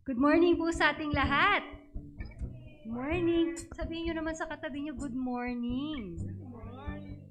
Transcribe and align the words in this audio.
Good 0.00 0.16
morning 0.16 0.56
po 0.56 0.72
sa 0.72 0.96
ating 0.96 1.12
lahat. 1.12 1.60
Morning. 2.88 3.52
Sabihin 3.76 4.08
nyo 4.08 4.24
naman 4.24 4.32
sa 4.32 4.48
katabi 4.48 4.88
nyo, 4.88 4.96
good 4.96 5.12
morning. 5.12 6.16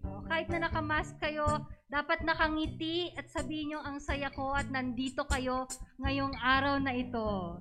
Oh, 0.06 0.22
kahit 0.30 0.54
na 0.54 0.70
nakamask 0.70 1.18
kayo, 1.18 1.66
dapat 1.90 2.22
nakangiti 2.22 3.10
at 3.18 3.26
sabihin 3.34 3.74
nyo, 3.74 3.80
ang 3.82 3.98
saya 3.98 4.30
ko 4.30 4.54
at 4.54 4.70
nandito 4.70 5.26
kayo 5.26 5.66
ngayong 5.98 6.30
araw 6.38 6.78
na 6.78 6.94
ito. 6.94 7.58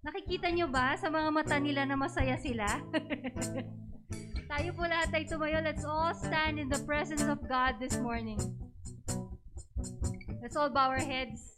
Nakikita 0.00 0.48
nyo 0.48 0.72
ba 0.72 0.96
sa 0.96 1.12
mga 1.12 1.28
mata 1.28 1.60
nila 1.60 1.84
na 1.84 2.00
masaya 2.00 2.40
sila? 2.40 2.64
Tayo 4.50 4.70
po 4.72 4.88
lahat 4.88 5.12
ay 5.12 5.28
tumayo. 5.28 5.60
Let's 5.60 5.84
all 5.84 6.16
stand 6.16 6.56
in 6.56 6.72
the 6.72 6.80
presence 6.88 7.28
of 7.28 7.44
God 7.44 7.76
this 7.76 8.00
morning. 8.00 8.40
Let's 10.40 10.56
all 10.56 10.72
bow 10.72 10.88
our 10.88 11.04
heads 11.04 11.53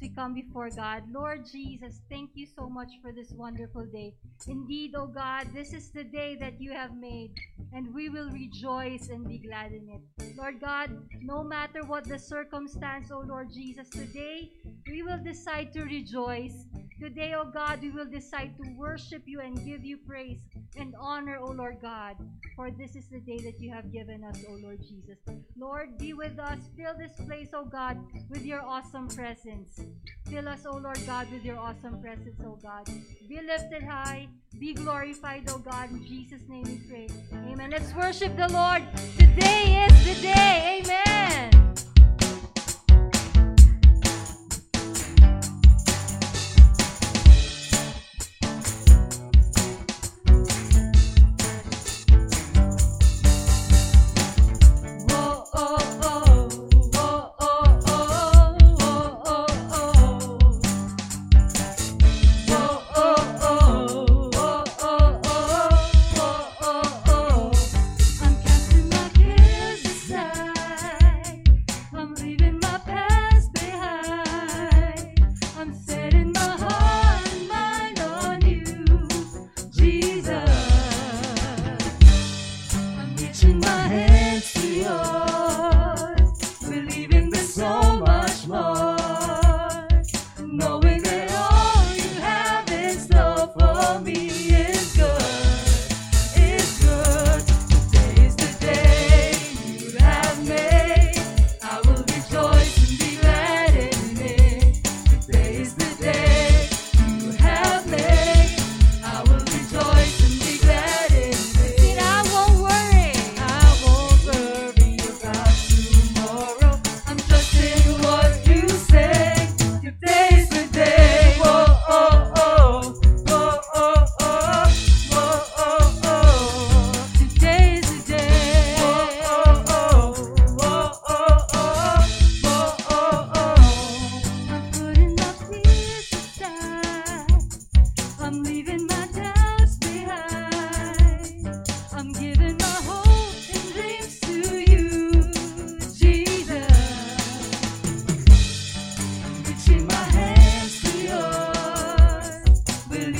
we 0.00 0.08
come 0.08 0.34
before 0.34 0.70
God. 0.70 1.02
Lord 1.12 1.44
Jesus, 1.50 2.00
thank 2.08 2.30
you 2.34 2.46
so 2.46 2.68
much 2.68 2.88
for 3.02 3.12
this 3.12 3.32
wonderful 3.32 3.84
day. 3.86 4.14
Indeed, 4.46 4.94
O 4.96 5.06
God, 5.06 5.48
this 5.52 5.72
is 5.72 5.90
the 5.90 6.04
day 6.04 6.36
that 6.40 6.60
you 6.60 6.72
have 6.72 6.94
made, 6.94 7.34
and 7.72 7.94
we 7.94 8.08
will 8.08 8.30
rejoice 8.30 9.08
and 9.10 9.28
be 9.28 9.38
glad 9.38 9.72
in 9.72 9.88
it. 9.88 10.36
Lord 10.36 10.60
God, 10.60 10.90
no 11.20 11.42
matter 11.42 11.84
what 11.84 12.04
the 12.04 12.18
circumstance, 12.18 13.10
O 13.10 13.20
Lord 13.20 13.52
Jesus, 13.52 13.88
today 13.90 14.50
we 14.86 15.02
will 15.02 15.22
decide 15.22 15.72
to 15.74 15.82
rejoice. 15.82 16.64
Today, 17.00 17.32
O 17.34 17.46
God, 17.46 17.80
we 17.80 17.88
will 17.90 18.04
decide 18.04 18.54
to 18.62 18.68
worship 18.76 19.22
you 19.24 19.40
and 19.40 19.56
give 19.64 19.82
you 19.82 19.96
praise 19.96 20.40
and 20.76 20.94
honor, 21.00 21.38
O 21.40 21.50
Lord 21.50 21.78
God, 21.80 22.16
for 22.54 22.70
this 22.70 22.94
is 22.94 23.08
the 23.08 23.20
day 23.20 23.38
that 23.38 23.58
you 23.58 23.72
have 23.72 23.90
given 23.90 24.22
us, 24.22 24.36
O 24.50 24.58
Lord 24.62 24.80
Jesus. 24.82 25.16
Lord, 25.56 25.96
be 25.96 26.12
with 26.12 26.38
us. 26.38 26.58
Fill 26.76 26.92
this 26.98 27.16
place, 27.26 27.48
O 27.54 27.64
God, 27.64 27.96
with 28.28 28.44
your 28.44 28.60
awesome 28.60 29.08
presence. 29.08 29.80
Fill 30.28 30.46
us, 30.46 30.66
O 30.66 30.76
Lord 30.76 31.00
God, 31.06 31.26
with 31.32 31.42
your 31.42 31.58
awesome 31.58 32.02
presence, 32.02 32.38
O 32.44 32.58
God. 32.62 32.86
Be 33.26 33.40
lifted 33.40 33.82
high, 33.82 34.28
be 34.58 34.74
glorified, 34.74 35.48
O 35.48 35.56
God. 35.56 35.90
In 35.90 36.04
Jesus' 36.06 36.42
name 36.50 36.64
we 36.64 36.82
pray. 36.86 37.08
Amen. 37.50 37.70
Let's 37.70 37.94
worship 37.94 38.36
the 38.36 38.52
Lord. 38.52 38.82
Today 39.18 39.86
is 39.88 40.04
the 40.04 40.20
day. 40.20 40.82
Amen. 40.84 41.70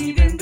viven 0.01 0.40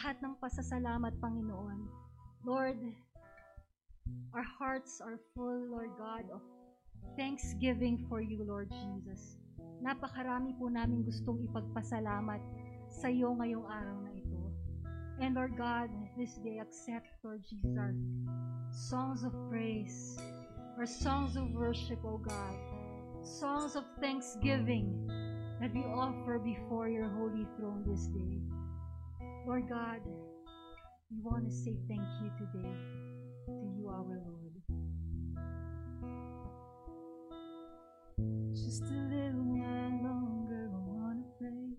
Lahat 0.00 0.16
ng 0.24 0.32
pasasalamat, 0.40 1.12
Panginoon. 1.20 1.84
Lord, 2.48 2.80
our 4.32 4.48
hearts 4.56 4.96
are 4.96 5.20
full, 5.36 5.68
Lord 5.68 5.92
God, 6.00 6.24
of 6.32 6.40
thanksgiving 7.20 8.08
for 8.08 8.24
you, 8.24 8.40
Lord 8.40 8.72
Jesus. 8.72 9.36
Napakarami 9.84 10.56
po 10.56 10.72
namin 10.72 11.04
gustong 11.04 11.44
ipagpasalamat 11.44 12.40
sa 12.88 13.12
iyo 13.12 13.36
ngayong 13.36 13.68
araw 13.68 14.00
na 14.00 14.16
ito. 14.16 14.40
And 15.20 15.36
Lord 15.36 15.60
God, 15.60 15.92
this 16.16 16.32
day 16.40 16.64
accept, 16.64 17.12
Lord 17.20 17.44
Jesus, 17.44 17.76
our 17.76 17.92
songs 18.72 19.20
of 19.20 19.36
praise, 19.52 20.16
our 20.80 20.88
songs 20.88 21.36
of 21.36 21.52
worship, 21.52 22.00
O 22.08 22.16
God, 22.16 22.56
songs 23.20 23.76
of 23.76 23.84
thanksgiving 24.00 24.96
that 25.60 25.76
we 25.76 25.84
offer 25.92 26.40
before 26.40 26.88
your 26.88 27.12
holy 27.12 27.44
throne 27.60 27.84
this 27.84 28.08
day. 28.16 28.40
Lord 29.46 29.68
God, 29.68 30.00
we 31.10 31.20
want 31.22 31.48
to 31.48 31.54
say 31.54 31.74
thank 31.88 32.02
you 32.22 32.30
today 32.38 32.74
to 33.46 33.52
you, 33.52 33.88
our 33.88 34.04
Lord. 34.04 34.54
Just 38.52 38.82
a 38.82 38.94
little 38.94 39.44
while 39.44 40.00
longer, 40.04 40.70
I 40.72 40.78
wanna 40.86 41.24
pray 41.38 41.74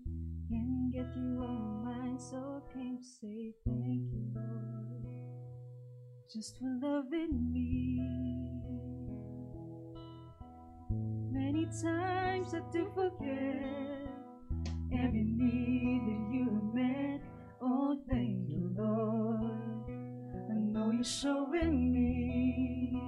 and 0.50 0.92
get 0.92 1.06
you 1.16 1.38
on 1.40 1.84
my 1.84 1.94
mind, 1.94 2.20
so 2.20 2.36
I 2.36 2.72
came 2.74 2.98
to 2.98 3.04
say 3.04 3.54
thank 3.64 4.10
you, 4.12 4.26
Lord, 4.34 5.06
just 6.32 6.58
for 6.58 6.78
loving 6.82 7.52
me. 7.52 8.00
Many 11.30 11.66
times 11.66 12.54
I 12.54 12.60
do 12.72 12.90
forget 12.94 14.08
every 14.92 15.24
need 15.24 16.02
that 16.06 16.34
you 16.34 16.44
have 16.44 16.74
met. 16.74 17.11
Oh, 17.64 17.96
thank 18.10 18.48
you, 18.48 18.74
Lord. 18.76 19.52
I 20.50 20.54
know 20.54 20.90
you're 20.90 21.04
showing 21.04 21.92
me. 21.92 22.98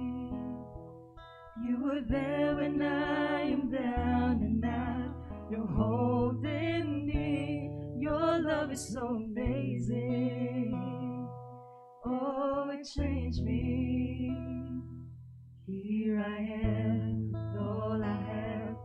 You 1.67 1.83
were 1.83 1.99
there 2.07 2.55
when 2.55 2.81
I 2.81 3.41
am 3.41 3.69
down 3.69 4.41
and 4.41 4.63
out. 4.63 5.13
You're 5.51 5.67
holding 5.67 7.05
me. 7.05 7.69
Your 7.99 8.39
love 8.39 8.71
is 8.71 8.93
so 8.93 9.05
amazing. 9.05 10.71
Oh, 12.05 12.69
it 12.71 12.87
changed 12.95 13.43
me. 13.43 14.37
Here 15.67 16.23
I 16.25 16.37
am, 16.63 17.35
all 17.59 18.01
I 18.01 18.15
have. 18.31 18.77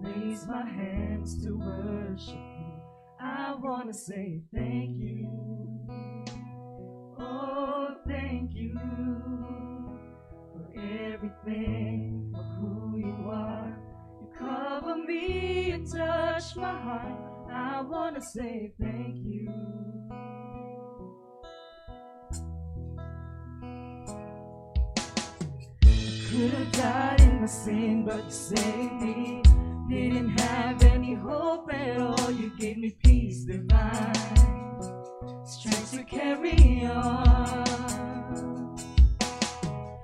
Raise 0.00 0.46
my 0.46 0.68
hands 0.68 1.42
to 1.46 1.56
worship. 1.56 2.53
I 3.24 3.54
want 3.54 3.88
to 3.88 3.94
say 3.94 4.42
thank 4.54 4.98
you. 4.98 5.30
Oh, 7.18 7.96
thank 8.06 8.54
you 8.54 8.74
for 10.52 10.78
everything, 10.78 12.30
for 12.34 12.42
who 12.42 12.98
you 12.98 13.30
are. 13.30 13.72
You 14.20 14.28
cover 14.38 14.96
me 14.96 15.70
and 15.70 15.90
touch 15.90 16.54
my 16.56 16.78
heart. 16.78 17.18
I 17.50 17.80
want 17.80 18.16
to 18.16 18.20
say 18.20 18.74
thank 18.78 19.16
you. 19.24 19.48
Could 26.28 26.50
have 26.50 26.72
died 26.72 27.20
in 27.22 27.40
my 27.40 27.46
sin, 27.46 28.04
but 28.04 28.24
you 28.24 28.30
saved 28.30 29.00
me. 29.00 29.42
Didn't 29.94 30.40
have 30.40 30.82
any 30.82 31.14
hope 31.14 31.72
at 31.72 32.00
all. 32.00 32.28
You 32.28 32.50
gave 32.58 32.78
me 32.78 32.96
peace 33.04 33.44
divine, 33.44 34.12
strength 35.44 35.92
to 35.92 36.02
carry 36.02 36.84
on. 36.84 38.76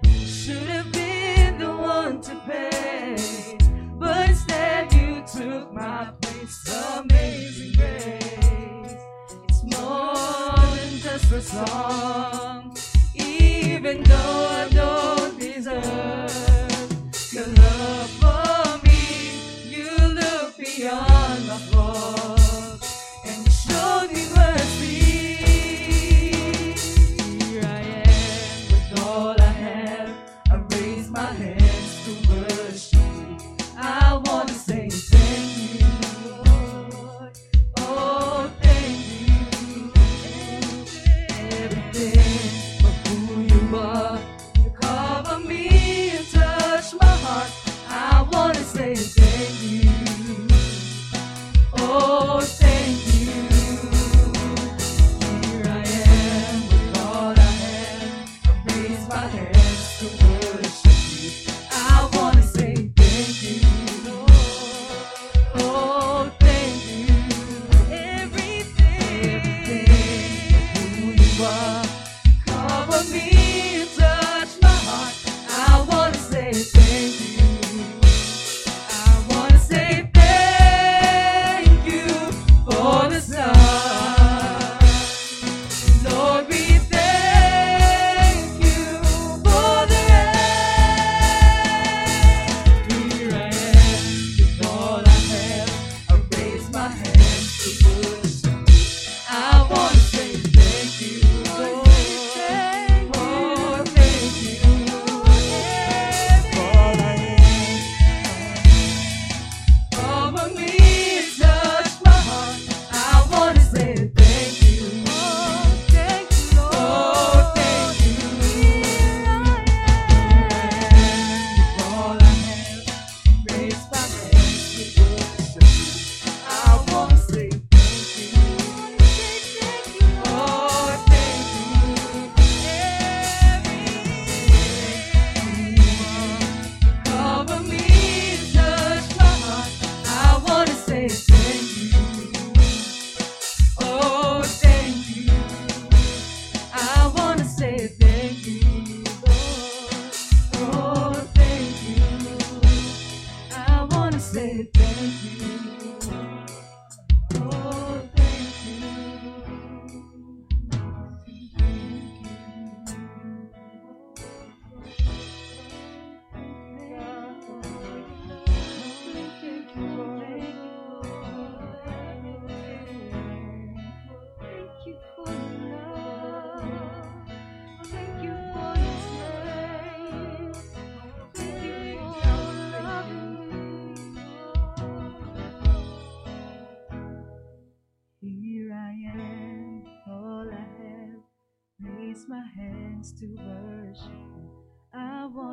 Should 0.06 0.68
have 0.74 0.92
been 0.92 1.58
the 1.58 1.72
one 1.76 2.20
to 2.20 2.36
pay, 2.46 3.58
but 3.98 4.28
instead 4.28 4.92
you 4.92 5.24
took 5.26 5.72
my 5.72 6.12
place. 6.20 6.56
Amazing 6.96 7.72
grace. 7.72 8.94
It's 9.48 9.64
more 9.76 10.54
than 10.76 10.98
just 11.00 11.32
a 11.32 11.42
song, 11.42 12.76
even 13.16 14.04
though 14.04 14.46
I 14.60 14.68
don't 14.70 15.36
deserve 15.40 16.49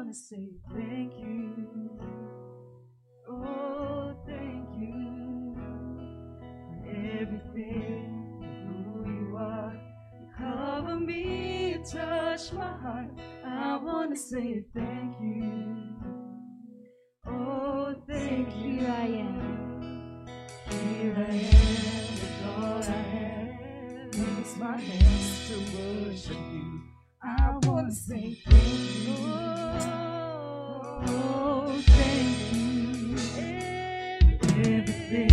To 0.08 0.14
say 0.14 0.48
thank 0.74 1.12
you. 1.20 1.68
Oh, 3.30 4.16
thank 4.26 4.70
you 4.80 5.54
for 6.40 6.90
everything, 7.20 8.40
for 8.40 9.04
who 9.04 9.12
you 9.12 9.36
are. 9.36 9.74
You 10.14 10.28
cover 10.38 10.96
me, 10.98 11.72
you 11.72 11.84
touch 11.84 12.54
my 12.54 12.78
heart. 12.78 13.10
I 13.46 13.76
want 13.84 14.12
to 14.12 14.18
say 14.18 14.64
thank 14.74 15.20
you. 15.20 15.76
Oh, 17.26 17.94
thank 18.08 18.56
you. 18.56 18.80
Here 18.80 18.90
I 18.90 19.08
am. 19.08 20.26
Here 20.70 21.16
I 21.18 21.36
am 21.36 22.64
all 22.64 22.82
I 22.82 23.02
have. 23.12 24.14
Raise 24.14 24.56
my 24.56 24.78
hands 24.78 25.50
to 25.50 25.56
worship 25.76 26.38
you. 26.54 26.67
I 27.22 27.58
want 27.64 27.88
to 27.90 27.94
say 27.94 28.38
thank 28.46 29.08
you. 29.08 29.16
Oh, 31.08 31.82
thank 31.86 32.54
you. 32.54 33.18
Everything 34.74 35.30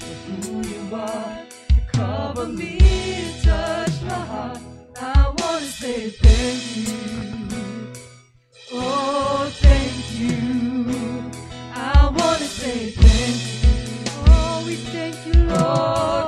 for 0.00 0.14
who 0.46 0.62
you 0.68 0.94
are. 0.94 1.38
You 1.74 1.82
cover 1.92 2.46
me, 2.48 2.78
you 2.78 3.42
touch 3.42 4.02
my 4.02 4.14
heart. 4.14 4.58
I 5.00 5.28
want 5.38 5.64
to 5.64 5.70
say 5.70 6.10
thank 6.10 6.76
you. 6.88 7.92
Oh, 8.72 9.50
thank 9.54 10.20
you. 10.20 11.30
I 11.74 12.06
want 12.16 12.38
to 12.40 12.44
say 12.46 12.90
thank 12.90 13.36
you. 13.64 14.12
Oh, 14.28 14.64
we 14.66 14.74
thank 14.76 15.26
you, 15.26 15.44
Lord. 15.44 16.23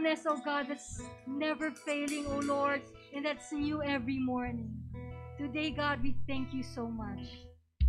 Faithfulness, 0.00 0.26
oh 0.26 0.42
God, 0.44 0.66
that's 0.68 1.02
never 1.26 1.70
failing, 1.70 2.26
oh 2.28 2.40
Lord, 2.40 2.82
and 3.14 3.24
that's 3.24 3.52
new 3.52 3.82
every 3.82 4.18
morning. 4.18 4.70
Today, 5.38 5.70
God, 5.70 6.02
we 6.02 6.16
thank 6.26 6.52
you 6.52 6.62
so 6.62 6.86
much. 6.86 7.20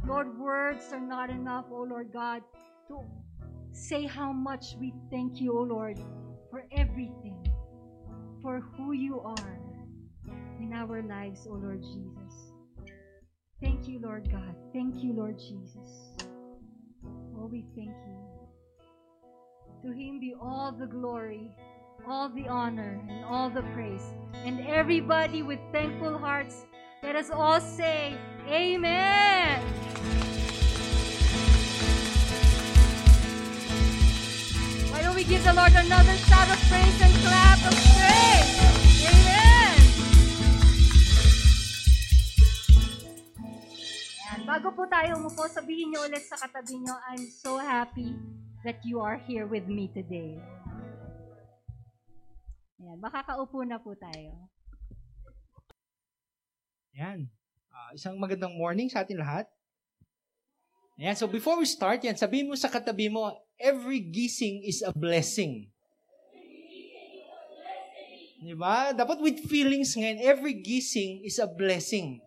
Lord, 0.06 0.38
words 0.38 0.92
are 0.92 1.00
not 1.00 1.30
enough, 1.30 1.66
oh 1.72 1.84
Lord 1.84 2.12
God, 2.12 2.42
to 2.88 3.02
say 3.72 4.06
how 4.06 4.32
much 4.32 4.76
we 4.80 4.94
thank 5.10 5.40
you, 5.40 5.58
oh 5.58 5.64
Lord, 5.64 6.00
for 6.50 6.66
everything, 6.76 7.48
for 8.42 8.60
who 8.60 8.92
you 8.94 9.22
are 9.22 9.60
in 10.60 10.74
our 10.74 11.02
lives, 11.04 11.48
oh 11.50 11.54
Lord 11.54 11.82
Jesus. 11.82 12.52
Thank 13.62 13.88
you, 13.88 14.00
Lord 14.00 14.30
God. 14.32 14.56
Thank 14.74 15.04
you, 15.04 15.14
Lord 15.14 15.38
Jesus. 15.38 16.18
Oh, 17.38 17.46
we 17.46 17.64
thank 17.76 17.96
you. 18.08 18.18
To 19.84 19.92
him 19.92 20.20
be 20.20 20.34
all 20.40 20.72
the 20.72 20.86
glory, 20.86 21.52
all 22.08 22.30
the 22.30 22.48
honor, 22.48 23.00
and 23.10 23.26
all 23.26 23.50
the 23.50 23.62
praise. 23.74 24.04
And 24.46 24.62
everybody 24.68 25.44
with 25.44 25.60
thankful 25.72 26.18
hearts, 26.18 26.66
let 27.04 27.16
us 27.16 27.30
all 27.30 27.60
say, 27.60 28.18
Amen. 28.48 29.62
Why 34.92 35.02
don't 35.02 35.16
we 35.16 35.24
give 35.24 35.44
the 35.44 35.54
Lord 35.54 35.72
another 35.72 36.16
shout 36.26 36.50
of 36.50 36.60
praise 36.70 37.00
and 37.02 37.14
clap 37.22 37.60
of 37.66 37.76
praise? 37.96 38.54
Amen. 39.08 39.76
Yan. 44.26 44.40
Bago 44.46 44.74
po 44.74 44.86
tayo 44.90 45.22
umupo, 45.22 45.46
sabihin 45.48 45.94
niyo 45.94 46.06
ulit 46.06 46.26
sa 46.26 46.38
katabi 46.38 46.82
niyo, 46.82 46.98
I'm 47.10 47.30
so 47.30 47.58
happy 47.62 48.14
that 48.66 48.82
you 48.86 49.02
are 49.02 49.18
here 49.18 49.46
with 49.46 49.66
me 49.66 49.90
today. 49.94 50.38
Yan. 52.92 53.00
Makakaupo 53.00 53.64
na 53.64 53.80
po 53.80 53.96
tayo. 53.96 54.52
Yan. 57.00 57.32
Ah, 57.72 57.96
isang 57.96 58.20
magandang 58.20 58.52
morning 58.52 58.92
sa 58.92 59.08
atin 59.08 59.16
lahat. 59.16 59.48
Ayan, 61.00 61.16
so 61.16 61.24
before 61.24 61.56
we 61.56 61.64
start, 61.64 62.04
yan, 62.04 62.20
sabihin 62.20 62.52
mo 62.52 62.56
sa 62.60 62.68
katabi 62.68 63.08
mo, 63.08 63.32
every 63.56 64.04
gising 64.04 64.60
is 64.68 64.84
a 64.84 64.92
blessing. 64.92 65.72
Di 68.44 68.52
ba? 68.60 68.92
Dapat 68.92 69.24
with 69.24 69.40
feelings 69.48 69.96
ngayon, 69.96 70.20
every 70.20 70.60
gising 70.60 71.24
is 71.24 71.40
a 71.40 71.48
blessing. 71.48 72.20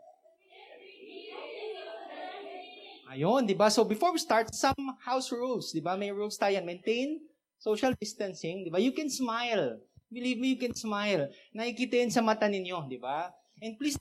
Ayun, 3.12 3.44
di 3.44 3.54
ba? 3.54 3.68
So 3.68 3.84
before 3.84 4.16
we 4.16 4.18
start, 4.18 4.48
some 4.56 4.96
house 5.04 5.28
rules, 5.28 5.76
di 5.76 5.84
ba? 5.84 5.94
May 5.94 6.08
rules 6.08 6.40
tayo 6.40 6.56
yan. 6.56 6.64
Maintain 6.64 7.20
social 7.60 7.92
distancing, 8.00 8.64
di 8.64 8.72
ba? 8.72 8.80
You 8.80 8.96
can 8.96 9.12
smile. 9.12 9.78
Believe 10.14 10.38
me, 10.38 10.54
you 10.54 10.60
can 10.62 10.78
smile. 10.78 11.26
Nakikita 11.50 11.98
yun 11.98 12.14
sa 12.14 12.22
mata 12.22 12.46
ninyo, 12.46 12.86
di 12.86 13.02
ba? 13.02 13.34
And 13.58 13.74
please 13.74 13.98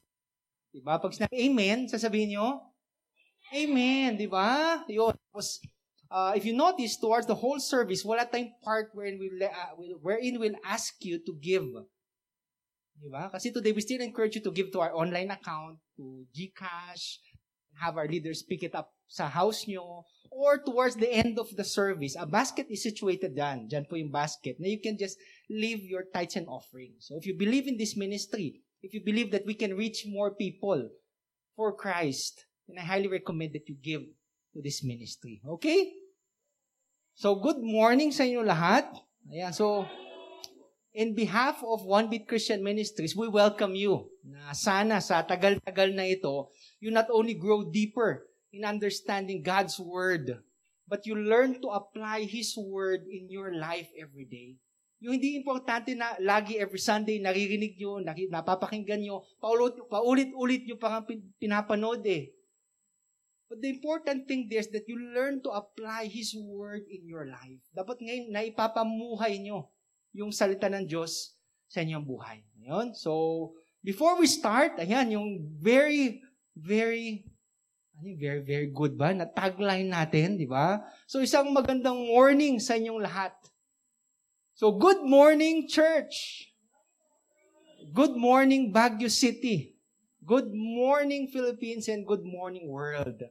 Di 0.74 0.82
ba? 0.82 0.98
Pag 0.98 1.13
sinabi 1.13 1.38
amen, 1.38 1.86
sasabihin 1.86 2.34
nyo, 2.34 2.65
amen, 3.53 4.17
di 4.17 4.25
ba? 4.25 4.82
Yun. 4.89 5.13
Tapos, 5.13 5.62
uh, 6.10 6.34
if 6.34 6.46
you 6.50 6.53
notice, 6.58 6.98
towards 6.98 7.29
the 7.29 7.38
whole 7.38 7.62
service, 7.62 8.01
wala 8.01 8.25
tayong 8.25 8.58
part 8.62 8.89
wherein 8.98 9.22
uh, 9.22 9.74
we'll- 9.77 10.01
wherein 10.01 10.41
we'll 10.41 10.58
ask 10.65 10.98
you 11.05 11.22
to 11.22 11.34
give. 11.38 11.65
Di 12.98 13.10
ba? 13.10 13.29
Kasi 13.29 13.53
today, 13.53 13.74
we 13.74 13.86
still 13.86 14.01
encourage 14.01 14.34
you 14.34 14.41
to 14.41 14.53
give 14.53 14.74
to 14.74 14.82
our 14.82 14.93
online 14.98 15.29
account, 15.29 15.77
to 15.98 16.25
GCash, 16.34 17.22
have 17.77 17.98
our 17.98 18.05
leaders 18.10 18.46
pick 18.46 18.62
it 18.62 18.74
up 18.74 18.93
sa 19.08 19.28
house 19.30 19.68
nyo, 19.68 20.06
or 20.34 20.58
towards 20.58 20.98
the 20.98 21.10
end 21.10 21.38
of 21.38 21.50
the 21.56 21.64
service, 21.64 22.18
a 22.18 22.26
basket 22.26 22.66
is 22.70 22.82
situated 22.82 23.38
dyan. 23.38 23.70
Dyan 23.70 23.86
po 23.86 23.96
yung 23.96 24.10
basket 24.10 24.58
na 24.58 24.68
you 24.68 24.82
can 24.82 24.98
just 24.98 25.18
leave 25.50 25.86
your 25.86 26.10
tithes 26.10 26.36
and 26.36 26.50
offerings. 26.50 27.06
So 27.06 27.16
if 27.18 27.30
you 27.30 27.38
believe 27.38 27.70
in 27.70 27.78
this 27.78 27.94
ministry, 27.94 28.66
if 28.82 28.94
you 28.94 29.02
believe 29.06 29.30
that 29.32 29.46
we 29.46 29.54
can 29.54 29.78
reach 29.78 30.10
more 30.10 30.34
people 30.34 30.90
for 31.56 31.72
Christ, 31.72 32.46
then 32.68 32.82
I 32.82 32.86
highly 32.86 33.08
recommend 33.08 33.54
that 33.54 33.70
you 33.70 33.78
give 33.78 34.04
to 34.54 34.60
this 34.62 34.84
ministry. 34.84 35.42
Okay? 35.46 35.94
So, 37.14 37.38
good 37.38 37.62
morning 37.62 38.10
sa 38.10 38.26
inyo 38.26 38.42
lahat. 38.42 38.90
Ayan, 39.30 39.54
so, 39.54 39.86
in 40.98 41.14
behalf 41.14 41.62
of 41.62 41.86
One 41.86 42.10
Beat 42.10 42.26
Christian 42.26 42.66
Ministries, 42.66 43.14
we 43.14 43.30
welcome 43.30 43.78
you 43.78 44.10
na 44.26 44.54
sana 44.58 44.98
sa 44.98 45.22
tagal-tagal 45.22 45.94
na 45.94 46.10
ito, 46.10 46.50
you 46.82 46.90
not 46.90 47.10
only 47.14 47.38
grow 47.38 47.70
deeper 47.70 48.26
in 48.54 48.62
understanding 48.64 49.42
God's 49.42 49.82
Word, 49.82 50.38
but 50.86 51.10
you 51.10 51.18
learn 51.18 51.58
to 51.66 51.74
apply 51.74 52.30
His 52.30 52.54
Word 52.54 53.10
in 53.10 53.28
your 53.28 53.58
life 53.58 53.90
every 53.98 54.30
day. 54.30 54.62
Yung 55.04 55.20
hindi 55.20 55.36
importante 55.36 55.98
na 55.98 56.16
lagi 56.24 56.56
every 56.56 56.80
Sunday 56.80 57.20
naririnig 57.20 57.76
nyo, 57.76 58.00
napapakinggan 58.32 59.04
nyo, 59.04 59.26
paulit, 59.42 59.76
paulit-ulit 59.92 60.64
nyo 60.64 60.80
pa 60.80 61.04
pin, 61.04 61.20
pinapanood 61.42 62.06
eh. 62.08 62.32
But 63.52 63.60
the 63.60 63.70
important 63.70 64.30
thing 64.30 64.48
there 64.48 64.64
is 64.64 64.72
that 64.72 64.88
you 64.88 64.96
learn 64.96 65.44
to 65.44 65.52
apply 65.52 66.08
His 66.08 66.32
Word 66.38 66.88
in 66.88 67.04
your 67.04 67.28
life. 67.28 67.60
Dapat 67.76 68.00
ngayon 68.00 68.32
naipapamuhay 68.32 69.44
nyo 69.44 69.68
yung 70.16 70.32
salita 70.32 70.72
ng 70.72 70.88
Diyos 70.88 71.36
sa 71.68 71.82
inyong 71.82 72.06
buhay. 72.06 72.46
Ayun. 72.64 72.94
So, 72.96 73.52
before 73.84 74.16
we 74.22 74.30
start, 74.30 74.78
ayan, 74.80 75.20
yung 75.20 75.30
very, 75.60 76.22
very, 76.56 77.28
very, 78.20 78.44
very 78.44 78.68
good 78.68 79.00
ba? 79.00 79.16
Na 79.16 79.24
tagline 79.24 79.88
natin, 79.88 80.36
di 80.36 80.44
ba? 80.44 80.84
So, 81.08 81.24
isang 81.24 81.56
magandang 81.56 81.96
morning 81.96 82.60
sa 82.60 82.76
inyong 82.76 83.00
lahat. 83.00 83.32
So, 84.54 84.76
good 84.76 85.08
morning, 85.08 85.72
church. 85.72 86.52
Good 87.96 88.20
morning, 88.20 88.76
Baguio 88.76 89.08
City. 89.08 89.80
Good 90.24 90.52
morning, 90.52 91.32
Philippines, 91.32 91.88
and 91.88 92.04
good 92.04 92.24
morning, 92.24 92.68
world. 92.68 93.24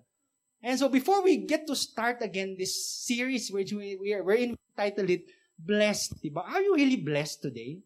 And 0.64 0.76
so, 0.80 0.88
before 0.88 1.20
we 1.20 1.44
get 1.44 1.68
to 1.68 1.76
start 1.76 2.24
again 2.24 2.56
this 2.56 2.72
series, 3.04 3.52
which 3.52 3.72
we, 3.72 3.96
we 4.00 4.12
are, 4.16 4.24
we're 4.24 4.52
entitled 4.52 5.10
it, 5.12 5.28
Blessed. 5.62 6.18
Diba? 6.24 6.42
Are 6.42 6.60
you 6.60 6.74
really 6.74 6.98
blessed 6.98 7.42
today? 7.42 7.78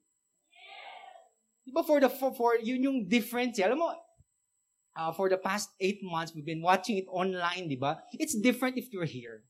Diba 1.66 1.84
for 1.84 2.00
the, 2.00 2.08
for, 2.08 2.32
for 2.32 2.56
yun 2.56 2.82
yung 2.82 2.98
difference. 3.04 3.58
eh. 3.58 3.66
Alam 3.66 3.84
mo, 3.84 3.90
uh, 4.96 5.12
for 5.12 5.28
the 5.28 5.36
past 5.36 5.70
eight 5.78 6.00
months, 6.02 6.32
we've 6.34 6.48
been 6.48 6.64
watching 6.64 6.96
it 6.96 7.06
online, 7.12 7.68
di 7.68 7.76
ba? 7.76 8.00
It's 8.16 8.34
different 8.34 8.80
if 8.80 8.90
you're 8.90 9.06
here. 9.06 9.44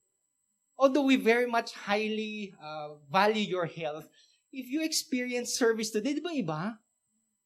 Although 0.76 1.08
we 1.08 1.16
very 1.16 1.46
much 1.46 1.72
highly 1.72 2.52
uh, 2.60 3.00
value 3.08 3.46
your 3.46 3.64
health, 3.64 4.10
if 4.52 4.68
you 4.68 4.84
experience 4.84 5.54
service 5.56 5.88
today, 5.94 6.18
di 6.18 6.20
ba 6.20 6.34
iba? 6.34 6.60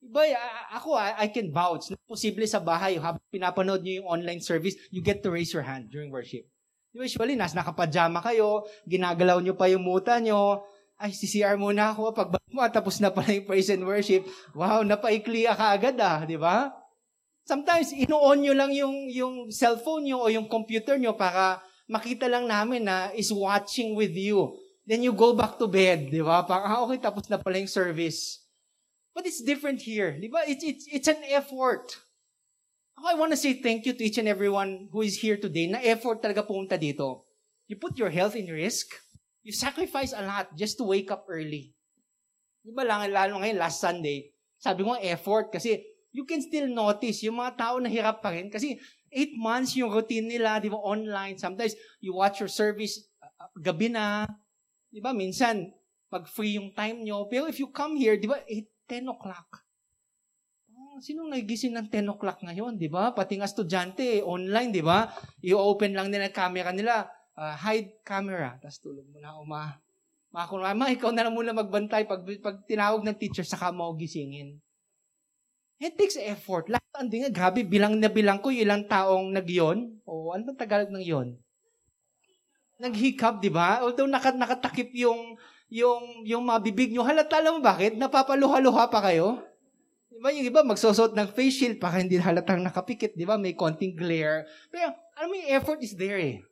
Iba, 0.00 0.32
ako, 0.72 0.96
I, 0.96 1.12
I 1.14 1.26
can 1.28 1.52
vouch 1.52 1.92
posible 2.08 2.48
sa 2.48 2.58
bahay, 2.58 2.96
habang 2.96 3.22
pinapanood 3.28 3.84
nyo 3.84 4.00
yung 4.00 4.08
online 4.08 4.40
service, 4.40 4.74
you 4.88 5.04
get 5.04 5.20
to 5.20 5.28
raise 5.28 5.52
your 5.52 5.62
hand 5.62 5.92
during 5.92 6.08
worship. 6.08 6.48
Usually, 6.90 7.36
nas 7.36 7.54
nakapajama 7.54 8.24
kayo, 8.24 8.66
ginagalaw 8.88 9.38
nyo 9.38 9.54
pa 9.54 9.68
yung 9.68 9.84
muta 9.84 10.16
nyo, 10.18 10.64
ay, 11.00 11.12
CCR 11.12 11.60
muna 11.60 11.92
ako, 11.92 12.16
pag 12.16 12.32
mo, 12.48 12.64
tapos 12.68 12.98
na 12.98 13.12
pala 13.12 13.30
yung 13.32 13.46
praise 13.46 13.70
and 13.72 13.84
worship, 13.84 14.24
wow, 14.56 14.80
napaikli 14.80 15.44
ka 15.48 15.76
agad 15.76 15.96
ah, 16.00 16.24
di 16.24 16.36
ba? 16.40 16.79
Sometimes, 17.50 17.90
ino-on 17.90 18.46
nyo 18.46 18.54
lang 18.54 18.70
yung, 18.70 19.10
yung 19.10 19.34
cellphone 19.50 20.06
nyo 20.06 20.22
o 20.22 20.30
yung 20.30 20.46
computer 20.46 20.94
nyo 20.94 21.18
para 21.18 21.58
makita 21.90 22.30
lang 22.30 22.46
namin 22.46 22.86
na 22.86 23.10
is 23.10 23.34
watching 23.34 23.98
with 23.98 24.14
you. 24.14 24.54
Then 24.86 25.02
you 25.02 25.10
go 25.10 25.34
back 25.34 25.58
to 25.58 25.66
bed, 25.66 26.14
di 26.14 26.22
ba? 26.22 26.46
Parang, 26.46 26.70
ah, 26.70 26.78
okay, 26.86 27.02
tapos 27.02 27.26
na 27.26 27.42
pala 27.42 27.58
yung 27.58 27.66
service. 27.66 28.46
But 29.10 29.26
it's 29.26 29.42
different 29.42 29.82
here, 29.82 30.14
di 30.14 30.30
ba? 30.30 30.46
It's, 30.46 30.62
it's, 30.62 30.86
it's 30.86 31.10
an 31.10 31.26
effort. 31.26 31.98
Ako, 32.94 33.06
I 33.10 33.18
want 33.18 33.34
to 33.34 33.40
say 33.40 33.58
thank 33.58 33.82
you 33.82 33.98
to 33.98 34.02
each 34.06 34.22
and 34.22 34.30
everyone 34.30 34.86
who 34.94 35.02
is 35.02 35.18
here 35.18 35.34
today 35.34 35.66
na 35.66 35.82
effort 35.82 36.22
talaga 36.22 36.46
pumunta 36.46 36.78
dito. 36.78 37.26
You 37.66 37.82
put 37.82 37.98
your 37.98 38.14
health 38.14 38.38
in 38.38 38.46
risk. 38.46 38.94
You 39.42 39.50
sacrifice 39.50 40.14
a 40.14 40.22
lot 40.22 40.54
just 40.54 40.78
to 40.78 40.86
wake 40.86 41.10
up 41.10 41.26
early. 41.26 41.74
Di 42.62 42.70
ba 42.70 42.86
lang, 42.86 43.10
lalo 43.10 43.42
ngayon, 43.42 43.58
last 43.58 43.82
Sunday, 43.82 44.30
sabi 44.62 44.86
ko 44.86 44.94
effort 45.02 45.50
kasi 45.50 45.89
you 46.10 46.26
can 46.26 46.42
still 46.42 46.66
notice 46.66 47.22
yung 47.22 47.38
mga 47.38 47.54
tao 47.58 47.76
na 47.78 47.90
hirap 47.90 48.18
pa 48.22 48.34
rin 48.34 48.50
kasi 48.50 48.78
eight 49.10 49.34
months 49.34 49.74
yung 49.74 49.90
routine 49.90 50.26
nila, 50.26 50.62
di 50.62 50.70
ba, 50.70 50.78
online. 50.78 51.36
Sometimes 51.36 51.74
you 51.98 52.14
watch 52.14 52.38
your 52.38 52.50
service 52.50 53.10
uh, 53.18 53.26
uh, 53.46 53.50
gabi 53.58 53.90
na. 53.90 54.26
Di 54.90 55.02
ba, 55.02 55.10
minsan, 55.10 55.70
pag 56.10 56.26
free 56.30 56.58
yung 56.58 56.70
time 56.74 57.02
nyo. 57.02 57.26
Pero 57.26 57.50
if 57.50 57.58
you 57.58 57.70
come 57.70 57.98
here, 57.98 58.14
di 58.18 58.30
ba, 58.30 58.38
8, 58.46 59.06
10 59.06 59.14
o'clock. 59.14 59.48
Oh, 60.74 60.98
Sinong 61.02 61.30
nagising 61.30 61.74
ng 61.74 61.86
10 61.90 62.14
o'clock 62.14 62.42
ngayon, 62.42 62.78
di 62.78 62.86
ba? 62.90 63.10
Pati 63.14 63.38
nga 63.38 63.50
estudyante, 63.50 64.22
online, 64.22 64.70
di 64.70 64.82
ba? 64.82 65.10
I-open 65.42 65.94
lang 65.94 66.10
nila 66.10 66.30
camera 66.30 66.70
nila, 66.70 67.06
uh, 67.34 67.54
hide 67.66 68.02
camera, 68.06 68.58
tapos 68.62 68.78
tulog 68.78 69.06
mo 69.10 69.18
na, 69.18 69.38
uma. 69.38 69.74
Mga 70.30 70.46
kunwama, 70.46 70.84
ikaw 70.94 71.10
na 71.10 71.26
lang 71.26 71.34
muna 71.34 71.50
magbantay 71.50 72.06
pag, 72.06 72.22
pag 72.22 72.62
tinawag 72.66 73.02
ng 73.02 73.18
teacher, 73.18 73.42
saka 73.42 73.74
mo 73.74 73.90
gisingin. 73.98 74.58
It 75.80 75.96
takes 75.96 76.20
effort. 76.20 76.68
Lahat 76.68 76.84
ang 76.92 77.08
nga, 77.08 77.32
grabe, 77.32 77.64
bilang 77.64 77.96
na 77.96 78.12
bilang 78.12 78.36
ko, 78.44 78.52
yung 78.52 78.68
ilang 78.68 78.84
taong 78.84 79.32
nag-yon. 79.32 79.96
O, 80.04 80.28
ano 80.36 80.52
bang 80.52 80.60
Tagalog 80.60 80.92
ng 80.92 81.00
yon? 81.00 81.40
Naghikap, 82.76 83.40
di 83.40 83.48
ba? 83.48 83.80
Although 83.80 84.04
nakat 84.04 84.36
nakatakip 84.36 84.92
yung, 84.92 85.40
yung, 85.72 86.28
yung 86.28 86.44
mga 86.44 86.60
bibig 86.60 86.92
nyo, 86.92 87.00
halata 87.00 87.40
alam 87.40 87.56
mo 87.56 87.60
bakit? 87.64 87.96
Napapaluha-luha 87.96 88.92
pa 88.92 89.00
kayo? 89.08 89.40
Di 90.12 90.20
ba? 90.20 90.28
Yung 90.28 90.52
iba, 90.52 90.60
magsusot 90.60 91.16
ng 91.16 91.32
face 91.32 91.64
shield 91.64 91.76
para 91.80 91.96
hindi 91.96 92.20
halatang 92.20 92.60
nakapikit, 92.60 93.16
di 93.16 93.24
ba? 93.24 93.40
May 93.40 93.56
konting 93.56 93.96
glare. 93.96 94.44
Pero, 94.68 94.92
alam 95.16 95.32
mo, 95.32 95.34
yung 95.40 95.48
effort 95.56 95.80
is 95.80 95.96
there 95.96 96.20
eh. 96.20 96.44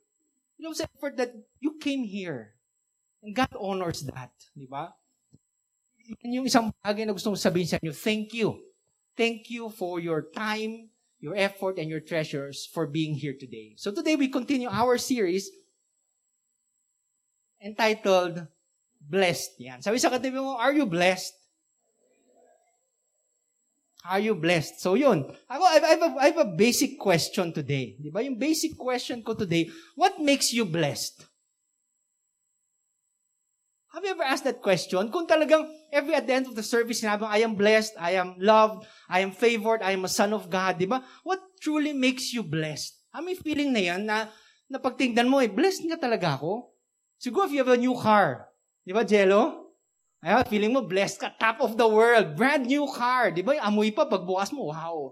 You 0.56 0.64
know, 0.64 0.72
sa 0.72 0.88
effort 0.88 1.20
that 1.20 1.36
you 1.60 1.76
came 1.76 2.00
here. 2.00 2.56
And 3.20 3.36
God 3.36 3.52
honors 3.60 4.08
that. 4.08 4.32
Di 4.56 4.64
ba? 4.64 4.88
Yan 6.24 6.40
yung 6.40 6.48
isang 6.48 6.72
bagay 6.80 7.04
na 7.04 7.12
gusto 7.12 7.28
kong 7.28 7.36
sabihin 7.36 7.68
sa 7.68 7.76
inyo. 7.76 7.92
Thank 7.92 8.32
you. 8.32 8.67
Thank 9.18 9.50
you 9.50 9.66
for 9.74 9.98
your 9.98 10.30
time, 10.30 10.94
your 11.18 11.34
effort, 11.34 11.74
and 11.82 11.90
your 11.90 11.98
treasures 11.98 12.70
for 12.70 12.86
being 12.86 13.18
here 13.18 13.34
today. 13.34 13.74
So 13.74 13.90
today 13.90 14.14
we 14.14 14.30
continue 14.30 14.70
our 14.70 14.94
series 14.94 15.50
entitled 17.58 18.46
Blessed. 19.02 19.58
Yan. 19.58 19.82
Sabi 19.82 19.98
sa 19.98 20.14
katabi 20.14 20.38
mo, 20.38 20.54
are 20.54 20.70
you 20.70 20.86
blessed? 20.86 21.34
Are 24.06 24.22
you 24.22 24.38
blessed? 24.38 24.78
So 24.78 24.94
yun. 24.94 25.26
Ako, 25.50 25.64
I 25.66 25.82
have, 25.82 26.02
a, 26.02 26.10
I 26.14 26.26
have 26.30 26.42
a 26.46 26.54
basic 26.54 26.94
question 26.94 27.50
today. 27.50 27.98
Di 27.98 28.14
ba? 28.14 28.22
Yung 28.22 28.38
basic 28.38 28.78
question 28.78 29.26
ko 29.26 29.34
today, 29.34 29.66
what 29.98 30.22
makes 30.22 30.54
you 30.54 30.62
blessed? 30.62 31.26
Have 33.98 34.06
you 34.06 34.14
ever 34.14 34.30
asked 34.30 34.46
that 34.46 34.62
question? 34.62 35.10
Kung 35.10 35.26
talagang 35.26 35.66
every 35.90 36.14
at 36.14 36.22
the 36.22 36.30
end 36.30 36.46
of 36.46 36.54
the 36.54 36.62
service, 36.62 37.02
sinabi 37.02 37.26
I 37.26 37.42
am 37.42 37.58
blessed, 37.58 37.98
I 37.98 38.14
am 38.14 38.38
loved, 38.38 38.86
I 39.10 39.26
am 39.26 39.34
favored, 39.34 39.82
I 39.82 39.90
am 39.90 40.06
a 40.06 40.12
son 40.14 40.30
of 40.30 40.46
God, 40.46 40.78
di 40.78 40.86
ba? 40.86 41.02
What 41.26 41.42
truly 41.58 41.90
makes 41.90 42.30
you 42.30 42.46
blessed? 42.46 42.94
Ah, 43.10 43.18
may 43.18 43.34
feeling 43.34 43.74
na 43.74 43.82
yan 43.82 44.06
na, 44.06 44.30
na 44.70 44.78
pagtingnan 44.78 45.26
mo, 45.26 45.42
eh, 45.42 45.50
blessed 45.50 45.90
nga 45.90 45.98
talaga 45.98 46.38
ako. 46.38 46.70
Siguro 47.18 47.50
if 47.50 47.58
you 47.58 47.58
have 47.58 47.74
a 47.74 47.82
new 47.82 47.98
car, 47.98 48.46
di 48.86 48.94
ba, 48.94 49.02
Jello? 49.02 49.74
Ay, 50.22 50.46
feeling 50.46 50.78
mo, 50.78 50.86
blessed 50.86 51.18
ka, 51.18 51.34
top 51.34 51.58
of 51.58 51.74
the 51.74 51.88
world, 51.90 52.38
brand 52.38 52.70
new 52.70 52.86
car, 52.94 53.34
di 53.34 53.42
ba? 53.42 53.58
Amoy 53.66 53.90
pa, 53.90 54.06
pagbukas 54.06 54.54
mo, 54.54 54.70
wow. 54.70 55.10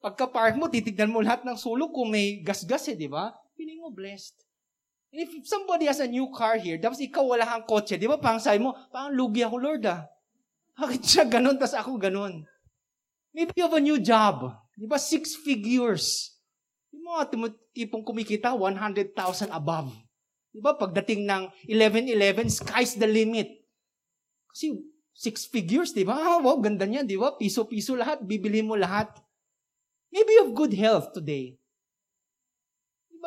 Pagka-park 0.00 0.56
mo, 0.56 0.72
titignan 0.72 1.12
mo 1.12 1.20
lahat 1.20 1.44
ng 1.44 1.60
sulok 1.60 1.92
kung 1.92 2.08
may 2.08 2.40
gas-gas 2.40 2.88
eh, 2.88 2.96
di 2.96 3.12
ba? 3.12 3.28
Feeling 3.60 3.84
mo 3.84 3.92
blessed. 3.92 4.40
If 5.12 5.44
somebody 5.44 5.84
has 5.92 6.00
a 6.00 6.08
new 6.08 6.32
car 6.32 6.56
here, 6.56 6.80
tapos 6.80 6.96
ikaw 6.96 7.20
wala 7.20 7.44
kang 7.44 7.68
kotse, 7.68 8.00
di 8.00 8.08
ba? 8.08 8.16
Parang 8.16 8.40
sabi 8.40 8.64
mo, 8.64 8.72
parang 8.88 9.12
lugi 9.12 9.44
ako, 9.44 9.60
Lord 9.60 9.84
ah. 9.84 10.08
Bakit 10.72 11.02
siya 11.04 11.24
ganun, 11.28 11.60
tapos 11.60 11.76
ako 11.76 12.00
ganun? 12.00 12.48
Maybe 13.36 13.52
you 13.60 13.68
have 13.68 13.76
a 13.76 13.84
new 13.84 14.00
job. 14.00 14.56
Di 14.72 14.88
ba? 14.88 14.96
Six 14.96 15.36
figures. 15.36 16.32
Yung 16.96 17.04
mga 17.04 17.52
tipong 17.76 18.00
kumikita, 18.00 18.56
100,000 18.56 19.12
above. 19.52 19.92
Di 20.48 20.64
ba? 20.64 20.72
Pagdating 20.80 21.28
ng 21.28 21.42
11-11, 21.68 22.48
sky's 22.48 22.96
the 22.96 23.04
limit. 23.04 23.52
Kasi 24.48 24.80
six 25.12 25.44
figures, 25.44 25.92
di 25.92 26.08
ba? 26.08 26.16
Ah, 26.16 26.40
wow, 26.40 26.56
ganda 26.56 26.88
niya, 26.88 27.04
di 27.04 27.20
ba? 27.20 27.36
Piso-piso 27.36 27.92
lahat, 27.92 28.24
bibili 28.24 28.64
mo 28.64 28.80
lahat. 28.80 29.12
Maybe 30.08 30.40
you 30.40 30.48
have 30.48 30.56
good 30.56 30.72
health 30.72 31.12
today. 31.12 31.60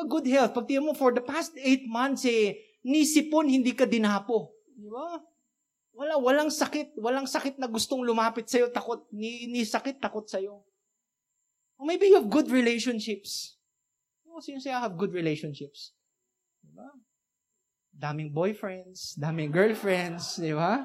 Good 0.04 0.28
health? 0.28 0.52
Pag 0.52 0.68
mo, 0.84 0.92
for 0.92 1.16
the 1.16 1.24
past 1.24 1.56
eight 1.56 1.88
months, 1.88 2.28
eh, 2.28 2.60
nisipon, 2.84 3.48
hindi 3.48 3.72
ka 3.72 3.88
dinapo. 3.88 4.52
Di 4.76 4.92
ba? 4.92 5.24
Wala, 5.96 6.20
walang 6.20 6.52
sakit. 6.52 7.00
Walang 7.00 7.24
sakit 7.24 7.56
na 7.56 7.72
gustong 7.72 8.04
lumapit 8.04 8.52
sa'yo, 8.52 8.68
takot. 8.68 9.08
Ni, 9.16 9.48
ni 9.48 9.64
sakit, 9.64 10.04
takot 10.04 10.28
sa'yo. 10.28 10.68
Or 11.80 11.86
maybe 11.88 12.12
you 12.12 12.20
have 12.20 12.28
good 12.28 12.52
relationships. 12.52 13.56
Ano 14.28 14.44
sino 14.44 14.60
siya 14.60 14.84
have 14.84 15.00
good 15.00 15.16
relationships? 15.16 15.96
Di 16.60 16.76
ba? 16.76 16.92
Daming 17.96 18.36
boyfriends, 18.36 19.16
daming 19.16 19.56
girlfriends, 19.56 20.36
di 20.36 20.52
ba? 20.52 20.84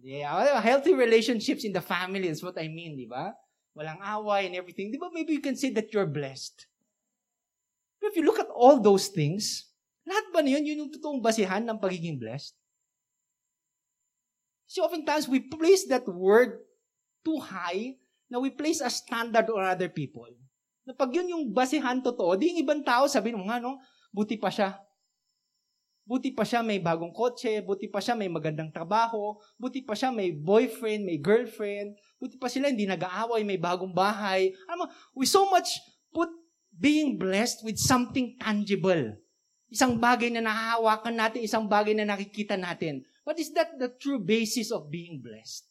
Yeah, 0.00 0.60
healthy 0.60 0.96
relationships 0.96 1.64
in 1.64 1.72
the 1.72 1.84
family 1.84 2.28
is 2.28 2.40
what 2.40 2.56
I 2.56 2.68
mean, 2.68 2.96
di 2.96 3.04
ba? 3.04 3.36
Walang 3.76 4.00
away 4.00 4.48
and 4.48 4.56
everything. 4.56 4.88
Di 4.88 4.96
ba 4.96 5.12
maybe 5.12 5.36
you 5.36 5.44
can 5.44 5.56
say 5.56 5.68
that 5.76 5.92
you're 5.92 6.08
blessed? 6.08 6.64
If 8.06 8.14
you 8.14 8.24
look 8.24 8.38
at 8.38 8.50
all 8.54 8.78
those 8.78 9.10
things, 9.10 9.66
lahat 10.06 10.30
ba 10.30 10.40
na 10.40 10.54
yun, 10.54 10.64
yun 10.64 10.80
yung 10.86 10.92
totoong 10.94 11.18
basihan 11.18 11.62
ng 11.66 11.82
pagiging 11.82 12.16
blessed? 12.16 12.54
See, 14.66 14.82
oftentimes 14.82 15.26
we 15.30 15.46
place 15.46 15.86
that 15.90 16.06
word 16.06 16.62
too 17.26 17.38
high 17.42 17.98
na 18.30 18.38
we 18.38 18.50
place 18.50 18.82
a 18.82 18.90
standard 18.90 19.46
on 19.50 19.62
other 19.62 19.90
people. 19.90 20.26
Na 20.86 20.94
pag 20.94 21.10
yun 21.10 21.30
yung 21.30 21.44
basihan 21.50 21.98
totoo, 21.98 22.38
di 22.38 22.54
yung 22.54 22.62
ibang 22.62 22.82
tao 22.82 23.10
sabi 23.10 23.34
mo 23.34 23.46
nga, 23.50 23.58
no, 23.58 23.78
buti 24.14 24.38
pa 24.38 24.50
siya. 24.50 24.78
Buti 26.06 26.30
pa 26.30 26.46
siya 26.46 26.62
may 26.62 26.78
bagong 26.78 27.10
kotse, 27.10 27.58
buti 27.66 27.90
pa 27.90 27.98
siya 27.98 28.14
may 28.14 28.30
magandang 28.30 28.70
trabaho, 28.70 29.34
buti 29.58 29.82
pa 29.82 29.98
siya 29.98 30.14
may 30.14 30.30
boyfriend, 30.30 31.02
may 31.02 31.18
girlfriend, 31.18 31.98
buti 32.22 32.38
pa 32.38 32.46
sila 32.46 32.70
hindi 32.70 32.86
nag-aaway, 32.86 33.42
may 33.42 33.58
bagong 33.58 33.90
bahay. 33.90 34.54
Alam 34.70 34.86
mo, 34.86 34.94
we 35.18 35.26
so 35.26 35.50
much 35.50 35.82
put 36.14 36.30
being 36.76 37.16
blessed 37.16 37.64
with 37.64 37.80
something 37.80 38.36
tangible. 38.40 39.16
Isang 39.72 39.98
bagay 39.98 40.30
na 40.30 40.44
nahahawakan 40.44 41.16
natin, 41.16 41.42
isang 41.42 41.66
bagay 41.66 41.96
na 41.96 42.06
nakikita 42.06 42.54
natin. 42.54 43.02
But 43.26 43.42
is 43.42 43.50
that 43.58 43.74
the 43.80 43.90
true 43.90 44.22
basis 44.22 44.70
of 44.70 44.92
being 44.92 45.18
blessed? 45.18 45.66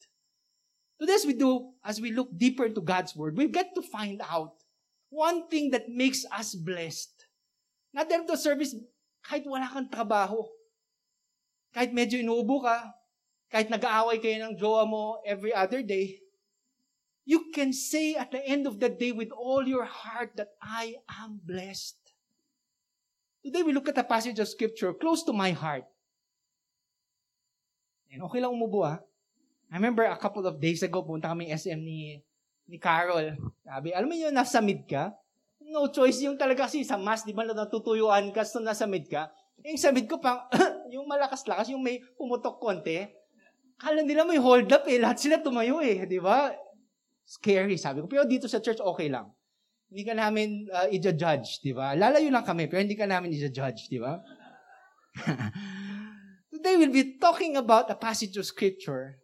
Today, 1.00 1.16
as 1.16 1.26
we 1.28 1.36
do, 1.36 1.76
as 1.84 1.98
we 2.00 2.12
look 2.12 2.32
deeper 2.36 2.68
into 2.68 2.84
God's 2.84 3.16
Word, 3.16 3.36
we've 3.36 3.52
got 3.52 3.72
to 3.76 3.84
find 3.84 4.20
out 4.28 4.60
one 5.12 5.48
thing 5.48 5.72
that 5.72 5.88
makes 5.88 6.28
us 6.32 6.56
blessed. 6.56 7.12
Not 7.96 8.12
that 8.12 8.28
the 8.28 8.36
service, 8.36 8.76
kahit 9.24 9.48
wala 9.48 9.72
kang 9.72 9.88
trabaho, 9.88 10.44
kahit 11.72 11.96
medyo 11.96 12.20
inuubo 12.20 12.64
ka, 12.64 12.92
kahit 13.52 13.72
nag-aaway 13.72 14.20
kayo 14.20 14.44
ng 14.44 14.56
jowa 14.60 14.84
mo 14.88 15.24
every 15.24 15.56
other 15.56 15.80
day, 15.84 16.20
you 17.26 17.50
can 17.50 17.74
say 17.74 18.14
at 18.14 18.30
the 18.30 18.40
end 18.46 18.70
of 18.70 18.78
the 18.78 18.88
day 18.88 19.12
with 19.12 19.34
all 19.34 19.66
your 19.66 19.84
heart 19.84 20.38
that 20.38 20.54
I 20.62 21.02
am 21.10 21.42
blessed. 21.42 21.98
Today 23.42 23.66
we 23.66 23.74
look 23.74 23.90
at 23.90 23.98
a 23.98 24.06
passage 24.06 24.38
of 24.38 24.48
scripture 24.48 24.94
close 24.94 25.26
to 25.26 25.34
my 25.34 25.52
heart. 25.52 25.86
And 28.14 28.22
okay 28.30 28.40
lang 28.40 28.54
umubo 28.54 28.86
ah. 28.86 29.02
I 29.74 29.82
remember 29.82 30.06
a 30.06 30.16
couple 30.22 30.46
of 30.46 30.62
days 30.62 30.86
ago, 30.86 31.02
punta 31.02 31.34
kami 31.34 31.50
SM 31.50 31.82
ni, 31.82 32.22
ni 32.70 32.78
Carol. 32.78 33.34
Sabi, 33.66 33.92
alam 33.92 34.08
mo 34.08 34.16
yun, 34.16 34.32
nasa 34.32 34.62
mid 34.62 34.86
ka? 34.86 35.12
No 35.66 35.90
choice 35.90 36.22
yung 36.22 36.38
talaga 36.38 36.70
kasi 36.70 36.86
sa 36.86 36.96
mass, 36.96 37.26
di 37.26 37.34
ba, 37.34 37.42
natutuyuan 37.42 38.30
ka, 38.30 38.46
so 38.46 38.62
nasa 38.62 38.86
mid 38.86 39.10
ka. 39.10 39.34
Yung 39.66 39.82
sa 39.82 39.90
mid 39.90 40.06
ko 40.06 40.22
pang, 40.22 40.46
yung 40.94 41.10
malakas-lakas, 41.10 41.74
yung 41.74 41.82
may 41.82 41.98
pumutok 42.16 42.62
konti. 42.62 43.10
Kala 43.76 44.06
nila 44.06 44.24
may 44.24 44.38
hold 44.38 44.70
up 44.70 44.86
eh. 44.86 45.02
Lahat 45.02 45.18
sila 45.20 45.42
tumayo 45.42 45.82
eh. 45.84 46.06
Di 46.08 46.22
ba? 46.22 46.54
Scary, 47.26 47.82
sabi 47.82 48.06
ko. 48.06 48.08
Pero 48.08 48.30
dito 48.30 48.46
sa 48.46 48.62
church, 48.62 48.78
okay 48.78 49.10
lang. 49.10 49.34
Hindi 49.90 50.04
ka 50.06 50.14
namin 50.14 50.70
uh, 50.70 50.88
i-judge, 50.94 51.66
di 51.66 51.74
ba? 51.74 51.98
Lalayo 51.98 52.30
lang 52.30 52.46
kami, 52.46 52.70
pero 52.70 52.86
hindi 52.86 52.94
ka 52.94 53.10
namin 53.10 53.34
i-judge, 53.34 53.90
di 53.90 53.98
ba? 53.98 54.22
Today 56.54 56.78
we'll 56.78 56.94
be 56.94 57.18
talking 57.18 57.58
about 57.58 57.90
a 57.90 57.98
passage 57.98 58.38
of 58.38 58.46
scripture, 58.46 59.18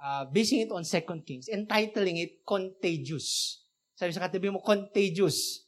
uh, 0.00 0.28
basing 0.28 0.64
it 0.64 0.70
on 0.72 0.84
Second 0.84 1.24
Kings, 1.24 1.48
entitling 1.48 2.20
it 2.20 2.44
Contagious. 2.44 3.60
Sabi 3.96 4.12
sa 4.12 4.28
katabi 4.28 4.52
mo, 4.52 4.60
contagious. 4.60 5.64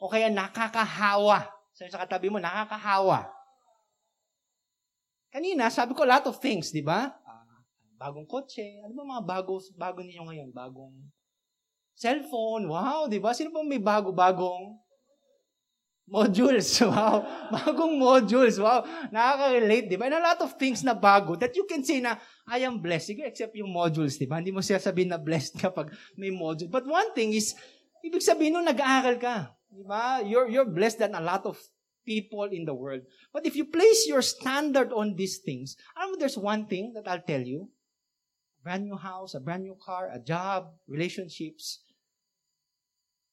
O 0.00 0.08
kaya 0.08 0.32
nakakahawa. 0.32 1.44
Sabi 1.76 1.92
sa 1.92 2.00
katabi 2.00 2.32
mo, 2.32 2.40
nakakahawa. 2.40 3.28
Kanina, 5.28 5.68
sabi 5.68 5.92
ko 5.92 6.08
a 6.08 6.16
lot 6.16 6.24
of 6.24 6.40
things, 6.40 6.72
di 6.72 6.80
ba? 6.80 7.12
Bagong 8.02 8.26
kotse. 8.26 8.82
Ano 8.82 8.98
ba 8.98 9.14
mga 9.14 9.22
bago, 9.22 9.62
bago 9.78 10.02
ninyo 10.02 10.26
ngayon? 10.26 10.50
Bagong 10.50 10.90
cellphone. 11.94 12.66
Wow, 12.66 13.06
di 13.06 13.22
ba? 13.22 13.30
Sino 13.30 13.54
pa 13.54 13.62
may 13.62 13.78
bago-bagong 13.78 14.74
modules? 16.10 16.66
Wow. 16.82 17.22
Bagong 17.54 17.94
modules. 17.94 18.58
Wow. 18.58 18.82
Nakaka-relate, 19.14 19.86
di 19.86 19.94
ba? 19.94 20.10
And 20.10 20.18
a 20.18 20.26
lot 20.34 20.42
of 20.42 20.58
things 20.58 20.82
na 20.82 20.98
bago 20.98 21.38
that 21.38 21.54
you 21.54 21.62
can 21.62 21.86
say 21.86 22.02
na, 22.02 22.18
I 22.50 22.66
am 22.66 22.82
blessed. 22.82 23.22
Except 23.22 23.54
yung 23.54 23.70
modules, 23.70 24.18
di 24.18 24.26
ba? 24.26 24.42
Hindi 24.42 24.50
mo 24.50 24.58
siya 24.58 24.82
sabihin 24.82 25.14
na 25.14 25.22
blessed 25.22 25.62
kapag 25.62 25.94
may 26.18 26.34
module. 26.34 26.66
But 26.66 26.90
one 26.90 27.14
thing 27.14 27.30
is, 27.30 27.54
ibig 28.02 28.26
sabihin 28.26 28.58
nung 28.58 28.66
nag-aaral 28.66 29.22
ka. 29.22 29.54
Di 29.70 29.86
ba? 29.86 30.26
You're, 30.26 30.50
you're 30.50 30.66
blessed 30.66 31.06
than 31.06 31.14
a 31.14 31.22
lot 31.22 31.46
of 31.46 31.54
people 32.02 32.50
in 32.50 32.66
the 32.66 32.74
world. 32.74 33.06
But 33.30 33.46
if 33.46 33.54
you 33.54 33.70
place 33.70 34.10
your 34.10 34.26
standard 34.26 34.90
on 34.90 35.14
these 35.14 35.38
things, 35.38 35.78
alam 35.94 36.12
mo, 36.12 36.16
there's 36.18 36.36
one 36.38 36.66
thing 36.66 36.98
that 36.98 37.06
I'll 37.06 37.22
tell 37.22 37.46
you. 37.46 37.70
Brand 38.62 38.86
new 38.86 38.96
house, 38.96 39.34
a 39.34 39.40
brand 39.40 39.66
new 39.66 39.74
car, 39.74 40.08
a 40.14 40.18
job, 40.22 40.70
relationships. 40.86 41.82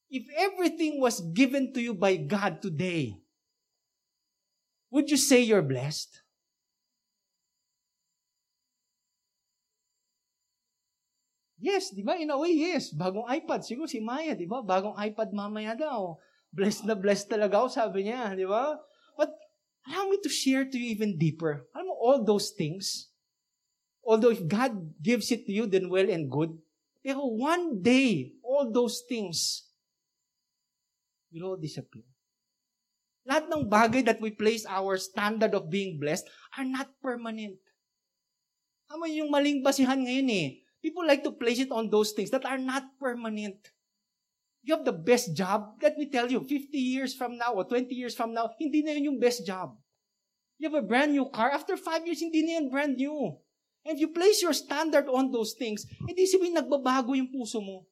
If 0.09 0.25
everything 0.33 0.99
was 0.99 1.21
given 1.21 1.71
to 1.73 1.81
you 1.81 1.93
by 1.93 2.17
God 2.17 2.61
today, 2.61 3.21
would 4.89 5.09
you 5.09 5.17
say 5.17 5.45
you're 5.45 5.61
blessed? 5.61 6.25
Yes, 11.59 11.91
di 11.91 12.01
ba? 12.01 12.15
In 12.15 12.31
a 12.31 12.39
way, 12.39 12.55
yes. 12.55 12.95
Bagong 12.95 13.27
iPad. 13.27 13.67
Siguro 13.67 13.85
si 13.85 13.99
Maya, 13.99 14.31
di 14.33 14.47
ba? 14.47 14.63
Bagong 14.63 14.95
iPad 14.95 15.35
mamaya 15.35 15.75
daw. 15.75 16.15
Blessed 16.49 16.87
na 16.87 16.95
blessed 16.95 17.29
talaga 17.29 17.61
ako, 17.61 17.67
sabi 17.69 18.07
niya. 18.07 18.31
Di 18.31 18.47
ba? 18.47 18.79
But 19.19 19.35
allow 19.85 20.07
me 20.07 20.17
to 20.23 20.31
share 20.31 20.63
to 20.65 20.77
you 20.79 20.95
even 20.95 21.19
deeper. 21.19 21.67
Alam 21.75 21.91
mo, 21.91 21.95
all 21.99 22.19
those 22.23 22.55
things, 22.55 23.08
although 24.09 24.33
if 24.33 24.41
God 24.49 24.73
gives 24.97 25.29
it 25.29 25.45
to 25.45 25.53
you, 25.53 25.69
then 25.69 25.85
well 25.93 26.09
and 26.09 26.25
good. 26.25 26.57
Pero 27.05 27.29
one 27.29 27.85
day, 27.85 28.33
all 28.41 28.65
those 28.73 29.05
things 29.05 29.69
will 31.29 31.53
all 31.53 31.61
disappear. 31.61 32.09
Lahat 33.29 33.45
ng 33.45 33.69
bagay 33.69 34.01
that 34.09 34.17
we 34.17 34.33
place 34.33 34.65
our 34.65 34.97
standard 34.97 35.53
of 35.53 35.69
being 35.69 36.01
blessed 36.01 36.25
are 36.57 36.65
not 36.65 36.89
permanent. 36.97 37.61
Tama 38.89 39.05
yung 39.13 39.29
maling 39.29 39.61
basihan 39.61 40.01
ngayon 40.01 40.33
eh. 40.33 40.47
People 40.81 41.05
like 41.05 41.21
to 41.21 41.29
place 41.29 41.61
it 41.61 41.69
on 41.69 41.93
those 41.93 42.17
things 42.17 42.33
that 42.33 42.41
are 42.49 42.57
not 42.57 42.97
permanent. 42.97 43.69
You 44.65 44.73
have 44.73 44.87
the 44.87 44.95
best 44.95 45.37
job. 45.37 45.77
Let 45.77 46.01
me 46.01 46.09
tell 46.09 46.25
you, 46.25 46.41
50 46.41 46.73
years 46.73 47.13
from 47.13 47.37
now 47.37 47.53
or 47.53 47.69
20 47.69 47.93
years 47.93 48.17
from 48.17 48.33
now, 48.33 48.49
hindi 48.57 48.81
na 48.81 48.97
yun 48.97 49.13
yung 49.13 49.21
best 49.21 49.45
job. 49.45 49.77
You 50.57 50.73
have 50.73 50.79
a 50.81 50.83
brand 50.83 51.13
new 51.13 51.29
car. 51.29 51.53
After 51.53 51.77
5 51.77 52.09
years, 52.09 52.19
hindi 52.25 52.41
na 52.41 52.59
yan 52.59 52.67
brand 52.73 52.97
new. 52.97 53.37
And 53.87 53.95
you 53.97 54.11
place 54.11 54.43
your 54.43 54.53
standard 54.53 55.07
on 55.07 55.31
those 55.31 55.55
things, 55.55 55.87
hindi 56.03 56.27
sabihin 56.27 56.59
nagbabago 56.59 57.15
yung 57.15 57.31
puso 57.31 57.63
mo. 57.63 57.87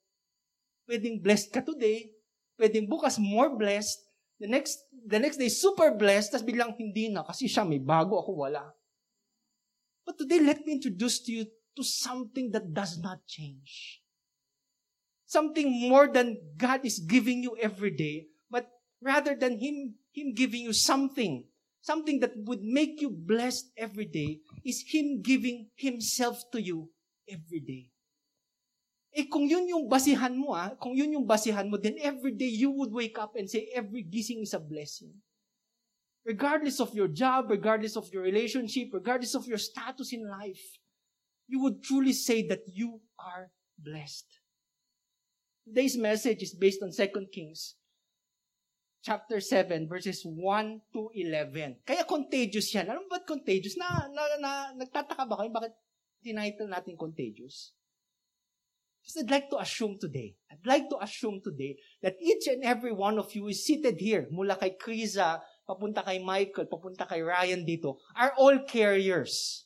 Pwedeng 0.88 1.20
blessed 1.24 1.52
ka 1.52 1.64
today, 1.64 2.12
pwedeng 2.60 2.88
bukas 2.88 3.20
more 3.20 3.52
blessed, 3.56 4.04
the 4.40 4.48
next 4.48 4.78
the 4.92 5.18
next 5.18 5.40
day 5.40 5.50
super 5.50 5.96
blessed, 5.96 6.36
tapos 6.36 6.46
biglang 6.46 6.76
hindi 6.76 7.10
na 7.10 7.24
kasi 7.24 7.48
siya 7.48 7.64
may 7.64 7.80
bago, 7.80 8.20
ako 8.20 8.48
wala. 8.48 8.68
But 10.08 10.16
today, 10.16 10.40
let 10.40 10.64
me 10.64 10.80
introduce 10.80 11.20
to 11.28 11.32
you 11.32 11.44
to 11.76 11.84
something 11.84 12.52
that 12.56 12.72
does 12.72 12.96
not 13.04 13.28
change. 13.28 14.00
Something 15.28 15.68
more 15.68 16.08
than 16.08 16.40
God 16.56 16.88
is 16.88 17.04
giving 17.04 17.44
you 17.44 17.60
every 17.60 17.92
day, 17.92 18.32
but 18.48 18.72
rather 19.04 19.36
than 19.36 19.60
Him, 19.60 20.00
Him 20.16 20.32
giving 20.32 20.64
you 20.64 20.72
something, 20.72 21.44
something 21.88 22.20
that 22.20 22.36
would 22.36 22.60
make 22.60 23.00
you 23.00 23.08
blessed 23.08 23.72
every 23.80 24.12
day, 24.12 24.44
is 24.68 24.84
Him 24.84 25.24
giving 25.24 25.72
Himself 25.80 26.44
to 26.52 26.60
you 26.60 26.92
every 27.24 27.64
day. 27.64 27.88
Eh 29.16 29.32
kung 29.32 29.48
yun 29.48 29.72
yung 29.72 29.88
basihan 29.88 30.36
mo, 30.36 30.52
ah, 30.52 30.76
kung 30.76 30.92
yun 30.92 31.16
yung 31.16 31.24
basihan 31.24 31.64
mo, 31.72 31.80
then 31.80 31.96
every 32.04 32.36
day 32.36 32.52
you 32.52 32.68
would 32.76 32.92
wake 32.92 33.16
up 33.16 33.40
and 33.40 33.48
say, 33.48 33.72
every 33.72 34.04
gising 34.04 34.44
is 34.44 34.52
a 34.52 34.60
blessing. 34.60 35.16
Regardless 36.28 36.84
of 36.84 36.92
your 36.92 37.08
job, 37.08 37.48
regardless 37.48 37.96
of 37.96 38.12
your 38.12 38.20
relationship, 38.20 38.92
regardless 38.92 39.32
of 39.32 39.48
your 39.48 39.58
status 39.58 40.12
in 40.12 40.28
life, 40.28 40.60
you 41.48 41.64
would 41.64 41.80
truly 41.80 42.12
say 42.12 42.44
that 42.52 42.68
you 42.68 43.00
are 43.16 43.48
blessed. 43.80 44.28
Today's 45.64 45.96
message 45.96 46.44
is 46.44 46.52
based 46.52 46.84
on 46.84 46.92
2 46.92 47.32
Kings 47.32 47.77
chapter 49.08 49.40
7 49.40 49.88
verses 49.88 50.28
1 50.28 50.84
to 50.92 51.08
11. 51.16 51.88
Kaya 51.88 52.04
contagious 52.04 52.68
yan. 52.76 52.92
Alam 52.92 53.08
mo 53.08 53.16
ba't 53.16 53.24
contagious? 53.24 53.80
Na, 53.80 54.04
na, 54.12 54.22
na, 54.36 54.52
nagtataka 54.76 55.24
ba 55.24 55.40
kayo 55.40 55.48
bakit 55.48 55.80
tinitle 56.20 56.68
natin 56.68 57.00
contagious? 57.00 57.72
Because 59.00 59.24
I'd 59.24 59.32
like 59.32 59.48
to 59.56 59.64
assume 59.64 59.96
today, 59.96 60.36
I'd 60.52 60.68
like 60.68 60.92
to 60.92 61.00
assume 61.00 61.40
today 61.40 61.80
that 62.04 62.20
each 62.20 62.52
and 62.52 62.68
every 62.68 62.92
one 62.92 63.16
of 63.16 63.32
you 63.32 63.48
is 63.48 63.64
seated 63.64 63.96
here, 64.04 64.28
mula 64.28 64.60
kay 64.60 64.76
Kriza, 64.76 65.40
papunta 65.64 66.04
kay 66.04 66.20
Michael, 66.20 66.68
papunta 66.68 67.08
kay 67.08 67.24
Ryan 67.24 67.64
dito, 67.64 68.04
are 68.12 68.36
all 68.36 68.60
carriers. 68.68 69.64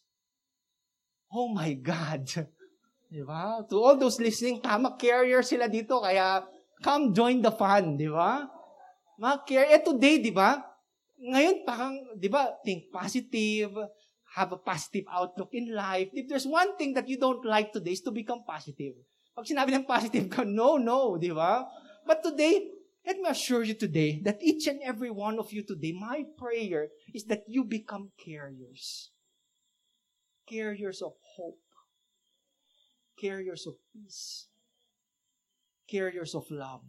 Oh 1.33 1.49
my 1.49 1.73
God. 1.73 2.29
Di 3.11 3.25
ba? 3.25 3.65
To 3.65 3.75
all 3.81 3.97
those 3.97 4.21
listening, 4.21 4.61
tama, 4.61 4.93
carrier 5.01 5.41
sila 5.41 5.65
dito. 5.65 5.97
Kaya, 5.97 6.45
come 6.85 7.09
join 7.09 7.41
the 7.41 7.49
fun. 7.49 7.97
Di 7.97 8.05
ba? 8.05 8.60
Mga. 9.21 9.69
Eh, 9.69 9.81
today, 9.85 10.17
di 10.17 10.33
ba? 10.33 10.57
Ngayon, 11.21 11.61
parang, 11.61 11.93
di 12.17 12.25
ba, 12.25 12.57
think 12.65 12.89
positive, 12.89 13.69
have 14.33 14.49
a 14.49 14.57
positive 14.57 15.05
outlook 15.13 15.53
in 15.53 15.69
life. 15.69 16.09
If 16.17 16.25
there's 16.25 16.49
one 16.49 16.73
thing 16.73 16.97
that 16.97 17.05
you 17.05 17.21
don't 17.21 17.45
like 17.45 17.69
today 17.69 17.93
is 17.93 18.01
to 18.01 18.09
become 18.09 18.41
positive. 18.41 18.97
Pag 19.37 19.45
sinabi 19.45 19.69
ng 19.77 19.85
positive 19.85 20.25
ka, 20.25 20.41
no, 20.41 20.81
no, 20.81 21.21
di 21.21 21.29
ba? 21.29 21.69
But 22.01 22.25
today, 22.25 22.65
let 23.05 23.21
me 23.21 23.29
assure 23.29 23.61
you 23.61 23.77
today 23.77 24.17
that 24.25 24.41
each 24.41 24.65
and 24.65 24.81
every 24.81 25.13
one 25.13 25.37
of 25.37 25.53
you 25.53 25.61
today, 25.61 25.93
my 25.93 26.25
prayer 26.33 26.89
is 27.13 27.29
that 27.29 27.45
you 27.45 27.61
become 27.61 28.09
carriers 28.17 29.13
carriers 30.51 31.01
of 31.01 31.13
hope, 31.37 31.63
carriers 33.17 33.65
of 33.65 33.75
peace, 33.93 34.47
carriers 35.87 36.35
of 36.35 36.51
love. 36.51 36.83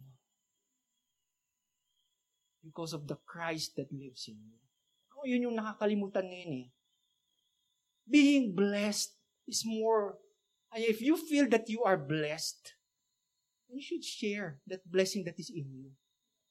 Because 2.63 2.93
of 2.95 3.07
the 3.07 3.19
Christ 3.27 3.75
that 3.75 3.91
lives 3.91 4.25
in 4.31 4.39
you. 4.39 4.57
Oh, 5.19 5.27
yun 5.27 5.51
yung 5.51 5.59
nakakalimutan 5.59 6.31
ngayon 6.31 6.51
eh. 6.63 6.69
Being 8.07 8.55
blessed 8.55 9.11
is 9.47 9.67
more, 9.67 10.15
if 10.75 11.03
you 11.03 11.19
feel 11.19 11.47
that 11.51 11.67
you 11.67 11.83
are 11.83 11.99
blessed, 11.99 12.75
you 13.67 13.81
should 13.83 14.03
share 14.03 14.59
that 14.67 14.83
blessing 14.87 15.23
that 15.27 15.39
is 15.39 15.51
in 15.51 15.67
you. 15.71 15.91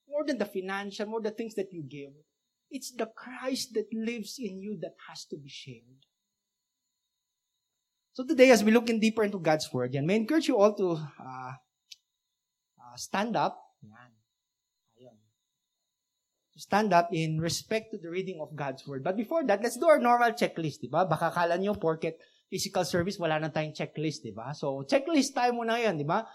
More 0.09 0.25
than 0.25 0.37
the 0.37 0.49
financial, 0.49 1.07
more 1.07 1.21
the 1.21 1.33
things 1.33 1.55
that 1.57 1.73
you 1.73 1.83
give. 1.83 2.13
It's 2.73 2.93
the 2.93 3.07
Christ 3.07 3.73
that 3.75 3.89
lives 3.93 4.37
in 4.41 4.61
you 4.61 4.77
that 4.81 4.97
has 5.09 5.25
to 5.29 5.37
be 5.37 5.49
shared. 5.49 6.05
So 8.13 8.25
today, 8.25 8.51
as 8.51 8.65
we 8.65 8.73
look 8.73 8.89
in 8.89 9.01
deeper 9.01 9.25
into 9.25 9.39
God's 9.39 9.73
Word, 9.73 9.95
yan, 9.95 10.05
may 10.05 10.17
encourage 10.17 10.49
you 10.49 10.57
all 10.57 10.75
to 10.77 11.01
uh, 11.01 11.53
uh, 12.77 12.97
stand 12.97 13.37
up. 13.37 13.57
Yan. 13.81 14.22
Stand 16.53 16.93
up 16.93 17.09
in 17.17 17.41
respect 17.41 17.93
to 17.93 17.99
the 17.99 18.13
reading 18.13 18.37
of 18.37 18.53
God's 18.53 18.85
Word. 18.85 19.01
But 19.01 19.17
before 19.17 19.41
that, 19.49 19.65
let's 19.65 19.81
do 19.81 19.89
our 19.89 19.97
normal 19.97 20.37
checklist, 20.37 20.85
di 20.85 20.89
ba? 20.93 21.09
Baka 21.09 21.33
kala 21.33 21.57
nyo, 21.57 21.73
porket 21.73 22.21
physical 22.53 22.85
service, 22.85 23.17
wala 23.17 23.41
na 23.41 23.49
tayong 23.49 23.73
checklist, 23.73 24.21
di 24.21 24.37
ba? 24.37 24.53
So, 24.53 24.85
checklist 24.85 25.33
tayo 25.33 25.57
muna 25.57 25.81
yan, 25.81 25.97
di 25.97 26.05
ba? 26.05 26.29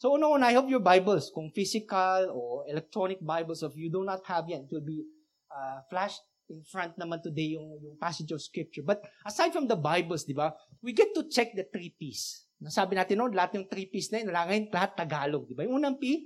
So, 0.00 0.16
una-una, 0.16 0.48
I 0.48 0.56
hope 0.56 0.72
your 0.72 0.80
Bibles, 0.80 1.28
kung 1.28 1.52
physical 1.52 2.32
or 2.32 2.64
electronic 2.64 3.20
Bibles, 3.20 3.60
if 3.60 3.76
you 3.76 3.92
do 3.92 4.08
not 4.08 4.24
have 4.24 4.48
yan, 4.48 4.64
it 4.64 4.72
will 4.72 4.86
be 4.86 5.04
uh, 5.52 5.84
flashed 5.92 6.24
in 6.48 6.64
front 6.64 6.96
naman 6.96 7.20
today 7.20 7.52
yung, 7.52 7.76
yung 7.84 8.00
passage 8.00 8.32
of 8.32 8.40
scripture. 8.40 8.80
But 8.80 9.04
aside 9.28 9.52
from 9.52 9.68
the 9.68 9.76
Bibles, 9.76 10.24
di 10.24 10.32
ba, 10.32 10.56
we 10.80 10.96
get 10.96 11.12
to 11.12 11.28
check 11.28 11.52
the 11.52 11.68
three 11.68 11.92
P's. 11.92 12.48
Nasabi 12.56 12.96
natin 12.96 13.20
noon, 13.20 13.36
lahat 13.36 13.60
yung 13.60 13.68
three 13.68 13.84
P's 13.84 14.08
na 14.08 14.24
yun, 14.24 14.32
wala 14.32 14.48
ngayon, 14.48 14.72
lahat 14.72 14.96
Tagalog. 14.96 15.44
Di 15.44 15.52
ba? 15.52 15.68
Yung 15.68 15.76
unang 15.76 16.00
P, 16.00 16.24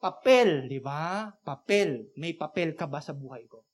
papel. 0.00 0.68
Di 0.68 0.78
ba? 0.80 1.30
Papel. 1.44 2.12
May 2.16 2.36
papel 2.36 2.76
ka 2.76 2.86
ba 2.86 3.00
sa 3.00 3.16
buhay 3.16 3.44
ko? 3.48 3.64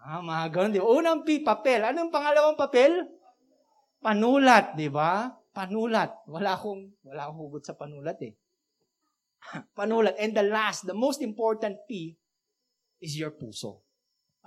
Ah, 0.00 0.24
mga 0.24 0.48
ganun, 0.48 0.72
di 0.72 0.80
ba? 0.80 0.88
Unang 0.88 1.20
P, 1.28 1.44
papel. 1.44 1.84
Anong 1.84 2.08
pangalawang 2.08 2.56
papel? 2.56 3.04
Panulat, 4.00 4.72
di 4.72 4.88
ba? 4.88 5.28
Panulat. 5.52 6.24
Wala 6.24 6.56
akong, 6.56 6.88
wala 7.04 7.28
akong 7.28 7.40
hugot 7.40 7.62
sa 7.68 7.76
panulat 7.76 8.16
eh. 8.24 8.32
Panulat. 9.78 10.16
And 10.16 10.32
the 10.32 10.46
last, 10.48 10.88
the 10.88 10.96
most 10.96 11.20
important 11.20 11.76
P 11.84 12.16
is 13.04 13.16
your 13.16 13.36
puso. 13.36 13.84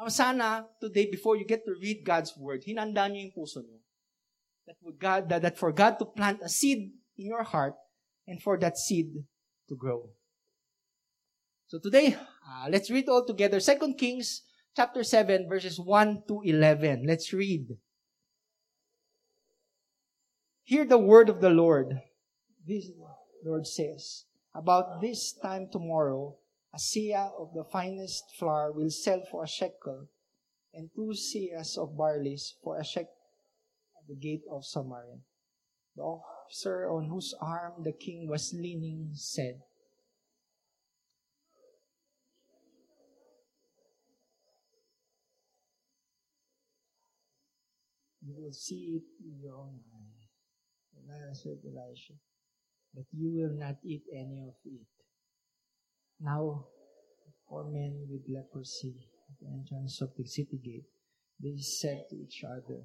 Sana 0.10 0.65
today, 0.82 1.06
before 1.06 1.38
you 1.38 1.45
get 1.45 1.62
to 1.69 1.77
read 1.77 2.01
God's 2.01 2.34
Word, 2.34 2.65
hinanda 2.65 3.06
niyo 3.06 3.29
yung 3.29 3.36
puso 3.38 3.62
niyo. 3.62 3.77
That, 4.65 4.77
God, 4.97 5.21
that, 5.29 5.41
that 5.45 5.56
for 5.60 5.69
God 5.69 6.01
to 6.01 6.06
plant 6.10 6.41
a 6.41 6.49
seed 6.49 6.97
in 7.19 7.29
your 7.29 7.43
heart 7.43 7.77
and 8.25 8.41
for 8.41 8.58
that 8.58 8.73
seed 8.73 9.21
to 9.69 9.75
grow. 9.77 10.10
So 11.73 11.79
today, 11.79 12.13
uh, 12.13 12.69
let's 12.69 12.91
read 12.91 13.09
all 13.09 13.25
together. 13.25 13.59
2 13.59 13.95
Kings 13.97 14.43
chapter 14.75 15.03
7, 15.03 15.49
verses 15.49 15.79
1 15.79 16.21
to 16.27 16.43
11. 16.45 17.01
Let's 17.07 17.33
read. 17.33 17.65
Hear 20.62 20.86
the 20.86 20.99
word 20.99 21.29
of 21.29 21.41
the 21.41 21.49
Lord. 21.49 21.99
This 22.63 22.91
Lord 23.43 23.65
says, 23.65 24.25
About 24.53 25.01
this 25.01 25.33
time 25.33 25.65
tomorrow, 25.71 26.38
a 26.71 26.77
seah 26.77 27.33
of 27.41 27.55
the 27.55 27.63
finest 27.63 28.23
flour 28.38 28.71
will 28.71 28.91
sell 28.91 29.23
for 29.31 29.43
a 29.43 29.47
shekel, 29.47 30.09
and 30.75 30.91
two 30.93 31.15
seahs 31.17 31.75
of 31.75 31.97
barley 31.97 32.38
for 32.63 32.77
a 32.77 32.86
shekel 32.86 33.17
at 33.97 34.07
the 34.07 34.15
gate 34.15 34.43
of 34.51 34.63
Samaria. 34.63 35.25
The 35.95 36.03
officer 36.03 36.88
on 36.88 37.09
whose 37.09 37.33
arm 37.41 37.81
the 37.81 37.93
king 37.93 38.27
was 38.29 38.53
leaning 38.53 39.09
said, 39.15 39.62
You 48.25 48.36
will 48.38 48.53
see 48.53 49.01
it 49.01 49.03
with 49.23 49.41
your 49.41 49.55
own 49.55 49.79
eye. 49.93 50.13
Answered 51.27 51.59
Elisha, 51.65 52.13
But 52.93 53.05
you 53.12 53.31
will 53.31 53.57
not 53.57 53.77
eat 53.83 54.03
any 54.13 54.39
of 54.47 54.55
it. 54.65 54.88
Now, 56.19 56.67
four 57.47 57.65
men 57.65 58.07
with 58.09 58.23
leprosy 58.29 59.09
at 59.29 59.39
the 59.39 59.47
entrance 59.53 60.01
of 60.01 60.12
the 60.17 60.25
city 60.25 60.57
gate, 60.63 60.88
they 61.41 61.57
said 61.57 62.05
to 62.09 62.15
each 62.15 62.43
other, 62.43 62.83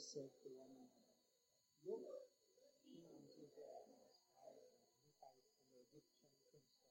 said 0.00 0.32
to 0.40 0.48
one 0.56 0.72
another, 0.72 1.12
Look, 1.84 2.32
King 2.88 3.04
of 3.04 3.20
Judah 3.28 3.84
has 4.00 4.16
hired 4.32 4.72
Hittite 4.96 5.44
from 5.52 5.68
the 5.76 5.80
Egyptian 5.92 6.32
prince 6.48 6.72
of 6.72 6.88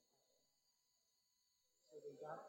So 1.90 1.98
they 2.06 2.14
got 2.22 2.46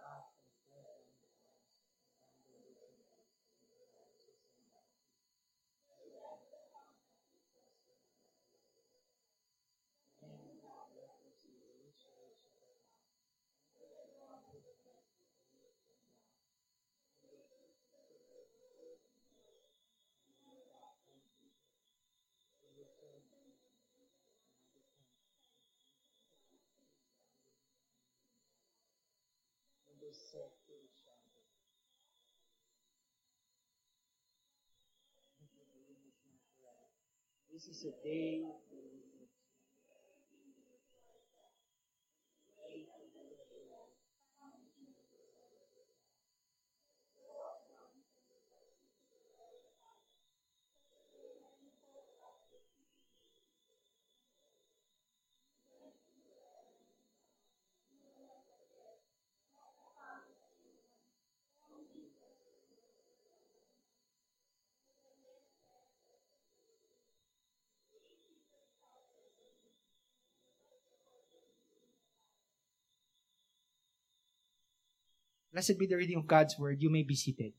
This 37.53 37.67
is 37.69 37.85
a 37.85 37.95
day 38.03 38.43
Blessed 75.51 75.79
be 75.79 75.87
the 75.87 75.99
reading 75.99 76.19
of 76.19 76.27
God's 76.27 76.59
word. 76.59 76.79
You 76.79 76.91
may 76.91 77.03
be 77.03 77.15
seated. 77.15 77.53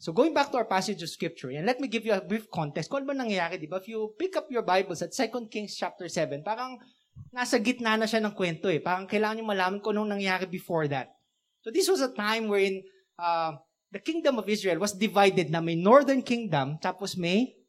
So 0.00 0.16
going 0.16 0.32
back 0.32 0.48
to 0.52 0.56
our 0.56 0.64
passage 0.64 1.02
of 1.04 1.12
scripture, 1.12 1.52
and 1.52 1.68
let 1.68 1.76
me 1.76 1.84
give 1.84 2.08
you 2.08 2.16
a 2.16 2.24
brief 2.24 2.48
context. 2.48 2.88
Kung 2.88 3.04
ano 3.04 3.12
ba 3.12 3.16
nangyayari, 3.20 3.60
di 3.60 3.68
ba? 3.68 3.84
If 3.84 3.88
you 3.88 4.16
pick 4.16 4.32
up 4.32 4.48
your 4.48 4.64
Bibles 4.64 5.04
at 5.04 5.12
2 5.12 5.52
Kings 5.52 5.76
chapter 5.76 6.08
7, 6.08 6.40
parang 6.40 6.80
nasa 7.28 7.60
gitna 7.60 8.00
na 8.00 8.08
siya 8.08 8.24
ng 8.24 8.32
kwento 8.32 8.72
eh. 8.72 8.80
Parang 8.80 9.04
kailangan 9.04 9.44
nyo 9.44 9.46
malaman 9.52 9.78
kung 9.84 9.92
anong 10.00 10.16
nangyari 10.16 10.48
before 10.48 10.88
that. 10.88 11.12
So 11.60 11.68
this 11.68 11.84
was 11.84 12.00
a 12.00 12.08
time 12.16 12.48
wherein 12.48 12.80
uh, 13.20 13.60
the 13.92 14.00
kingdom 14.00 14.40
of 14.40 14.48
Israel 14.48 14.80
was 14.80 14.96
divided 14.96 15.52
na 15.52 15.60
may 15.60 15.76
northern 15.76 16.24
kingdom, 16.24 16.80
tapos 16.80 17.20
may 17.20 17.59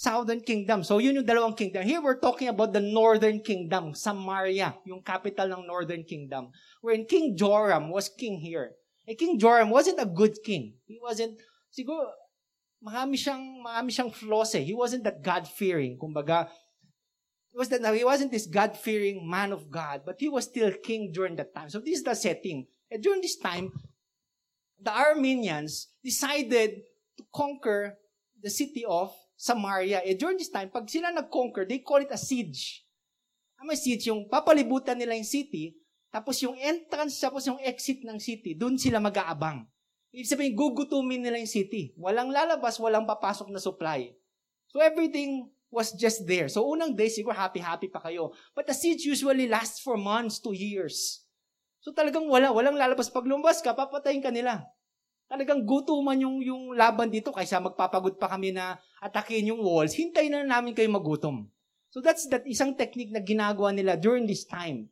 southern 0.00 0.40
kingdom. 0.40 0.80
So 0.80 0.96
yun 0.96 1.20
yung 1.20 1.28
dalawang 1.28 1.52
kingdom. 1.52 1.84
Here 1.84 2.00
we're 2.00 2.16
talking 2.16 2.48
about 2.48 2.72
the 2.72 2.80
northern 2.80 3.44
kingdom, 3.44 3.92
Samaria, 3.92 4.72
yung 4.88 5.04
capital 5.04 5.52
ng 5.52 5.68
northern 5.68 6.08
kingdom. 6.08 6.48
Wherein 6.80 7.04
King 7.04 7.36
Joram 7.36 7.92
was 7.92 8.08
king 8.08 8.40
here. 8.40 8.80
Eh, 9.04 9.12
King 9.12 9.36
Joram 9.36 9.68
wasn't 9.68 10.00
a 10.00 10.08
good 10.08 10.40
king. 10.40 10.80
He 10.88 10.96
wasn't, 10.96 11.36
siguro, 11.68 12.08
marami 12.80 13.20
siyang, 13.20 13.60
marami 13.60 13.92
siyang 13.92 14.08
flaws 14.08 14.56
eh. 14.56 14.64
He 14.64 14.72
wasn't 14.72 15.04
that 15.04 15.20
God-fearing. 15.20 16.00
Kumbaga, 16.00 16.48
he, 17.52 17.60
was 17.60 17.68
that, 17.68 17.84
he 17.92 18.04
wasn't 18.04 18.32
this 18.32 18.48
God-fearing 18.48 19.28
man 19.28 19.52
of 19.52 19.68
God, 19.68 20.08
but 20.08 20.16
he 20.16 20.32
was 20.32 20.48
still 20.48 20.72
king 20.80 21.12
during 21.12 21.36
that 21.36 21.52
time. 21.52 21.68
So 21.68 21.76
this 21.76 22.00
is 22.00 22.04
the 22.08 22.16
setting. 22.16 22.64
And 22.88 23.04
during 23.04 23.20
this 23.20 23.36
time, 23.36 23.68
the 24.80 24.96
Armenians 24.96 25.92
decided 26.00 26.88
to 27.20 27.22
conquer 27.36 28.00
the 28.40 28.48
city 28.48 28.88
of 28.88 29.12
Samaria. 29.40 30.04
Eh, 30.04 30.12
during 30.12 30.36
this 30.36 30.52
time, 30.52 30.68
pag 30.68 30.84
sila 30.84 31.08
nag-conquer, 31.08 31.64
they 31.64 31.80
call 31.80 32.04
it 32.04 32.12
a 32.12 32.20
siege. 32.20 32.84
Ano 33.56 33.72
siege? 33.72 34.12
Yung 34.12 34.28
papalibutan 34.28 35.00
nila 35.00 35.16
yung 35.16 35.24
city, 35.24 35.80
tapos 36.12 36.36
yung 36.44 36.60
entrance, 36.60 37.16
tapos 37.16 37.48
yung 37.48 37.56
exit 37.64 38.04
ng 38.04 38.20
city, 38.20 38.52
doon 38.52 38.76
sila 38.76 39.00
mag-aabang. 39.00 39.64
Ibig 40.12 40.28
sabihin, 40.28 40.52
gugutumin 40.52 41.24
nila 41.24 41.40
yung 41.40 41.48
city. 41.48 41.96
Walang 41.96 42.28
lalabas, 42.28 42.76
walang 42.76 43.08
papasok 43.08 43.48
na 43.48 43.56
supply. 43.56 44.12
So 44.68 44.84
everything 44.84 45.48
was 45.72 45.96
just 45.96 46.28
there. 46.28 46.52
So 46.52 46.68
unang 46.68 46.92
day, 46.92 47.08
siguro 47.08 47.32
happy-happy 47.32 47.88
pa 47.88 48.04
kayo. 48.04 48.36
But 48.52 48.68
the 48.68 48.76
siege 48.76 49.08
usually 49.08 49.48
lasts 49.48 49.80
for 49.80 49.96
months 49.96 50.36
to 50.44 50.52
years. 50.52 51.24
So 51.80 51.96
talagang 51.96 52.28
wala, 52.28 52.52
walang 52.52 52.76
lalabas. 52.76 53.08
Pag 53.08 53.24
lumabas 53.24 53.64
ka, 53.64 53.72
papatayin 53.72 54.20
ka 54.20 54.28
nila. 54.28 54.68
Talagang 55.30 55.62
gutuman 55.62 56.18
yung, 56.18 56.42
yung 56.42 56.74
laban 56.74 57.06
dito 57.06 57.30
kaysa 57.30 57.62
magpapagod 57.62 58.18
pa 58.18 58.34
kami 58.34 58.50
na 58.50 58.82
atakin 58.98 59.54
yung 59.54 59.62
walls, 59.62 59.94
hintayin 59.94 60.34
na 60.34 60.42
namin 60.42 60.74
kayo 60.74 60.90
magutom. 60.90 61.46
So 61.94 62.02
that's 62.02 62.26
that 62.34 62.42
isang 62.50 62.74
technique 62.74 63.14
na 63.14 63.22
ginagawa 63.22 63.70
nila 63.70 63.94
during 63.94 64.26
this 64.26 64.42
time. 64.42 64.90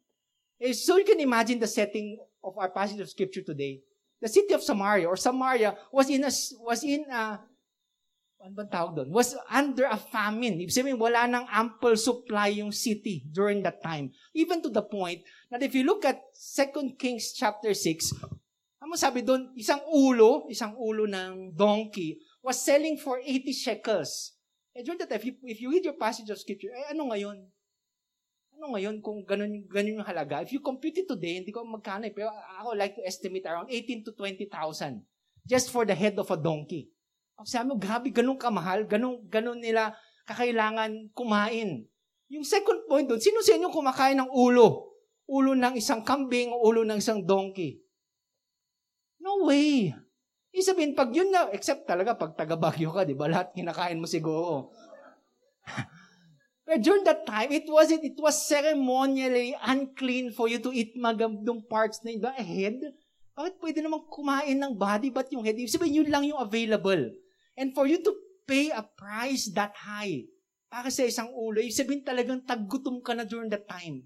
Eh, 0.62 0.74
so 0.74 0.94
you 0.94 1.06
can 1.06 1.18
imagine 1.18 1.58
the 1.58 1.66
setting 1.66 2.22
of 2.38 2.54
our 2.54 2.70
passage 2.70 3.02
of 3.02 3.10
scripture 3.10 3.42
today. 3.42 3.82
The 4.22 4.30
city 4.30 4.54
of 4.54 4.62
Samaria 4.62 5.10
or 5.10 5.18
Samaria 5.18 5.74
was 5.90 6.06
in 6.10 6.22
a, 6.22 6.30
was 6.62 6.82
in 6.82 7.06
a, 7.10 7.38
ano 8.38 8.54
bang 8.54 8.70
tawag 8.70 8.94
doon? 8.94 9.10
Was 9.10 9.34
under 9.50 9.90
a 9.90 9.98
famine. 9.98 10.58
Ibig 10.62 10.74
sabihin, 10.74 10.98
wala 10.98 11.26
nang 11.26 11.46
ample 11.50 11.98
supply 11.98 12.58
yung 12.58 12.70
city 12.70 13.26
during 13.30 13.62
that 13.62 13.82
time. 13.82 14.10
Even 14.34 14.62
to 14.62 14.70
the 14.70 14.82
point 14.82 15.22
that 15.50 15.62
if 15.62 15.74
you 15.74 15.82
look 15.82 16.06
at 16.06 16.22
2 16.34 16.98
Kings 16.98 17.34
chapter 17.34 17.74
6, 17.74 18.37
ano 18.88 18.96
sabi 18.96 19.20
doon? 19.20 19.52
Isang 19.52 19.84
ulo, 19.92 20.48
isang 20.48 20.72
ulo 20.80 21.04
ng 21.04 21.52
donkey 21.52 22.16
was 22.40 22.56
selling 22.56 22.96
for 22.96 23.20
80 23.20 23.52
shekels. 23.52 24.32
Eh, 24.72 24.80
during 24.80 24.96
that 25.04 25.12
if 25.12 25.28
you, 25.28 25.36
if 25.44 25.60
you 25.60 25.68
read 25.68 25.84
your 25.84 26.00
passage 26.00 26.32
of 26.32 26.40
scripture, 26.40 26.72
eh, 26.72 26.96
ano 26.96 27.12
ngayon? 27.12 27.36
Ano 28.56 28.72
ngayon 28.72 29.04
kung 29.04 29.28
ganun, 29.28 29.68
ganun 29.68 30.00
yung 30.00 30.08
halaga? 30.08 30.40
If 30.40 30.56
you 30.56 30.64
compute 30.64 30.96
it 30.96 31.04
today, 31.04 31.44
hindi 31.44 31.52
ko 31.52 31.68
magkano 31.68 32.08
eh, 32.08 32.16
pero 32.16 32.32
ako 32.32 32.80
like 32.80 32.96
to 32.96 33.04
estimate 33.04 33.44
around 33.44 33.68
18 33.68 34.08
to 34.08 34.16
20,000 34.16 35.04
just 35.44 35.68
for 35.68 35.84
the 35.84 35.92
head 35.92 36.16
of 36.16 36.32
a 36.32 36.38
donkey. 36.40 36.88
Sabi 37.44 37.68
mo, 37.68 37.76
grabe, 37.76 38.08
ganun 38.08 38.40
kamahal, 38.40 38.88
ganun, 38.88 39.20
ganun 39.28 39.60
nila 39.60 39.92
kakailangan 40.24 41.12
kumain. 41.12 41.84
Yung 42.32 42.42
second 42.42 42.88
point 42.88 43.04
doon, 43.04 43.20
sino 43.20 43.44
sa 43.44 43.52
inyo 43.52 43.68
kumakain 43.68 44.16
ng 44.16 44.32
ulo? 44.32 44.96
Ulo 45.28 45.52
ng 45.52 45.76
isang 45.76 46.00
kambing 46.00 46.48
o 46.56 46.72
ulo 46.72 46.88
ng 46.88 46.96
isang 46.96 47.20
donkey? 47.20 47.84
No 49.28 49.44
way. 49.44 49.92
Ibig 50.48 50.64
sabihin, 50.64 50.96
pag 50.96 51.12
yun 51.12 51.28
na, 51.28 51.52
except 51.52 51.84
talaga 51.84 52.16
pag 52.16 52.32
taga-Bagyo 52.32 52.88
ka, 52.88 53.04
di 53.04 53.12
ba? 53.12 53.28
Lahat 53.28 53.52
kinakain 53.52 54.00
mo 54.00 54.08
siguro. 54.08 54.72
But 56.68 56.80
during 56.80 57.04
that 57.04 57.28
time, 57.28 57.52
it 57.52 57.68
was 57.68 57.92
it, 57.92 58.16
was 58.16 58.44
ceremonially 58.48 59.52
unclean 59.60 60.32
for 60.32 60.48
you 60.48 60.60
to 60.64 60.72
eat 60.72 60.96
magandong 60.96 61.64
parts 61.68 62.00
na 62.04 62.12
iba 62.12 62.32
head. 62.36 62.80
Bakit 63.36 63.60
pwede 63.60 63.80
naman 63.84 64.04
kumain 64.08 64.56
ng 64.56 64.76
body 64.76 65.12
but 65.12 65.28
yung 65.32 65.44
head? 65.44 65.56
Ibig 65.56 65.72
sabihin, 65.72 66.04
yun 66.04 66.08
lang 66.08 66.24
yung 66.28 66.40
available. 66.40 67.12
And 67.56 67.72
for 67.76 67.84
you 67.84 68.00
to 68.04 68.12
pay 68.48 68.72
a 68.72 68.84
price 68.84 69.52
that 69.52 69.76
high 69.76 70.28
para 70.68 70.88
sa 70.88 71.04
isang 71.08 71.32
ulo, 71.32 71.60
ibig 71.60 71.76
sabihin 71.76 72.04
talagang 72.04 72.44
taggutom 72.44 73.00
ka 73.04 73.12
na 73.12 73.24
during 73.24 73.48
that 73.52 73.68
time. 73.68 74.04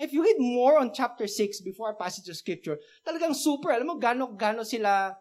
If 0.00 0.10
you 0.10 0.24
read 0.24 0.40
more 0.40 0.80
on 0.80 0.90
chapter 0.96 1.28
6 1.28 1.60
before 1.62 1.92
our 1.92 1.98
passage 1.98 2.26
of 2.32 2.36
scripture, 2.38 2.80
talagang 3.04 3.36
super, 3.36 3.70
alam 3.70 3.92
mo, 3.92 3.96
gano, 4.00 4.32
gano 4.32 4.64
sila, 4.64 5.12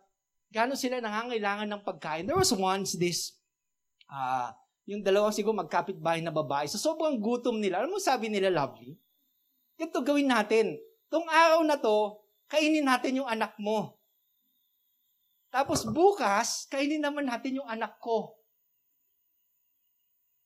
gano 0.47 0.79
sila 0.79 1.03
nangangailangan 1.03 1.67
ng 1.67 1.81
pagkain. 1.83 2.23
There 2.23 2.39
was 2.39 2.55
once 2.55 2.95
this, 2.95 3.35
uh, 4.07 4.55
yung 4.87 5.03
dalawang 5.03 5.35
siguro 5.35 5.53
magkapit-bahay 5.59 6.23
na 6.23 6.31
babae, 6.31 6.71
so 6.71 6.79
sobrang 6.79 7.19
gutom 7.19 7.59
nila. 7.59 7.83
Alam 7.83 7.95
mo 7.95 7.99
sabi 7.99 8.31
nila, 8.31 8.47
lovely? 8.47 8.95
Ganito 9.75 9.99
gawin 10.01 10.31
natin. 10.31 10.79
Tong 11.11 11.27
araw 11.27 11.61
na 11.67 11.75
to, 11.75 12.23
kainin 12.47 12.87
natin 12.87 13.19
yung 13.19 13.29
anak 13.29 13.59
mo. 13.59 13.99
Tapos 15.51 15.83
bukas, 15.83 16.63
kainin 16.71 17.03
naman 17.03 17.27
natin 17.27 17.59
yung 17.59 17.67
anak 17.67 17.99
ko. 17.99 18.39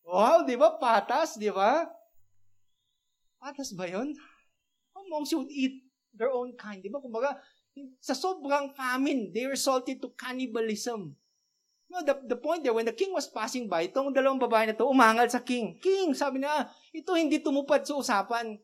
Wow, 0.05 0.45
di 0.45 0.57
ba? 0.57 0.77
Patas, 0.77 1.37
di 1.37 1.49
ba? 1.53 1.85
Patas 3.45 3.77
ba 3.77 3.85
yun? 3.85 4.09
Monks 5.05 5.37
would 5.37 5.53
eat 5.53 5.85
their 6.17 6.33
own 6.33 6.57
kind? 6.57 6.81
Di 6.81 6.89
ba? 6.89 6.97
Kumbaga, 6.97 7.37
sa 8.01 8.17
sobrang 8.17 8.73
famine, 8.73 9.29
they 9.29 9.45
resulted 9.45 10.01
to 10.01 10.09
cannibalism. 10.17 11.13
No, 11.85 12.01
the, 12.01 12.17
the 12.25 12.41
point 12.41 12.65
there, 12.65 12.73
when 12.73 12.89
the 12.89 12.97
king 12.97 13.13
was 13.13 13.29
passing 13.29 13.69
by, 13.69 13.85
itong 13.85 14.17
dalawang 14.17 14.41
babae 14.41 14.65
na 14.65 14.73
to, 14.73 14.89
umangal 14.89 15.29
sa 15.29 15.45
king. 15.45 15.77
King, 15.77 16.17
sabi 16.17 16.41
na, 16.41 16.65
ito 16.89 17.13
hindi 17.13 17.37
tumupad 17.37 17.85
sa 17.85 17.93
usapan. 17.93 18.57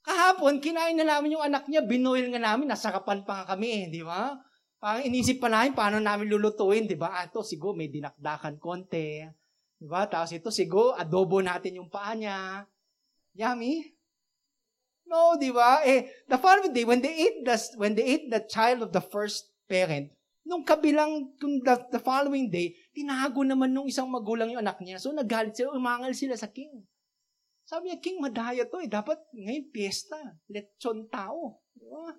Kahapon, 0.00 0.56
kinain 0.56 0.96
na 0.96 1.04
namin 1.04 1.36
yung 1.36 1.44
anak 1.44 1.68
niya, 1.68 1.84
binoil 1.84 2.24
nga 2.32 2.40
namin, 2.40 2.72
nasarapan 2.72 3.28
pa 3.28 3.44
nga 3.44 3.52
kami, 3.52 3.84
eh, 3.84 3.86
di 3.92 4.00
ba? 4.00 4.32
Parang 4.80 5.04
inisip 5.04 5.36
pa 5.36 5.52
namin, 5.52 5.76
paano 5.76 6.00
namin 6.00 6.32
lulutuin, 6.32 6.88
di 6.88 6.96
ba? 6.96 7.12
Ah, 7.20 7.28
ito, 7.28 7.44
siguro 7.44 7.76
may 7.76 7.92
dinakdakan 7.92 8.56
konti. 8.56 9.20
Di 9.76 9.84
ba? 9.84 10.08
Tapos 10.08 10.32
ito, 10.32 10.48
siguro, 10.48 10.96
adobo 10.96 11.44
natin 11.44 11.76
yung 11.76 11.92
paa 11.92 12.16
niya. 12.16 12.64
Yummy. 13.36 13.93
No, 15.04 15.36
di 15.36 15.52
ba? 15.52 15.84
Eh, 15.84 16.08
the 16.26 16.40
following 16.40 16.72
day, 16.72 16.84
when 16.88 17.04
they 17.04 17.12
ate 17.12 17.44
the, 17.44 17.56
when 17.76 17.92
they 17.92 18.04
ate 18.04 18.26
the 18.32 18.42
child 18.48 18.82
of 18.82 18.90
the 18.90 19.04
first 19.04 19.52
parent, 19.68 20.10
nung 20.44 20.64
kabilang, 20.64 21.32
the, 21.40 21.74
the 21.92 22.00
following 22.00 22.48
day, 22.48 22.76
tinago 22.92 23.44
naman 23.44 23.72
nung 23.72 23.88
isang 23.88 24.08
magulang 24.08 24.52
yung 24.52 24.64
anak 24.64 24.80
niya. 24.80 25.00
So, 25.00 25.12
nagalit 25.12 25.56
sila, 25.56 25.76
umangal 25.76 26.12
sila 26.16 26.36
sa 26.36 26.48
king. 26.48 26.84
Sabi 27.64 27.88
niya, 27.88 28.00
king, 28.00 28.20
madaya 28.20 28.68
to 28.68 28.76
eh. 28.80 28.88
Dapat 28.88 29.24
ngayon, 29.32 29.72
piyesta. 29.72 30.20
Lechon 30.52 31.08
tao. 31.08 31.64
Di 31.72 31.88
ba? 31.88 32.12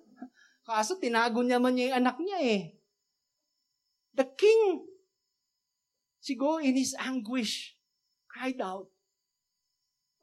Kaso, 0.66 0.98
tinago 0.98 1.46
naman 1.46 1.78
niya 1.78 1.94
yung 1.94 1.98
anak 2.02 2.18
niya 2.18 2.38
eh. 2.42 2.62
The 4.16 4.26
king, 4.34 4.82
siguro 6.18 6.58
in 6.58 6.74
his 6.74 6.98
anguish, 6.98 7.78
cried 8.26 8.58
out, 8.58 8.90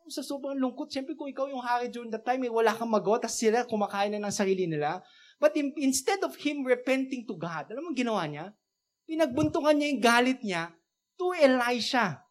sa 0.09 0.25
sobrang 0.25 0.57
lungkot, 0.57 0.91
siyempre 0.91 1.13
kung 1.13 1.29
ikaw 1.29 1.47
yung 1.47 1.63
hari 1.63 1.87
during 1.87 2.11
that 2.11 2.23
time, 2.25 2.43
eh, 2.43 2.51
wala 2.51 2.73
kang 2.75 2.91
magawa, 2.91 3.19
tapos 3.21 3.39
sila 3.39 3.63
kumakain 3.67 4.11
na 4.11 4.23
ng 4.23 4.33
sarili 4.33 4.67
nila. 4.67 4.99
But 5.39 5.55
in, 5.59 5.75
instead 5.75 6.23
of 6.23 6.35
him 6.39 6.63
repenting 6.63 7.27
to 7.27 7.35
God, 7.35 7.67
alam 7.67 7.83
mo 7.83 7.91
ginawa 7.91 8.23
niya? 8.27 8.55
Pinagbuntungan 9.03 9.75
niya 9.75 9.87
yung 9.91 10.03
galit 10.03 10.39
niya 10.39 10.71
to 11.19 11.35
Elisha. 11.35 12.23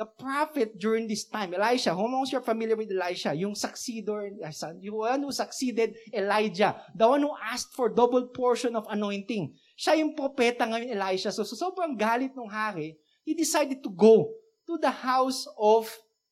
The 0.00 0.08
prophet 0.08 0.80
during 0.80 1.04
this 1.04 1.28
time, 1.28 1.52
Elisha, 1.52 1.92
who 1.92 2.08
amongst 2.08 2.32
you 2.32 2.40
familiar 2.40 2.76
with 2.76 2.88
Elisha? 2.88 3.36
Yung 3.36 3.52
succeedor, 3.52 4.32
yung 4.80 4.96
one 4.96 5.20
who 5.28 5.32
succeeded 5.32 5.92
Elijah. 6.08 6.80
The 6.96 7.04
one 7.04 7.20
who 7.20 7.36
asked 7.36 7.76
for 7.76 7.92
double 7.92 8.32
portion 8.32 8.76
of 8.80 8.88
anointing. 8.88 9.52
Siya 9.76 10.00
yung 10.00 10.16
propeta 10.16 10.64
ngayon, 10.64 10.96
Elisha. 10.96 11.28
So, 11.28 11.44
so 11.44 11.52
sobrang 11.52 12.00
galit 12.00 12.32
ng 12.32 12.48
hari, 12.48 12.96
he 13.28 13.36
decided 13.36 13.84
to 13.84 13.92
go 13.92 14.32
to 14.64 14.80
the 14.80 14.92
house 14.92 15.44
of 15.60 15.88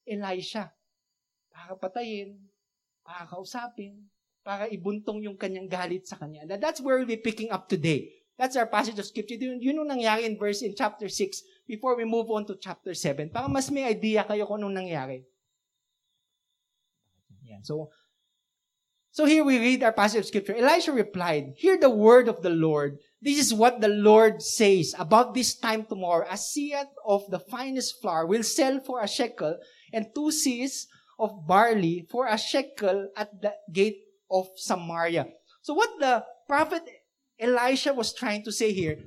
Elisha. 0.09 0.73
Para 1.53 1.77
patayin, 1.77 2.41
para 3.05 3.29
kausapin, 3.29 4.09
para 4.41 4.65
ibuntong 4.73 5.21
yung 5.21 5.37
kanyang 5.37 5.69
galit 5.69 6.09
sa 6.09 6.17
kanya. 6.17 6.49
That's 6.49 6.81
where 6.81 6.97
we'll 6.97 7.09
be 7.09 7.21
picking 7.21 7.53
up 7.53 7.69
today. 7.69 8.19
That's 8.39 8.55
our 8.55 8.71
passage 8.71 8.97
of 8.97 9.05
scripture. 9.05 9.35
Yun, 9.35 9.59
yun 9.59 9.83
yung 9.83 9.91
nangyari 9.91 10.23
in 10.23 10.39
verse 10.39 10.63
in 10.63 10.73
chapter 10.73 11.11
6 11.11 11.67
before 11.67 11.99
we 11.99 12.07
move 12.07 12.31
on 12.31 12.47
to 12.47 12.55
chapter 12.55 12.95
7. 12.95 13.35
Para 13.35 13.51
mas 13.51 13.69
may 13.69 13.83
idea 13.83 14.23
kayo 14.23 14.47
kung 14.47 14.63
anong 14.63 14.79
nangyari. 14.79 15.27
Yan. 17.51 17.67
So, 17.67 17.91
so 19.11 19.27
here 19.27 19.43
we 19.43 19.59
read 19.59 19.83
our 19.83 19.93
passage 19.93 20.23
of 20.23 20.31
scripture. 20.31 20.55
Elisha 20.55 20.95
replied, 20.95 21.59
Hear 21.59 21.77
the 21.77 21.91
word 21.91 22.31
of 22.31 22.47
the 22.47 22.55
Lord. 22.55 23.03
This 23.19 23.43
is 23.43 23.51
what 23.51 23.83
the 23.83 23.91
Lord 23.91 24.39
says. 24.39 24.95
About 24.95 25.35
this 25.35 25.59
time 25.59 25.83
tomorrow, 25.83 26.23
a 26.31 26.39
seah 26.39 26.87
of 27.03 27.27
the 27.35 27.43
finest 27.43 27.99
flour 28.01 28.23
will 28.23 28.47
sell 28.47 28.79
for 28.79 29.03
a 29.03 29.11
shekel 29.11 29.59
and 29.93 30.13
two 30.15 30.31
seahs 30.33 30.87
of 31.19 31.47
barley 31.47 32.07
for 32.07 32.27
a 32.27 32.39
shekel 32.39 33.11
at 33.17 33.29
the 33.43 33.53
gate 33.73 34.05
of 34.31 34.49
Samaria. 34.57 35.27
So 35.61 35.75
what 35.75 35.99
the 35.99 36.25
prophet 36.47 36.87
Elisha 37.39 37.95
was 37.95 38.15
trying 38.15 38.43
to 38.45 38.53
say 38.53 38.73
here, 38.73 38.99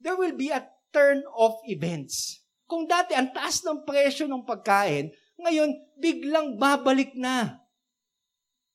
there 0.00 0.16
will 0.16 0.34
be 0.34 0.50
a 0.50 0.66
turn 0.94 1.22
of 1.34 1.58
events. 1.66 2.42
Kung 2.66 2.86
dati 2.90 3.14
ang 3.14 3.30
taas 3.30 3.62
ng 3.62 3.86
presyo 3.86 4.26
ng 4.26 4.42
pagkain, 4.42 5.14
ngayon 5.38 5.70
biglang 6.00 6.58
babalik 6.58 7.14
na. 7.14 7.62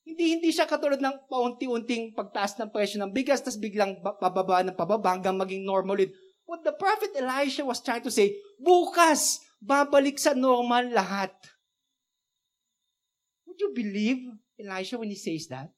Hindi 0.02 0.38
hindi 0.40 0.50
siya 0.50 0.66
katulad 0.66 0.98
ng 0.98 1.28
paunti-unting 1.30 2.16
pagtaas 2.16 2.58
ng 2.58 2.72
presyo 2.72 2.98
ng 3.02 3.12
bigas 3.14 3.44
tapos 3.44 3.60
biglang 3.60 4.00
pababa 4.02 4.64
ng 4.66 4.74
pababa 4.74 5.14
hanggang 5.14 5.36
maging 5.38 5.62
normal. 5.62 6.00
What 6.48 6.66
the 6.66 6.74
prophet 6.74 7.14
Elisha 7.14 7.62
was 7.62 7.84
trying 7.84 8.02
to 8.02 8.10
say, 8.10 8.34
bukas 8.58 9.38
babalik 9.62 10.18
sa 10.18 10.34
normal 10.34 10.90
lahat. 10.90 11.30
Would 13.52 13.60
you 13.60 13.76
believe 13.76 14.32
Elisha 14.56 14.96
when 14.96 15.12
he 15.12 15.18
says 15.20 15.44
that? 15.52 15.68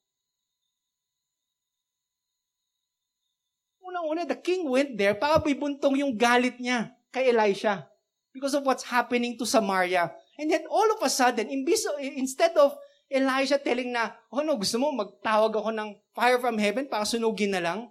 Unang-una, 3.82 4.30
the 4.30 4.38
king 4.38 4.70
went 4.70 4.94
there 4.94 5.18
para 5.18 5.42
bibuntong 5.42 5.98
yung 5.98 6.14
galit 6.14 6.54
niya 6.62 6.94
kay 7.10 7.34
Elisha 7.34 7.90
because 8.30 8.54
of 8.54 8.62
what's 8.62 8.86
happening 8.86 9.34
to 9.34 9.42
Samaria. 9.42 10.14
And 10.38 10.46
then 10.46 10.70
all 10.70 10.86
of 10.94 11.02
a 11.02 11.10
sudden, 11.10 11.50
instead 11.50 12.54
of 12.54 12.78
Elisha 13.10 13.58
telling 13.58 13.90
na, 13.90 14.14
oh 14.30 14.46
no, 14.46 14.54
gusto 14.54 14.78
mo 14.78 14.94
magtawag 14.94 15.58
ako 15.58 15.74
ng 15.74 15.98
fire 16.14 16.38
from 16.38 16.54
heaven 16.62 16.86
para 16.86 17.02
sunugin 17.02 17.58
na 17.58 17.58
lang? 17.58 17.90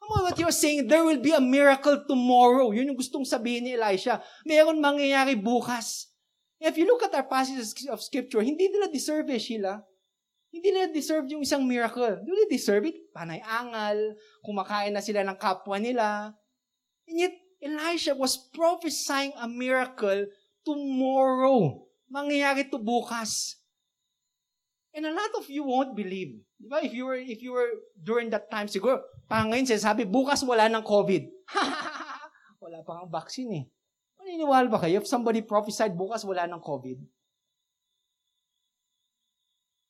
What 0.00 0.40
you're 0.40 0.50
saying, 0.50 0.88
there 0.88 1.04
will 1.04 1.20
be 1.20 1.36
a 1.36 1.44
miracle 1.44 2.08
tomorrow. 2.08 2.72
Yun 2.72 2.88
yung 2.88 2.98
gustong 2.98 3.28
sabihin 3.28 3.68
ni 3.68 3.76
Elisha. 3.76 4.24
Meron 4.48 4.80
mangyayari 4.80 5.36
bukas. 5.36 6.09
If 6.60 6.76
you 6.76 6.84
look 6.84 7.00
at 7.00 7.16
our 7.16 7.24
passages 7.24 7.72
of 7.88 8.04
scripture, 8.04 8.44
hindi 8.44 8.68
nila 8.68 8.92
deserve 8.92 9.32
eh, 9.32 9.40
Sheila. 9.40 9.80
Hindi 10.52 10.68
nila 10.76 10.92
deserve 10.92 11.24
yung 11.32 11.40
isang 11.40 11.64
miracle. 11.64 12.20
Do 12.20 12.30
they 12.36 12.52
deserve 12.52 12.84
it? 12.84 13.00
Panay 13.16 13.40
angal, 13.40 13.96
kumakain 14.44 14.92
na 14.92 15.00
sila 15.00 15.24
ng 15.24 15.40
kapwa 15.40 15.80
nila. 15.80 16.36
And 17.08 17.16
yet, 17.16 17.34
Elisha 17.64 18.12
was 18.12 18.36
prophesying 18.36 19.32
a 19.40 19.48
miracle 19.48 20.28
tomorrow. 20.60 21.88
Mangyayari 22.12 22.68
to 22.68 22.76
bukas. 22.76 23.56
And 24.92 25.06
a 25.06 25.14
lot 25.14 25.32
of 25.38 25.48
you 25.48 25.64
won't 25.64 25.96
believe. 25.96 26.44
Di 26.60 26.66
ba? 26.68 26.84
If 26.84 26.92
you 26.92 27.08
were, 27.08 27.16
if 27.16 27.40
you 27.40 27.56
were 27.56 27.70
during 27.96 28.28
that 28.34 28.50
time, 28.52 28.68
siguro, 28.68 29.00
parang 29.30 29.54
ngayon 29.54 29.70
sinasabi, 29.70 30.04
bukas 30.04 30.44
wala 30.44 30.68
ng 30.68 30.84
COVID. 30.84 31.24
wala 32.64 32.78
pa 32.84 33.00
ang 33.00 33.08
vaccine 33.08 33.50
eh. 33.54 33.64
Maniniwala 34.30 34.70
ba 34.70 34.78
kayo 34.78 35.02
if 35.02 35.10
somebody 35.10 35.42
prophesied 35.42 35.98
bukas 35.98 36.22
wala 36.22 36.46
ng 36.46 36.62
COVID? 36.62 37.02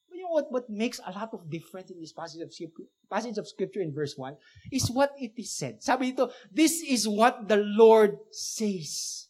But 0.09 0.16
you 0.16 0.24
know 0.24 0.32
what, 0.32 0.49
what 0.49 0.66
makes 0.72 0.97
a 1.05 1.12
lot 1.12 1.36
of 1.36 1.45
difference 1.53 1.93
in 1.93 2.01
this 2.01 2.16
passage 2.16 2.41
of, 2.41 2.49
scripture, 2.49 2.88
passage 3.12 3.36
of 3.36 3.45
scripture 3.45 3.84
in 3.84 3.93
verse 3.93 4.16
1 4.16 4.36
is 4.72 4.88
what 4.88 5.12
it 5.20 5.36
is 5.36 5.53
said. 5.53 5.84
Sabi 5.84 6.16
dito, 6.16 6.32
this 6.49 6.80
is 6.80 7.05
what 7.05 7.53
the 7.53 7.61
Lord 7.61 8.16
says. 8.32 9.28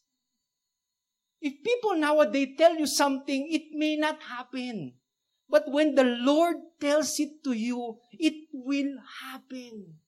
If 1.43 1.59
people 1.65 1.99
nowadays 1.99 2.55
tell 2.55 2.79
you 2.79 2.87
something, 2.87 3.51
it 3.51 3.75
may 3.75 3.97
not 3.97 4.23
happen. 4.23 4.95
But 5.51 5.67
when 5.67 5.97
the 5.97 6.05
Lord 6.05 6.57
tells 6.79 7.19
it 7.19 7.43
to 7.43 7.51
you, 7.51 7.99
it 8.15 8.47
will 8.53 8.95
happen. 9.27 9.99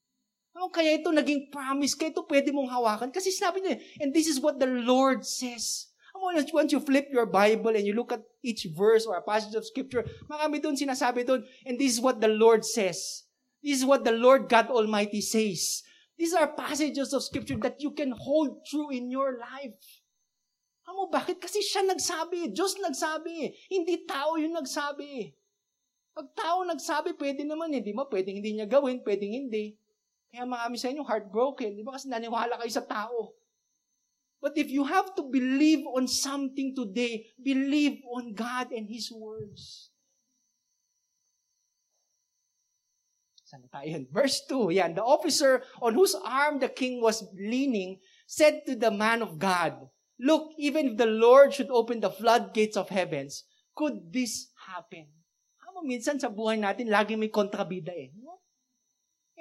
Ano 0.52 0.68
kaya 0.68 1.00
ito 1.00 1.08
naging 1.08 1.48
promise? 1.48 1.96
Kaya 1.96 2.12
ito 2.12 2.24
pwede 2.28 2.52
mong 2.52 2.68
hawakan. 2.68 3.08
Kasi 3.08 3.32
sinabi 3.32 3.64
niya, 3.64 3.80
and 4.04 4.12
this 4.12 4.28
is 4.28 4.36
what 4.36 4.60
the 4.60 4.68
Lord 4.68 5.24
says. 5.24 5.88
Once 6.52 6.70
you 6.70 6.78
flip 6.78 7.08
your 7.10 7.26
Bible 7.26 7.74
and 7.74 7.82
you 7.82 7.96
look 7.96 8.12
at 8.12 8.22
each 8.44 8.68
verse 8.76 9.08
or 9.08 9.16
a 9.16 9.24
passage 9.24 9.56
of 9.56 9.66
Scripture, 9.66 10.04
marami 10.30 10.62
doon 10.62 10.76
sinasabi 10.76 11.26
doon, 11.26 11.42
and 11.66 11.80
this 11.80 11.96
is 11.96 12.00
what 12.04 12.20
the 12.20 12.30
Lord 12.30 12.62
says. 12.62 13.26
This 13.64 13.82
is 13.82 13.84
what 13.88 14.04
the 14.04 14.14
Lord 14.14 14.46
God 14.46 14.68
Almighty 14.68 15.24
says. 15.24 15.82
These 16.14 16.36
are 16.36 16.52
passages 16.52 17.10
of 17.16 17.24
Scripture 17.26 17.58
that 17.64 17.80
you 17.80 17.96
can 17.96 18.12
hold 18.12 18.62
true 18.68 18.92
in 18.92 19.10
your 19.10 19.40
life. 19.40 19.80
Amo, 20.86 21.08
bakit? 21.10 21.40
Kasi 21.40 21.64
siya 21.64 21.86
nagsabi. 21.88 22.52
Diyos 22.52 22.76
nagsabi. 22.78 23.50
Hindi 23.72 24.04
tao 24.06 24.36
yung 24.38 24.54
nagsabi. 24.54 25.32
Pag 26.12 26.28
tao 26.36 26.62
nagsabi, 26.62 27.16
pwede 27.16 27.42
naman 27.42 27.72
eh. 27.72 27.80
Di 27.80 27.96
ba? 27.96 28.04
Pwedeng 28.06 28.38
hindi 28.38 28.60
niya 28.60 28.68
gawin, 28.68 29.00
pwedeng 29.02 29.32
hindi. 29.32 29.74
Kaya 30.32 30.48
marami 30.48 30.80
sa 30.80 30.88
inyo 30.88 31.04
heartbroken. 31.04 31.76
Di 31.76 31.84
ba? 31.84 32.00
Kasi 32.00 32.08
naniwala 32.08 32.56
kayo 32.56 32.72
sa 32.72 32.88
tao. 32.88 33.36
But 34.40 34.56
if 34.56 34.72
you 34.72 34.88
have 34.88 35.12
to 35.20 35.22
believe 35.22 35.84
on 35.84 36.08
something 36.08 36.72
today, 36.72 37.30
believe 37.36 38.00
on 38.08 38.32
God 38.32 38.72
and 38.72 38.88
His 38.88 39.12
words. 39.12 39.92
Saan? 43.44 43.68
Verse 44.08 44.40
2, 44.48 44.72
yan. 44.72 44.96
The 44.96 45.04
officer 45.04 45.62
on 45.84 45.92
whose 45.92 46.16
arm 46.16 46.58
the 46.64 46.72
king 46.72 47.04
was 47.04 47.22
leaning 47.36 48.00
said 48.24 48.64
to 48.64 48.74
the 48.74 48.90
man 48.90 49.20
of 49.20 49.36
God, 49.36 49.76
Look, 50.16 50.56
even 50.56 50.94
if 50.94 50.96
the 50.96 51.12
Lord 51.12 51.52
should 51.52 51.68
open 51.68 52.00
the 52.00 52.10
floodgates 52.10 52.80
of 52.80 52.88
heavens, 52.88 53.44
could 53.76 54.08
this 54.08 54.48
happen? 54.54 55.12
Ano, 55.68 55.84
minsan 55.84 56.16
sa 56.16 56.30
buhay 56.30 56.56
natin, 56.56 56.88
lagi 56.88 57.18
may 57.18 57.28
kontrabida 57.28 57.90
eh. 57.90 58.08
eh 58.08 58.41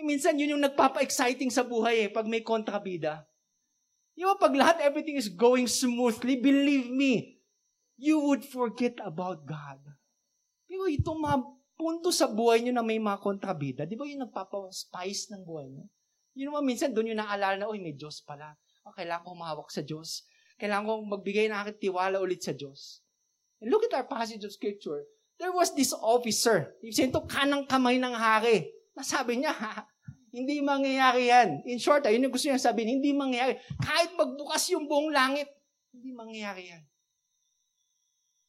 minsan, 0.04 0.38
yun 0.38 0.58
yung 0.58 0.66
nagpapa-exciting 0.66 1.49
sa 1.49 1.66
buhay 1.66 2.08
eh, 2.08 2.10
pag 2.10 2.28
may 2.28 2.45
kontrabida. 2.45 3.26
Yung 4.20 4.38
pag 4.38 4.54
lahat, 4.54 4.84
everything 4.84 5.16
is 5.16 5.32
going 5.32 5.66
smoothly, 5.66 6.38
believe 6.38 6.91
me, 6.91 7.41
you 7.97 8.20
would 8.22 8.43
forget 8.45 8.97
about 9.02 9.47
God. 9.47 9.80
Pero 10.68 10.86
itong 10.88 11.20
mga 11.22 11.38
punto 11.76 12.14
sa 12.14 12.30
buhay 12.30 12.62
nyo 12.62 12.74
na 12.78 12.86
may 12.86 13.02
mga 13.02 13.18
kontrabida, 13.24 13.82
di 13.89 13.97
ba 13.97 14.06
yung 14.06 14.28
nagpapa-spice 14.30 15.34
ng 15.34 15.41
buhay 15.41 15.68
nyo? 15.74 15.86
Yun 16.38 16.54
naman 16.54 16.64
minsan, 16.70 16.93
doon 16.93 17.12
yung 17.12 17.22
naalala 17.22 17.58
na, 17.60 17.68
uy, 17.68 17.82
may 17.82 17.97
Diyos 17.97 18.24
pala. 18.24 18.56
Oh, 18.88 18.93
kailangan 18.95 19.26
ko 19.26 19.36
humawak 19.36 19.70
sa 19.70 19.84
Diyos. 19.84 20.26
Kailangan 20.62 20.86
kong 20.88 21.12
magbigay 21.12 21.49
ng 21.49 21.58
aking 21.58 21.89
tiwala 21.89 22.22
ulit 22.22 22.41
sa 22.45 22.54
Diyos. 22.54 23.02
And 23.62 23.70
look 23.70 23.86
at 23.86 23.93
our 23.93 24.08
passage 24.08 24.41
of 24.45 24.54
scripture. 24.54 25.06
There 25.41 25.54
was 25.54 25.74
this 25.74 25.93
officer. 25.93 26.78
Ibig 26.86 26.93
sabihin 26.93 27.14
ito, 27.14 27.26
kanang 27.26 27.66
kamay 27.66 27.97
ng 27.97 28.14
hari. 28.14 28.70
Nasabi 28.93 29.41
niya, 29.41 29.54
hindi 30.32 30.64
mangyayari 30.64 31.28
yan. 31.28 31.50
In 31.68 31.76
short, 31.76 32.08
ayun 32.08 32.24
yung 32.24 32.34
gusto 32.34 32.48
niya 32.48 32.60
sabihin, 32.60 33.00
hindi 33.00 33.12
mangyayari. 33.12 33.60
Kahit 33.84 34.16
magbukas 34.16 34.64
yung 34.72 34.88
buong 34.88 35.12
langit, 35.12 35.52
hindi 35.92 36.16
mangyayari 36.16 36.72
yan. 36.72 36.84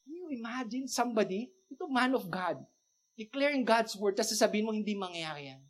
Can 0.07 0.15
you 0.15 0.29
imagine 0.31 0.87
somebody, 0.87 1.51
ito 1.67 1.85
man 1.91 2.15
of 2.15 2.31
God, 2.31 2.63
declaring 3.19 3.67
God's 3.67 3.99
word, 3.99 4.15
tapos 4.15 4.31
sasabihin 4.31 4.67
mo, 4.67 4.71
hindi 4.71 4.95
mangyayari 4.95 5.51
yan. 5.51 5.63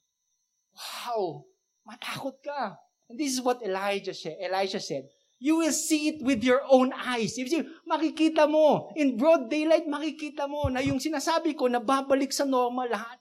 Wow! 0.76 1.48
Matakot 1.88 2.36
ka. 2.44 2.76
And 3.08 3.16
this 3.16 3.32
is 3.32 3.40
what 3.40 3.64
Elijah 3.64 4.14
said. 4.14 4.36
Elijah 4.40 4.80
said, 4.80 5.08
You 5.42 5.58
will 5.58 5.74
see 5.74 6.06
it 6.14 6.22
with 6.22 6.38
your 6.46 6.62
own 6.70 6.94
eyes. 6.94 7.34
Ibig 7.34 7.66
makikita 7.82 8.46
mo. 8.46 8.94
In 8.94 9.18
broad 9.18 9.50
daylight, 9.50 9.90
makikita 9.90 10.46
mo 10.46 10.70
na 10.70 10.78
yung 10.78 11.02
sinasabi 11.02 11.58
ko 11.58 11.66
na 11.66 11.82
babalik 11.82 12.30
sa 12.30 12.46
normal 12.46 12.86
lahat. 12.86 13.18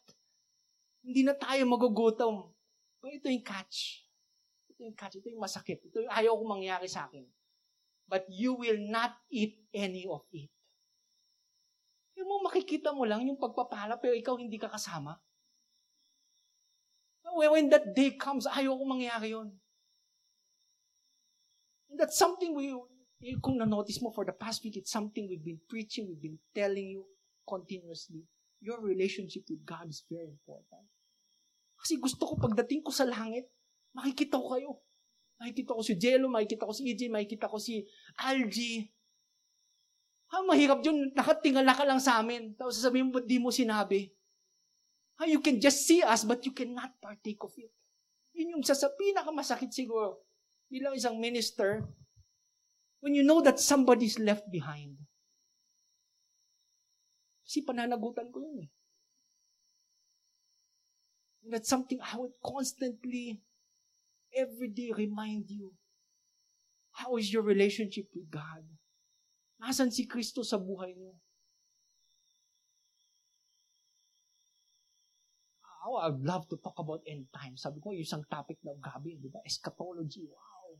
Hindi 1.01 1.25
na 1.25 1.33
tayo 1.33 1.65
magugutom. 1.65 2.53
Ito 3.01 3.27
yung 3.33 3.45
catch. 3.45 4.05
Ito 4.69 4.79
yung 4.85 4.97
catch. 4.97 5.17
Ito 5.17 5.27
yung 5.33 5.41
masakit. 5.41 5.81
Ito 5.89 6.05
yung 6.05 6.13
ayaw 6.13 6.37
kong 6.37 6.51
mangyari 6.61 6.85
sa 6.85 7.09
akin. 7.09 7.25
But 8.05 8.29
you 8.29 8.53
will 8.53 8.77
not 8.77 9.17
eat 9.31 9.57
any 9.73 10.05
of 10.05 10.27
it. 10.35 10.51
Yung 12.19 12.27
mo, 12.27 12.43
makikita 12.45 12.91
mo 12.91 13.07
lang 13.07 13.23
yung 13.25 13.39
pagpapala, 13.39 13.95
pero 13.97 14.13
ikaw 14.13 14.35
hindi 14.35 14.59
ka 14.59 14.67
kasama. 14.67 15.17
When 17.23 17.71
that 17.71 17.95
day 17.95 18.19
comes, 18.19 18.43
ayaw 18.45 18.75
kong 18.75 18.91
mangyari 18.99 19.31
yon. 19.31 19.55
And 21.89 21.95
that's 21.95 22.19
something 22.19 22.51
we, 22.51 22.75
kung 23.39 23.55
na-notice 23.55 24.03
mo 24.03 24.11
for 24.11 24.27
the 24.27 24.35
past 24.35 24.59
week, 24.67 24.75
it's 24.75 24.91
something 24.91 25.27
we've 25.31 25.43
been 25.43 25.63
preaching, 25.71 26.11
we've 26.11 26.21
been 26.21 26.39
telling 26.51 26.99
you 26.99 27.07
continuously. 27.47 28.27
Your 28.59 28.83
relationship 28.83 29.47
with 29.47 29.63
God 29.65 29.87
is 29.87 30.03
very 30.05 30.27
important. 30.27 30.85
Kasi 31.81 31.97
gusto 31.97 32.29
ko 32.29 32.37
pagdating 32.37 32.85
ko 32.85 32.93
sa 32.93 33.09
langit, 33.09 33.49
makikita 33.97 34.37
ko 34.37 34.47
kayo. 34.53 34.71
Makikita 35.41 35.73
ko 35.73 35.81
si 35.81 35.97
Jello, 35.97 36.29
makikita 36.29 36.69
ko 36.69 36.73
si 36.77 36.85
EJ, 36.93 37.09
makikita 37.09 37.49
ko 37.49 37.57
si 37.57 37.81
Algie. 38.21 38.93
Ha, 40.29 40.45
mahirap 40.45 40.85
yun. 40.85 41.09
Nakatingala 41.17 41.73
ka 41.73 41.81
lang 41.81 41.97
sa 41.97 42.21
amin. 42.21 42.53
Tapos 42.53 42.77
sasabihin 42.77 43.09
mo, 43.09 43.17
di 43.17 43.41
mo 43.41 43.49
sinabi. 43.49 44.13
Ha, 45.17 45.25
you 45.25 45.41
can 45.41 45.57
just 45.57 45.89
see 45.89 46.05
us, 46.05 46.21
but 46.21 46.45
you 46.45 46.53
cannot 46.53 46.93
partake 47.01 47.41
of 47.41 47.51
it. 47.57 47.73
Yun 48.37 48.61
yung 48.61 48.63
sa, 48.63 48.77
sa 48.77 48.93
pinakamasakit 48.93 49.73
siguro 49.73 50.23
bilang 50.71 50.95
isang 50.95 51.19
minister, 51.19 51.83
when 53.03 53.17
you 53.17 53.25
know 53.25 53.43
that 53.43 53.59
somebody's 53.59 54.15
left 54.21 54.47
behind. 54.47 54.95
Kasi 57.43 57.65
pananagutan 57.65 58.31
ko 58.31 58.39
yun 58.39 58.63
eh. 58.63 58.69
And 61.43 61.53
that's 61.53 61.69
something 61.69 61.99
I 62.01 62.17
would 62.17 62.37
constantly, 62.43 63.41
every 64.35 64.69
day 64.69 64.93
remind 64.95 65.49
you. 65.49 65.73
How 66.91 67.17
is 67.17 67.31
your 67.31 67.41
relationship 67.41 68.11
with 68.13 68.29
God? 68.29 68.63
Nasaan 69.61 69.93
si 69.93 70.05
Kristo 70.05 70.45
sa 70.45 70.57
buhay 70.57 70.93
mo? 70.97 71.17
Oh, 75.81 75.97
I'd 75.97 76.21
love 76.21 76.45
to 76.53 76.61
talk 76.61 76.77
about 76.77 77.01
end 77.09 77.25
times. 77.33 77.65
Sabi 77.65 77.81
ko, 77.81 77.89
yung 77.89 78.05
isang 78.05 78.21
topic 78.29 78.61
na 78.61 78.77
gabi, 78.77 79.17
di 79.17 79.33
ba? 79.33 79.41
Eschatology. 79.41 80.29
Wow. 80.29 80.77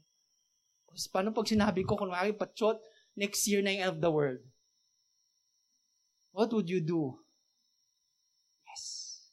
Tapos 0.85 1.09
paano 1.09 1.33
pag 1.33 1.49
sinabi 1.49 1.81
ko, 1.81 1.97
kunwari, 1.97 2.37
patsyot, 2.37 2.77
next 3.17 3.49
year 3.49 3.65
na 3.65 3.73
yung 3.73 3.81
end 3.81 3.91
of 3.97 4.01
the 4.01 4.11
world? 4.13 4.43
What 6.31 6.53
would 6.53 6.69
you 6.69 6.85
do? 6.85 7.17
Yes. 8.69 9.25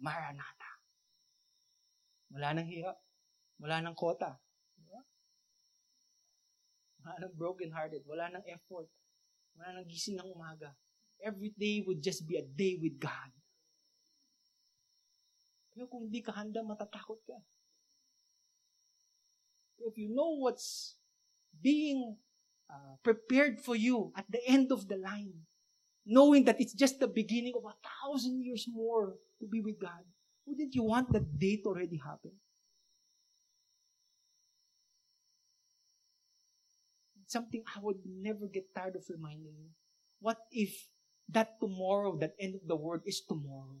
Maranatha. 0.00 0.72
Wala 2.32 2.56
nang 2.56 2.66
hirap. 2.66 2.96
Wala 3.60 3.84
nang 3.84 3.94
kota. 3.94 4.40
Wala 7.00 7.12
nang 7.20 7.34
broken-hearted. 7.36 8.04
Wala 8.04 8.32
nang 8.32 8.44
effort. 8.48 8.88
Wala 9.56 9.76
nang 9.76 9.86
gising 9.88 10.20
ng 10.20 10.32
umaga. 10.32 10.72
Every 11.20 11.52
day 11.52 11.84
would 11.84 12.00
just 12.00 12.24
be 12.24 12.40
a 12.40 12.44
day 12.44 12.80
with 12.80 12.96
God. 12.96 13.32
Pero 15.72 15.84
kung 15.86 16.08
hindi 16.08 16.24
ka 16.24 16.32
handa, 16.32 16.64
matatakot 16.64 17.20
ka 17.28 17.36
if 19.86 19.96
you 19.96 20.12
know 20.12 20.36
what's 20.36 20.96
being 21.62 22.16
uh, 22.68 22.94
prepared 23.02 23.60
for 23.60 23.76
you 23.76 24.12
at 24.16 24.24
the 24.30 24.40
end 24.46 24.72
of 24.72 24.88
the 24.88 24.96
line, 24.96 25.46
knowing 26.04 26.44
that 26.44 26.60
it's 26.60 26.72
just 26.72 27.00
the 27.00 27.08
beginning 27.08 27.52
of 27.56 27.64
a 27.64 27.76
thousand 27.82 28.44
years 28.44 28.66
more 28.68 29.16
to 29.40 29.46
be 29.48 29.60
with 29.60 29.80
God, 29.80 30.04
wouldn't 30.46 30.74
you 30.74 30.84
want 30.84 31.12
that 31.12 31.38
day 31.38 31.56
to 31.62 31.68
already 31.68 31.98
happen? 31.98 32.32
Something 37.26 37.62
I 37.76 37.78
would 37.80 38.02
never 38.04 38.46
get 38.52 38.74
tired 38.74 38.96
of 38.96 39.04
reminding 39.08 39.54
you. 39.56 39.70
What 40.18 40.38
if 40.50 40.90
that 41.30 41.60
tomorrow, 41.62 42.18
that 42.18 42.34
end 42.40 42.54
of 42.56 42.66
the 42.66 42.76
world 42.76 43.02
is 43.06 43.22
tomorrow. 43.22 43.78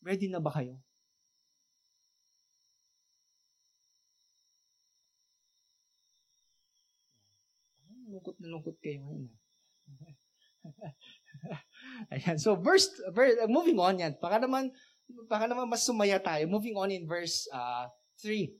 Ready 0.00 0.28
na 0.28 0.40
ba 0.40 0.50
kayo? 0.52 0.80
Lungkot 8.08 8.36
na 8.40 8.48
lungkot 8.52 8.76
kayo 8.80 9.00
ngayon. 9.04 9.32
Ah. 10.04 10.14
ah. 11.84 12.14
Ayan. 12.16 12.40
So, 12.40 12.56
verse, 12.56 12.88
verse, 13.12 13.36
moving 13.46 13.78
on 13.78 14.00
yan. 14.00 14.16
Baka 14.18 14.40
naman, 14.40 14.72
baka 15.28 15.44
naman 15.46 15.68
mas 15.68 15.84
sumaya 15.84 16.18
tayo. 16.18 16.48
Moving 16.48 16.74
on 16.74 16.90
in 16.90 17.04
verse 17.04 17.46
uh, 17.52 17.86
3. 18.20 18.50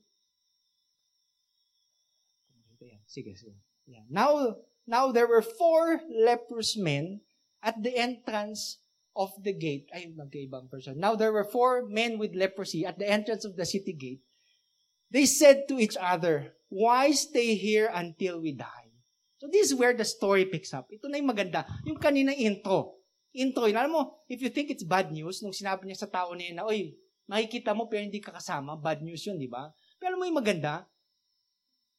Sige, 3.15 3.37
sige. 3.37 3.55
Yeah. 3.87 4.03
Now, 4.09 4.59
now 4.83 5.11
there 5.15 5.27
were 5.29 5.41
four 5.41 6.01
leprous 6.09 6.75
men 6.75 7.21
at 7.63 7.79
the 7.79 7.95
entrance 7.95 8.81
of 9.15 9.31
the 9.39 9.53
gate. 9.53 9.87
Ay, 9.95 10.11
magkaibang 10.11 10.67
person. 10.67 10.99
Now 10.99 11.15
there 11.15 11.31
were 11.31 11.47
four 11.47 11.87
men 11.87 12.19
with 12.19 12.35
leprosy 12.35 12.83
at 12.83 12.99
the 12.99 13.07
entrance 13.07 13.45
of 13.45 13.55
the 13.55 13.63
city 13.65 13.93
gate. 13.93 14.21
They 15.13 15.25
said 15.25 15.69
to 15.71 15.79
each 15.79 15.95
other, 15.95 16.59
Why 16.67 17.15
stay 17.15 17.55
here 17.55 17.87
until 17.93 18.41
we 18.41 18.51
die? 18.51 18.91
So 19.39 19.47
this 19.47 19.71
is 19.71 19.77
where 19.77 19.93
the 19.93 20.03
story 20.03 20.43
picks 20.49 20.73
up. 20.73 20.91
Ito 20.91 21.07
na 21.07 21.21
yung 21.21 21.31
maganda. 21.31 21.63
Yung 21.87 22.01
kaninang 22.01 22.35
intro. 22.35 22.99
Intro, 23.35 23.67
yun. 23.67 23.75
alam 23.75 23.91
mo, 23.91 24.03
if 24.31 24.39
you 24.39 24.47
think 24.47 24.71
it's 24.71 24.87
bad 24.87 25.11
news, 25.11 25.43
nung 25.43 25.51
sinabi 25.51 25.83
niya 25.83 26.07
sa 26.07 26.09
tao 26.09 26.31
na 26.31 26.47
yun 26.47 26.55
na, 26.55 26.63
Oy, 26.63 26.95
makikita 27.27 27.75
mo 27.75 27.91
pero 27.91 28.07
hindi 28.07 28.23
ka 28.23 28.31
kasama, 28.31 28.79
bad 28.79 29.03
news 29.03 29.27
yun, 29.27 29.35
di 29.35 29.51
ba? 29.51 29.75
Pero 29.99 30.15
alam 30.15 30.23
mo 30.23 30.25
yung 30.25 30.39
maganda, 30.39 30.87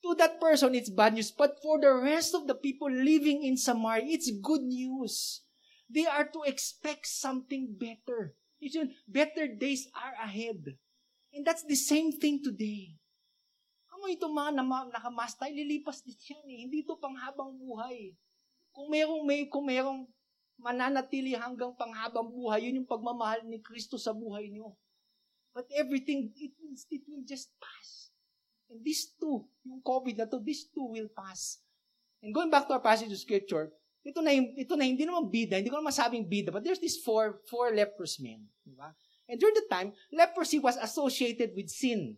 to 0.01 0.17
that 0.17 0.41
person, 0.41 0.73
it's 0.73 0.89
bad 0.89 1.13
news. 1.13 1.29
But 1.29 1.61
for 1.61 1.77
the 1.77 1.93
rest 1.93 2.33
of 2.33 2.49
the 2.49 2.57
people 2.57 2.89
living 2.89 3.45
in 3.45 3.61
Samaria, 3.61 4.09
it's 4.09 4.33
good 4.41 4.65
news. 4.65 5.45
They 5.93 6.09
are 6.09 6.25
to 6.25 6.41
expect 6.49 7.05
something 7.05 7.77
better. 7.77 8.33
Yun, 8.57 8.97
better 9.05 9.45
days 9.45 9.93
are 9.93 10.17
ahead. 10.25 10.81
And 11.37 11.45
that's 11.45 11.69
the 11.69 11.77
same 11.77 12.17
thing 12.17 12.41
today. 12.41 12.97
Ano 13.93 14.09
ito 14.09 14.25
mga 14.25 14.57
na, 14.57 14.65
nakamastay, 14.89 15.53
lilipas 15.53 16.01
din 16.01 16.17
yan 16.17 16.45
eh. 16.49 16.59
Hindi 16.65 16.77
ito 16.81 16.97
panghabang 16.97 17.53
buhay. 17.61 18.17
Kung 18.73 18.89
merong, 18.89 19.23
may, 19.25 19.45
kung 19.49 19.69
merong 19.69 20.09
mananatili 20.57 21.37
hanggang 21.37 21.77
panghabang 21.77 22.29
buhay, 22.33 22.69
yun 22.69 22.83
yung 22.83 22.89
pagmamahal 22.89 23.45
ni 23.45 23.61
Kristo 23.61 24.01
sa 24.01 24.17
buhay 24.17 24.49
niyo. 24.49 24.73
But 25.57 25.69
everything, 25.73 26.33
it, 26.37 26.53
it 26.93 27.03
will 27.09 27.25
just 27.25 27.53
pass. 27.57 28.13
And 28.69 28.83
these 28.85 29.15
two, 29.17 29.47
yung 29.65 29.81
COVID 29.81 30.17
na 30.21 30.27
to, 30.29 30.43
these 30.43 30.69
two 30.69 30.85
will 30.85 31.09
pass. 31.13 31.63
And 32.21 32.35
going 32.35 32.53
back 32.53 32.69
to 32.69 32.77
our 32.77 32.85
passage 32.85 33.13
of 33.13 33.21
scripture, 33.21 33.73
ito 34.07 34.21
na 34.23 34.31
ito 34.37 34.75
na, 34.79 34.85
hindi 34.87 35.03
naman 35.03 35.27
bida, 35.31 35.59
hindi 35.59 35.71
ko 35.71 35.81
naman 35.81 35.91
masabing 35.91 36.27
bida, 36.27 36.55
but 36.55 36.63
there's 36.63 36.83
these 36.83 37.01
four, 37.03 37.43
four 37.51 37.75
leprous 37.75 38.21
men. 38.23 38.47
Di 38.63 38.75
ba? 38.75 38.95
And 39.27 39.41
during 39.41 39.59
the 39.59 39.67
time, 39.67 39.91
leprosy 40.15 40.63
was 40.63 40.79
associated 40.79 41.57
with 41.59 41.67
sin. 41.67 42.15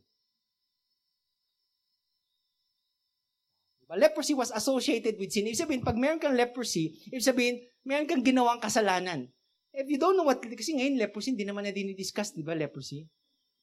Leprosy 3.96 4.36
was 4.36 4.52
associated 4.52 5.16
with 5.16 5.32
sin. 5.32 5.48
Ibig 5.48 5.56
sabihin, 5.56 5.80
pag 5.80 5.96
meron 5.96 6.20
kang 6.20 6.36
leprosy, 6.36 6.92
ibig 7.08 7.24
sabihin, 7.24 7.56
meron 7.88 8.04
kang 8.04 8.20
ginawang 8.20 8.60
kasalanan. 8.60 9.32
If 9.72 9.88
you 9.88 9.96
don't 9.96 10.12
know 10.12 10.28
what, 10.28 10.44
kasi 10.44 10.76
ngayon 10.76 11.00
leprosy, 11.00 11.32
hindi 11.32 11.48
naman 11.48 11.64
na 11.64 11.72
dinidiscuss, 11.72 12.36
di 12.36 12.44
ba, 12.44 12.52
leprosy? 12.52 13.08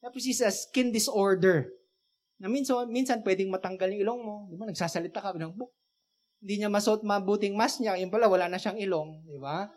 Leprosy 0.01 0.33
is 0.33 0.41
a 0.41 0.49
skin 0.49 0.89
disorder. 0.89 1.69
Na 2.41 2.49
minsan, 2.49 2.89
minsan 2.89 3.21
pwedeng 3.21 3.53
matanggal 3.53 3.93
yung 3.93 4.01
ilong 4.01 4.21
mo. 4.25 4.35
Di 4.49 4.57
ba? 4.57 4.65
Nagsasalita 4.65 5.21
ka, 5.21 5.37
ng 5.37 5.53
book. 5.53 5.69
Hindi 6.41 6.61
niya 6.61 6.73
masot 6.73 7.05
mabuting 7.05 7.53
mask 7.53 7.85
niya. 7.85 7.93
Yung 8.01 8.09
pala, 8.09 8.25
wala 8.25 8.49
na 8.49 8.57
siyang 8.57 8.81
ilong. 8.81 9.21
Di 9.29 9.37
ba? 9.37 9.69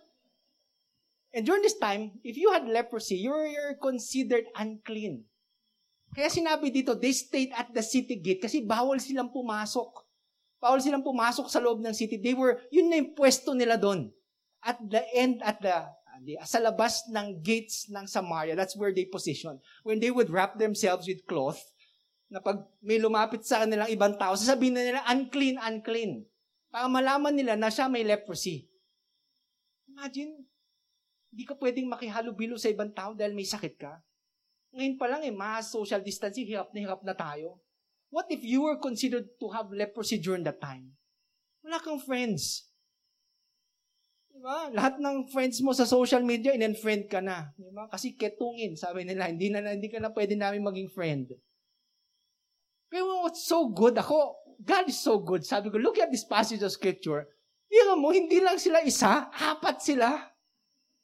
And 1.36 1.44
during 1.44 1.61
this 1.61 1.76
time, 1.76 2.16
if 2.24 2.40
you 2.40 2.49
had 2.57 2.64
leprosy, 2.64 3.20
you're, 3.20 3.44
you're 3.53 3.76
considered 3.76 4.49
unclean. 4.57 5.28
Kaya 6.16 6.32
sinabi 6.32 6.72
dito, 6.72 6.96
they 6.96 7.12
stayed 7.12 7.53
at 7.53 7.68
the 7.76 7.84
city 7.84 8.16
gate 8.16 8.40
kasi 8.40 8.64
bawal 8.64 8.96
silang 8.96 9.28
pumasok. 9.28 10.07
Bawal 10.59 10.82
silang 10.82 11.06
pumasok 11.06 11.46
sa 11.46 11.62
loob 11.62 11.78
ng 11.78 11.94
city. 11.94 12.18
They 12.18 12.34
were, 12.34 12.59
yun 12.74 12.90
na 12.90 12.98
yung 12.98 13.14
pwesto 13.14 13.54
nila 13.54 13.78
doon. 13.78 14.11
At 14.59 14.82
the 14.82 15.06
end, 15.14 15.38
at 15.46 15.62
the, 15.62 15.86
the 16.26 16.34
sa 16.42 16.59
labas 16.59 17.06
ng 17.06 17.38
gates 17.46 17.86
ng 17.86 18.11
Samaria, 18.11 18.59
that's 18.59 18.74
where 18.74 18.90
they 18.90 19.06
position. 19.06 19.62
When 19.86 20.02
they 20.02 20.11
would 20.11 20.34
wrap 20.34 20.59
themselves 20.59 21.06
with 21.06 21.22
cloth, 21.30 21.62
na 22.28 22.44
pag 22.44 22.61
may 22.84 23.00
lumapit 23.00 23.40
sa 23.46 23.64
kanilang 23.64 23.88
ibang 23.88 24.14
tao, 24.20 24.36
sasabihin 24.36 24.76
na 24.76 24.84
nila, 24.84 25.00
unclean, 25.09 25.56
unclean. 25.56 26.28
Para 26.68 26.84
malaman 26.84 27.32
nila 27.32 27.56
na 27.56 27.72
siya 27.72 27.88
may 27.88 28.04
leprosy. 28.04 28.68
Imagine, 29.88 30.36
hindi 31.32 31.44
ka 31.48 31.56
pwedeng 31.56 31.88
makihalubilo 31.88 32.61
sa 32.61 32.68
ibang 32.68 32.92
tao 32.92 33.16
dahil 33.16 33.32
may 33.32 33.48
sakit 33.48 33.74
ka. 33.80 33.96
Ngayon 34.76 34.96
pa 35.00 35.06
lang 35.09 35.24
eh, 35.24 35.32
mass 35.32 35.72
social 35.72 36.04
distancing, 36.04 36.44
hirap 36.44 36.68
na 36.76 36.84
hirap 36.84 37.00
na 37.00 37.16
tayo. 37.16 37.56
What 38.09 38.32
if 38.32 38.40
you 38.40 38.64
were 38.64 38.80
considered 38.80 39.36
to 39.40 39.46
have 39.52 39.68
leprosy 39.72 40.16
during 40.16 40.44
that 40.48 40.61
time? 40.61 40.96
Wala 41.61 41.80
kang 41.84 42.00
friends. 42.00 42.68
Diba? 44.32 44.70
Lahat 44.72 45.02
ng 45.02 45.28
friends 45.34 45.59
mo 45.61 45.74
sa 45.74 45.84
social 45.84 46.22
media, 46.22 46.54
in-friend 46.54 47.11
ka 47.11 47.18
na. 47.18 47.52
Diba? 47.59 47.90
Kasi 47.90 48.14
ketungin, 48.14 48.78
sabi 48.78 49.02
nila, 49.02 49.28
hindi, 49.28 49.50
na, 49.50 49.61
hindi 49.61 49.90
ka 49.90 49.98
na 49.98 50.14
pwede 50.14 50.38
namin 50.38 50.62
maging 50.62 50.88
friend. 50.94 51.26
Pero 52.88 53.26
what's 53.26 53.44
so 53.44 53.68
good, 53.68 53.98
ako, 53.98 54.38
God 54.62 54.88
is 54.88 54.96
so 54.96 55.20
good. 55.20 55.44
Sabi 55.44 55.68
ko, 55.68 55.76
look 55.76 55.98
at 56.00 56.09
this 56.09 56.24
passage 56.24 56.62
of 56.64 56.72
scripture. 56.72 57.28
Tingnan 57.68 58.00
mo, 58.00 58.14
hindi 58.14 58.40
lang 58.40 58.56
sila 58.56 58.80
isa, 58.80 59.28
apat 59.28 59.84
sila. 59.84 60.16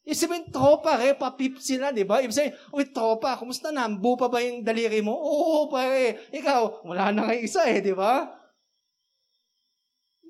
Ibig 0.04 0.20
sabihin, 0.20 0.44
tropa, 0.52 1.00
re, 1.00 1.16
papip 1.16 1.56
sila, 1.64 1.88
di 1.88 2.04
ba? 2.04 2.20
Ibig 2.20 2.36
sabihin, 2.36 2.54
uy, 2.76 2.92
tropa, 2.92 3.40
kumusta 3.40 3.72
na? 3.72 3.88
Bu 3.88 4.20
pa 4.20 4.28
ba 4.28 4.36
yung 4.44 4.60
daliri 4.60 5.00
mo? 5.00 5.16
Oo, 5.16 5.72
pare. 5.72 6.28
Ikaw, 6.28 6.84
wala 6.84 7.08
na 7.08 7.32
kayo 7.32 7.40
isa 7.40 7.64
eh, 7.64 7.80
di 7.80 7.96
ba? 7.96 8.28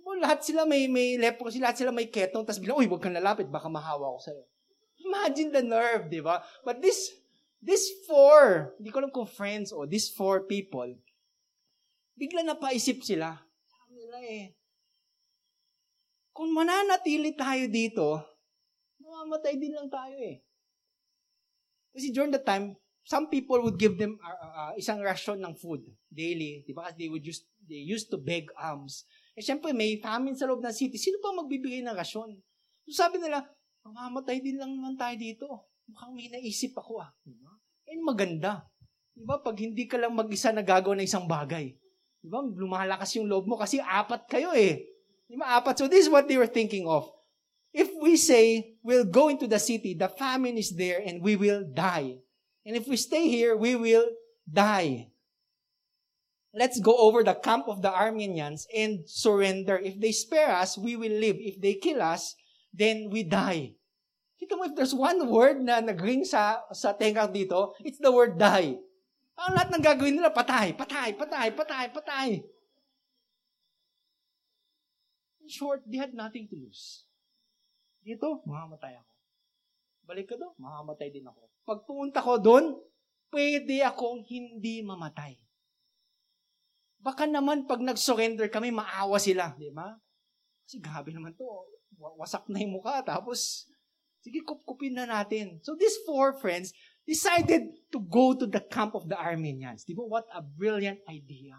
Mo, 0.06 0.14
lahat 0.14 0.46
sila 0.46 0.62
may, 0.62 0.86
may 0.86 1.18
leprosy, 1.18 1.58
lahat 1.58 1.82
sila 1.82 1.90
may 1.90 2.06
ketong, 2.06 2.46
tapos 2.46 2.62
bilang, 2.62 2.78
uy, 2.78 2.86
huwag 2.86 3.02
kang 3.02 3.18
lalapit, 3.18 3.50
baka 3.50 3.66
mahawa 3.66 4.14
ko 4.14 4.22
sa'yo. 4.22 4.46
Imagine 5.10 5.50
the 5.50 5.64
nerve, 5.66 6.06
di 6.06 6.22
ba? 6.22 6.38
But 6.62 6.78
this, 6.78 7.10
this 7.58 7.90
four, 8.06 8.70
hindi 8.78 8.94
ko 8.94 9.02
alam 9.02 9.10
kung 9.10 9.26
friends 9.26 9.74
o 9.74 9.90
these 9.90 10.06
four 10.06 10.46
people, 10.46 10.86
bigla 12.14 12.46
napaisip 12.46 13.02
sila. 13.02 13.42
Sabi 13.66 14.06
nila 14.06 14.18
eh, 14.22 14.54
kung 16.30 16.54
mananatili 16.54 17.34
tayo 17.34 17.66
dito, 17.66 18.33
mamamatay 19.14 19.54
din 19.54 19.78
lang 19.78 19.86
tayo 19.86 20.18
eh. 20.18 20.42
Kasi 21.94 22.10
during 22.10 22.34
the 22.34 22.42
time, 22.42 22.74
some 23.06 23.30
people 23.30 23.62
would 23.62 23.78
give 23.78 23.94
them 23.94 24.18
uh, 24.18 24.38
uh, 24.42 24.72
isang 24.74 24.98
ration 24.98 25.38
ng 25.38 25.54
food 25.54 25.86
daily, 26.10 26.66
di 26.66 26.74
ba? 26.74 26.90
Kasi 26.90 27.06
they 27.06 27.08
would 27.12 27.22
use 27.22 27.46
they 27.62 27.80
used 27.80 28.10
to 28.10 28.18
beg 28.18 28.50
alms. 28.58 29.06
Eh 29.38 29.44
syempre 29.44 29.70
may 29.70 30.02
famine 30.02 30.34
sa 30.34 30.50
loob 30.50 30.64
ng 30.64 30.74
city. 30.74 30.98
Sino 30.98 31.22
pa 31.22 31.30
magbibigay 31.30 31.86
ng 31.86 31.94
rasyon? 31.94 32.34
So 32.90 33.06
sabi 33.06 33.22
nila, 33.22 33.46
mamamatay 33.86 34.42
din 34.42 34.58
lang 34.58 34.74
naman 34.74 34.98
tayo 34.98 35.14
dito. 35.14 35.46
Mukhang 35.86 36.12
may 36.16 36.28
naisip 36.32 36.74
ako 36.74 37.04
ah. 37.04 37.10
Di 37.22 37.36
ba? 37.38 37.52
Yan 37.92 38.02
maganda. 38.02 38.64
Di 39.14 39.22
ba? 39.22 39.38
Pag 39.38 39.60
hindi 39.60 39.84
ka 39.86 40.00
lang 40.00 40.16
mag-isa 40.16 40.50
nagagawa 40.50 40.98
ng 40.98 41.08
isang 41.08 41.28
bagay. 41.28 41.72
Di 42.20 42.28
ba? 42.28 42.40
Lumalakas 42.40 43.14
yung 43.20 43.28
loob 43.28 43.46
mo 43.46 43.60
kasi 43.60 43.78
apat 43.78 44.26
kayo 44.26 44.50
eh. 44.56 44.80
Di 45.28 45.36
ba? 45.36 45.60
Apat. 45.60 45.84
So 45.84 45.86
this 45.88 46.08
is 46.08 46.10
what 46.12 46.24
they 46.24 46.40
were 46.40 46.50
thinking 46.50 46.88
of. 46.88 47.08
We 48.04 48.20
say, 48.20 48.76
we'll 48.84 49.08
go 49.08 49.32
into 49.32 49.48
the 49.48 49.56
city, 49.56 49.96
the 49.96 50.12
famine 50.12 50.60
is 50.60 50.76
there 50.76 51.00
and 51.00 51.24
we 51.24 51.40
will 51.40 51.64
die. 51.64 52.20
And 52.68 52.76
if 52.76 52.84
we 52.84 53.00
stay 53.00 53.32
here, 53.32 53.56
we 53.56 53.80
will 53.80 54.04
die. 54.44 55.08
Let's 56.52 56.84
go 56.84 57.00
over 57.00 57.24
the 57.24 57.32
camp 57.32 57.64
of 57.64 57.80
the 57.80 57.88
Armenians 57.88 58.68
and 58.76 59.08
surrender. 59.08 59.80
If 59.80 59.96
they 59.96 60.12
spare 60.12 60.52
us, 60.52 60.76
we 60.76 61.00
will 61.00 61.16
live. 61.16 61.40
If 61.40 61.64
they 61.64 61.80
kill 61.80 62.04
us, 62.04 62.36
then 62.76 63.08
we 63.08 63.24
die. 63.24 63.72
Kita 64.36 64.52
mo, 64.52 64.68
if 64.68 64.76
there's 64.76 64.92
one 64.92 65.24
word 65.24 65.64
na 65.64 65.80
nag-ring 65.80 66.28
sa, 66.28 66.60
sa 66.76 66.92
tenga 66.92 67.24
dito, 67.24 67.72
it's 67.80 68.04
the 68.04 68.12
word 68.12 68.36
die. 68.36 68.76
Ang 69.40 69.56
lahat 69.56 69.72
ng 69.72 69.80
gagawin 69.80 70.20
nila, 70.20 70.28
patay, 70.28 70.76
patay, 70.76 71.16
patay, 71.16 71.48
patay, 71.56 71.84
patay. 71.88 72.28
In 75.40 75.48
short, 75.48 75.80
they 75.88 75.96
had 75.96 76.12
nothing 76.12 76.44
to 76.52 76.56
lose. 76.60 77.08
Dito, 78.04 78.44
mamamatay 78.44 79.00
ako. 79.00 79.12
Balik 80.04 80.26
ka 80.28 80.36
doon, 80.36 80.52
mamamatay 80.60 81.08
din 81.08 81.24
ako. 81.24 81.48
Pag 81.64 81.80
pumunta 81.88 82.20
ko 82.20 82.36
doon, 82.36 82.76
pwede 83.32 83.80
akong 83.80 84.20
hindi 84.28 84.84
mamatay. 84.84 85.40
Baka 87.00 87.24
naman 87.24 87.64
pag 87.64 87.80
nag-surrender 87.80 88.52
kami, 88.52 88.68
maawa 88.68 89.16
sila. 89.16 89.56
Di 89.56 89.72
ba? 89.72 89.96
Kasi 90.64 90.80
grabe 90.80 91.12
naman 91.12 91.32
to. 91.36 91.44
Wasak 91.96 92.48
na 92.52 92.60
yung 92.60 92.80
mukha. 92.80 93.00
Tapos, 93.04 93.68
sige, 94.20 94.40
kupkupin 94.44 94.96
na 94.96 95.08
natin. 95.08 95.60
So 95.60 95.76
these 95.76 96.00
four 96.04 96.36
friends 96.40 96.72
decided 97.04 97.68
to 97.92 98.00
go 98.00 98.32
to 98.32 98.48
the 98.48 98.60
camp 98.60 98.96
of 98.96 99.08
the 99.08 99.16
Armenians. 99.16 99.84
Di 99.84 99.92
ba? 99.92 100.04
What 100.04 100.28
a 100.32 100.40
brilliant 100.40 101.00
idea. 101.08 101.56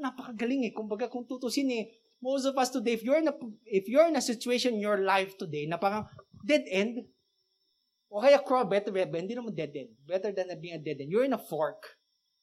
Napakagaling 0.00 0.68
eh. 0.68 0.72
Kumbaga, 0.72 1.12
kung 1.12 1.28
tutusin 1.28 1.68
eh, 1.72 1.84
most 2.22 2.44
of 2.44 2.56
us 2.56 2.70
today, 2.70 2.92
if 2.92 3.02
you're 3.02 3.18
in 3.18 3.28
a, 3.28 3.34
if 3.64 3.88
you're 3.88 4.06
in 4.06 4.16
a 4.16 4.22
situation 4.22 4.74
in 4.74 4.80
your 4.80 5.00
life 5.00 5.36
today 5.36 5.66
na 5.66 5.76
parang 5.76 6.06
dead 6.44 6.64
end, 6.68 7.04
o 8.12 8.20
kaya 8.20 8.38
cross, 8.44 8.68
better, 8.68 8.92
better, 8.92 9.16
hindi 9.16 9.34
naman 9.34 9.56
dead 9.56 9.72
end. 9.74 9.92
Better 10.04 10.32
than 10.32 10.52
being 10.60 10.76
a 10.76 10.82
dead 10.82 11.00
end. 11.00 11.10
You're 11.10 11.24
in 11.24 11.32
a 11.32 11.40
fork. 11.40 11.96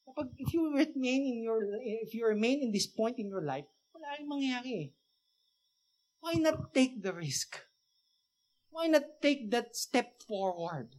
Kapag, 0.09 0.33
if 0.37 0.53
you 0.53 0.73
remain 0.73 1.21
in 1.27 1.43
your, 1.43 1.61
if 1.83 2.13
you 2.13 2.25
remain 2.25 2.63
in 2.63 2.71
this 2.71 2.87
point 2.87 3.19
in 3.19 3.29
your 3.29 3.45
life, 3.45 3.67
wala 3.93 4.17
yung 4.17 4.31
mangyayari 4.31 4.71
eh. 4.81 4.89
Why 6.23 6.33
not 6.41 6.73
take 6.73 7.03
the 7.03 7.13
risk? 7.13 7.61
Why 8.73 8.87
not 8.87 9.21
take 9.21 9.51
that 9.51 9.75
step 9.77 10.23
forward? 10.25 10.95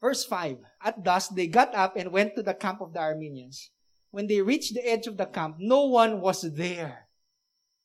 Verse 0.00 0.24
5 0.24 0.58
At 0.80 1.04
dusk 1.04 1.34
they 1.34 1.46
got 1.46 1.74
up 1.74 1.96
and 1.96 2.12
went 2.12 2.36
to 2.36 2.42
the 2.42 2.54
camp 2.54 2.80
of 2.80 2.92
the 2.92 3.00
Armenians. 3.00 3.70
When 4.10 4.26
they 4.26 4.42
reached 4.42 4.74
the 4.74 4.82
edge 4.82 5.06
of 5.06 5.14
the 5.14 5.26
camp, 5.30 5.62
no 5.62 5.86
one 5.86 6.18
was 6.18 6.42
there. 6.42 7.06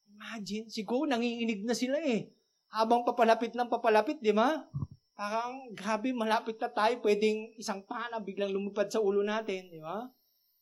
Imagine, 0.09 0.73
siguro 0.73 1.05
nanginginig 1.05 1.61
na 1.61 1.78
sila 1.78 2.01
eh. 2.01 2.34
Habang 2.73 3.05
papalapit 3.05 3.53
ng 3.53 3.69
papalapit, 3.69 4.17
di 4.26 4.34
ba? 4.34 4.65
Parang, 5.13 5.69
grabe, 5.78 6.11
malapit 6.17 6.57
na 6.57 6.67
tayo. 6.73 6.97
Pwedeng 6.99 7.53
isang 7.61 7.86
pana 7.86 8.17
biglang 8.17 8.49
lumipad 8.49 8.89
sa 8.89 8.99
ulo 8.99 9.21
natin, 9.21 9.69
di 9.69 9.78
ba? 9.78 10.09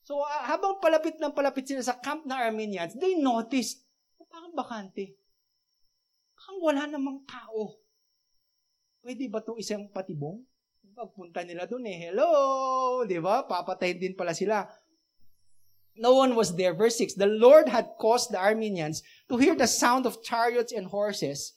So, 0.04 0.20
ah, 0.20 0.52
habang 0.52 0.84
palapit 0.84 1.16
ng 1.16 1.32
palapit 1.32 1.64
sila 1.64 1.80
sa 1.80 1.96
camp 1.96 2.28
ng 2.28 2.36
Armenians, 2.36 3.00
they 3.00 3.16
noticed, 3.16 3.88
parang 4.28 4.52
bakante. 4.52 5.16
Parang 6.36 6.60
wala 6.60 6.84
namang 6.92 7.24
tao. 7.24 7.80
Pwede 9.00 9.32
ba 9.32 9.40
itong 9.40 9.64
isang 9.64 9.88
patibong? 9.88 10.44
Pagpunta 10.94 11.42
nila 11.42 11.66
doon 11.66 11.88
eh, 11.90 12.12
hello! 12.12 12.30
Di 13.08 13.18
ba? 13.18 13.48
Papatayin 13.48 13.98
din 13.98 14.14
pala 14.14 14.36
sila. 14.36 14.68
No 15.96 16.14
one 16.14 16.36
was 16.36 16.56
there. 16.56 16.74
Verse 16.74 16.98
6, 16.98 17.14
The 17.14 17.28
Lord 17.28 17.70
had 17.70 17.90
caused 18.00 18.32
the 18.32 18.40
Armenians 18.40 19.04
to 19.30 19.38
hear 19.38 19.56
the 19.56 19.68
sound 19.68 20.06
of 20.06 20.24
chariots 20.24 20.74
and 20.74 20.88
horses 20.88 21.54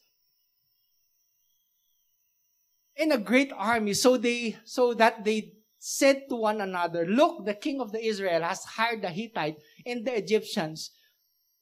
and 2.98 3.12
a 3.12 3.18
great 3.18 3.52
army. 3.56 3.94
So 3.94 4.16
they, 4.16 4.56
so 4.64 4.94
that 4.94 5.24
they 5.24 5.52
said 5.78 6.28
to 6.28 6.36
one 6.36 6.60
another, 6.60 7.06
Look, 7.06 7.44
the 7.44 7.54
king 7.54 7.80
of 7.80 7.92
the 7.92 8.04
Israel 8.04 8.42
has 8.42 8.64
hired 8.64 9.02
the 9.02 9.08
Hittite 9.08 9.56
and 9.84 10.04
the 10.04 10.16
Egyptians, 10.16 10.90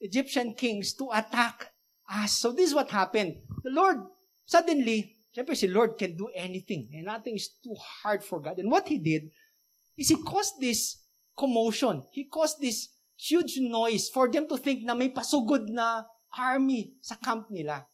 Egyptian 0.01 0.55
kings 0.55 0.95
to 0.95 1.09
attack 1.13 1.73
us. 2.11 2.33
So 2.33 2.53
this 2.53 2.71
is 2.71 2.75
what 2.75 2.91
happened. 2.91 3.37
The 3.63 3.71
Lord, 3.71 3.99
suddenly, 4.47 5.15
Siyempre, 5.37 5.57
si 5.57 5.67
Lord 5.67 5.99
can 5.99 6.17
do 6.17 6.29
anything. 6.35 6.91
And 6.95 7.07
nothing 7.07 7.35
is 7.35 7.49
too 7.63 7.75
hard 8.03 8.23
for 8.23 8.41
God. 8.41 8.59
And 8.59 8.71
what 8.71 8.87
He 8.87 8.99
did 8.99 9.31
is 9.97 10.09
He 10.09 10.17
caused 10.17 10.61
this 10.61 10.99
commotion. 11.37 12.07
He 12.11 12.27
caused 12.31 12.59
this 12.63 12.95
huge 13.19 13.59
noise 13.63 14.11
for 14.11 14.31
them 14.31 14.49
to 14.51 14.57
think 14.59 14.83
na 14.83 14.95
may 14.95 15.11
pasugod 15.11 15.71
na 15.71 16.07
army 16.35 16.95
sa 16.99 17.15
camp 17.19 17.51
nila. 17.51 17.87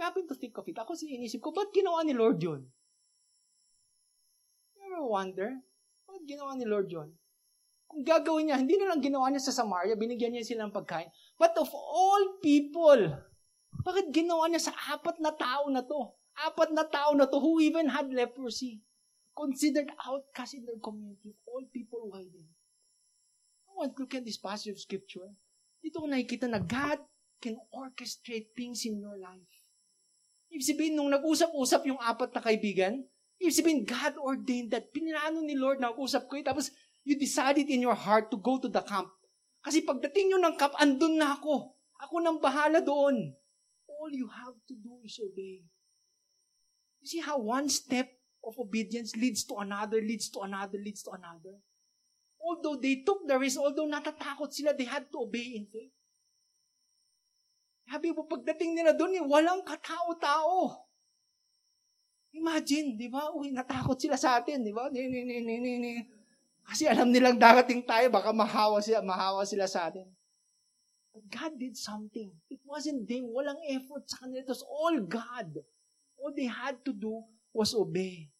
I 0.00 0.08
happen 0.08 0.24
to 0.32 0.36
think 0.36 0.56
of 0.56 0.64
it. 0.64 0.80
Ako 0.80 0.96
si 0.96 1.12
inisip 1.12 1.44
ko, 1.44 1.52
ba't 1.52 1.68
ginawa 1.76 2.00
ni 2.00 2.16
Lord 2.16 2.40
yun? 2.40 2.64
You 4.72 4.80
ever 4.88 5.04
wonder? 5.04 5.60
Ba't 6.08 6.24
ginawa 6.24 6.56
ni 6.56 6.64
Lord 6.64 6.88
yun? 6.88 7.12
Kung 7.84 8.00
gagawin 8.00 8.48
niya, 8.48 8.56
hindi 8.56 8.80
na 8.80 8.96
lang 8.96 9.04
ginawa 9.04 9.28
niya 9.28 9.50
sa 9.50 9.60
Samaria, 9.60 10.00
binigyan 10.00 10.32
niya 10.32 10.46
sila 10.46 10.64
ng 10.64 10.72
pagkain. 10.72 11.12
But 11.36 11.52
of 11.60 11.68
all 11.76 12.40
people, 12.40 13.12
bakit 13.84 14.08
ginawa 14.08 14.48
niya 14.48 14.70
sa 14.70 14.74
apat 14.94 15.20
na 15.20 15.36
tao 15.36 15.68
na 15.68 15.84
to? 15.84 16.16
Apat 16.48 16.72
na 16.72 16.88
tao 16.88 17.12
na 17.12 17.28
to 17.28 17.36
who 17.36 17.60
even 17.60 17.92
had 17.92 18.08
leprosy. 18.08 18.80
Considered 19.36 19.92
outcast 20.06 20.56
in 20.56 20.64
their 20.64 20.80
community. 20.80 21.36
All 21.60 21.68
people 21.68 22.08
want 22.08 23.92
to 23.92 24.00
look 24.00 24.16
at 24.16 24.24
this 24.24 24.40
passage 24.40 24.72
of 24.72 24.80
scripture. 24.80 25.28
Dito 25.84 26.00
ko 26.00 26.08
nakikita 26.08 26.48
na 26.48 26.60
God 26.60 27.04
can 27.36 27.60
orchestrate 27.68 28.56
things 28.56 28.88
in 28.88 28.96
your 28.96 29.20
life. 29.20 29.52
Ibig 30.48 30.64
sabihin, 30.64 30.96
nung 30.96 31.12
nag-usap-usap 31.12 31.84
yung 31.84 32.00
apat 32.00 32.32
na 32.32 32.40
kaibigan, 32.40 33.04
ibig 33.36 33.56
sabihin, 33.56 33.84
God 33.84 34.16
ordained 34.16 34.72
that. 34.72 34.88
Pinirano 34.88 35.44
ni 35.44 35.56
Lord 35.56 35.84
na 35.84 35.92
usap 35.92 36.28
ko. 36.32 36.40
Tapos, 36.40 36.72
you 37.04 37.16
decided 37.16 37.68
in 37.68 37.84
your 37.84 37.96
heart 37.96 38.32
to 38.32 38.40
go 38.40 38.56
to 38.56 38.68
the 38.68 38.80
camp. 38.80 39.12
Kasi 39.60 39.84
pagdating 39.84 40.32
nyo 40.32 40.38
ng 40.40 40.56
camp, 40.56 40.72
andun 40.80 41.20
na 41.20 41.36
ako. 41.36 41.76
Ako 42.00 42.24
nang 42.24 42.40
bahala 42.40 42.80
doon 42.80 43.36
all 44.00 44.10
you 44.10 44.28
have 44.32 44.56
to 44.64 44.74
do 44.80 44.96
is 45.04 45.20
obey. 45.20 45.60
You 47.00 47.06
see 47.06 47.20
how 47.20 47.36
one 47.36 47.68
step 47.68 48.08
of 48.44 48.56
obedience 48.58 49.16
leads 49.16 49.44
to 49.44 49.56
another, 49.60 50.00
leads 50.00 50.28
to 50.32 50.40
another, 50.40 50.78
leads 50.78 51.02
to 51.04 51.12
another. 51.12 51.56
Although 52.40 52.80
they 52.80 53.04
took 53.04 53.28
the 53.28 53.36
risk, 53.36 53.60
although 53.60 53.84
natatakot 53.84 54.48
sila, 54.48 54.72
they 54.72 54.88
had 54.88 55.12
to 55.12 55.28
obey 55.28 55.60
in 55.60 55.68
faith. 55.68 55.92
Sabi 57.90 58.14
mo, 58.14 58.24
pagdating 58.24 58.78
nila 58.78 58.94
doon, 58.96 59.18
eh, 59.18 59.24
walang 59.26 59.60
katao-tao. 59.66 60.86
Imagine, 62.30 62.94
di 62.94 63.10
ba? 63.10 63.34
Uy, 63.34 63.50
natakot 63.50 63.98
sila 63.98 64.14
sa 64.14 64.38
atin, 64.38 64.62
di 64.62 64.70
ba? 64.70 64.86
Ni, 64.88 65.10
ni, 65.10 65.26
ni, 65.26 65.42
ni, 65.42 65.56
ni, 65.58 65.72
ni. 65.82 65.92
Kasi 66.62 66.86
alam 66.86 67.10
nilang 67.10 67.34
darating 67.34 67.82
tayo, 67.82 68.06
baka 68.08 68.30
mahawa 68.30 68.78
sila, 68.78 69.02
mahawa 69.02 69.42
sila 69.42 69.66
sa 69.66 69.90
atin. 69.90 70.06
But 71.10 71.26
God 71.26 71.58
did 71.58 71.74
something. 71.74 72.30
It 72.46 72.62
wasn't 72.62 73.10
them. 73.10 73.34
Walang 73.34 73.58
effort 73.66 74.06
sa 74.06 74.22
kanila. 74.22 74.46
It 74.46 74.50
was 74.54 74.62
all 74.62 74.94
God. 75.02 75.58
All 76.22 76.30
they 76.30 76.46
had 76.46 76.78
to 76.86 76.94
do 76.94 77.26
was 77.52 77.74
obey. 77.74 78.30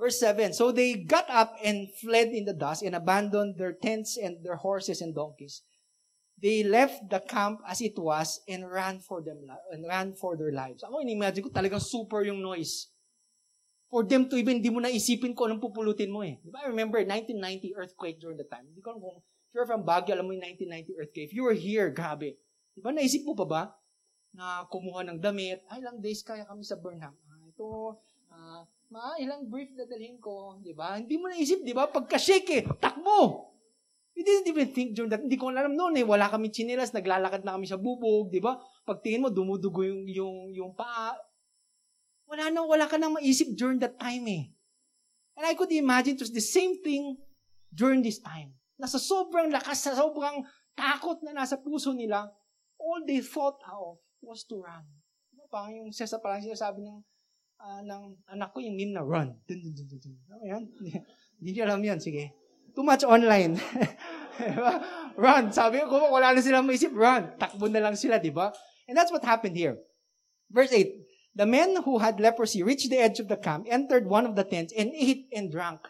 Verse 0.00 0.18
7, 0.20 0.52
So 0.56 0.72
they 0.72 0.96
got 1.04 1.28
up 1.28 1.56
and 1.62 1.92
fled 2.00 2.28
in 2.32 2.48
the 2.48 2.56
dust 2.56 2.82
and 2.82 2.96
abandoned 2.96 3.56
their 3.58 3.72
tents 3.72 4.16
and 4.16 4.40
their 4.42 4.56
horses 4.56 5.00
and 5.00 5.14
donkeys. 5.14 5.62
They 6.40 6.64
left 6.64 7.10
the 7.10 7.20
camp 7.20 7.60
as 7.68 7.84
it 7.84 7.98
was 8.00 8.40
and 8.48 8.64
ran 8.64 9.00
for 9.04 9.20
them 9.20 9.44
and 9.70 9.84
ran 9.84 10.16
for 10.16 10.40
their 10.40 10.52
lives. 10.56 10.80
Ako 10.80 11.04
inimagine 11.04 11.44
ko 11.44 11.52
talagang 11.52 11.84
super 11.84 12.24
yung 12.24 12.40
noise. 12.40 12.88
For 13.92 14.08
them 14.08 14.24
to 14.32 14.40
even, 14.40 14.64
hindi 14.64 14.72
mo 14.72 14.80
naisipin 14.80 15.36
ko 15.36 15.44
anong 15.44 15.60
pupulutin 15.60 16.08
mo 16.08 16.24
eh. 16.24 16.40
Di 16.40 16.48
ba? 16.48 16.64
I 16.64 16.72
remember 16.72 16.96
1990 17.04 17.76
earthquake 17.76 18.16
during 18.16 18.40
the 18.40 18.48
time. 18.48 18.64
Hindi 18.72 18.80
ko 18.80 18.96
alam 18.96 19.02
kung 19.04 19.20
If 19.50 19.58
you're 19.58 19.66
from 19.66 19.82
Baguio, 19.82 20.14
alam 20.14 20.30
mo 20.30 20.32
yung 20.32 20.46
1990 20.46 20.94
earthquake. 20.94 21.26
If 21.26 21.34
you 21.34 21.42
were 21.42 21.58
here, 21.58 21.90
grabe. 21.90 22.38
Di 22.70 22.78
ba, 22.78 22.94
naisip 22.94 23.26
mo 23.26 23.34
pa 23.34 23.46
ba 23.50 23.62
na 24.30 24.62
kumuha 24.70 25.02
ng 25.10 25.18
damit? 25.18 25.66
Ay, 25.66 25.82
ilang 25.82 25.98
days 25.98 26.22
kaya 26.22 26.46
kami 26.46 26.62
sa 26.62 26.78
Burnham. 26.78 27.18
Ah, 27.60 27.68
ito, 27.68 27.72
ah, 28.32 28.62
ma, 28.88 29.04
ilang 29.20 29.44
brief 29.44 29.68
na 29.76 29.84
dalhin 29.84 30.16
ko. 30.16 30.56
Di 30.64 30.72
ba? 30.72 30.96
Hindi 30.96 31.20
mo 31.20 31.28
naisip, 31.28 31.60
di 31.60 31.76
ba? 31.76 31.84
Pagka-shake 31.92 32.50
eh, 32.56 32.64
takbo! 32.80 33.52
We 34.16 34.24
didn't 34.24 34.48
even 34.48 34.68
think 34.72 34.96
during 34.96 35.12
that. 35.12 35.22
Hindi 35.22 35.36
ko 35.36 35.52
alam 35.52 35.76
noon 35.76 36.00
eh. 36.00 36.04
Wala 36.04 36.32
kami 36.32 36.50
chinelas, 36.50 36.96
naglalakad 36.96 37.44
na 37.44 37.56
kami 37.56 37.68
sa 37.68 37.78
bubog, 37.78 38.32
di 38.32 38.40
ba? 38.40 38.58
Pagtingin 38.84 39.22
mo, 39.22 39.28
dumudugo 39.28 39.84
yung, 39.84 40.08
yung, 40.08 40.36
yung 40.56 40.72
paa. 40.72 41.14
Wala 42.26 42.50
na, 42.50 42.64
wala 42.64 42.88
ka 42.88 42.96
nang 42.96 43.16
maisip 43.16 43.54
during 43.54 43.78
that 43.80 43.96
time 44.00 44.26
eh. 44.26 44.44
And 45.38 45.44
I 45.46 45.54
could 45.56 45.72
imagine 45.72 46.18
it 46.18 46.24
was 46.24 46.34
the 46.34 46.42
same 46.42 46.80
thing 46.84 47.16
during 47.72 48.02
this 48.02 48.20
time 48.20 48.56
na 48.76 48.88
sa 48.88 48.98
sobrang 48.98 49.52
lakas, 49.52 49.84
sa 49.84 49.96
sobrang 49.96 50.42
takot 50.74 51.20
na 51.24 51.32
nasa 51.36 51.60
puso 51.60 51.92
nila, 51.92 52.28
all 52.80 53.00
they 53.04 53.20
thought 53.20 53.60
of 53.68 54.00
was 54.20 54.44
to 54.48 54.60
run. 54.60 54.84
Diba? 55.32 55.48
Parang 55.48 55.72
yung 55.76 55.92
sesa 55.92 56.20
parang 56.20 56.44
sinasabi 56.44 56.84
ng, 56.84 57.00
uh, 57.60 57.80
ng 57.84 58.02
anak 58.32 58.48
ko 58.56 58.58
yung 58.64 58.76
meme 58.76 58.94
na 58.96 59.04
run. 59.04 59.36
Dun, 59.44 59.58
dun, 59.60 59.72
dun, 59.76 59.86
dun. 60.00 60.16
Ano 60.32 60.44
yan? 60.44 60.62
Hindi 61.40 61.48
niyo 61.52 61.62
alam 61.68 61.80
yan. 61.84 62.00
Sige. 62.00 62.32
Too 62.72 62.84
much 62.86 63.04
online. 63.04 63.58
Run. 65.24 65.52
Sabi 65.52 65.84
ko, 65.84 66.08
wala 66.08 66.32
na 66.32 66.40
silang 66.40 66.64
maisip, 66.64 66.94
run. 66.94 67.34
Takbo 67.36 67.66
na 67.68 67.82
lang 67.82 67.98
sila, 67.98 68.16
di 68.16 68.30
ba? 68.32 68.54
And 68.88 68.96
that's 68.96 69.12
what 69.12 69.26
happened 69.26 69.58
here. 69.58 69.76
Verse 70.48 70.72
8. 70.72 71.36
The 71.36 71.46
men 71.46 71.82
who 71.82 71.98
had 72.02 72.18
leprosy 72.18 72.62
reached 72.62 72.90
the 72.90 72.98
edge 72.98 73.20
of 73.20 73.28
the 73.28 73.38
camp, 73.38 73.66
entered 73.70 74.06
one 74.06 74.26
of 74.26 74.34
the 74.34 74.42
tents, 74.42 74.74
and 74.74 74.90
ate 74.94 75.30
and 75.30 75.50
drank. 75.50 75.82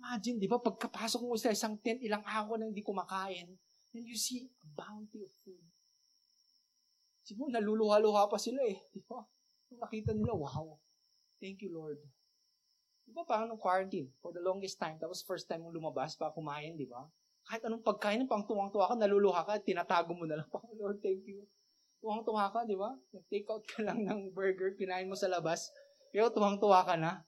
Imagine, 0.00 0.40
di 0.40 0.48
ba, 0.48 0.56
pagkapasok 0.56 1.20
mo 1.20 1.36
sa 1.36 1.52
isang 1.52 1.76
tent, 1.84 2.00
ilang 2.00 2.24
araw 2.24 2.56
na 2.56 2.70
hindi 2.70 2.80
kumakain, 2.80 3.58
then 3.92 4.04
you 4.08 4.16
see 4.16 4.48
a 4.48 4.66
bounty 4.72 5.20
of 5.20 5.32
food. 5.44 5.60
Siguro 7.20 7.52
naluluha-luha 7.52 8.26
pa 8.26 8.40
sila 8.40 8.64
eh. 8.64 8.80
Di 8.88 9.04
ba? 9.04 9.20
Nakita 9.78 10.10
nila, 10.10 10.34
wow, 10.34 10.74
thank 11.38 11.62
you 11.62 11.70
Lord. 11.70 12.02
Di 13.06 13.14
ba 13.14 13.22
parang 13.26 13.50
nung 13.50 13.58
quarantine, 13.58 14.10
for 14.22 14.34
the 14.34 14.42
longest 14.42 14.78
time, 14.78 14.98
tapos 14.98 15.22
first 15.22 15.46
time 15.46 15.62
mong 15.62 15.74
lumabas 15.74 16.14
pa 16.18 16.30
kumain, 16.34 16.74
di 16.74 16.86
ba? 16.86 17.06
Kahit 17.46 17.66
anong 17.66 17.82
pagkain, 17.82 18.26
pang 18.30 18.46
tuwang-tuwa 18.46 18.90
ka, 18.90 18.94
naluluha 18.94 19.42
ka, 19.46 19.58
tinatago 19.58 20.14
mo 20.14 20.26
na 20.26 20.42
lang, 20.42 20.48
pang 20.54 20.66
Lord, 20.78 21.02
thank 21.02 21.26
you. 21.26 21.42
Tuwang-tuwa 22.02 22.50
ka, 22.54 22.62
di 22.66 22.78
ba? 22.78 22.94
Nag-take 23.14 23.50
out 23.50 23.64
ka 23.66 23.82
lang 23.82 24.06
ng 24.06 24.30
burger, 24.30 24.74
kinain 24.78 25.10
mo 25.10 25.18
sa 25.18 25.26
labas, 25.26 25.70
pero 26.14 26.30
tuwang-tuwa 26.30 26.86
ka 26.86 26.94
na. 26.94 27.26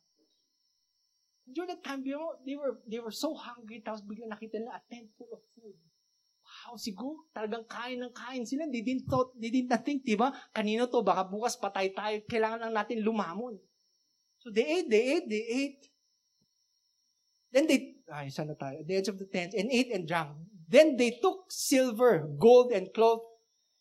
During 1.43 1.75
that 1.75 1.83
time, 1.83 2.07
you 2.07 2.15
know, 2.15 2.39
they 2.47 2.55
were, 2.55 2.79
they 2.87 3.03
were 3.03 3.11
so 3.11 3.35
hungry, 3.35 3.83
tapos 3.83 4.07
biglang 4.07 4.31
nakita 4.31 4.63
nila 4.63 4.79
a 4.79 4.83
tent 4.87 5.11
full 5.19 5.35
of 5.35 5.43
food. 5.59 5.75
Siguro 6.79 7.29
talagang 7.35 7.67
kain 7.69 8.01
ng 8.01 8.15
kain 8.15 8.47
sila. 8.47 8.65
They 8.71 8.87
didn't 8.87 9.11
thought, 9.11 9.35
they 9.37 9.51
didn't 9.51 9.75
think, 9.83 10.07
di 10.07 10.15
ba? 10.15 10.33
Kanino 10.55 10.87
to, 10.89 11.03
baka 11.03 11.27
bukas 11.27 11.59
patay 11.59 11.91
tayo, 11.93 12.23
kailangan 12.31 12.69
lang 12.69 12.75
natin 12.79 13.03
lumamon. 13.03 13.59
So 14.43 14.51
they 14.51 14.67
ate, 14.67 14.89
they 14.91 15.03
ate, 15.19 15.27
they 15.31 15.45
ate. 15.47 15.83
Then 17.53 17.65
they, 17.69 18.01
ay, 18.09 18.33
saan 18.33 18.49
na 18.51 18.57
tayo? 18.57 18.81
At 18.81 18.87
the 18.89 18.97
edge 18.97 19.11
of 19.13 19.21
the 19.21 19.29
tent, 19.29 19.53
and 19.53 19.69
ate 19.69 19.93
and 19.93 20.09
drank. 20.09 20.33
Then 20.67 20.97
they 20.97 21.21
took 21.21 21.53
silver, 21.53 22.25
gold, 22.41 22.73
and 22.73 22.89
cloth, 22.97 23.21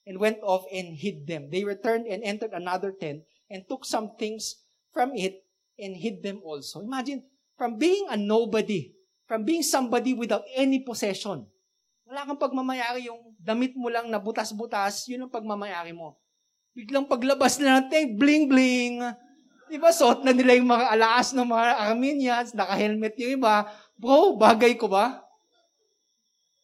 and 0.05 0.19
went 0.19 0.43
off 0.43 0.67
and 0.67 0.93
hid 0.93 1.25
them. 1.25 1.47
They 1.47 1.63
returned 1.63 2.05
and 2.05 2.19
entered 2.21 2.51
another 2.51 2.91
tent, 2.91 3.23
and 3.47 3.63
took 3.65 3.87
some 3.87 4.19
things 4.19 4.59
from 4.91 5.15
it, 5.15 5.47
and 5.79 5.95
hid 5.95 6.21
them 6.21 6.43
also. 6.43 6.83
Imagine, 6.83 7.23
from 7.55 7.79
being 7.79 8.05
a 8.11 8.17
nobody, 8.19 8.91
from 9.25 9.47
being 9.47 9.63
somebody 9.63 10.13
without 10.13 10.43
any 10.53 10.83
possession, 10.83 11.47
wala 12.11 12.27
kang 12.27 12.43
pagmamayari, 12.43 13.07
yung 13.07 13.31
damit 13.39 13.71
mo 13.71 13.87
lang 13.87 14.11
na 14.11 14.19
butas-butas, 14.19 15.07
yun 15.07 15.23
ang 15.23 15.31
pagmamayari 15.31 15.95
mo. 15.95 16.19
Biglang 16.75 17.07
paglabas 17.07 17.55
na 17.63 17.79
natin, 17.79 18.19
bling-bling. 18.19 18.99
Di 19.71 19.79
ba, 19.79 19.95
suot 19.95 20.27
na 20.27 20.35
nila 20.35 20.59
yung 20.59 20.67
mga 20.67 20.91
alaas 20.91 21.31
ng 21.31 21.47
mga 21.47 21.87
Armenians, 21.87 22.51
naka-helmet 22.51 23.15
yung 23.15 23.39
iba. 23.39 23.63
Bro, 23.95 24.35
bagay 24.35 24.75
ko 24.75 24.91
ba? 24.91 25.23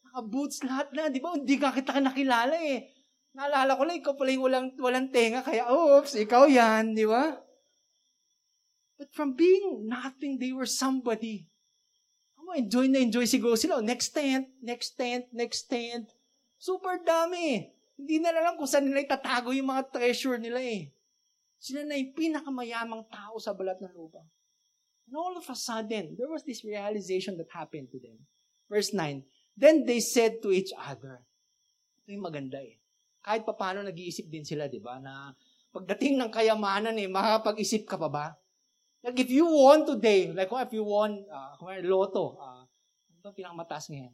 Naka-boots 0.04 0.68
lahat 0.68 0.92
na, 0.92 1.08
di 1.08 1.16
ba? 1.16 1.32
Hindi 1.32 1.56
ka 1.56 1.72
kita 1.72 1.96
nakilala 1.96 2.60
eh. 2.60 2.92
Naalala 3.32 3.72
ko 3.72 3.82
lang, 3.88 3.96
ikaw 4.04 4.12
pala 4.20 4.36
yung 4.36 4.44
walang, 4.44 4.68
walang 4.76 5.08
tenga, 5.08 5.40
kaya, 5.40 5.64
oops, 5.72 6.12
ikaw 6.12 6.44
yan, 6.44 6.92
di 6.92 7.08
ba? 7.08 7.40
But 9.00 9.16
from 9.16 9.32
being 9.32 9.88
nothing, 9.88 10.36
they 10.36 10.52
were 10.52 10.68
somebody. 10.68 11.48
Enjoy 12.56 12.86
na 12.88 13.02
enjoy 13.02 13.26
siguro 13.28 13.58
sila. 13.58 13.80
Oh, 13.80 13.84
Next 13.84 14.14
tent, 14.14 14.48
next 14.62 14.96
tent, 14.96 15.28
next 15.34 15.68
tent. 15.68 16.08
Super 16.56 17.02
dami. 17.02 17.72
Hindi 17.98 18.22
na 18.22 18.30
alam 18.30 18.54
kung 18.54 18.70
saan 18.70 18.86
nila 18.86 19.02
itatago 19.02 19.50
yung 19.50 19.74
mga 19.74 19.90
treasure 19.90 20.38
nila 20.38 20.62
eh. 20.62 20.94
Sila 21.58 21.82
na 21.82 21.98
yung 21.98 22.14
pinakamayamang 22.14 23.10
tao 23.10 23.36
sa 23.42 23.50
balat 23.50 23.82
ng 23.82 23.90
lupa. 23.90 24.22
And 25.10 25.18
all 25.18 25.34
of 25.34 25.48
a 25.50 25.56
sudden, 25.58 26.14
there 26.14 26.30
was 26.30 26.46
this 26.46 26.62
realization 26.62 27.34
that 27.42 27.50
happened 27.50 27.90
to 27.90 27.98
them. 27.98 28.22
Verse 28.70 28.94
9, 28.94 29.24
Then 29.58 29.82
they 29.82 29.98
said 29.98 30.38
to 30.46 30.54
each 30.54 30.70
other, 30.76 31.24
ito 32.04 32.14
yung 32.14 32.22
maganda 32.22 32.62
eh. 32.62 32.78
Kahit 33.18 33.42
paano 33.42 33.82
nag-iisip 33.82 34.30
din 34.30 34.46
sila, 34.46 34.70
di 34.70 34.78
ba, 34.78 35.02
na 35.02 35.34
pagdating 35.74 36.14
ng 36.20 36.30
kayamanan 36.30 36.94
eh, 36.94 37.10
makakapag-isip 37.10 37.82
ka 37.88 37.98
pa 37.98 38.06
ba? 38.06 38.26
Like 39.02 39.18
if 39.22 39.30
you 39.30 39.46
won 39.46 39.86
today, 39.86 40.34
like 40.34 40.50
if 40.50 40.72
you 40.74 40.82
won, 40.82 41.22
uh, 41.30 41.54
kung 41.54 41.70
may 41.70 41.82
loto, 41.86 42.34
uh, 42.34 42.66
ano 43.22 43.30
pinakamataas 43.30 43.94
ngayon? 43.94 44.10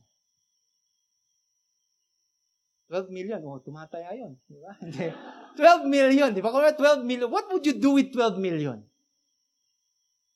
12 2.92 3.08
million. 3.08 3.40
Oh, 3.48 3.56
tumataya 3.64 4.12
yun. 4.12 4.36
Di 4.44 4.60
ba? 4.60 4.72
Hindi. 4.84 5.08
12 5.56 5.88
million. 5.88 6.30
Di 6.36 6.44
ba? 6.44 6.52
Kung 6.52 6.62
12 6.62 7.00
million, 7.00 7.28
what 7.32 7.48
would 7.48 7.64
you 7.64 7.76
do 7.80 7.96
with 7.96 8.12
12 8.12 8.36
million? 8.36 8.84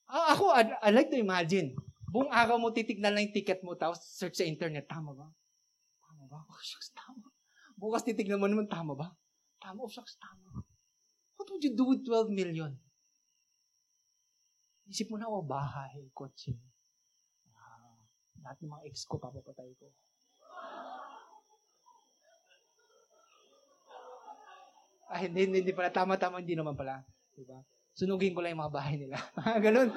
Ah, 0.09 0.33
ako, 0.33 0.57
I'd, 0.57 0.73
I 0.81 0.89
like 0.89 1.13
to 1.13 1.21
imagine. 1.21 1.77
Buong 2.09 2.33
araw 2.33 2.57
mo 2.57 2.73
titignan 2.73 3.13
lang 3.13 3.29
yung 3.29 3.37
ticket 3.37 3.61
mo, 3.61 3.77
tapos 3.77 4.01
search 4.01 4.41
sa 4.41 4.49
internet, 4.49 4.89
tama 4.89 5.13
ba? 5.13 5.29
Tama 6.01 6.25
ba? 6.25 6.41
Oh, 6.49 6.63
shucks, 6.65 6.97
tama. 6.97 7.29
Bukas 7.77 8.09
titignan 8.09 8.41
mo 8.41 8.49
naman, 8.49 8.65
tama 8.65 8.97
ba? 8.97 9.13
Tama, 9.61 9.85
oh, 9.85 9.93
shucks, 9.93 10.17
tama. 10.17 10.65
What 11.37 11.53
would 11.53 11.61
you 11.61 11.77
do 11.77 11.93
with 11.93 12.09
12 12.09 12.33
million? 12.33 12.81
Isip 14.89 15.13
mo 15.13 15.21
na, 15.21 15.29
oh, 15.29 15.45
bahay, 15.45 16.09
kotse. 16.17 16.57
Ah, 17.53 17.93
lahat 18.41 18.57
ng 18.65 18.73
mga 18.73 18.85
ex 18.89 19.05
ko, 19.05 19.21
papapatay 19.21 19.69
ko. 19.77 19.93
Ay, 25.09 25.29
hindi, 25.29 25.41
hindi, 25.49 25.59
hindi 25.65 25.73
pala. 25.77 25.89
Tama-tama, 25.93 26.41
hindi 26.41 26.57
naman 26.57 26.77
pala. 26.77 27.01
Diba? 27.33 27.61
Sunugin 27.97 28.37
ko 28.37 28.41
lang 28.45 28.57
yung 28.57 28.65
mga 28.65 28.77
bahay 28.77 28.97
nila. 29.01 29.17
Ganun. 29.65 29.93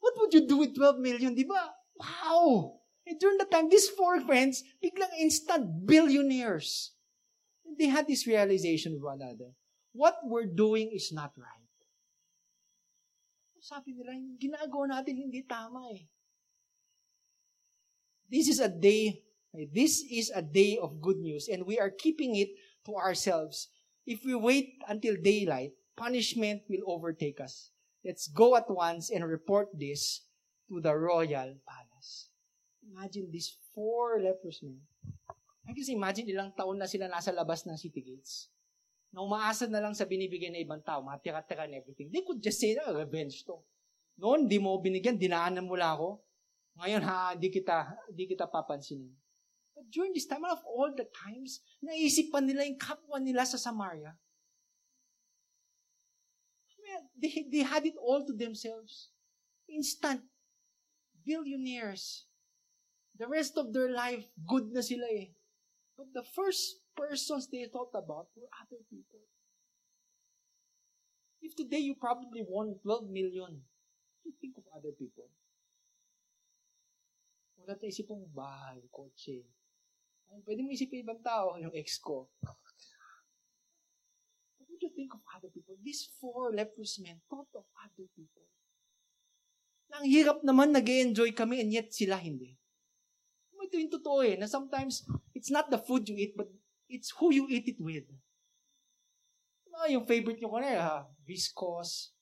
What 0.00 0.14
would 0.16 0.32
you 0.32 0.44
do 0.48 0.60
with 0.64 0.72
12 0.76 1.00
million? 1.00 1.32
Di 1.36 1.44
ba? 1.44 1.72
Wow! 2.00 2.80
And 3.04 3.20
during 3.20 3.36
the 3.36 3.48
time, 3.48 3.68
these 3.68 3.88
four 3.92 4.20
friends, 4.24 4.64
biglang 4.80 5.12
instant 5.20 5.84
billionaires. 5.84 6.96
They 7.64 7.88
had 7.88 8.08
this 8.08 8.26
realization 8.26 8.96
with 8.96 9.04
one 9.04 9.20
another. 9.20 9.52
What 9.92 10.20
we're 10.24 10.48
doing 10.48 10.92
is 10.92 11.12
not 11.12 11.32
right. 11.36 11.69
Sabi 13.60 13.92
nila, 13.92 14.16
yung 14.16 14.40
ginagawa 14.40 15.00
natin 15.00 15.20
hindi 15.20 15.44
tama 15.44 15.92
eh. 15.92 16.08
This 18.30 18.48
is 18.48 18.58
a 18.62 18.72
day, 18.72 19.20
this 19.52 20.00
is 20.08 20.32
a 20.32 20.40
day 20.40 20.80
of 20.80 21.02
good 21.02 21.20
news 21.20 21.50
and 21.50 21.68
we 21.68 21.76
are 21.76 21.92
keeping 21.92 22.40
it 22.40 22.56
to 22.88 22.96
ourselves. 22.96 23.68
If 24.08 24.24
we 24.24 24.32
wait 24.32 24.80
until 24.88 25.20
daylight, 25.20 25.76
punishment 25.92 26.64
will 26.70 26.88
overtake 26.88 27.42
us. 27.42 27.68
Let's 28.00 28.32
go 28.32 28.56
at 28.56 28.70
once 28.70 29.12
and 29.12 29.28
report 29.28 29.68
this 29.76 30.24
to 30.72 30.80
the 30.80 30.96
royal 30.96 31.52
palace. 31.68 32.32
Imagine 32.80 33.28
these 33.28 33.60
four 33.74 34.16
lepers 34.22 34.64
men. 34.64 34.80
I 35.68 35.76
guess 35.76 35.92
imagine 35.92 36.32
ilang 36.32 36.56
taon 36.56 36.80
na 36.80 36.88
sila 36.88 37.12
nasa 37.12 37.30
labas 37.30 37.68
ng 37.68 37.76
city 37.76 38.00
gates. 38.00 38.48
Na 39.10 39.26
umaasa 39.26 39.66
na 39.66 39.82
lang 39.82 39.94
sa 39.94 40.06
binibigay 40.06 40.54
ng 40.54 40.62
ibang 40.62 40.82
tao, 40.86 41.02
matira-tira 41.02 41.66
and 41.66 41.74
everything. 41.74 42.10
They 42.14 42.22
could 42.22 42.38
just 42.38 42.62
say, 42.62 42.78
oh, 42.78 42.94
revenge 42.94 43.42
to. 43.46 43.58
Noon, 44.20 44.46
di 44.46 44.62
mo 44.62 44.78
binigyan, 44.78 45.18
dinaanan 45.18 45.66
mo 45.66 45.74
lang 45.74 45.98
ako. 45.98 46.22
Ngayon, 46.78 47.02
ha, 47.02 47.34
di 47.34 47.50
kita, 47.50 47.90
di 48.06 48.30
kita 48.30 48.46
papansinin. 48.46 49.10
But 49.74 49.90
during 49.90 50.14
this 50.14 50.30
time, 50.30 50.46
of 50.46 50.62
all 50.62 50.94
the 50.94 51.08
times, 51.10 51.64
naisip 51.82 52.30
pa 52.30 52.38
nila 52.38 52.62
yung 52.68 52.78
kapwa 52.78 53.18
nila 53.18 53.42
sa 53.42 53.58
Samaria. 53.58 54.14
I 56.90 57.06
they, 57.18 57.46
they 57.50 57.62
had 57.62 57.86
it 57.86 57.94
all 57.98 58.24
to 58.26 58.34
themselves. 58.34 59.10
Instant. 59.68 60.22
Billionaires. 61.24 62.26
The 63.18 63.28
rest 63.28 63.58
of 63.60 63.72
their 63.72 63.92
life, 63.92 64.24
good 64.48 64.72
na 64.72 64.80
sila 64.80 65.06
eh. 65.12 65.36
But 65.94 66.16
the 66.16 66.24
first 66.24 66.80
persons 67.00 67.48
they 67.48 67.64
thought 67.72 67.96
about 67.96 68.28
were 68.36 68.52
other 68.60 68.84
people. 68.92 69.24
If 71.40 71.56
today 71.56 71.80
you 71.80 71.96
probably 71.96 72.44
won 72.44 72.76
12 72.84 73.08
million, 73.08 73.64
you 74.20 74.32
think 74.36 74.60
of 74.60 74.68
other 74.76 74.92
people. 74.92 75.32
Wala 77.56 77.80
tayo 77.80 77.88
isipong 77.88 78.28
bahay, 78.28 78.84
kotse. 78.92 79.48
Ay, 80.28 80.44
pwede 80.44 80.60
mo 80.60 80.68
isipin 80.68 81.00
ibang 81.00 81.24
tao, 81.24 81.56
yung 81.56 81.72
ex 81.72 81.96
ko. 81.96 82.28
What 84.60 84.68
would 84.68 84.84
you 84.84 84.92
think 84.92 85.16
of 85.16 85.24
other 85.32 85.48
people? 85.48 85.80
These 85.80 86.12
four 86.20 86.52
leprous 86.52 87.00
men 87.00 87.24
thought 87.32 87.48
of 87.56 87.64
other 87.80 88.04
people. 88.12 88.44
Na 89.88 90.04
ang 90.04 90.08
hirap 90.08 90.44
naman, 90.44 90.76
nag 90.76 90.84
enjoy 90.84 91.32
kami, 91.32 91.64
and 91.64 91.72
yet 91.72 91.88
sila 91.88 92.20
hindi. 92.20 92.60
Ito 93.70 93.78
yung 93.78 93.94
totoo 94.02 94.26
eh, 94.26 94.34
na 94.34 94.50
sometimes, 94.50 95.06
it's 95.30 95.46
not 95.46 95.70
the 95.70 95.78
food 95.78 96.02
you 96.10 96.18
eat, 96.18 96.34
but 96.34 96.50
it's 96.90 97.14
who 97.14 97.30
you 97.30 97.46
eat 97.46 97.70
it 97.70 97.78
with. 97.78 98.04
Ah, 99.80 99.88
yung 99.88 100.04
favorite 100.04 100.36
nyo 100.36 100.50
ko 100.52 100.58
na, 100.60 100.76
ha? 100.76 100.98
viscose, 101.24 102.12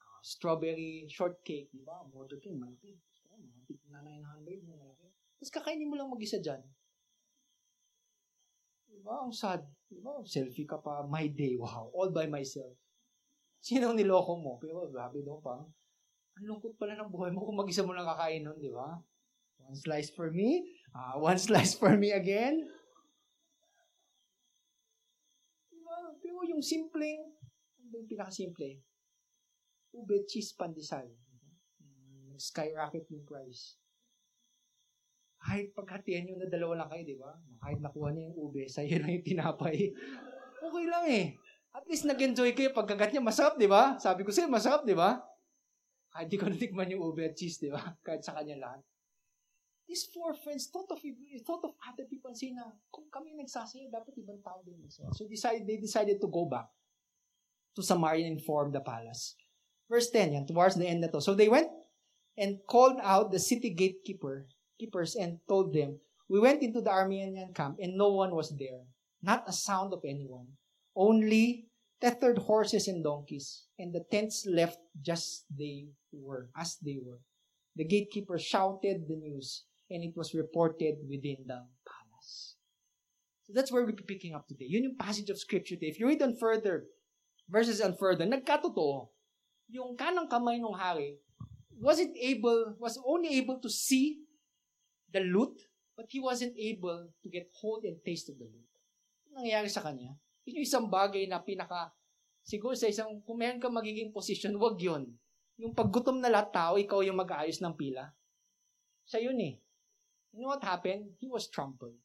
ah, 0.00 0.22
strawberry 0.24 1.04
shortcake, 1.10 1.68
di 1.68 1.84
ba? 1.84 2.00
Burger 2.08 2.40
King, 2.40 2.56
malaki. 2.56 2.96
Malaki 3.28 3.76
na 3.92 4.00
900, 4.00 4.64
malaki. 4.64 5.06
Tapos 5.36 5.52
kakainin 5.52 5.90
mo 5.90 6.00
lang 6.00 6.08
mag-isa 6.08 6.40
dyan. 6.40 6.64
Di 8.88 9.04
ba? 9.04 9.20
Ang 9.20 9.36
sad. 9.36 9.68
Di? 9.90 10.00
Selfie 10.24 10.64
ka 10.64 10.80
pa, 10.80 11.04
my 11.04 11.28
day, 11.28 11.60
wow, 11.60 11.92
all 11.92 12.08
by 12.08 12.24
myself. 12.24 12.72
Sino 13.60 13.92
niloko 13.92 14.38
mo? 14.38 14.56
Pero 14.56 14.88
grabe 14.88 15.20
daw 15.20 15.42
pa. 15.44 15.60
Ang 16.38 16.46
lungkot 16.46 16.78
pala 16.78 16.94
ng 16.94 17.10
buhay 17.10 17.34
mo 17.34 17.42
kung 17.42 17.58
mag-isa 17.58 17.82
mo 17.82 17.92
lang 17.92 18.06
kakain 18.06 18.46
nun, 18.46 18.56
di 18.62 18.70
ba? 18.70 18.96
One 19.58 19.74
slice 19.74 20.08
for 20.14 20.30
me, 20.30 20.64
uh, 20.94 21.18
one 21.18 21.36
slice 21.46 21.74
for 21.74 21.92
me 21.98 22.14
again. 22.14 22.62
Diba? 25.68 25.96
Pero 26.22 26.46
yung 26.58 26.66
simpleng, 26.66 27.22
ano 27.78 27.94
yung 27.94 28.10
pinakasimple? 28.10 28.82
Ube, 29.94 30.26
cheese, 30.26 30.58
pandesal. 30.58 31.06
Mm, 31.78 32.34
Skyrocket 32.34 33.06
yung 33.14 33.22
price. 33.22 33.78
Kahit 35.38 35.70
paghatihan 35.70 36.26
nyo 36.26 36.34
na 36.42 36.50
dalawa 36.50 36.82
lang 36.82 36.90
kayo, 36.90 37.02
di 37.06 37.14
ba? 37.14 37.30
Kahit 37.62 37.78
nakuha 37.78 38.10
niya 38.10 38.34
yung 38.34 38.38
ube, 38.50 38.66
sa'yo 38.66 38.98
lang 38.98 39.14
yung 39.14 39.26
tinapay. 39.26 39.78
Okay 40.58 40.90
lang 40.90 41.06
eh. 41.06 41.38
At 41.70 41.86
least 41.86 42.02
nag-enjoy 42.02 42.50
kayo 42.50 42.74
pagkagat 42.74 43.14
niya. 43.14 43.22
Masarap, 43.22 43.54
di 43.54 43.70
ba? 43.70 43.94
Sabi 44.02 44.26
ko 44.26 44.34
sa'yo, 44.34 44.50
masarap, 44.50 44.82
di 44.82 44.92
ba? 44.92 45.22
Kahit 46.10 46.26
di 46.26 46.36
ko 46.36 46.50
natikman 46.50 46.90
yung 46.90 47.06
ube 47.06 47.30
at 47.30 47.38
cheese, 47.38 47.62
di 47.62 47.70
ba? 47.70 47.78
Kahit 48.04 48.26
sa 48.26 48.34
kanya 48.34 48.58
lahat 48.58 48.82
these 49.88 50.04
four 50.12 50.36
friends 50.36 50.68
thought 50.68 50.92
of 50.92 51.00
thought 51.48 51.64
of 51.64 51.72
other 51.88 52.04
people 52.04 52.28
and 52.28 52.36
say 52.36 52.52
na 52.52 52.68
kung 52.92 53.08
kami 53.08 53.32
nagsasaya, 53.32 53.88
dapat 53.88 54.12
ibang 54.20 54.44
tao 54.44 54.60
din 54.60 54.76
magsaya. 54.76 55.08
So 55.16 55.24
decided, 55.24 55.64
they 55.64 55.80
decided 55.80 56.20
to 56.20 56.28
go 56.28 56.44
back 56.44 56.68
to 57.72 57.80
Samaria 57.80 58.28
and 58.28 58.36
inform 58.36 58.70
the 58.70 58.84
palace. 58.84 59.34
Verse 59.88 60.12
10, 60.12 60.36
yan, 60.36 60.44
towards 60.44 60.76
the 60.76 60.84
end 60.84 61.00
na 61.00 61.08
to. 61.08 61.24
So 61.24 61.32
they 61.32 61.48
went 61.48 61.72
and 62.36 62.60
called 62.68 63.00
out 63.00 63.32
the 63.32 63.40
city 63.40 63.72
gatekeeper, 63.72 64.44
keepers 64.76 65.16
and 65.16 65.40
told 65.48 65.72
them, 65.72 66.04
We 66.28 66.38
went 66.44 66.60
into 66.60 66.84
the 66.84 66.92
Armenian 66.92 67.56
camp 67.56 67.80
and 67.80 67.96
no 67.96 68.12
one 68.12 68.36
was 68.36 68.52
there. 68.52 68.84
Not 69.24 69.48
a 69.48 69.52
sound 69.56 69.96
of 69.96 70.04
anyone. 70.04 70.60
Only 70.92 71.72
tethered 72.00 72.44
horses 72.44 72.86
and 72.86 73.02
donkeys. 73.02 73.64
And 73.78 73.94
the 73.94 74.04
tents 74.12 74.44
left 74.44 74.76
just 75.00 75.48
they 75.48 75.88
were, 76.12 76.52
as 76.52 76.76
they 76.84 77.00
were. 77.00 77.24
The 77.76 77.88
gatekeeper 77.88 78.38
shouted 78.38 79.08
the 79.08 79.16
news, 79.16 79.64
and 79.90 80.04
it 80.04 80.14
was 80.16 80.36
reported 80.36 81.00
within 81.08 81.44
the 81.48 81.60
palace. 81.84 82.56
So 83.44 83.52
that's 83.56 83.72
where 83.72 83.84
we'll 83.84 83.96
be 83.96 84.04
picking 84.04 84.34
up 84.36 84.46
today. 84.46 84.68
Yun 84.68 84.92
yung 84.92 84.98
passage 85.00 85.32
of 85.32 85.40
scripture 85.40 85.76
today. 85.76 85.88
If 85.88 85.98
you 85.98 86.06
read 86.06 86.22
on 86.22 86.36
further, 86.36 86.84
verses 87.48 87.80
on 87.80 87.96
further, 87.96 88.28
nagkatotoo. 88.28 89.08
Yung 89.72 89.96
kanang 89.96 90.28
kamay 90.28 90.60
ng 90.60 90.76
hari 90.76 91.20
wasn't 91.80 92.12
able, 92.18 92.76
was 92.76 92.98
only 93.06 93.38
able 93.38 93.56
to 93.62 93.70
see 93.70 94.20
the 95.12 95.20
loot, 95.24 95.56
but 95.96 96.06
he 96.10 96.20
wasn't 96.20 96.52
able 96.58 97.08
to 97.22 97.28
get 97.30 97.48
hold 97.56 97.84
and 97.84 97.96
taste 98.04 98.28
of 98.28 98.36
the 98.36 98.44
loot. 98.44 98.68
Ano 99.32 99.44
nangyayari 99.44 99.70
sa 99.70 99.80
kanya? 99.80 100.12
Yun 100.44 100.60
yung 100.60 100.66
isang 100.66 100.86
bagay 100.90 101.24
na 101.30 101.40
pinaka, 101.40 101.92
siguro 102.44 102.74
sa 102.76 102.90
isang, 102.90 103.20
kung 103.24 103.38
meron 103.40 103.60
ka 103.60 103.70
magiging 103.70 104.12
position, 104.12 104.56
wag 104.56 104.76
yun. 104.80 105.08
Yung 105.58 105.72
paggutom 105.74 106.20
na 106.20 106.32
lahat 106.32 106.52
tao, 106.52 106.74
ikaw 106.76 107.04
yung 107.04 107.18
mag-aayos 107.18 107.60
ng 107.60 107.74
pila. 107.76 108.10
Siya 109.08 109.30
yun 109.30 109.38
eh. 109.40 109.54
You 110.38 110.46
know 110.46 110.54
what 110.54 110.62
happened? 110.62 111.18
He 111.18 111.26
was 111.26 111.50
trampled. 111.50 111.98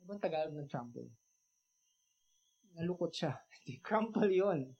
Ibang 0.00 0.16
Tagalog 0.16 0.56
ng 0.56 0.64
trample? 0.64 1.12
Nalukot 2.72 3.12
siya. 3.12 3.36
Hindi, 3.52 3.84
crumple 3.84 4.32
yun. 4.32 4.72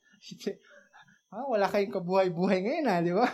ah, 1.36 1.44
wala 1.44 1.68
kayong 1.68 1.92
kabuhay-buhay 1.92 2.58
ngayon 2.64 2.88
ha, 2.88 3.04
di 3.04 3.12
ba? 3.12 3.28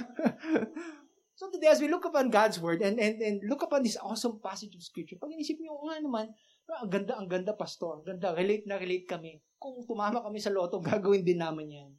so 1.39 1.47
today, 1.47 1.71
as 1.71 1.79
we 1.79 1.87
look 1.87 2.03
upon 2.11 2.27
God's 2.27 2.59
Word 2.59 2.83
and, 2.83 2.99
and, 2.99 3.23
and 3.23 3.39
look 3.47 3.63
upon 3.63 3.87
this 3.87 3.95
awesome 4.03 4.43
passage 4.43 4.75
of 4.75 4.83
Scripture, 4.83 5.23
pag 5.23 5.31
inisip 5.31 5.55
niyo, 5.63 5.79
nga 5.79 6.03
naman, 6.03 6.27
ang 6.75 6.91
ganda, 6.91 7.15
ang 7.15 7.31
ganda, 7.31 7.55
pastor. 7.55 8.03
Ang 8.03 8.19
ganda, 8.19 8.35
relate 8.35 8.67
na 8.67 8.83
relate 8.83 9.07
kami. 9.07 9.39
Kung 9.63 9.87
tumama 9.87 10.27
kami 10.27 10.43
sa 10.43 10.51
loto, 10.51 10.83
gagawin 10.83 11.23
din 11.23 11.39
naman 11.39 11.71
yan. 11.71 11.95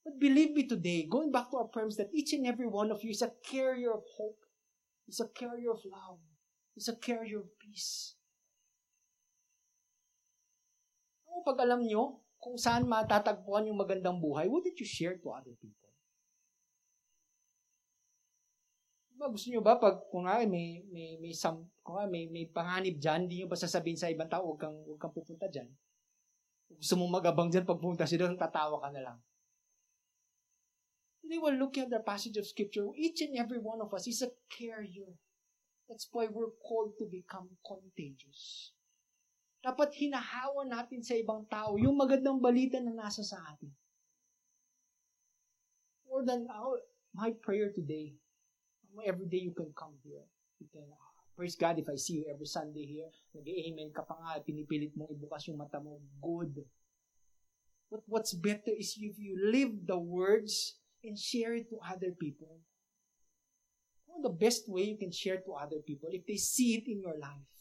But 0.00 0.16
believe 0.16 0.56
me 0.56 0.64
today, 0.64 1.04
going 1.04 1.28
back 1.28 1.52
to 1.52 1.60
our 1.60 1.68
terms, 1.68 2.00
that 2.00 2.08
each 2.16 2.32
and 2.32 2.48
every 2.48 2.72
one 2.72 2.88
of 2.88 3.04
you 3.04 3.12
is 3.12 3.20
a 3.20 3.36
carrier 3.44 3.92
of 3.92 4.00
hope. 4.16 4.40
Is 5.04 5.20
a 5.20 5.28
carrier 5.28 5.70
of 5.70 5.84
love. 5.84 6.20
Is 6.74 6.88
a 6.88 6.96
carrier 6.96 7.44
of 7.44 7.50
peace. 7.60 8.16
Ano 11.28 11.44
pag 11.44 11.60
alam 11.60 11.84
nyo 11.84 12.24
kung 12.40 12.60
saan 12.60 12.84
matatagpuan 12.84 13.64
yung 13.68 13.80
magandang 13.80 14.20
buhay, 14.20 14.44
wouldn't 14.48 14.76
you 14.76 14.84
share 14.84 15.16
to 15.16 15.32
other 15.32 15.56
people? 15.56 15.84
Diba, 19.14 19.30
gusto 19.30 19.48
nyo 19.48 19.62
ba 19.64 19.80
pag 19.80 20.04
kung 20.12 20.28
nga 20.28 20.44
may 20.44 20.84
may 20.92 21.16
may 21.22 21.32
sam, 21.32 21.64
kung 21.80 21.96
nga, 21.96 22.04
may 22.04 22.28
may 22.28 22.44
panganib 22.50 23.00
diyan, 23.00 23.24
hindi 23.24 23.40
nyo 23.40 23.48
ba 23.48 23.56
sasabihin 23.56 23.96
sa 23.96 24.12
ibang 24.12 24.28
tao, 24.28 24.44
huwag 24.44 24.60
kang 24.60 24.76
huwag 24.84 25.00
kang 25.00 25.14
pupunta 25.14 25.48
diyan. 25.48 25.70
Gusto 26.76 26.94
mo 27.00 27.08
magabang 27.08 27.48
diyan 27.48 27.64
pag 27.64 27.80
pumunta 27.80 28.04
sila, 28.04 28.28
tatawa 28.36 28.82
ka 28.82 28.90
na 28.92 29.00
lang. 29.00 29.18
They 31.24 31.40
will 31.40 31.56
look 31.56 31.78
at 31.78 31.88
the 31.88 32.04
passage 32.04 32.36
of 32.36 32.46
scripture. 32.46 32.84
Each 32.96 33.20
and 33.24 33.36
every 33.38 33.58
one 33.58 33.80
of 33.80 33.92
us 33.94 34.06
is 34.06 34.20
a 34.20 34.30
carrier. 34.52 35.08
That's 35.88 36.08
why 36.12 36.28
we're 36.28 36.52
called 36.60 36.96
to 37.00 37.08
become 37.08 37.48
contagious. 37.64 38.72
Dapat 39.64 39.96
hinahawa 39.96 40.68
natin 40.68 41.00
sa 41.00 41.16
ibang 41.16 41.48
tao 41.48 41.80
yung 41.80 41.96
magandang 41.96 42.36
balita 42.36 42.76
na 42.84 42.92
nasa 42.92 43.24
sa 43.24 43.40
atin. 43.48 43.72
More 46.04 46.20
than 46.20 46.44
our, 46.52 46.84
my 47.16 47.32
prayer 47.40 47.72
today, 47.72 48.12
every 49.00 49.24
day 49.24 49.40
you 49.48 49.56
can 49.56 49.72
come 49.72 49.96
here. 50.04 50.20
You 50.60 50.68
can, 50.68 50.84
uh, 50.84 51.14
praise 51.34 51.56
God 51.56 51.80
if 51.80 51.88
I 51.88 51.96
see 51.96 52.20
you 52.22 52.24
every 52.28 52.46
Sunday 52.46 52.84
here. 52.84 53.10
Nag-amen 53.34 53.90
ka 53.90 54.04
pa 54.04 54.14
nga, 54.20 54.44
pinipilit 54.44 54.94
mong 54.94 55.10
ibukas 55.10 55.48
yung 55.48 55.58
mata 55.58 55.80
mo. 55.80 55.98
Good. 56.20 56.62
But 57.90 58.04
what's 58.06 58.36
better 58.36 58.70
is 58.70 58.94
if 59.00 59.16
you 59.18 59.34
live 59.40 59.88
the 59.88 59.98
words 59.98 60.78
and 61.04 61.16
share 61.16 61.54
it 61.54 61.68
to 61.68 61.76
other 61.84 62.10
people. 62.16 62.60
Well, 64.08 64.24
the 64.24 64.32
best 64.32 64.66
way 64.66 64.94
you 64.94 64.98
can 64.98 65.12
share 65.12 65.38
to 65.44 65.52
other 65.54 65.84
people 65.84 66.08
if 66.12 66.24
they 66.24 66.40
see 66.40 66.80
it 66.80 66.88
in 66.88 67.04
your 67.04 67.16
life. 67.20 67.52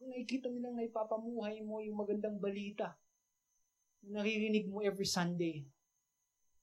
Kung 0.00 0.16
nakikita 0.16 0.48
nilang 0.48 0.80
naipapamuhay 0.80 1.60
mo 1.60 1.84
yung 1.84 2.00
magandang 2.00 2.40
balita 2.40 2.96
na 4.08 4.24
naririnig 4.24 4.64
mo 4.64 4.80
every 4.80 5.04
Sunday, 5.04 5.68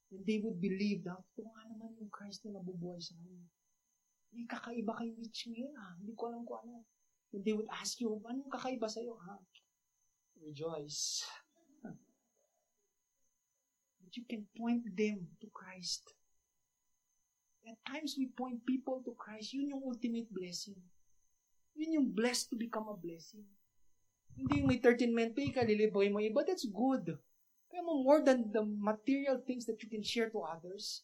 then 0.10 0.26
they 0.26 0.42
would 0.42 0.58
believe 0.58 1.06
na, 1.06 1.22
ito 1.22 1.46
nga 1.46 1.64
naman 1.70 1.94
yung 2.02 2.10
Christ 2.10 2.48
na 2.50 2.58
nabubuhay 2.58 2.98
sa 2.98 3.14
amin. 3.22 3.46
Hindi 4.34 4.50
kakaiba 4.50 4.98
kay 4.98 5.14
Mitch 5.14 5.46
ngayon 5.54 5.76
ah. 5.78 5.94
Hindi 6.02 6.18
ko 6.18 6.34
alam 6.34 6.42
kung 6.48 6.60
ano. 6.66 6.88
And 7.36 7.44
they 7.44 7.54
would 7.54 7.70
ask 7.70 8.00
you, 8.02 8.18
anong 8.26 8.50
kakaiba 8.50 8.88
sa'yo? 8.88 9.20
Ha? 9.22 9.36
Rejoice. 10.42 11.28
But 14.08 14.16
you 14.16 14.24
can 14.24 14.47
point 14.55 14.88
them 14.95 15.28
to 15.43 15.47
Christ. 15.51 16.16
At 17.68 17.76
times 17.84 18.16
we 18.16 18.32
point 18.32 18.64
people 18.64 19.03
to 19.03 19.12
Christ. 19.20 19.51
Yun 19.51 19.76
yung 19.76 19.84
ultimate 19.84 20.32
blessing. 20.32 20.80
Yun 21.76 21.99
yung 21.99 22.10
blessed 22.16 22.47
to 22.51 22.55
become 22.55 22.88
a 22.88 22.95
blessing. 22.95 23.43
Hindi 24.32 24.64
yung 24.64 24.72
may 24.72 24.80
13 24.80 25.12
men 25.12 25.36
pay 25.36 25.51
ka, 25.51 25.68
liliboy 25.68 26.08
mo 26.08 26.24
iba. 26.24 26.39
That's 26.47 26.64
good. 26.72 27.20
Kaya 27.68 27.84
mo 27.84 27.99
more 27.99 28.24
than 28.24 28.47
the 28.55 28.64
material 28.64 29.43
things 29.43 29.68
that 29.68 29.84
you 29.84 29.91
can 29.91 30.08
share 30.08 30.32
to 30.32 30.39
others, 30.39 31.03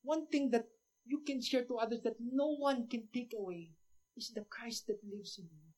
one 0.00 0.24
thing 0.32 0.48
that 0.56 0.64
you 1.04 1.20
can 1.20 1.44
share 1.44 1.68
to 1.68 1.76
others 1.76 2.00
that 2.00 2.16
no 2.16 2.56
one 2.56 2.88
can 2.88 3.04
take 3.12 3.36
away 3.36 3.76
is 4.16 4.32
the 4.32 4.48
Christ 4.48 4.88
that 4.88 5.04
lives 5.04 5.36
in 5.36 5.52
you. 5.52 5.68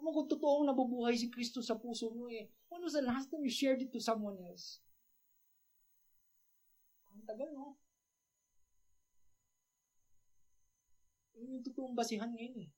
Ano 0.00 0.08
kung 0.08 0.32
totoong 0.32 0.72
nabubuhay 0.72 1.20
si 1.20 1.28
Kristo 1.28 1.60
sa 1.60 1.76
puso 1.76 2.08
mo 2.16 2.32
eh? 2.32 2.48
When 2.72 2.80
was 2.80 2.96
the 2.96 3.04
last 3.04 3.28
time 3.28 3.44
you 3.44 3.52
shared 3.52 3.84
it 3.84 3.92
to 3.92 4.00
someone 4.00 4.40
else? 4.40 4.80
Ang 7.24 7.32
tagal, 7.32 7.50
no? 7.56 7.80
Yun 11.40 11.56
yung 11.56 11.64
totoong 11.64 11.96
basihan 11.96 12.28
ngayon 12.28 12.68
eh. 12.68 12.70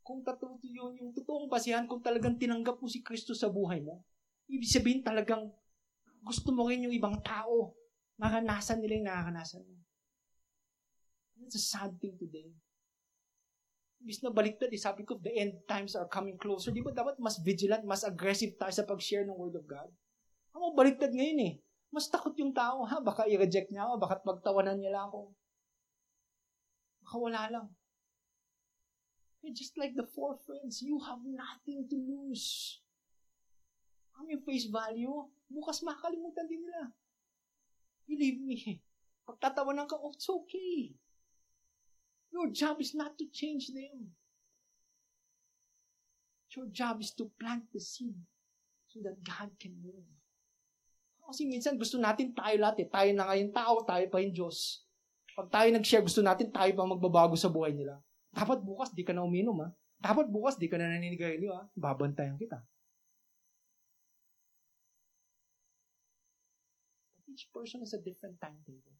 Kung 0.00 0.24
totoo 0.24 0.56
yun, 0.64 0.96
yung 0.96 1.12
totoong 1.12 1.52
basihan, 1.52 1.84
kung 1.84 2.00
talagang 2.00 2.40
tinanggap 2.40 2.80
mo 2.80 2.88
si 2.88 3.04
Kristo 3.04 3.36
sa 3.36 3.52
buhay 3.52 3.84
mo, 3.84 4.00
ibig 4.48 4.72
sabihin 4.72 5.04
talagang 5.04 5.52
gusto 6.24 6.48
mo 6.48 6.64
rin 6.64 6.88
yung 6.88 6.96
ibang 6.96 7.20
tao. 7.20 7.76
Nakanasan 8.16 8.80
nila 8.80 8.96
yung 8.96 9.08
nakakanasan 9.12 9.68
mo. 9.68 9.76
It's 11.44 11.60
a 11.60 11.60
sad 11.60 11.92
thing 12.00 12.16
today. 12.16 12.48
Ibig 14.00 14.24
na 14.24 14.32
baliktad, 14.32 14.72
eh, 14.72 14.80
sabi 14.80 15.04
ko, 15.04 15.20
the 15.20 15.30
end 15.36 15.60
times 15.68 15.92
are 15.92 16.08
coming 16.08 16.40
closer. 16.40 16.72
Di 16.72 16.80
ba 16.80 16.88
dapat 16.88 17.20
mas 17.20 17.36
vigilant, 17.44 17.84
mas 17.84 18.00
aggressive 18.00 18.56
tayo 18.56 18.72
sa 18.72 18.88
pag-share 18.88 19.28
ng 19.28 19.36
Word 19.36 19.60
of 19.60 19.68
God? 19.68 19.92
Ano, 20.56 20.72
baliktad 20.72 21.12
ngayon 21.12 21.52
eh. 21.52 21.54
Mas 21.92 22.08
takot 22.08 22.32
yung 22.40 22.56
tao, 22.56 22.88
ha? 22.88 22.96
Baka 23.04 23.28
i-reject 23.28 23.68
niya 23.68 23.84
ako, 23.84 23.94
baka 24.00 24.14
pagtawanan 24.24 24.80
niya 24.80 24.96
lang 24.96 25.12
ako. 25.12 25.28
Baka 27.04 27.16
wala 27.20 27.42
lang. 27.52 27.66
You're 29.44 29.52
just 29.52 29.76
like 29.76 29.92
the 29.92 30.08
four 30.08 30.40
friends, 30.48 30.80
you 30.80 30.96
have 31.04 31.20
nothing 31.20 31.84
to 31.92 31.96
lose. 32.00 32.80
Ang 34.16 34.32
yung 34.32 34.44
face 34.48 34.72
value, 34.72 35.28
bukas 35.52 35.84
makakalimutan 35.84 36.48
din 36.48 36.64
nila. 36.64 36.94
Believe 38.08 38.40
me, 38.40 38.80
pagtatawanan 39.28 39.84
ka, 39.84 40.00
oh, 40.00 40.16
it's 40.16 40.30
okay. 40.30 40.96
Your 42.32 42.48
job 42.48 42.80
is 42.80 42.96
not 42.96 43.20
to 43.20 43.28
change 43.28 43.68
them. 43.68 44.16
Your 46.56 46.72
job 46.72 47.04
is 47.04 47.12
to 47.20 47.28
plant 47.36 47.68
the 47.72 47.80
seed 47.80 48.16
so 48.88 49.04
that 49.04 49.20
God 49.20 49.52
can 49.60 49.76
move. 49.84 50.21
Kasi 51.22 51.46
minsan 51.46 51.78
gusto 51.78 51.96
natin 51.96 52.34
tayo 52.34 52.56
lahat 52.58 52.82
eh. 52.82 52.88
Tayo 52.90 53.10
na 53.14 53.24
ngayon 53.30 53.50
tao, 53.54 53.74
tayo 53.86 54.04
pa 54.10 54.18
yung 54.20 54.34
Diyos. 54.34 54.84
Pag 55.32 55.48
tayo 55.48 55.68
nag-share, 55.72 56.04
gusto 56.04 56.20
natin 56.20 56.52
tayo 56.52 56.70
pa 56.76 56.84
magbabago 56.84 57.38
sa 57.38 57.48
buhay 57.48 57.72
nila. 57.72 57.96
Dapat 58.32 58.60
bukas, 58.60 58.92
di 58.92 59.00
ka 59.06 59.16
na 59.16 59.24
uminom 59.24 59.56
ha. 59.64 59.68
Dapat 59.96 60.28
bukas, 60.28 60.60
di 60.60 60.68
ka 60.68 60.76
na 60.76 60.92
naninigarilyo 60.92 61.52
ha. 61.56 61.64
Babantayan 61.72 62.36
kita. 62.36 62.60
Each 67.32 67.48
person 67.48 67.80
has 67.80 67.96
a 67.96 68.00
different 68.04 68.36
timetable. 68.36 68.92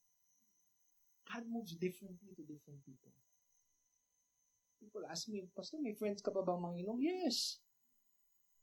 God 1.28 1.44
moves 1.52 1.76
differently 1.76 2.32
to 2.32 2.42
different 2.48 2.80
people. 2.84 3.12
People 4.80 5.04
ask 5.04 5.28
me, 5.28 5.44
Pastor, 5.52 5.84
may 5.84 5.92
friends 5.92 6.24
ka 6.24 6.32
pa 6.32 6.40
bang 6.40 6.60
manginom? 6.60 6.96
Yes. 6.96 7.60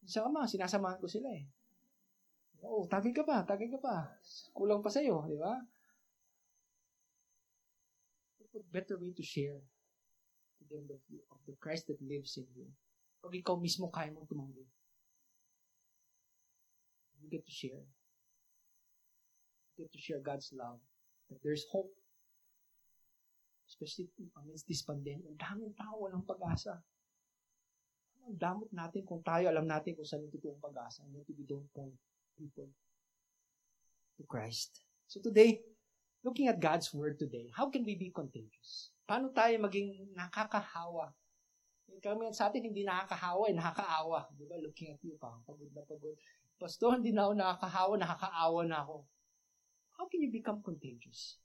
Isa 0.01 0.25
ka 0.25 0.29
ma, 0.33 0.49
sinasamahan 0.49 0.97
ko 0.97 1.05
sila 1.05 1.29
eh. 1.37 1.45
Oh, 2.59 2.83
tagay 2.91 3.15
ka 3.15 3.23
pa, 3.23 3.47
tagay 3.47 3.71
ka 3.71 3.79
pa. 3.79 4.11
Kulang 4.51 4.83
pa 4.83 4.91
sa'yo, 4.91 5.23
di 5.31 5.39
ba? 5.39 5.55
What 8.51 8.65
better 8.73 8.99
way 8.99 9.15
to 9.15 9.23
share 9.23 9.61
to 10.59 10.63
them 10.67 10.89
of, 10.91 10.99
of 11.31 11.39
the 11.47 11.55
Christ 11.55 11.87
that 11.87 12.01
lives 12.03 12.35
in 12.35 12.49
you? 12.57 12.67
Pag 13.23 13.35
ikaw 13.35 13.55
mismo 13.55 13.87
kaya 13.87 14.11
mong 14.11 14.27
tumanggi. 14.27 14.65
You 17.23 17.27
get 17.31 17.47
to 17.47 17.53
share. 17.53 17.83
You 19.75 19.85
get 19.85 19.91
to 19.95 19.99
share 20.01 20.19
God's 20.19 20.51
love. 20.51 20.81
That 21.31 21.39
there's 21.39 21.63
hope. 21.71 21.93
Especially 23.69 24.09
amidst 24.35 24.67
this 24.67 24.83
pandemic. 24.83 25.29
Ang 25.29 25.39
daming 25.39 25.73
tao 25.77 25.95
walang 26.03 26.25
pag-asa. 26.25 26.75
Ang 28.27 28.35
damot 28.35 28.67
natin 28.75 29.05
kung 29.07 29.23
tayo 29.23 29.47
alam 29.47 29.63
natin 29.63 29.95
kung 29.95 30.03
saan 30.03 30.25
yung 30.25 30.33
totoong 30.33 30.59
pag-asa. 30.59 31.05
And 31.05 31.21
yet 31.21 31.29
we 31.31 31.47
don't 31.47 31.69
point 31.71 31.95
people 32.39 32.71
to 34.15 34.23
Christ. 34.23 34.79
So 35.11 35.19
today, 35.19 35.59
looking 36.23 36.47
at 36.47 36.63
God's 36.63 36.95
Word 36.95 37.19
today, 37.19 37.51
how 37.51 37.67
can 37.67 37.83
we 37.83 37.99
be 37.99 38.15
contagious? 38.15 38.95
Paano 39.03 39.35
tayo 39.35 39.59
maging 39.59 40.15
nakakahawa? 40.15 41.11
Kami 41.99 42.31
sa 42.31 42.47
atin, 42.47 42.71
hindi 42.71 42.87
nakakahawa, 42.87 43.51
eh, 43.51 43.55
nakakaawa. 43.59 44.31
Di 44.39 44.47
ba? 44.47 44.55
Looking 44.63 44.95
at 44.95 45.03
you, 45.03 45.19
parang 45.19 45.43
pagod 45.43 45.67
na 45.75 45.83
pagod. 45.83 46.15
Pastor, 46.55 46.95
hindi 46.95 47.11
na 47.11 47.27
ako 47.27 47.33
nakakahawa, 47.35 47.93
nakakaawa 47.99 48.61
na 48.63 48.77
ako. 48.87 49.03
How 49.99 50.07
can 50.07 50.23
you 50.23 50.31
become 50.31 50.63
contagious? 50.63 51.43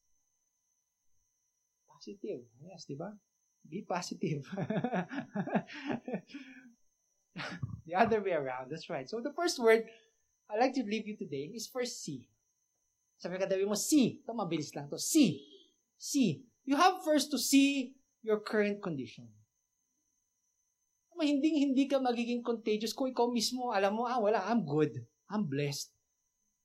Positive. 1.90 2.46
Yes, 2.62 2.86
di 2.86 2.94
ba? 2.94 3.10
Be 3.66 3.82
positive. 3.82 4.44
the 7.88 7.94
other 7.96 8.20
way 8.20 8.36
around. 8.36 8.70
That's 8.70 8.86
right. 8.92 9.08
So 9.08 9.18
the 9.18 9.32
first 9.32 9.58
word 9.58 9.88
I'd 10.50 10.60
like 10.60 10.74
to 10.76 10.84
leave 10.84 11.08
you 11.08 11.16
today 11.16 11.50
is 11.54 11.66
first 11.66 12.04
C. 12.04 12.28
Sabi 13.16 13.40
ka 13.40 13.48
mo, 13.64 13.78
C. 13.78 14.20
Ito, 14.20 14.36
mabilis 14.36 14.74
lang 14.76 14.90
to. 14.92 15.00
C. 15.00 15.40
C. 15.96 16.44
You 16.68 16.76
have 16.76 17.00
first 17.00 17.32
to 17.32 17.38
see 17.40 17.96
your 18.20 18.40
current 18.44 18.84
condition. 18.84 19.28
Hindi, 21.14 21.64
hindi 21.64 21.88
ka 21.88 22.02
magiging 22.02 22.44
contagious 22.44 22.92
kung 22.92 23.08
ikaw 23.08 23.30
mismo, 23.30 23.72
alam 23.72 23.96
mo, 23.96 24.04
ah, 24.04 24.20
wala, 24.20 24.44
I'm 24.44 24.66
good. 24.66 24.92
I'm 25.30 25.46
blessed. 25.48 25.94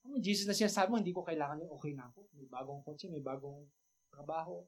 Ano, 0.03 0.19
Jesus 0.19 0.49
na 0.49 0.57
sinasabi 0.57 0.89
mo, 0.91 0.99
hindi 0.99 1.15
ko 1.15 1.23
kailangan 1.23 1.63
yung 1.63 1.71
okay 1.79 1.95
na 1.95 2.09
ako. 2.11 2.27
May 2.35 2.49
bagong 2.49 2.81
kotse, 2.83 3.07
may 3.07 3.23
bagong 3.23 3.63
trabaho. 4.11 4.65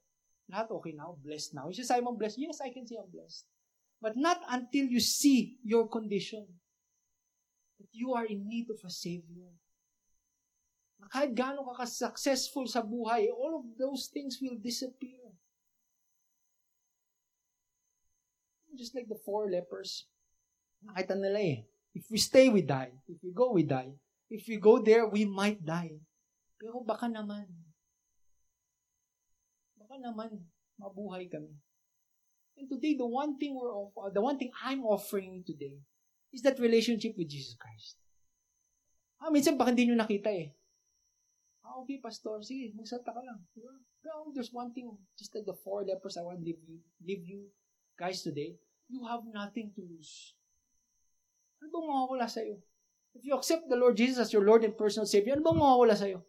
Lahat 0.47 0.69
okay 0.71 0.93
na 0.95 1.09
ako, 1.09 1.13
blessed 1.19 1.51
na 1.57 1.65
ako. 1.65 1.67
Yung 1.73 1.79
sinasabi 1.81 2.01
mo, 2.05 2.15
blessed, 2.15 2.39
yes, 2.39 2.61
I 2.63 2.71
can 2.71 2.87
say 2.87 2.95
I'm 2.95 3.09
blessed. 3.11 3.49
But 3.99 4.15
not 4.15 4.39
until 4.47 4.85
you 4.87 5.01
see 5.01 5.59
your 5.65 5.91
condition. 5.91 6.47
That 7.81 7.89
you 7.97 8.13
are 8.13 8.29
in 8.29 8.45
need 8.45 8.69
of 8.69 8.77
a 8.85 8.93
Savior. 8.93 9.49
Na 11.01 11.09
kahit 11.09 11.33
gaano 11.33 11.65
ka 11.73 11.81
successful 11.89 12.69
sa 12.69 12.85
buhay, 12.85 13.25
all 13.33 13.57
of 13.57 13.65
those 13.73 14.05
things 14.13 14.37
will 14.37 14.61
disappear. 14.61 15.33
Just 18.77 18.93
like 18.93 19.09
the 19.09 19.17
four 19.17 19.49
lepers. 19.49 20.05
Nakita 20.85 21.17
nila 21.17 21.41
eh. 21.41 21.65
If 21.97 22.05
we 22.13 22.21
stay, 22.21 22.53
we 22.53 22.61
die. 22.61 22.93
If 23.09 23.17
we 23.25 23.33
go, 23.33 23.49
we 23.49 23.65
die. 23.65 23.97
If 24.29 24.45
we 24.45 24.61
go 24.61 24.77
there, 24.77 25.09
we 25.09 25.25
might 25.25 25.65
die. 25.65 25.97
Pero 26.61 26.85
baka 26.85 27.09
naman, 27.09 27.49
baka 29.73 29.97
naman, 29.97 30.37
mabuhay 30.77 31.25
kami. 31.25 31.57
And 32.61 32.69
today, 32.69 32.93
the 32.93 33.09
one 33.09 33.41
thing 33.41 33.57
we're 33.57 33.73
off- 33.73 33.97
uh, 33.97 34.13
the 34.13 34.21
one 34.21 34.37
thing 34.37 34.53
I'm 34.61 34.85
offering 34.85 35.41
today 35.41 35.81
is 36.31 36.41
that 36.43 36.59
relationship 36.59 37.15
with 37.19 37.27
Jesus 37.27 37.55
Christ. 37.59 37.99
Ah, 39.21 39.29
minsan 39.29 39.59
baka 39.59 39.75
hindi 39.75 39.91
nyo 39.91 39.99
nakita 39.99 40.31
eh. 40.33 40.49
Ah, 41.61 41.77
okay, 41.83 42.01
pastor. 42.01 42.41
Sige, 42.41 42.73
magsalta 42.73 43.13
ka 43.13 43.21
lang. 43.21 43.39
Pero 44.01 44.33
there's 44.33 44.49
one 44.49 44.73
thing, 44.73 44.89
just 45.13 45.29
like 45.37 45.45
the 45.45 45.53
four 45.53 45.85
lepers 45.85 46.17
I 46.17 46.25
want 46.25 46.41
to 46.41 46.45
leave 46.45 46.61
you, 46.65 46.81
leave 47.05 47.23
you 47.23 47.53
guys 47.93 48.25
today. 48.25 48.57
You 48.89 49.05
have 49.05 49.21
nothing 49.29 49.69
to 49.77 49.81
lose. 49.85 50.33
Ano 51.61 51.69
bang 51.69 51.85
mawawala 51.85 52.25
sa'yo? 52.25 52.57
If 53.13 53.21
you 53.21 53.37
accept 53.37 53.69
the 53.69 53.77
Lord 53.77 53.93
Jesus 53.93 54.17
as 54.17 54.33
your 54.33 54.41
Lord 54.41 54.65
and 54.65 54.73
personal 54.73 55.05
Savior, 55.05 55.37
ano 55.37 55.45
bang 55.45 55.61
mawawala 55.61 55.93
sa'yo? 55.93 56.25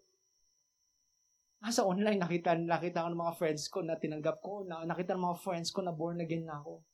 Nasa 1.64 1.86
online, 1.86 2.20
nakita, 2.20 2.58
nakita 2.58 3.06
ko 3.06 3.08
ng 3.08 3.22
mga 3.22 3.38
friends 3.38 3.70
ko 3.72 3.80
na 3.80 3.96
tinanggap 3.96 4.42
ko, 4.44 4.66
na, 4.68 4.84
nakita 4.84 5.16
ng 5.16 5.24
mga 5.32 5.40
friends 5.40 5.72
ko 5.72 5.80
na 5.80 5.94
born 5.94 6.20
again 6.20 6.44
na 6.44 6.60
ako. 6.60 6.84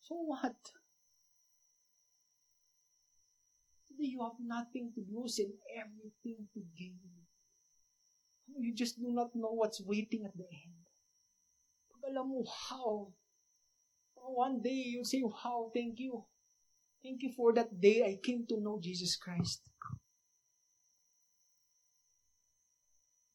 So 0.00 0.16
what? 0.24 0.56
You 4.04 4.20
have 4.22 4.36
nothing 4.40 4.92
to 4.94 5.04
lose 5.08 5.38
and 5.38 5.52
everything 5.72 6.46
to 6.52 6.60
gain. 6.76 6.98
You 8.58 8.74
just 8.74 8.98
do 8.98 9.10
not 9.10 9.34
know 9.34 9.52
what's 9.52 9.80
waiting 9.80 10.24
at 10.24 10.36
the 10.36 10.44
end. 10.44 10.84
Pag 11.92 12.12
alam 12.12 12.28
mo, 12.28 12.44
how? 12.44 13.12
One 14.16 14.60
day, 14.60 14.92
you'll 14.92 15.04
say, 15.04 15.22
wow, 15.22 15.70
thank 15.72 15.98
you. 15.98 16.24
Thank 17.02 17.22
you 17.22 17.30
for 17.36 17.52
that 17.54 17.80
day 17.80 18.02
I 18.02 18.18
came 18.22 18.46
to 18.48 18.60
know 18.60 18.80
Jesus 18.82 19.16
Christ. 19.16 19.62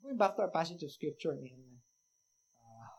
Going 0.04 0.18
back 0.18 0.36
to 0.36 0.42
our 0.42 0.50
passage 0.50 0.84
of 0.84 0.92
scripture 0.92 1.34
in 1.34 1.56
uh, 2.60 2.92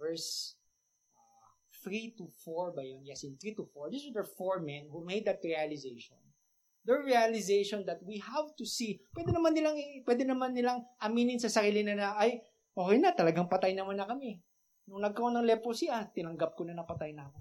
verse 0.00 0.54
uh, 0.56 0.57
3 1.88 2.20
to 2.20 2.28
4 2.44 2.76
ba 2.76 2.84
yun? 2.84 3.00
Yes, 3.00 3.24
in 3.24 3.40
3 3.40 3.56
to 3.56 3.64
4. 3.64 3.88
These 3.88 4.12
are 4.12 4.20
the 4.20 4.28
four 4.36 4.60
men 4.60 4.92
who 4.92 5.00
made 5.00 5.24
that 5.24 5.40
realization. 5.40 6.20
Their 6.84 7.00
realization 7.00 7.88
that 7.88 8.04
we 8.04 8.20
have 8.20 8.52
to 8.60 8.64
see, 8.68 9.00
pwede 9.16 9.32
naman 9.32 9.56
nilang, 9.56 9.76
pwede 10.04 10.24
naman 10.28 10.52
nilang 10.52 10.84
aminin 11.00 11.40
sa 11.40 11.48
sarili 11.48 11.80
na 11.80 11.96
na, 11.96 12.08
ay, 12.20 12.44
okay 12.76 13.00
na, 13.00 13.16
talagang 13.16 13.48
patay 13.48 13.72
naman 13.72 13.96
na 13.96 14.04
kami. 14.04 14.40
Nung 14.88 15.04
nagkaroon 15.04 15.36
ng 15.40 15.48
leprosy, 15.48 15.88
ah, 15.88 16.04
tinanggap 16.08 16.56
ko 16.56 16.64
na 16.64 16.76
napatay 16.76 17.12
na 17.12 17.28
ako. 17.28 17.40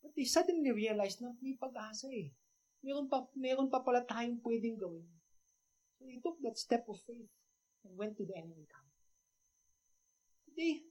But 0.00 0.12
they 0.16 0.24
suddenly 0.24 0.72
realized 0.72 1.20
na 1.20 1.36
may 1.40 1.56
pag-asa 1.56 2.08
eh. 2.08 2.32
Meron 2.80 3.06
pa, 3.06 3.28
meron 3.36 3.68
pa 3.68 3.84
pala 3.84 4.04
tayong 4.04 4.40
pwedeng 4.44 4.80
gawin. 4.80 5.08
So 5.96 6.08
they 6.08 6.18
took 6.24 6.40
that 6.42 6.56
step 6.56 6.88
of 6.88 6.98
faith 7.04 7.28
and 7.84 7.92
went 7.94 8.16
to 8.16 8.24
the 8.24 8.34
enemy 8.34 8.64
camp. 8.64 8.88
Today, 10.48 10.82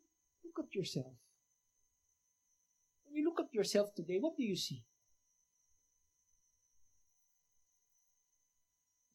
look 0.45 0.57
at 0.61 0.71
yourself. 0.71 1.11
You 3.13 3.25
look 3.25 3.39
at 3.41 3.53
yourself 3.53 3.93
today, 3.93 4.17
what 4.19 4.37
do 4.37 4.43
you 4.43 4.55
see? 4.55 4.83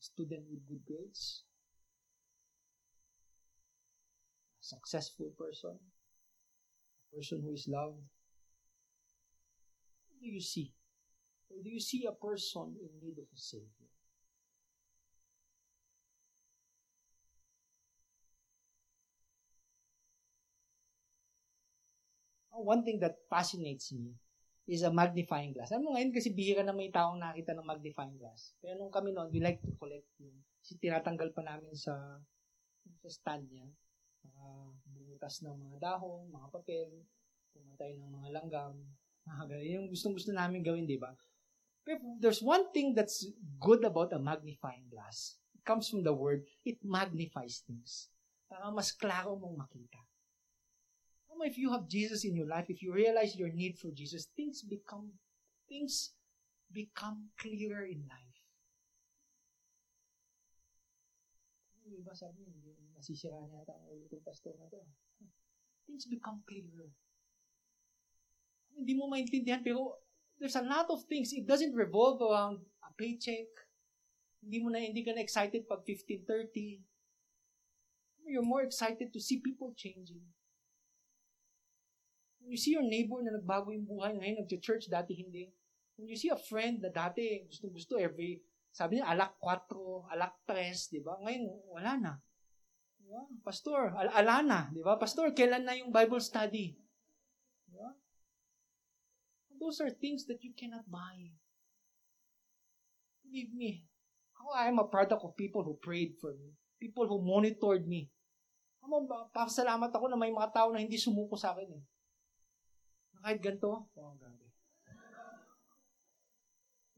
A 0.01 0.05
student 0.05 0.45
with 0.51 0.67
good 0.69 0.85
grades? 0.87 1.45
A 4.61 4.65
successful 4.65 5.33
person, 5.39 5.79
a 7.13 7.17
person 7.17 7.41
who 7.43 7.53
is 7.53 7.67
loved? 7.69 8.03
What 10.09 10.21
do 10.21 10.27
you 10.29 10.41
see? 10.41 10.75
Or 11.51 11.63
do 11.63 11.71
you 11.71 11.81
see 11.81 12.05
a 12.07 12.13
person 12.13 12.77
in 12.81 12.91
need 13.01 13.19
of 13.19 13.25
a 13.25 13.39
Savior? 13.39 13.86
One 22.57 22.83
thing 22.83 23.01
that 23.05 23.21
fascinates 23.29 23.93
me 23.93 24.17
is 24.67 24.83
a 24.83 24.91
magnifying 24.91 25.55
glass. 25.55 25.71
Mo 25.77 25.95
ngayon 25.95 26.11
kasi 26.11 26.35
bihira 26.35 26.67
na 26.67 26.75
may 26.75 26.91
taong 26.91 27.23
nakita 27.23 27.55
ng 27.55 27.69
magnifying 27.69 28.19
glass. 28.19 28.57
Pero 28.59 28.81
nung 28.81 28.91
kami 28.91 29.15
noon, 29.15 29.31
we 29.31 29.39
like 29.39 29.63
to 29.63 29.71
collect 29.79 30.09
yung 30.19 30.35
tinatanggal 30.83 31.31
pa 31.31 31.43
namin 31.47 31.71
sa 31.77 32.19
sa 33.03 33.09
stand 33.11 33.47
niya 33.51 33.67
mga 34.27 34.49
bumutas 34.93 35.35
ng 35.43 35.57
mga 35.57 35.79
dahon, 35.81 36.27
mga 36.31 36.49
papel, 36.51 36.91
pumatay 37.55 37.97
ng 37.99 38.11
mga 38.11 38.29
langgam, 38.35 38.75
mga 39.29 39.45
ganyan. 39.51 39.75
Yung 39.81 39.87
gustong-gusto 39.91 40.31
namin 40.35 40.63
gawin, 40.63 40.87
di 40.89 40.99
ba? 40.99 41.15
Pero 41.87 42.03
there's 42.19 42.43
one 42.43 42.67
thing 42.75 42.99
that's 42.99 43.31
good 43.63 43.87
about 43.87 44.11
a 44.11 44.19
magnifying 44.19 44.91
glass. 44.91 45.39
It 45.55 45.63
comes 45.63 45.87
from 45.87 46.03
the 46.03 46.15
word, 46.15 46.43
it 46.67 46.83
magnifies 46.83 47.63
things. 47.63 48.11
Para 48.51 48.71
mas 48.75 48.91
klaro 48.91 49.39
mong 49.39 49.55
makita. 49.55 50.06
If 51.45 51.59
you 51.59 51.71
have 51.73 51.89
Jesus 51.89 52.25
in 52.25 52.35
your 52.35 52.47
life, 52.47 52.67
if 52.69 52.83
you 52.83 52.93
realize 52.93 53.37
your 53.37 53.53
need 53.53 53.79
for 53.79 53.91
Jesus, 53.91 54.29
things 54.37 54.63
become, 54.63 55.13
things 55.69 56.13
become 56.73 57.29
clearer 57.39 57.85
in 57.85 58.03
life. 58.09 58.37
Things 65.87 66.07
become 66.07 66.43
clearer. 66.49 66.91
Hindi 68.77 68.93
mo 68.93 69.09
maintindihan, 69.09 69.65
pero 69.65 69.97
there's 70.39 70.57
a 70.57 70.67
lot 70.67 70.91
of 70.91 71.05
things. 71.09 71.33
It 71.33 71.47
doesn't 71.47 71.73
revolve 71.73 72.21
around 72.21 72.61
a 72.85 72.93
paycheck. 72.99 73.49
Hindi 74.43 74.61
mo 74.61 74.69
na, 74.69 74.85
hindi 74.85 75.01
ka 75.01 75.17
na 75.17 75.25
excited 75.25 75.65
pag 75.65 75.81
15, 75.87 76.27
30. 76.29 76.83
You're 78.27 78.45
more 78.45 78.67
excited 78.67 79.15
to 79.15 79.21
see 79.23 79.41
people 79.41 79.73
changing. 79.79 80.21
When 82.47 82.55
you 82.55 82.63
see 82.63 82.79
your 82.79 82.87
neighbor 82.87 83.19
na 83.27 83.35
nagbago 83.35 83.75
yung 83.75 83.91
buhay, 83.91 84.15
ngayon 84.15 84.47
nag-church, 84.47 84.87
dati 84.87 85.19
hindi. 85.19 85.51
When 85.99 86.07
you 86.07 86.15
see 86.15 86.31
a 86.31 86.39
friend 86.39 86.79
na 86.79 86.95
dati 86.95 87.43
gusto-gusto 87.43 87.99
every, 87.99 88.39
sabi 88.71 89.03
niya, 89.03 89.11
alak 89.11 89.35
4, 89.43 89.67
alak 90.15 90.39
3, 90.47 90.95
di 90.95 91.03
ba? 91.03 91.19
Ngayon, 91.27 91.43
wala 91.75 91.93
na. 91.99 92.13
Diba? 93.03 93.27
Pastor, 93.43 93.99
al- 93.99 94.15
alana, 94.15 94.71
di 94.71 94.79
ba? 94.79 94.95
Pastor, 94.95 95.35
kailan 95.35 95.67
na 95.67 95.75
yung 95.75 95.91
Bible 95.91 96.23
study? 96.23 96.79
Di 97.67 97.75
ba? 97.75 97.91
Those 99.59 99.83
are 99.83 99.91
things 99.91 100.31
that 100.31 100.39
you 100.47 100.55
cannot 100.55 100.87
buy. 100.87 101.35
Believe 103.27 103.51
me, 103.51 103.83
ako, 104.39 104.55
I 104.55 104.71
am 104.71 104.79
a 104.79 104.87
product 104.87 105.27
of 105.27 105.35
people 105.35 105.67
who 105.67 105.75
prayed 105.83 106.15
for 106.23 106.31
me. 106.39 106.55
People 106.79 107.11
who 107.11 107.19
monitored 107.27 107.91
me. 107.91 108.07
Ako, 108.87 109.11
pasalamat 109.35 109.91
ako 109.91 110.07
na 110.07 110.15
may 110.15 110.31
mga 110.31 110.55
tao 110.55 110.71
na 110.71 110.79
hindi 110.79 110.95
sumuko 110.95 111.35
sa 111.35 111.51
akin 111.51 111.75
eh. 111.75 111.83
Na 113.17 113.33
Kahit 113.33 113.41
ganito, 113.41 113.89
oh, 113.89 114.13
grabe. 114.21 114.47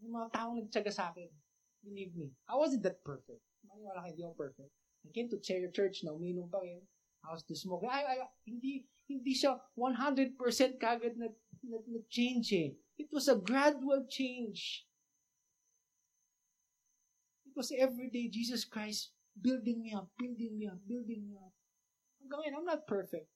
Yung 0.03 0.14
mga 0.14 0.29
taong 0.35 0.57
nagtsaga 0.59 0.93
sa 0.95 1.11
akin. 1.11 1.31
Believe 1.83 2.14
me. 2.14 2.35
I 2.51 2.55
wasn't 2.59 2.83
that 2.87 3.03
perfect. 3.07 3.43
Maniwala 3.66 4.03
kayo, 4.03 4.12
hindi 4.14 4.25
ako 4.27 4.37
perfect. 4.39 4.73
I 5.07 5.11
came 5.14 5.31
to 5.31 5.39
chair 5.39 5.62
church 5.71 6.03
na 6.03 6.14
uminom 6.14 6.51
pa 6.51 6.62
rin. 6.62 6.83
I 7.23 7.35
was 7.35 7.43
to 7.51 7.55
smoke. 7.55 7.87
Ay, 7.87 8.07
ay, 8.07 8.19
hindi, 8.47 8.87
hindi 9.11 9.33
siya 9.35 9.59
100% 9.75 10.39
kagad 10.79 11.19
na, 11.19 11.31
na, 11.66 11.79
na 11.83 12.01
change 12.11 12.55
eh. 12.55 12.71
It 12.99 13.11
was 13.11 13.27
a 13.31 13.39
gradual 13.39 14.07
change. 14.07 14.87
It 17.47 17.55
was 17.55 17.71
every 17.75 18.11
day 18.11 18.31
Jesus 18.31 18.66
Christ 18.66 19.14
building 19.39 19.83
me 19.83 19.95
up, 19.95 20.11
building 20.19 20.59
me 20.59 20.66
up, 20.66 20.79
building 20.87 21.23
me 21.27 21.39
up. 21.39 21.55
Hanggang 22.23 22.39
ngayon, 22.43 22.55
I'm 22.59 22.69
not 22.69 22.83
perfect. 22.87 23.31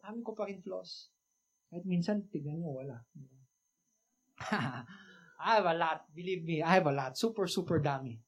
Dami 0.00 0.24
ko 0.24 0.32
pa 0.32 0.48
rin 0.48 0.60
flaws. 0.64 1.12
At 1.68 1.84
minsan, 1.84 2.24
tignan 2.32 2.64
nyo, 2.64 2.80
wala. 2.80 3.04
I 5.38 5.60
have 5.60 5.68
a 5.68 5.76
lot. 5.76 6.08
Believe 6.14 6.44
me, 6.44 6.62
I 6.62 6.80
have 6.80 6.86
a 6.86 6.92
lot. 6.92 7.18
Super, 7.18 7.46
super 7.46 7.78
dami. 7.80 8.18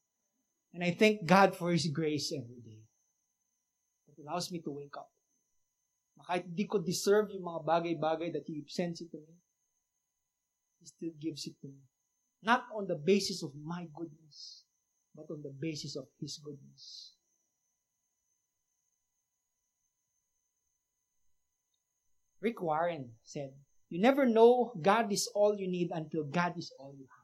And 0.75 0.85
I 0.85 0.93
thank 0.93 1.27
God 1.27 1.57
for 1.57 1.73
His 1.73 1.89
grace 1.89 2.31
every 2.37 2.61
day. 2.63 2.85
It 4.07 4.21
allows 4.23 4.53
me 4.53 4.61
to 4.63 4.71
wake 4.71 4.95
up. 4.95 5.11
Na 6.15 6.23
Kahit 6.29 6.47
di 6.53 6.69
ko 6.69 6.79
deserve 6.79 7.33
yung 7.35 7.49
mga 7.49 7.65
bagay-bagay 7.65 8.31
that 8.37 8.47
He 8.47 8.63
sends 8.69 9.01
it 9.01 9.11
to 9.11 9.19
me, 9.19 9.35
He 10.79 10.87
still 10.87 11.17
gives 11.19 11.49
it 11.49 11.57
to 11.65 11.69
me. 11.69 11.83
Not 12.45 12.69
on 12.77 12.87
the 12.87 12.97
basis 12.97 13.43
of 13.43 13.57
my 13.57 13.89
goodness, 13.93 14.65
but 15.17 15.27
on 15.33 15.43
the 15.43 15.53
basis 15.53 15.97
of 15.97 16.07
His 16.21 16.39
goodness. 16.39 17.17
Rick 22.41 22.65
Warren 22.65 23.13
said, 23.25 23.53
You 23.89 24.01
never 24.01 24.25
know 24.25 24.73
God 24.81 25.13
is 25.13 25.29
all 25.35 25.55
you 25.55 25.69
need 25.69 25.93
until 25.93 26.25
God 26.25 26.57
is 26.57 26.73
all 26.81 26.97
you 26.97 27.05
have. 27.05 27.21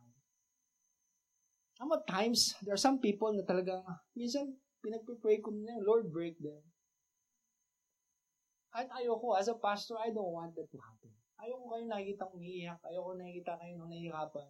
How 1.81 1.93
at 1.93 2.09
times, 2.09 2.57
there 2.65 2.73
are 2.73 2.81
some 2.81 3.01
people 3.01 3.33
na 3.37 3.45
talagang, 3.45 3.85
minsan, 4.17 4.57
pinagpipray 4.81 5.45
ko 5.45 5.53
na, 5.53 5.77
Lord, 5.85 6.09
break 6.09 6.41
them. 6.41 6.65
Kahit 8.73 8.89
ayoko, 8.97 9.37
as 9.37 9.49
a 9.49 9.57
pastor, 9.57 9.97
I 10.01 10.09
don't 10.09 10.33
want 10.33 10.57
that 10.57 10.69
to 10.73 10.79
happen. 10.81 11.13
Ayoko 11.37 11.77
kayo 11.77 11.85
nakikita 11.85 12.25
umiiyak, 12.33 12.81
ayoko 12.81 13.13
nakikita 13.17 13.61
kayo 13.61 13.73
nung 13.77 13.93
nahihirapan. 13.93 14.49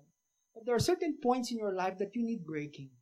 But 0.54 0.62
there 0.66 0.78
are 0.78 0.82
certain 0.82 1.18
points 1.18 1.50
in 1.50 1.58
your 1.58 1.74
life 1.74 1.98
that 1.98 2.14
you 2.14 2.22
need 2.22 2.46
breaking. 2.46 2.94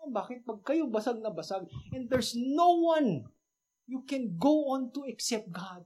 Oh, 0.00 0.12
bakit? 0.12 0.44
Pag 0.44 0.60
kayo 0.64 0.84
basag 0.88 1.20
na 1.24 1.32
basag, 1.32 1.64
and 1.96 2.12
there's 2.12 2.36
no 2.36 2.76
one 2.76 3.24
you 3.88 4.04
can 4.04 4.36
go 4.36 4.72
on 4.76 4.92
to 4.92 5.08
except 5.08 5.48
God. 5.48 5.84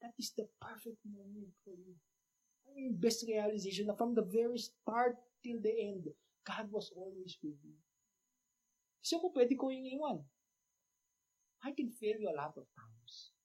That 0.00 0.16
is 0.16 0.32
the 0.32 0.48
perfect 0.60 1.04
moment 1.04 1.52
for 1.64 1.76
you. 1.76 1.94
I 2.64 2.72
mean, 2.72 2.96
best 2.96 3.24
realization 3.28 3.86
na 3.86 3.94
from 3.94 4.16
the 4.16 4.24
very 4.24 4.56
start 4.56 5.20
till 5.44 5.60
the 5.60 5.74
end, 5.76 6.08
God 6.44 6.72
was 6.72 6.88
always 6.96 7.36
with 7.44 7.60
you. 7.60 7.76
Kasi 9.00 9.16
ako 9.16 9.32
pwede 9.36 9.56
ko 9.56 9.68
yung 9.72 9.88
iwan. 10.00 10.18
I 11.60 11.76
can 11.76 11.92
fail 11.92 12.16
you 12.16 12.32
a 12.32 12.36
lot 12.36 12.56
of 12.56 12.64
times. 12.72 13.36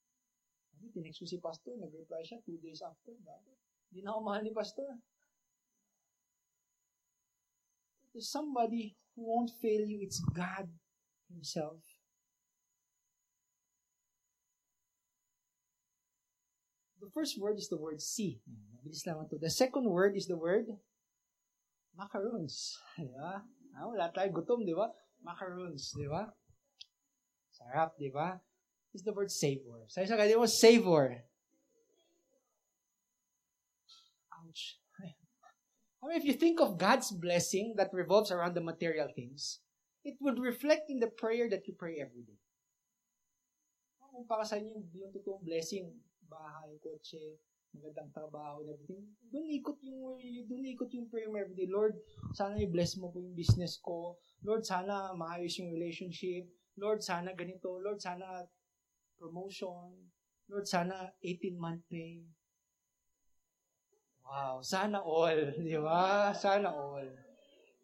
Sabi, 0.72 0.88
tinext 0.96 1.20
ko 1.20 1.28
si 1.28 1.40
Pastor, 1.40 1.76
nag-reply 1.76 2.24
siya 2.24 2.40
two 2.48 2.60
days 2.64 2.80
after. 2.80 3.12
Hindi 3.92 4.00
na 4.04 4.16
ako 4.16 4.22
mahal 4.24 4.44
ni 4.44 4.56
Pastor. 4.56 4.88
There's 8.16 8.32
somebody 8.32 8.96
who 9.16 9.28
won't 9.28 9.52
fail 9.60 9.84
you. 9.84 10.00
It's 10.00 10.24
God 10.32 10.72
Himself. 11.28 11.84
The 17.04 17.05
first 17.16 17.40
word 17.40 17.56
is 17.56 17.72
the 17.72 17.80
word 17.80 18.04
see. 18.04 18.44
Mabilis 18.76 19.08
lang 19.08 19.24
ito. 19.24 19.40
The 19.40 19.50
second 19.50 19.88
word 19.88 20.20
is 20.20 20.28
the 20.28 20.36
word 20.36 20.68
macaroons. 21.96 22.76
Di 23.00 23.08
ba? 23.08 23.40
Ah, 23.80 23.88
wala 23.88 24.12
tayo 24.12 24.28
gutom, 24.36 24.68
di 24.68 24.76
ba? 24.76 24.92
Macaroons, 25.24 25.96
di 25.96 26.06
ba? 26.12 26.28
Sarap, 27.56 27.96
di 27.96 28.12
ba? 28.12 28.44
Is 28.92 29.08
the 29.08 29.16
word 29.16 29.32
savor. 29.32 29.88
Sa 29.88 30.04
isa 30.04 30.20
kaya 30.20 30.36
mo, 30.36 30.48
savor. 30.48 31.24
Ouch. 34.36 34.80
I 36.00 36.04
mean, 36.08 36.20
if 36.20 36.28
you 36.28 36.36
think 36.36 36.60
of 36.60 36.80
God's 36.80 37.12
blessing 37.12 37.76
that 37.80 37.96
revolves 37.96 38.32
around 38.32 38.56
the 38.56 38.64
material 38.64 39.08
things, 39.12 39.64
it 40.04 40.16
would 40.20 40.40
reflect 40.40 40.92
in 40.92 41.00
the 41.00 41.12
prayer 41.12 41.48
that 41.52 41.68
you 41.68 41.76
pray 41.76 42.00
every 42.00 42.24
day. 42.24 42.40
Kung 44.16 44.24
para 44.24 44.48
sa 44.48 44.56
inyo 44.56 44.80
yung 44.96 45.12
totoong 45.12 45.44
blessing, 45.44 45.92
bahay, 46.30 46.78
kotse, 46.82 47.40
magandang 47.76 48.12
trabaho, 48.16 48.64
and 48.64 48.72
everything, 48.72 49.04
doon 49.30 49.48
ikot 49.52 49.78
yung, 49.84 50.16
doon 50.48 50.64
ikot 50.72 50.92
yung 50.96 51.12
prayer 51.12 51.28
mo 51.28 51.38
every 51.40 51.58
day. 51.58 51.68
Lord, 51.68 52.00
sana 52.32 52.56
i-bless 52.60 52.96
mo 52.98 53.12
po 53.12 53.20
yung 53.20 53.36
business 53.36 53.76
ko. 53.84 54.16
Lord, 54.48 54.64
sana 54.64 55.12
maayos 55.12 55.60
yung 55.60 55.76
relationship. 55.76 56.48
Lord, 56.80 57.04
sana 57.04 57.36
ganito. 57.36 57.76
Lord, 57.80 58.00
sana 58.00 58.48
promotion. 59.20 59.92
Lord, 60.48 60.68
sana 60.68 61.12
18-month 61.20 61.84
pay. 61.92 62.24
Wow, 64.26 64.62
sana 64.66 65.02
all. 65.04 65.54
Di 65.66 65.78
ba? 65.78 66.34
Sana 66.34 66.72
all. 66.72 67.10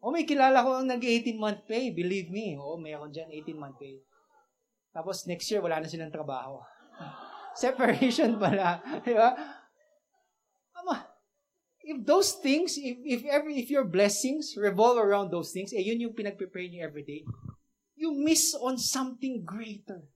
O 0.02 0.10
may 0.10 0.26
kilala 0.26 0.66
ko 0.66 0.82
ang 0.82 0.90
nag-18-month 0.90 1.68
pay. 1.70 1.94
Believe 1.94 2.26
me. 2.32 2.58
O, 2.58 2.74
mayroon 2.74 3.14
dyan 3.14 3.30
18-month 3.30 3.78
pay. 3.78 4.02
Tapos 4.90 5.24
next 5.30 5.46
year, 5.48 5.62
wala 5.62 5.78
na 5.78 5.88
silang 5.88 6.12
trabaho. 6.12 6.58
Separation 7.54 8.36
pala. 8.42 8.80
Di 9.04 9.12
ba? 9.12 9.32
Ama, 10.82 10.96
if 11.82 11.98
those 12.06 12.38
things, 12.38 12.78
if, 12.78 12.96
if 13.02 13.20
every, 13.26 13.58
if 13.58 13.70
your 13.70 13.84
blessings 13.84 14.54
revolve 14.56 14.98
around 14.98 15.30
those 15.30 15.50
things, 15.50 15.72
eh, 15.72 15.82
yun 15.82 16.00
yung 16.00 16.16
pinagpipray 16.16 16.70
niyo 16.70 16.86
every 16.86 17.02
day, 17.02 17.26
you 17.98 18.14
miss 18.14 18.54
on 18.54 18.78
something 18.78 19.42
greater. 19.42 20.06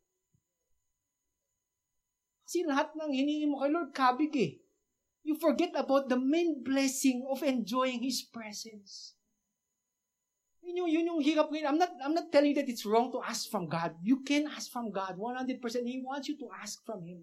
Kasi 2.46 2.62
lahat 2.62 2.94
ng 2.94 3.10
hiningi 3.10 3.50
mo 3.50 3.58
kay 3.58 3.70
Lord, 3.74 3.90
kabig 3.90 4.34
eh. 4.38 4.52
You 5.26 5.34
forget 5.34 5.74
about 5.74 6.06
the 6.06 6.14
main 6.14 6.62
blessing 6.62 7.26
of 7.26 7.42
enjoying 7.42 8.06
His 8.06 8.22
presence. 8.22 9.15
Yun 10.66 10.90
yun 10.90 11.06
yung 11.06 11.22
hirap 11.22 11.46
ngayon. 11.46 11.66
I'm 11.70 11.78
not, 11.78 11.92
I'm 12.02 12.14
not 12.14 12.28
telling 12.34 12.50
you 12.50 12.58
that 12.58 12.66
it's 12.66 12.82
wrong 12.82 13.14
to 13.14 13.22
ask 13.22 13.46
from 13.46 13.70
God. 13.70 13.94
You 14.02 14.26
can 14.26 14.50
ask 14.50 14.66
from 14.66 14.90
God 14.90 15.14
100%. 15.14 15.62
He 15.86 16.02
wants 16.02 16.26
you 16.26 16.34
to 16.42 16.50
ask 16.50 16.82
from 16.82 17.06
Him. 17.06 17.22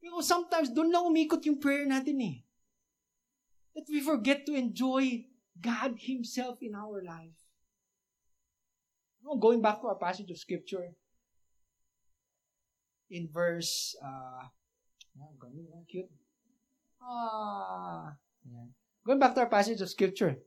You 0.00 0.10
know, 0.10 0.24
sometimes 0.24 0.72
doon 0.72 0.88
lang 0.88 1.04
umikot 1.04 1.44
yung 1.44 1.60
prayer 1.60 1.84
natin 1.84 2.16
eh. 2.24 2.36
That 3.76 3.84
we 3.92 4.00
forget 4.00 4.48
to 4.48 4.56
enjoy 4.56 5.28
God 5.60 6.00
Himself 6.00 6.64
in 6.64 6.72
our 6.72 7.04
life. 7.04 7.36
You 9.20 9.28
know, 9.28 9.36
going 9.36 9.60
back 9.60 9.84
to 9.84 9.92
our 9.92 10.00
passage 10.00 10.32
of 10.32 10.40
Scripture, 10.40 10.96
in 13.12 13.28
verse, 13.28 13.94
uh, 14.00 14.48
oh, 15.20 15.36
cute. 15.84 16.08
Ah, 17.04 18.16
yan. 18.48 18.72
Going 19.04 19.20
back 19.20 19.36
to 19.36 19.44
our 19.44 19.52
passage 19.52 19.84
of 19.84 19.92
Scripture, 19.92 20.40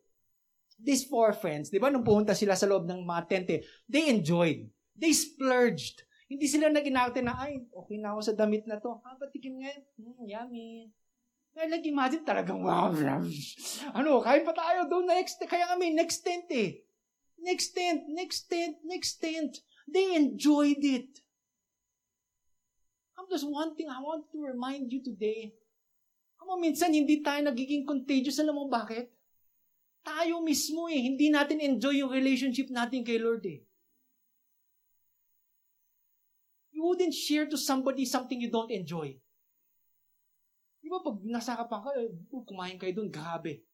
these 0.79 1.07
four 1.07 1.31
friends, 1.31 1.71
di 1.71 1.79
ba, 1.79 1.89
nung 1.89 2.03
pumunta 2.05 2.35
sila 2.35 2.53
sa 2.53 2.67
loob 2.67 2.85
ng 2.85 3.03
mga 3.03 3.23
tente, 3.27 3.55
they 3.87 4.11
enjoyed. 4.11 4.67
They 4.95 5.11
splurged. 5.11 6.03
Hindi 6.25 6.45
sila 6.49 6.71
naginarte 6.71 7.21
na, 7.21 7.37
ay, 7.37 7.63
okay 7.71 7.97
na 8.01 8.15
ako 8.15 8.21
sa 8.31 8.33
damit 8.33 8.65
na 8.65 8.81
to. 8.81 8.97
Ah, 9.05 9.15
patikim 9.15 9.61
nga, 9.61 9.71
hmm, 9.99 10.25
yummy. 10.25 10.89
Kaya 11.55 11.71
nag-imagine 11.71 12.23
talagang, 12.27 12.59
wow, 12.59 12.91
ano, 13.97 14.19
kain 14.19 14.43
pa 14.43 14.51
tayo 14.51 14.91
doon 14.91 15.07
next, 15.07 15.39
kaya 15.47 15.71
kami, 15.71 15.95
next 15.95 16.19
tent 16.25 16.51
eh. 16.51 16.83
Next 17.39 17.71
tent, 17.71 18.09
next 18.11 18.51
tent, 18.51 18.75
next 18.83 19.21
tent. 19.23 19.63
They 19.87 20.15
enjoyed 20.17 20.81
it. 20.81 21.23
I'm 23.15 23.29
just 23.31 23.47
one 23.47 23.77
thing 23.77 23.87
I 23.87 24.01
want 24.03 24.27
to 24.33 24.37
remind 24.43 24.91
you 24.91 24.99
today. 24.99 25.55
Kamo 26.35 26.59
minsan 26.59 26.91
hindi 26.91 27.23
tayo 27.23 27.47
nagiging 27.47 27.87
contagious. 27.87 28.37
Alam 28.43 28.59
mo 28.59 28.65
bakit? 28.67 29.14
Tayo 30.05 30.45
mismo 30.45 30.85
eh. 30.85 31.01
Hindi 31.01 31.33
natin 31.33 31.57
enjoy 31.57 32.05
yung 32.05 32.13
relationship 32.13 32.69
natin 32.69 33.01
kay 33.01 33.17
Lord 33.17 33.41
eh. 33.49 33.65
You 36.69 36.85
wouldn't 36.85 37.17
share 37.17 37.49
to 37.49 37.57
somebody 37.57 38.05
something 38.05 38.37
you 38.37 38.53
don't 38.53 38.69
enjoy. 38.69 39.17
Di 40.85 40.87
ba 40.93 41.01
pag 41.01 41.17
nasakapan 41.25 41.79
ka, 41.81 41.89
eh, 41.97 42.13
oh, 42.29 42.45
kumain 42.45 42.77
kayo 42.77 42.93
doon, 42.93 43.09
grabe. 43.09 43.65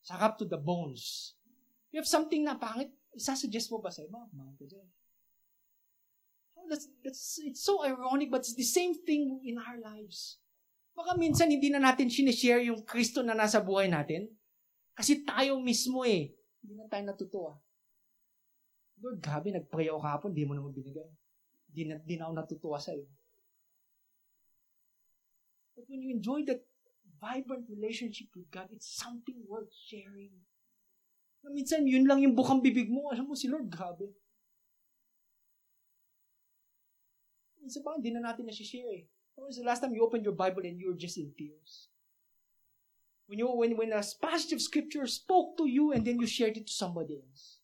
Sarap 0.00 0.40
to 0.40 0.48
the 0.48 0.56
bones. 0.56 1.36
You 1.92 2.00
have 2.00 2.08
something 2.08 2.48
na 2.48 2.56
pangit, 2.56 2.88
isasuggest 3.12 3.68
mo 3.68 3.84
ba 3.84 3.92
sa 3.92 4.00
iba? 4.00 4.24
Kumain 4.32 4.56
ka 4.56 4.64
dyan. 4.64 4.88
Oh, 6.56 6.64
that's, 6.64 6.88
that's, 7.04 7.36
it's 7.44 7.60
so 7.60 7.84
ironic, 7.84 8.32
but 8.32 8.40
it's 8.40 8.56
the 8.56 8.64
same 8.64 8.96
thing 8.96 9.44
in 9.44 9.60
our 9.60 9.76
lives. 9.76 10.40
Baka 10.96 11.20
minsan 11.20 11.52
hindi 11.52 11.68
na 11.68 11.84
natin 11.84 12.08
sinishare 12.08 12.64
yung 12.64 12.80
Kristo 12.88 13.20
na 13.20 13.36
nasa 13.36 13.60
buhay 13.60 13.92
natin. 13.92 14.32
Kasi 14.98 15.22
tayo 15.22 15.62
mismo 15.62 16.02
eh, 16.02 16.34
hindi 16.58 16.74
na 16.74 16.90
tayo 16.90 17.06
natutuwa. 17.06 17.54
Lord, 18.98 19.22
gabi, 19.22 19.54
nagpray 19.54 19.86
ako 19.86 20.02
kahapon, 20.02 20.34
di 20.34 20.42
mo 20.42 20.58
naman 20.58 20.74
binigay. 20.74 21.06
Di 21.70 21.86
na, 21.86 22.02
di 22.02 22.18
na 22.18 22.26
ako 22.26 22.34
natutuwa 22.34 22.82
sa'yo. 22.82 23.06
But 25.78 25.86
when 25.86 26.02
you 26.02 26.10
enjoy 26.18 26.42
that 26.50 26.66
vibrant 27.22 27.70
relationship 27.70 28.34
with 28.34 28.50
God, 28.50 28.74
it's 28.74 28.90
something 28.90 29.38
worth 29.46 29.70
sharing. 29.70 30.34
Na 31.46 31.54
minsan, 31.54 31.86
yun 31.86 32.02
lang 32.02 32.18
yung 32.18 32.34
bukang 32.34 32.58
bibig 32.58 32.90
mo. 32.90 33.14
Alam 33.14 33.30
mo, 33.30 33.34
si 33.38 33.46
Lord, 33.46 33.70
grabe. 33.70 34.10
Minsan 37.62 37.86
ba, 37.86 37.94
hindi 37.94 38.10
na 38.10 38.26
natin 38.26 38.50
na-share 38.50 38.90
eh. 38.98 39.06
When 39.38 39.46
was 39.46 39.62
the 39.62 39.66
last 39.66 39.78
time 39.78 39.94
you 39.94 40.02
opened 40.02 40.26
your 40.26 40.34
Bible 40.34 40.66
and 40.66 40.74
you 40.74 40.90
were 40.90 40.98
just 40.98 41.14
in 41.22 41.30
tears? 41.38 41.86
When 43.28 43.36
you 43.36 43.48
when 43.52 43.76
when 43.76 43.92
a 43.92 44.00
of 44.00 44.60
scripture 44.64 45.04
spoke 45.04 45.60
to 45.60 45.68
you 45.68 45.92
and 45.92 46.00
then 46.00 46.16
you 46.16 46.24
shared 46.24 46.56
it 46.56 46.64
to 46.64 46.72
somebody 46.72 47.20
else. 47.20 47.60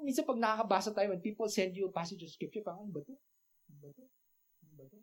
Minsan 0.00 0.28
pag 0.28 0.40
nakakabasa 0.40 0.92
tayo, 0.92 1.12
when 1.12 1.24
people 1.24 1.48
send 1.48 1.76
you 1.76 1.88
a 1.88 1.92
passage 1.92 2.20
of 2.24 2.32
scripture, 2.32 2.64
parang, 2.64 2.88
ano 2.88 2.92
ba 2.92 3.00
to? 3.04 3.12
Ano 3.68 3.76
ba 3.84 3.88
to? 3.92 4.04
Ano 4.64 4.72
ba 4.76 4.84
to? 4.88 4.98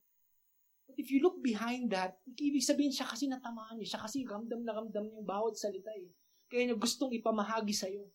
But 0.89 0.97
if 0.97 1.13
you 1.13 1.21
look 1.21 1.37
behind 1.41 1.93
that, 1.93 2.17
ibig 2.33 2.65
sabihin 2.65 2.89
siya 2.89 3.05
kasi 3.05 3.29
natamaan 3.29 3.77
niya. 3.77 3.93
Siya 3.93 4.01
kasi 4.01 4.25
ramdam 4.25 4.65
na 4.65 4.73
ramdam 4.73 5.05
niya 5.05 5.21
yung 5.21 5.29
bawat 5.29 5.53
salita 5.53 5.93
eh. 5.93 6.09
Kaya 6.49 6.65
niya 6.65 6.77
gustong 6.77 7.13
ipamahagi 7.13 7.73
sa'yo. 7.77 8.09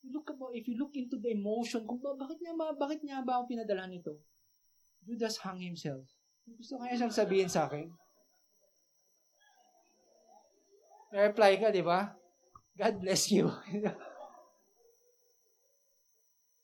You 0.00 0.10
look 0.16 0.32
about, 0.32 0.56
if 0.56 0.64
you 0.64 0.80
look 0.80 0.96
into 0.96 1.20
the 1.20 1.36
emotion, 1.36 1.84
kung 1.84 2.00
ba, 2.00 2.16
bakit 2.16 2.40
niya 2.40 2.56
ba, 2.56 2.72
bakit 2.72 3.04
niya 3.04 3.20
ba 3.20 3.40
ako 3.40 3.52
pinadala 3.52 3.84
nito? 3.84 4.16
Judas 5.04 5.36
hung 5.44 5.60
himself. 5.60 6.08
Gusto 6.56 6.80
kaya 6.80 6.96
siyang 6.96 7.12
sabihin 7.12 7.50
sa 7.50 7.68
akin? 7.68 7.92
reply 11.12 11.56
ka, 11.56 11.72
di 11.72 11.80
ba? 11.80 12.12
God 12.76 13.00
bless 13.00 13.32
you. 13.32 13.48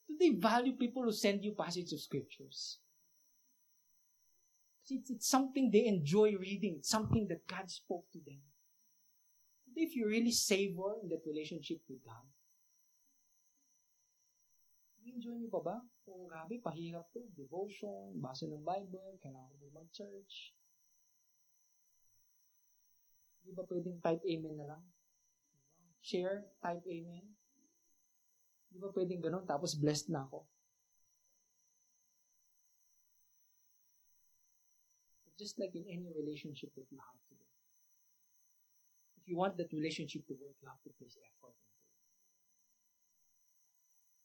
Do 0.06 0.12
they 0.20 0.30
value 0.36 0.76
people 0.76 1.02
who 1.02 1.12
send 1.12 1.42
you 1.42 1.56
passages 1.56 1.92
of 1.92 2.00
scriptures? 2.00 2.78
It's, 4.88 5.10
it's 5.10 5.28
something 5.28 5.70
they 5.72 5.86
enjoy 5.86 6.36
reading. 6.36 6.76
It's 6.78 6.92
something 6.92 7.26
that 7.28 7.48
God 7.48 7.70
spoke 7.70 8.04
to 8.12 8.20
them. 8.20 8.40
If 9.74 9.96
you 9.96 10.06
really 10.06 10.30
savor 10.30 10.94
in 11.02 11.08
that 11.08 11.26
relationship 11.26 11.80
with 11.88 12.04
God, 12.04 12.22
enjoy 15.14 15.38
niyo 15.38 15.50
pa 15.50 15.62
ba? 15.62 15.76
O 16.04 16.28
grabe, 16.28 16.60
pahirap 16.60 17.08
to. 17.12 17.24
Devotion, 17.32 18.12
basa 18.20 18.44
ng 18.44 18.60
Bible, 18.60 19.16
kailangan 19.24 19.56
ko 19.56 19.64
mag-church. 19.72 20.52
Di 23.44 23.52
ba 23.52 23.64
pwedeng 23.68 24.00
type 24.00 24.24
amen 24.24 24.56
na 24.56 24.66
lang? 24.76 24.82
Share, 26.04 26.44
type 26.60 26.84
amen. 26.84 27.24
Di 28.72 28.78
ba 28.80 28.92
pwedeng 28.92 29.20
ganun, 29.20 29.44
tapos 29.48 29.76
blessed 29.76 30.12
na 30.12 30.24
ako? 30.28 30.44
But 35.24 35.34
just 35.40 35.56
like 35.56 35.72
in 35.76 35.88
any 35.88 36.12
relationship 36.12 36.72
that 36.76 36.88
you 36.92 37.00
have 37.00 37.20
today, 37.28 37.52
if 39.20 39.24
you 39.28 39.36
want 39.40 39.56
that 39.56 39.72
relationship 39.72 40.24
to 40.28 40.36
work, 40.36 40.56
you 40.60 40.68
have 40.68 40.84
to 40.84 40.92
place 41.00 41.16
effort 41.16 41.56
it. 41.56 41.73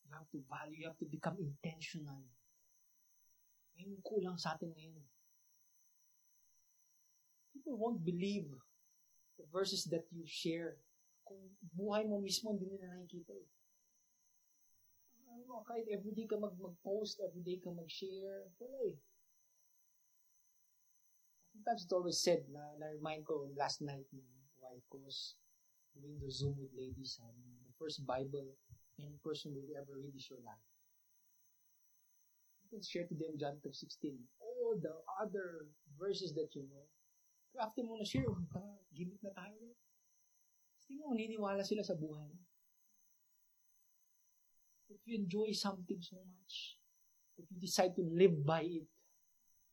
You 0.10 0.18
have 0.18 0.30
to 0.34 0.42
value, 0.50 0.78
you 0.82 0.88
have 0.90 0.98
to 0.98 1.06
become 1.06 1.38
intentional. 1.38 2.26
Ngayon 3.78 3.94
yung 3.94 4.06
kulang 4.06 4.38
sa 4.42 4.58
atin 4.58 4.74
ngayon. 4.74 5.06
People 7.54 7.78
won't 7.78 8.02
believe 8.02 8.50
the 9.38 9.46
verses 9.54 9.86
that 9.94 10.10
you 10.10 10.26
share 10.26 10.82
kung 11.30 11.38
buhay 11.78 12.10
mo 12.10 12.18
mismo 12.18 12.58
hindi 12.58 12.66
nila 12.66 12.90
nakikita 12.90 13.38
eh. 13.38 13.50
Ano, 15.30 15.62
kahit 15.62 15.86
everyday 15.94 16.26
ka 16.26 16.42
mag, 16.42 16.58
mag-post, 16.58 17.22
everyday 17.22 17.62
ka 17.62 17.70
mag-share, 17.70 18.50
wala 18.58 18.78
eh. 18.90 18.98
Sometimes 21.54 21.86
it's 21.86 21.94
always 21.94 22.18
said 22.18 22.50
na, 22.50 22.66
na-remind 22.82 23.30
ko 23.30 23.46
last 23.54 23.86
night 23.86 24.10
yung 24.10 24.26
wife 24.58 24.82
ko 24.90 24.98
was 25.06 25.38
doing 25.94 26.18
the 26.18 26.34
Zoom 26.34 26.58
with 26.58 26.74
ladies. 26.74 27.22
Um, 27.22 27.38
the 27.62 27.74
first 27.78 28.02
Bible 28.10 28.58
any 29.02 29.18
person 29.24 29.56
will 29.56 29.68
ever 29.76 29.96
read 29.98 30.16
is 30.16 30.28
your 30.30 30.44
life. 30.44 30.68
You 32.64 32.78
can 32.78 32.84
share 32.86 33.08
to 33.08 33.16
them 33.16 33.40
John 33.40 33.58
3.16. 33.66 34.14
All 34.40 34.78
the 34.78 34.94
other 35.18 35.66
verses 35.98 36.34
that 36.36 36.54
you 36.54 36.68
know. 36.70 36.86
Pero 37.50 37.66
after 37.66 37.82
mo 37.82 37.98
na-share, 37.98 38.30
oh, 38.30 38.38
tanga, 38.54 38.78
gimmick 38.94 39.18
na 39.26 39.34
tayo. 39.34 39.74
Hindi 40.86 40.94
mo, 41.02 41.18
niniwala 41.18 41.66
sila 41.66 41.82
sa 41.82 41.98
buhay 41.98 42.30
mo. 42.30 42.46
If 44.90 45.02
you 45.06 45.18
enjoy 45.22 45.54
something 45.54 46.02
so 46.02 46.18
much, 46.22 46.78
if 47.38 47.46
you 47.50 47.58
decide 47.58 47.94
to 47.98 48.06
live 48.06 48.42
by 48.46 48.66
it, 48.66 48.90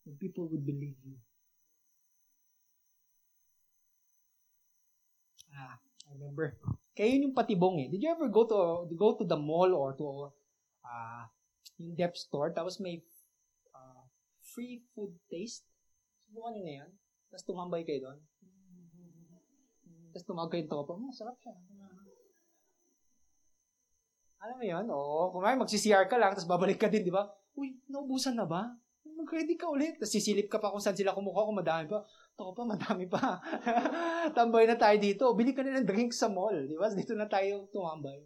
then 0.04 0.16
people 0.20 0.48
would 0.48 0.64
believe 0.64 0.96
you. 1.04 1.16
Ah, 5.56 5.80
I 6.08 6.12
remember. 6.16 6.56
Kaya 6.96 7.12
yun 7.12 7.28
yung 7.28 7.36
patibong 7.36 7.76
eh. 7.84 7.92
Did 7.92 8.00
you 8.00 8.08
ever 8.08 8.32
go 8.32 8.48
to 8.48 8.88
go 8.96 9.12
to 9.20 9.24
the 9.28 9.36
mall 9.36 9.68
or 9.76 9.92
to 10.00 10.32
uh, 10.80 11.28
yung 11.76 11.92
dep 11.92 12.16
store 12.16 12.56
tapos 12.56 12.80
may 12.80 13.04
uh, 13.76 14.00
free 14.40 14.80
food 14.96 15.12
taste? 15.28 15.68
Subukan 16.24 16.56
nyo 16.56 16.62
na 16.64 16.74
yan. 16.80 16.90
Tapos 17.28 17.44
tumambay 17.44 17.84
kayo 17.84 18.08
doon. 18.08 18.18
Tapos 20.16 20.24
tumawag 20.24 20.48
kayo 20.48 20.64
yung 20.64 20.72
topa. 20.72 20.92
Oh, 20.96 21.12
sarap 21.12 21.36
siya. 21.44 21.52
Alam 24.40 24.56
mo 24.56 24.64
yun? 24.64 24.86
Oo. 24.88 25.28
Kung 25.36 25.44
may 25.44 25.60
magsi-CR 25.60 26.08
ka 26.08 26.16
lang, 26.16 26.32
tapos 26.32 26.48
babalik 26.48 26.80
ka 26.80 26.88
din, 26.88 27.04
di 27.04 27.12
ba? 27.12 27.28
Uy, 27.52 27.76
naubusan 27.92 28.40
na 28.40 28.48
ba? 28.48 28.72
Mag-ready 29.16 29.56
ka 29.56 29.72
ulit. 29.72 29.96
Tapos 29.96 30.12
sisilip 30.12 30.52
ka 30.52 30.60
pa 30.60 30.68
kung 30.68 30.82
saan 30.84 30.94
sila 30.94 31.16
kumukuha, 31.16 31.48
kung 31.48 31.58
madami 31.58 31.84
pa. 31.88 32.04
Ito 32.36 32.52
pa, 32.52 32.62
madami 32.68 33.04
pa. 33.08 33.40
Tambay 34.36 34.68
na 34.68 34.76
tayo 34.76 34.96
dito. 35.00 35.24
Bili 35.32 35.56
ka 35.56 35.64
na 35.64 35.80
ng 35.80 35.88
drink 35.88 36.12
sa 36.12 36.28
mall. 36.28 36.68
Di 36.68 36.76
ba? 36.76 36.92
Dito 36.92 37.16
na 37.16 37.24
tayo 37.24 37.64
tumambay. 37.72 38.20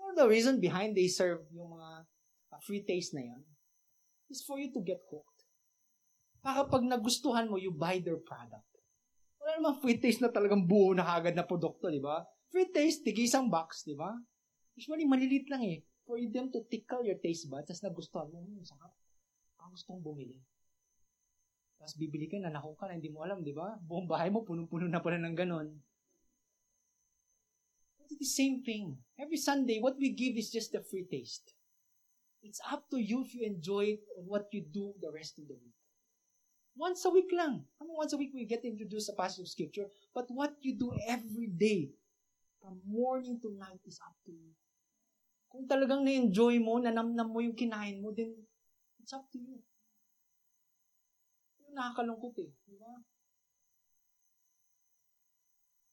You 0.00 0.16
the 0.16 0.26
reason 0.26 0.56
behind 0.58 0.96
they 0.96 1.06
serve 1.08 1.44
yung 1.52 1.76
mga 1.76 2.08
uh, 2.52 2.60
free 2.64 2.82
taste 2.84 3.12
na 3.12 3.22
yan 3.22 3.42
is 4.32 4.40
for 4.44 4.56
you 4.56 4.72
to 4.72 4.80
get 4.80 5.04
hooked. 5.12 5.40
Para 6.40 6.64
pag 6.66 6.82
nagustuhan 6.82 7.46
mo, 7.46 7.60
you 7.60 7.70
buy 7.70 8.00
their 8.00 8.18
product. 8.18 8.66
Wala 9.38 9.60
namang 9.60 9.78
free 9.84 10.00
taste 10.00 10.24
na 10.24 10.32
talagang 10.32 10.64
buo 10.64 10.96
na 10.96 11.04
kagad 11.04 11.36
na 11.36 11.44
produkto, 11.44 11.92
di 11.92 12.00
ba? 12.00 12.24
Free 12.48 12.72
taste, 12.72 13.04
tigi 13.04 13.28
isang 13.28 13.52
box, 13.52 13.84
di 13.84 13.94
ba? 13.94 14.10
Usually, 14.74 15.04
malilit 15.06 15.46
lang 15.52 15.62
eh. 15.62 15.84
For 16.02 16.18
them 16.18 16.50
to 16.50 16.66
tickle 16.66 17.06
your 17.06 17.20
taste 17.22 17.46
buds, 17.46 17.70
tapos 17.70 17.84
nagustuhan 17.86 18.26
mo, 18.32 18.42
hmm, 18.42 18.64
sarap. 18.66 18.90
Ang 19.62 19.70
gustong 19.72 20.02
bumili. 20.02 20.42
Tapos 21.78 21.98
bibili 21.98 22.26
ka, 22.30 22.38
nanakaw 22.38 22.74
ka 22.78 22.86
na, 22.86 22.98
hindi 22.98 23.10
mo 23.10 23.22
alam, 23.26 23.42
di 23.42 23.54
ba? 23.54 23.78
Buong 23.82 24.06
bahay 24.06 24.30
mo, 24.30 24.46
punong-puno 24.46 24.86
na 24.86 25.02
pala 25.02 25.18
ng 25.18 25.34
ganon. 25.34 25.70
It's 28.06 28.18
the 28.18 28.26
same 28.26 28.62
thing. 28.62 28.98
Every 29.18 29.38
Sunday, 29.38 29.82
what 29.82 29.98
we 29.98 30.14
give 30.14 30.38
is 30.38 30.50
just 30.50 30.74
a 30.78 30.82
free 30.82 31.06
taste. 31.10 31.54
It's 32.42 32.62
up 32.70 32.86
to 32.90 32.98
you 32.98 33.22
if 33.22 33.34
you 33.34 33.46
enjoy 33.46 33.98
it 33.98 34.02
and 34.18 34.26
what 34.26 34.50
you 34.50 34.66
do 34.66 34.94
the 34.98 35.10
rest 35.14 35.38
of 35.38 35.46
the 35.46 35.54
week. 35.54 35.78
Once 36.74 37.04
a 37.06 37.10
week 37.10 37.30
lang. 37.30 37.62
I 37.78 37.86
mean, 37.86 37.98
once 37.98 38.12
a 38.14 38.18
week 38.18 38.34
we 38.34 38.46
get 38.46 38.66
introduced 38.66 39.10
a 39.10 39.16
passage 39.18 39.46
of 39.46 39.50
scripture, 39.50 39.86
but 40.14 40.26
what 40.30 40.54
you 40.62 40.74
do 40.74 40.90
every 41.06 41.46
day, 41.46 41.90
from 42.58 42.78
morning 42.86 43.38
to 43.42 43.50
night, 43.58 43.82
is 43.86 43.98
up 44.02 44.14
to 44.26 44.32
you. 44.32 44.50
Kung 45.52 45.68
talagang 45.68 46.06
na-enjoy 46.06 46.62
mo, 46.62 46.80
nanamnam 46.80 47.28
mo 47.28 47.42
yung 47.44 47.58
kinain 47.58 48.00
mo, 48.00 48.14
then 48.14 48.32
it's 49.02 49.12
up 49.12 49.26
to 49.34 49.38
you. 49.42 49.58
Nakakalungkot 51.74 52.36
eh. 52.38 52.52
Di 52.68 52.76
ba? 52.78 52.94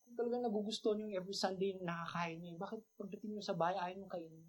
Kung 0.06 0.15
talagang 0.15 0.45
nagugustuhan 0.45 1.02
yung 1.02 1.15
every 1.18 1.34
Sunday 1.34 1.73
yung 1.73 1.88
nakakain 1.88 2.38
nyo, 2.38 2.60
bakit 2.60 2.84
pagdating 2.99 3.34
nyo 3.34 3.44
sa 3.44 3.57
bahay, 3.57 3.76
ayaw 3.80 3.98
nyo 3.98 4.10
kainin? 4.11 4.45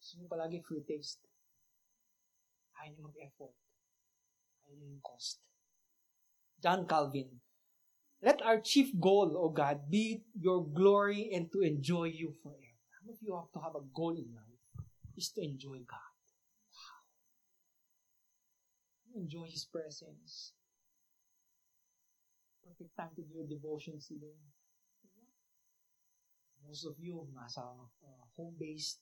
Gusto 0.00 0.12
nyo 0.16 0.28
palagi 0.30 0.62
free 0.62 0.86
taste. 0.86 1.26
Ayaw 2.80 2.94
nyo 2.94 3.10
mag-effort. 3.10 3.54
Ayaw 4.64 4.74
nyo 4.78 4.86
yung 4.96 5.04
cost. 5.04 5.42
John 6.62 6.88
Calvin, 6.88 7.42
Let 8.22 8.40
our 8.42 8.60
chief 8.60 8.90
goal, 8.98 9.36
O 9.36 9.50
God, 9.50 9.90
be 9.90 10.24
your 10.34 10.64
glory 10.64 11.30
and 11.34 11.52
to 11.52 11.60
enjoy 11.60 12.10
you 12.10 12.34
forever. 12.42 12.65
Many 13.06 13.14
of 13.14 13.22
you 13.22 13.36
have 13.36 13.52
to 13.52 13.60
have 13.60 13.76
a 13.76 13.86
goal 13.94 14.10
in 14.18 14.34
life? 14.34 14.66
Is 15.16 15.30
to 15.30 15.42
enjoy 15.42 15.78
God. 15.86 16.18
Wow. 16.74 17.06
Enjoy 19.22 19.46
His 19.46 19.64
presence. 19.64 20.52
Perfect 22.66 22.96
time 22.96 23.14
to 23.14 23.22
do 23.22 23.38
your 23.38 23.46
devotions 23.46 24.08
today. 24.08 24.34
Most 26.66 26.84
of 26.84 26.98
you, 26.98 27.28
nasa 27.30 27.62
uh, 27.62 28.24
home-based. 28.36 28.98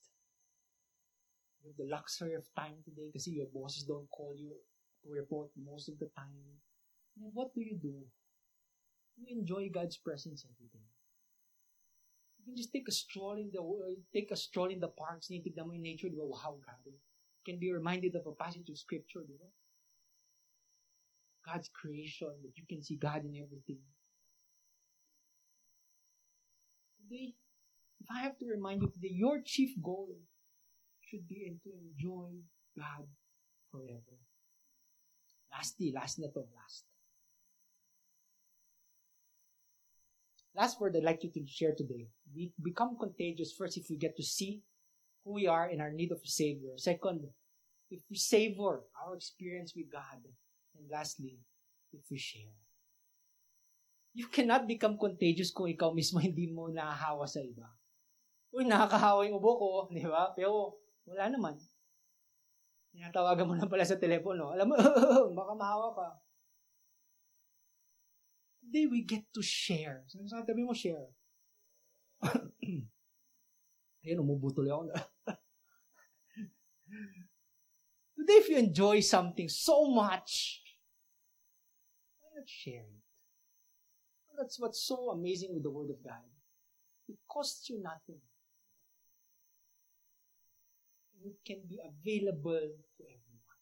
You 1.63 1.73
have 1.73 1.77
the 1.77 1.89
luxury 1.89 2.35
of 2.35 2.45
time 2.53 2.77
today 2.85 3.09
kasi 3.09 3.31
your 3.31 3.49
bosses 3.49 3.89
don't 3.89 4.07
call 4.13 4.37
you 4.37 4.53
to 5.01 5.09
report 5.09 5.49
most 5.57 5.89
of 5.89 5.97
the 5.97 6.13
time. 6.13 6.61
And 7.17 7.33
what 7.33 7.57
do 7.57 7.61
you 7.65 7.73
do? 7.73 8.05
You 9.17 9.33
enjoy 9.33 9.73
God's 9.73 9.97
presence 9.97 10.45
every 10.45 10.69
day. 10.69 10.84
You 12.45 12.53
can 12.53 12.57
just 12.57 12.71
take 12.71 12.87
a 12.87 12.91
stroll 12.91 13.37
in 13.37 13.49
the 13.51 13.59
uh, 13.59 13.97
take 14.13 14.29
a 14.29 14.35
stroll 14.35 14.69
in 14.69 14.79
the 14.79 14.87
parks, 14.87 15.33
tinitignan 15.33 15.65
mo 15.65 15.73
yung 15.73 15.81
nature, 15.81 16.09
di? 16.13 16.21
Wow, 16.21 16.61
grabe. 16.61 16.93
can 17.45 17.57
be 17.57 17.73
reminded 17.73 18.13
of 18.13 18.25
a 18.25 18.33
passage 18.37 18.69
of 18.69 18.77
scripture, 18.77 19.25
di? 19.25 19.33
God's 21.41 21.69
creation, 21.73 22.33
that 22.45 22.53
you 22.57 22.65
can 22.69 22.81
see 22.81 22.97
God 22.97 23.25
in 23.25 23.33
everything. 23.37 23.81
Today, 27.01 27.33
if 28.01 28.07
I 28.09 28.21
have 28.21 28.37
to 28.37 28.45
remind 28.45 28.81
you 28.81 28.89
today, 28.89 29.13
your 29.13 29.41
chief 29.45 29.73
goal 29.81 30.13
should 31.01 31.27
be 31.27 31.49
to 31.63 31.69
enjoy 31.81 32.29
God 32.77 33.05
forever. 33.71 34.17
Lastly, 35.53 35.93
last 35.93 36.17
na 36.19 36.29
to, 36.33 36.45
last. 36.53 36.85
Last 40.55 40.79
word 40.79 40.95
I'd 40.95 41.03
like 41.03 41.19
you 41.23 41.31
to 41.35 41.43
share 41.43 41.75
today. 41.75 42.07
We 42.31 42.55
become 42.63 42.95
contagious 42.95 43.51
first 43.51 43.75
if 43.75 43.91
we 43.91 43.99
get 43.99 44.15
to 44.15 44.23
see 44.23 44.63
who 45.27 45.35
we 45.35 45.47
are 45.51 45.67
in 45.67 45.81
our 45.83 45.91
need 45.91 46.15
of 46.15 46.23
a 46.23 46.31
Savior. 46.31 46.79
Second, 46.79 47.27
if 47.91 47.99
we 48.09 48.15
savor 48.15 48.87
our 48.95 49.15
experience 49.15 49.73
with 49.75 49.91
God. 49.91 50.23
And 50.79 50.87
lastly, 50.89 51.39
if 51.91 52.07
we 52.09 52.17
share. 52.17 52.55
You 54.15 54.27
cannot 54.31 54.63
become 54.63 54.95
contagious 54.95 55.51
kung 55.51 55.67
ikaw 55.67 55.91
mismo 55.91 56.23
hindi 56.23 56.47
mo 56.47 56.71
nahahawa 56.71 57.27
sa 57.27 57.43
iba. 57.43 57.67
Uy, 58.55 58.63
nakakahawa 58.63 59.27
yung 59.27 59.43
ubo 59.43 59.59
ko, 59.59 59.67
di 59.91 60.07
ba? 60.07 60.31
Pero 60.31 60.79
wala 61.03 61.27
naman. 61.27 61.59
Tinatawagan 62.95 63.43
mo 63.51 63.53
na 63.59 63.67
pala 63.67 63.83
sa 63.83 63.99
telepono. 63.99 64.55
Alam 64.55 64.71
mo, 64.71 64.75
baka 65.39 65.51
mahawa 65.51 65.91
ka. 65.91 66.07
Today 68.75 68.91
we 68.91 69.07
get 69.07 69.23
to 69.31 69.39
share. 69.39 70.03
Saan 70.11 70.27
sa 70.27 70.43
tabi 70.43 70.67
mo 70.67 70.75
share? 70.75 71.07
Ayun, 74.03 74.19
umubutol 74.19 74.67
ako. 74.67 74.91
Today 78.19 78.37
if 78.43 78.51
you 78.51 78.59
enjoy 78.59 78.99
something 78.99 79.47
so 79.47 79.87
much, 79.87 80.59
why 82.19 82.35
not 82.35 82.51
share 82.51 82.83
it? 82.83 83.07
That's 84.35 84.59
what's 84.59 84.83
so 84.83 85.07
amazing 85.15 85.55
with 85.55 85.63
the 85.63 85.71
Word 85.71 85.95
of 85.95 86.03
God. 86.03 86.27
It 87.07 87.15
costs 87.31 87.71
you 87.71 87.79
nothing. 87.79 88.19
It 91.23 91.39
can 91.47 91.63
be 91.63 91.79
available 91.79 92.75
to 92.75 93.01
everyone. 93.07 93.59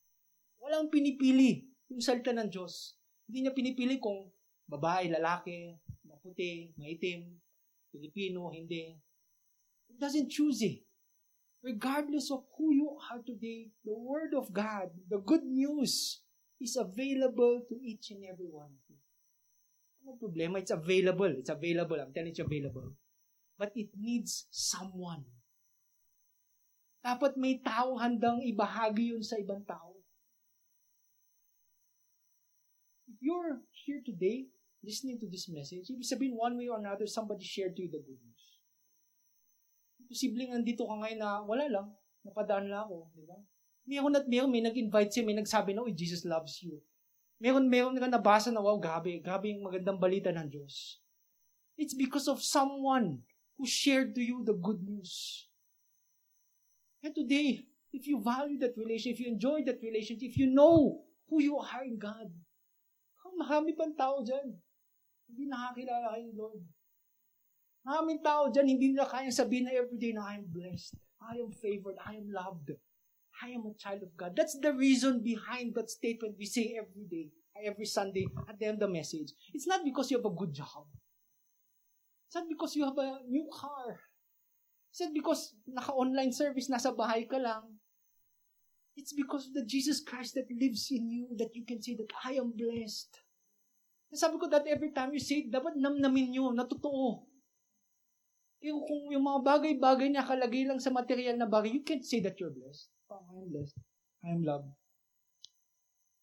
Walang 0.58 0.90
pinipili 0.90 1.70
yung 1.94 2.02
salita 2.02 2.34
ng 2.34 2.50
Diyos. 2.50 2.98
Hindi 3.30 3.46
niya 3.46 3.54
pinipili 3.54 4.02
kung 4.02 4.34
babae, 4.70 5.12
lalaki, 5.12 5.78
maputi, 6.08 6.74
maitim, 6.80 7.40
Pilipino, 7.94 8.50
hindi. 8.50 8.98
It 9.90 10.00
doesn't 10.02 10.34
choose 10.34 10.66
it. 10.66 10.82
Regardless 11.62 12.34
of 12.34 12.44
who 12.58 12.74
you 12.74 12.98
are 13.12 13.22
today, 13.22 13.72
the 13.86 13.94
Word 13.94 14.34
of 14.36 14.52
God, 14.52 14.90
the 15.08 15.22
good 15.22 15.46
news, 15.46 16.26
is 16.60 16.76
available 16.76 17.62
to 17.70 17.76
each 17.84 18.12
and 18.12 18.24
every 18.26 18.48
one 18.48 18.72
of 18.72 18.84
you. 18.88 19.00
Ano 20.04 20.16
problema? 20.20 20.60
It's 20.60 20.72
available. 20.72 21.32
It's 21.40 21.52
available. 21.52 22.00
I'm 22.00 22.12
telling 22.12 22.32
you, 22.32 22.40
it's 22.40 22.44
available. 22.44 22.96
But 23.60 23.72
it 23.76 23.92
needs 23.96 24.48
someone. 24.52 25.24
Dapat 27.04 27.36
may 27.36 27.60
taong 27.60 28.00
handang 28.00 28.40
ibahagi 28.44 29.12
yun 29.12 29.24
sa 29.24 29.36
ibang 29.36 29.64
tao. 29.68 29.92
If 33.12 33.20
you're 33.20 33.60
here 33.84 34.00
today, 34.00 34.48
listening 34.84 35.20
to 35.20 35.28
this 35.28 35.52
message, 35.52 35.92
ibig 35.92 36.08
sabihin 36.08 36.36
one 36.40 36.56
way 36.56 36.72
or 36.72 36.80
another, 36.80 37.08
somebody 37.08 37.44
shared 37.44 37.76
to 37.76 37.84
you 37.84 37.92
the 37.92 38.00
good 38.00 38.20
news. 38.20 38.44
Posibleng 40.08 40.56
nandito 40.56 40.88
ka 40.88 40.96
ngayon 41.00 41.20
na 41.20 41.44
wala 41.44 41.66
lang, 41.68 41.88
napadaan 42.24 42.72
lang 42.72 42.88
ako, 42.88 43.12
di 43.16 43.24
ba? 43.28 43.40
Meron 43.84 44.16
at 44.16 44.28
meron, 44.28 44.52
may 44.52 44.64
nag-invite 44.64 45.12
siya, 45.12 45.28
may 45.28 45.36
nagsabi 45.36 45.76
na, 45.76 45.84
oh, 45.84 45.92
Jesus 45.92 46.24
loves 46.24 46.64
you. 46.64 46.80
Meron, 47.44 47.68
meron 47.68 48.00
ka 48.00 48.08
nabasa 48.08 48.48
na, 48.52 48.64
wow, 48.64 48.80
grabe, 48.80 49.20
grabe 49.20 49.52
yung 49.52 49.68
magandang 49.68 50.00
balita 50.00 50.32
ng 50.32 50.48
Diyos. 50.48 51.04
It's 51.76 51.96
because 51.96 52.32
of 52.32 52.40
someone 52.40 53.28
who 53.60 53.68
shared 53.68 54.16
to 54.16 54.24
you 54.24 54.44
the 54.48 54.56
good 54.56 54.80
news. 54.80 55.44
And 57.04 57.12
today, 57.12 57.68
if 57.92 58.08
you 58.08 58.24
value 58.24 58.56
that 58.64 58.80
relationship, 58.80 59.20
if 59.20 59.22
you 59.28 59.30
enjoy 59.32 59.68
that 59.68 59.84
relationship, 59.84 60.24
if 60.24 60.38
you 60.40 60.48
know 60.48 61.04
who 61.28 61.44
you 61.44 61.60
are 61.60 61.84
in 61.84 62.00
God, 62.00 62.32
marami 63.38 63.72
pang 63.78 63.94
tao 63.96 64.22
dyan. 64.22 64.54
Hindi 65.30 65.44
nakakilala 65.50 66.14
kay 66.18 66.30
Lord. 66.34 66.64
Maraming 67.84 68.24
tao 68.24 68.48
dyan, 68.48 68.68
hindi 68.72 68.96
nila 68.96 69.04
kayang 69.04 69.36
sabihin 69.36 69.68
na 69.68 69.76
everyday 69.76 70.16
na 70.16 70.24
I 70.24 70.40
am 70.40 70.48
blessed, 70.48 70.96
I 71.20 71.36
am 71.44 71.52
favored, 71.52 72.00
I 72.00 72.16
am 72.16 72.32
loved, 72.32 72.72
I 73.44 73.52
am 73.52 73.68
a 73.68 73.76
child 73.76 74.08
of 74.08 74.16
God. 74.16 74.40
That's 74.40 74.56
the 74.56 74.72
reason 74.72 75.20
behind 75.20 75.76
that 75.76 75.92
statement 75.92 76.40
we 76.40 76.48
say 76.48 76.80
every 76.80 77.04
day, 77.12 77.28
every 77.60 77.84
Sunday, 77.84 78.24
at 78.48 78.56
the 78.56 78.72
end 78.72 78.80
of 78.80 78.88
the 78.88 78.96
message. 78.96 79.36
It's 79.52 79.68
not 79.68 79.84
because 79.84 80.08
you 80.08 80.16
have 80.16 80.32
a 80.32 80.32
good 80.32 80.56
job. 80.56 80.88
It's 82.32 82.40
not 82.40 82.48
because 82.48 82.72
you 82.76 82.88
have 82.88 82.98
a 82.98 83.20
new 83.28 83.52
car. 83.52 84.00
It's 84.90 85.02
not 85.04 85.12
because 85.12 85.52
naka-online 85.68 86.32
service, 86.32 86.72
nasa 86.72 86.96
bahay 86.96 87.28
ka 87.28 87.36
lang. 87.36 87.68
It's 88.96 89.12
because 89.12 89.52
of 89.52 89.60
the 89.60 89.66
Jesus 89.66 90.00
Christ 90.00 90.40
that 90.40 90.48
lives 90.54 90.88
in 90.88 91.10
you 91.10 91.28
that 91.36 91.52
you 91.52 91.66
can 91.66 91.82
say 91.82 91.98
that 92.00 92.14
I 92.24 92.40
am 92.40 92.54
blessed. 92.56 93.12
Sabi 94.14 94.38
ko 94.38 94.46
that 94.48 94.70
every 94.70 94.94
time 94.94 95.10
you 95.12 95.22
say 95.22 95.50
dapat 95.50 95.74
namnamin 95.74 96.38
nyo 96.38 96.54
na 96.54 96.70
totoo. 96.70 97.26
Yung, 98.64 98.80
kung 98.88 99.12
yung 99.12 99.26
mga 99.28 99.42
bagay-bagay 99.44 100.08
na 100.08 100.24
kalagay 100.24 100.64
lang 100.64 100.80
sa 100.80 100.88
material 100.88 101.36
na 101.36 101.50
bagay, 101.50 101.76
you 101.76 101.84
can't 101.84 102.06
say 102.06 102.24
that 102.24 102.40
you're 102.40 102.54
blessed. 102.54 102.88
Oh, 103.12 103.20
I 103.20 103.44
blessed. 103.44 103.76
I 104.24 104.32
am 104.32 104.42
loved. 104.48 104.72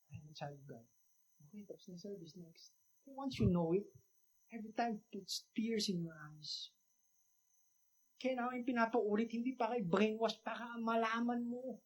I 0.08 0.16
am 0.16 0.24
a 0.24 0.32
child 0.32 0.56
of 0.56 0.64
God. 0.64 0.86
Okay, 1.44 1.68
tapos 1.68 1.84
na 1.92 2.00
service 2.00 2.40
next. 2.40 2.72
Once 3.12 3.36
you 3.36 3.52
know 3.52 3.76
it, 3.76 3.84
every 4.56 4.72
time 4.72 5.04
puts 5.12 5.44
tears 5.52 5.92
in 5.92 6.00
your 6.00 6.16
eyes. 6.16 6.72
Kaya 8.16 8.40
namin 8.40 8.64
pinapaulit, 8.64 9.28
hindi 9.36 9.52
para 9.52 9.76
i-brainwash, 9.76 10.40
para 10.40 10.80
malaman 10.80 11.44
mo. 11.44 11.76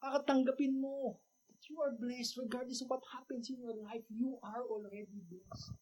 Para 0.00 0.24
tanggapin 0.24 0.80
mo 0.80 1.20
you 1.68 1.78
are 1.84 1.92
blessed 1.92 2.40
regardless 2.40 2.80
of 2.80 2.88
what 2.88 3.04
happens 3.12 3.52
in 3.52 3.60
your 3.60 3.76
life. 3.84 4.04
You 4.08 4.40
are 4.40 4.64
already 4.64 5.20
blessed. 5.28 5.76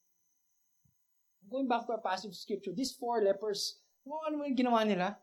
Going 1.47 1.71
back 1.71 1.87
to 1.87 1.95
our 1.95 2.03
passage 2.03 2.35
of 2.35 2.37
scripture, 2.37 2.75
these 2.75 2.93
four 2.99 3.23
lepers, 3.23 3.79
ano 4.03 4.19
ano 4.27 4.35
yung 4.43 4.59
ginawa 4.59 4.83
nila? 4.83 5.15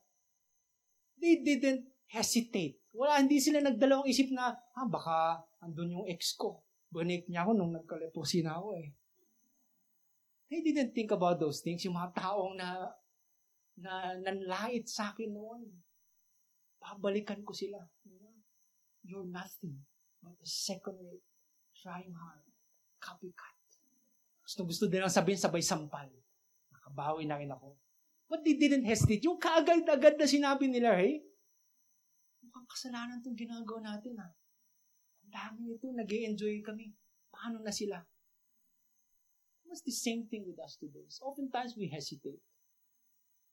They 1.20 1.44
didn't 1.44 1.84
hesitate. 2.08 2.80
Wala, 2.96 3.20
hindi 3.20 3.44
sila 3.44 3.60
nagdalawang 3.60 4.08
isip 4.08 4.32
na, 4.32 4.56
ah, 4.56 4.88
baka 4.88 5.44
andun 5.60 6.00
yung 6.00 6.08
ex 6.08 6.36
ko. 6.40 6.64
Bonate 6.88 7.28
niya 7.28 7.44
ako 7.44 7.52
nung 7.58 7.76
nagkaleposi 7.76 8.46
na 8.46 8.56
ako 8.56 8.80
eh. 8.80 8.96
They 10.48 10.62
didn't 10.62 10.94
think 10.94 11.12
about 11.12 11.42
those 11.42 11.60
things. 11.60 11.84
Yung 11.84 11.98
mga 11.98 12.14
taong 12.16 12.56
na, 12.56 12.88
na 13.82 14.14
nanlait 14.22 14.86
sa 14.86 15.12
akin 15.12 15.34
noon. 15.34 15.66
Babalikan 16.78 17.42
ko 17.42 17.52
sila. 17.52 17.82
You're 19.04 19.28
nothing 19.28 19.84
a 20.32 20.48
second 20.48 20.96
rate, 21.04 21.26
trying 21.76 22.16
hard, 22.16 22.46
copycat. 23.04 23.58
Gusto 24.44 24.68
gusto 24.68 24.86
din 24.88 25.04
lang 25.04 25.12
sabihin 25.12 25.40
sabay 25.40 25.64
sampal. 25.64 26.08
Nakabawi 26.72 27.28
na 27.28 27.40
rin 27.40 27.52
ako. 27.52 27.76
But 28.28 28.44
they 28.44 28.56
didn't 28.56 28.88
hesitate. 28.88 29.24
Yung 29.24 29.40
kaagad-agad 29.40 30.20
na 30.20 30.28
sinabi 30.28 30.68
nila, 30.68 30.96
hey, 31.00 31.24
mukhang 32.44 32.68
kasalanan 32.68 33.24
itong 33.24 33.40
ginagawa 33.40 33.96
natin 33.96 34.20
ha. 34.20 34.30
Ang 35.24 35.32
dami 35.32 35.76
ito, 35.76 35.88
nag 35.92 36.08
enjoy 36.08 36.60
kami. 36.60 36.92
Paano 37.32 37.64
na 37.64 37.72
sila? 37.72 38.04
It's 39.74 39.82
the 39.82 39.96
same 39.96 40.30
thing 40.30 40.46
with 40.46 40.62
us 40.62 40.78
today. 40.78 41.10
So 41.10 41.26
oftentimes 41.26 41.74
we 41.74 41.90
hesitate. 41.90 42.38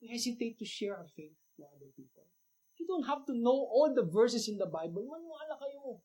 We 0.04 0.12
hesitate 0.12 0.60
to 0.60 0.68
share 0.68 1.00
our 1.00 1.08
faith 1.16 1.32
to 1.56 1.64
other 1.64 1.88
people. 1.96 2.28
You 2.76 2.84
don't 2.84 3.08
have 3.08 3.24
to 3.24 3.32
know 3.32 3.56
all 3.72 3.88
the 3.88 4.04
verses 4.04 4.44
in 4.48 4.60
the 4.60 4.68
Bible. 4.68 5.08
Maniwala 5.08 5.56
kayo. 5.56 6.04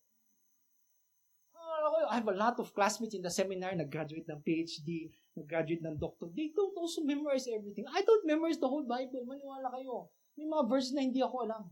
I 2.09 2.15
have 2.21 2.27
a 2.27 2.37
lot 2.37 2.55
of 2.59 2.71
classmates 2.71 3.15
in 3.15 3.21
the 3.21 3.33
seminar 3.33 3.75
nag-graduate 3.75 4.29
ng 4.29 4.39
PhD, 4.45 5.11
nag-graduate 5.35 5.83
ng 5.83 5.97
doctor. 5.99 6.31
They 6.31 6.53
don't 6.55 6.75
also 6.77 7.03
memorize 7.03 7.49
everything. 7.51 7.85
I 7.91 8.01
don't 8.05 8.23
memorize 8.23 8.61
the 8.61 8.69
whole 8.69 8.85
Bible. 8.87 9.25
Maniwala 9.27 9.67
kayo. 9.73 10.07
May 10.39 10.47
mga 10.47 10.63
verses 10.69 10.93
na 10.95 11.03
hindi 11.03 11.19
ako 11.19 11.47
alam. 11.47 11.63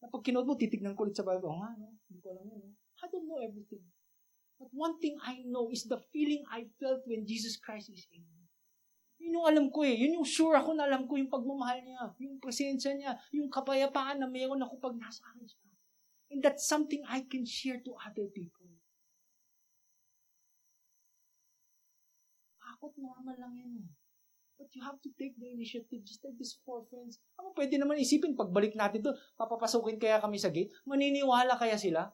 Na 0.00 0.08
pag 0.08 0.24
kinood 0.24 0.48
mo, 0.48 0.56
titignan 0.56 0.96
ko 0.96 1.04
ulit 1.04 1.16
sa 1.16 1.26
Bible. 1.26 1.48
Oh, 1.48 1.60
nga, 1.60 1.76
no? 1.76 1.92
Hindi 2.08 2.18
ko 2.24 2.28
alam 2.32 2.46
yun. 2.48 2.72
I 3.00 3.06
don't 3.08 3.26
know 3.28 3.40
everything. 3.40 3.84
But 4.60 4.72
one 4.76 5.00
thing 5.00 5.16
I 5.24 5.40
know 5.48 5.72
is 5.72 5.88
the 5.88 6.00
feeling 6.12 6.44
I 6.52 6.68
felt 6.76 7.04
when 7.08 7.24
Jesus 7.24 7.56
Christ 7.56 7.88
is 7.88 8.04
in 8.12 8.20
me. 8.20 8.44
Yun 9.20 9.40
yung 9.40 9.46
alam 9.48 9.66
ko 9.68 9.84
eh. 9.84 9.96
Yun 9.96 10.20
yung 10.20 10.28
sure 10.28 10.56
ako 10.56 10.72
na 10.76 10.88
alam 10.88 11.04
ko 11.04 11.16
yung 11.20 11.28
pagmamahal 11.28 11.80
niya, 11.84 12.12
yung 12.20 12.40
presensya 12.40 12.96
niya, 12.96 13.16
yung 13.36 13.52
kapayapaan 13.52 14.20
na 14.20 14.28
meron 14.28 14.60
ako 14.64 14.80
pag 14.80 14.96
nasa 14.96 15.20
akin 15.32 15.44
siya. 15.44 15.60
And 16.32 16.40
that's 16.40 16.64
something 16.64 17.04
I 17.04 17.24
can 17.28 17.44
share 17.44 17.80
to 17.84 17.92
other 18.00 18.28
people. 18.32 18.68
Bakit 22.80 22.96
normal 22.96 23.36
lang 23.36 23.52
yan 23.52 23.72
eh. 23.84 23.88
But 24.60 24.72
you 24.76 24.84
have 24.84 25.00
to 25.00 25.10
take 25.16 25.36
the 25.40 25.52
initiative, 25.56 26.04
just 26.04 26.20
like 26.20 26.36
these 26.36 26.60
four 26.64 26.84
friends. 26.88 27.16
Ano 27.40 27.56
pwede 27.56 27.80
naman 27.80 27.96
isipin, 27.96 28.36
pagbalik 28.36 28.76
natin 28.76 29.00
to, 29.00 29.12
papapasukin 29.36 29.96
kaya 29.96 30.20
kami 30.20 30.36
sa 30.36 30.52
gate? 30.52 30.68
Maniniwala 30.84 31.56
kaya 31.56 31.80
sila? 31.80 32.12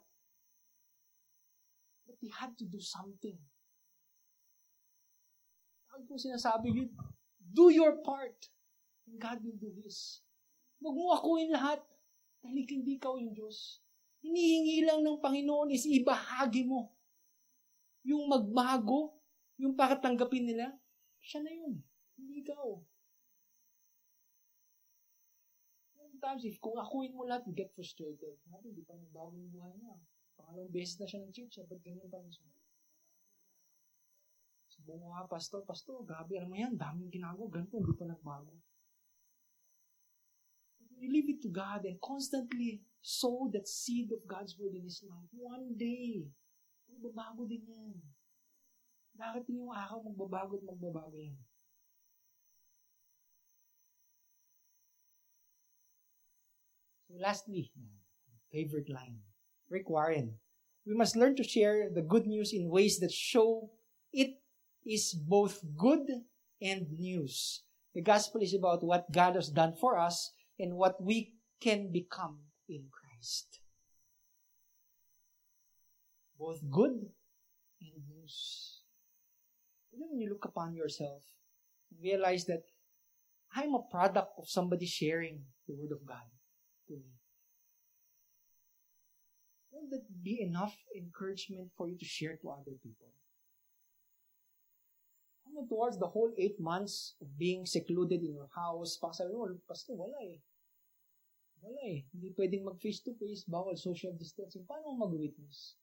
But 2.06 2.18
they 2.22 2.30
had 2.30 2.54
to 2.58 2.66
do 2.70 2.78
something. 2.78 3.34
Lagi 5.90 6.06
kong 6.06 6.22
sinasabi 6.22 6.70
yun, 6.70 6.90
do 7.42 7.74
your 7.74 7.98
part, 8.06 8.38
and 9.10 9.18
God 9.18 9.42
will 9.42 9.58
do 9.58 9.74
His. 9.82 10.22
Huwag 10.78 10.94
mo 10.94 11.18
akuin 11.18 11.50
lahat, 11.50 11.82
dahil 12.46 12.62
hindi 12.62 12.94
ikaw 12.94 13.18
yung 13.18 13.34
Diyos. 13.34 13.82
Hinihingi 14.22 14.86
lang 14.86 15.02
ng 15.02 15.18
Panginoon 15.18 15.74
is 15.74 15.82
ibahagi 15.82 16.62
mo. 16.62 16.94
Yung 18.06 18.30
magbago, 18.30 19.18
yung 19.56 19.74
pakatanggapin 19.76 20.44
nila, 20.44 20.72
siya 21.20 21.40
na 21.40 21.52
yun. 21.52 21.80
Hindi 22.16 22.44
ikaw. 22.44 22.76
Sometimes, 25.96 26.42
if 26.48 26.56
kung 26.60 26.76
akuin 26.80 27.12
mo 27.12 27.28
lahat, 27.28 27.44
get 27.52 27.72
frustrated. 27.76 28.40
Nabi, 28.48 28.72
hindi 28.72 28.84
pa 28.84 28.96
nagbago 28.96 29.36
yung 29.36 29.52
buhay 29.52 29.72
niya. 29.76 29.96
Pangalawang 30.36 30.72
beses 30.72 30.96
na 31.00 31.08
siya 31.08 31.20
ng 31.24 31.32
church, 31.32 31.60
ba't 31.64 31.80
ganyan 31.80 32.08
pa 32.08 32.20
siya? 32.24 32.48
Sabi 34.76 34.96
mo 35.00 35.12
nga, 35.16 35.24
pastor, 35.28 35.64
pastor, 35.64 36.04
gabi, 36.04 36.36
alam 36.36 36.52
mo 36.52 36.56
yan, 36.56 36.76
daming 36.76 37.08
ginagawa, 37.08 37.48
ganito, 37.48 37.80
hindi 37.80 37.96
pa 37.96 38.06
nagbago. 38.08 38.52
You 40.96 41.12
leave 41.12 41.28
it 41.28 41.44
to 41.44 41.52
God 41.52 41.84
and 41.84 42.00
constantly 42.00 42.80
sow 43.04 43.52
that 43.52 43.68
seed 43.68 44.08
of 44.12 44.24
God's 44.24 44.56
word 44.56 44.72
in 44.72 44.88
His 44.88 45.04
life. 45.04 45.28
One 45.36 45.76
day, 45.76 46.24
magbabago 46.88 47.44
din 47.44 47.64
yan. 47.68 48.15
Yung 49.48 49.72
araw, 49.72 50.04
magbabago 50.04 50.60
at 50.60 50.64
magbabago 50.68 51.16
yan. 51.16 51.38
So 57.08 57.16
lastly, 57.16 57.72
favorite 58.52 58.90
line. 58.92 59.24
Rick 59.68 59.88
Warren. 59.88 60.36
We 60.86 60.94
must 60.94 61.16
learn 61.16 61.34
to 61.36 61.42
share 61.42 61.90
the 61.90 62.02
good 62.02 62.26
news 62.26 62.52
in 62.52 62.70
ways 62.70 62.98
that 63.00 63.10
show 63.10 63.70
it 64.12 64.38
is 64.84 65.14
both 65.14 65.64
good 65.76 66.06
and 66.62 66.86
news. 66.92 67.62
The 67.94 68.02
gospel 68.02 68.40
is 68.40 68.54
about 68.54 68.84
what 68.84 69.10
God 69.10 69.34
has 69.34 69.48
done 69.48 69.74
for 69.74 69.98
us 69.98 70.30
and 70.58 70.76
what 70.76 71.02
we 71.02 71.34
can 71.60 71.90
become 71.90 72.38
in 72.68 72.86
Christ. 72.92 73.60
Both 76.38 76.60
good 76.70 77.10
and 77.80 77.96
news. 78.08 78.65
And 79.96 80.04
then 80.04 80.12
when 80.12 80.20
you 80.20 80.28
look 80.28 80.44
upon 80.44 80.76
yourself, 80.76 81.24
realize 82.02 82.44
that 82.52 82.68
I'm 83.56 83.72
a 83.72 83.80
product 83.90 84.36
of 84.36 84.44
somebody 84.46 84.84
sharing 84.84 85.40
the 85.66 85.72
Word 85.72 85.92
of 85.92 86.04
God 86.04 86.28
to 86.88 86.92
me. 86.92 87.16
Won't 89.72 89.88
that 89.90 90.04
be 90.22 90.42
enough 90.42 90.76
encouragement 90.94 91.72
for 91.78 91.88
you 91.88 91.96
to 91.96 92.04
share 92.04 92.36
to 92.36 92.50
other 92.50 92.76
people? 92.82 93.08
Ano 95.48 95.64
towards 95.66 95.96
the 95.96 96.12
whole 96.12 96.32
eight 96.36 96.60
months 96.60 97.14
of 97.22 97.38
being 97.38 97.64
secluded 97.64 98.20
in 98.20 98.34
your 98.34 98.52
house, 98.54 98.98
pasabi 99.00 99.32
mo, 99.32 99.48
pastor, 99.66 99.96
wala 99.96 100.20
eh. 100.20 100.36
Wala 101.64 101.80
eh. 101.88 102.04
Hindi 102.12 102.36
pwedeng 102.36 102.68
mag 102.68 102.76
face-to-face, 102.76 103.48
bawal 103.48 103.80
social 103.80 104.12
distancing. 104.12 104.68
Paano 104.68 104.92
mag-witness? 104.92 105.80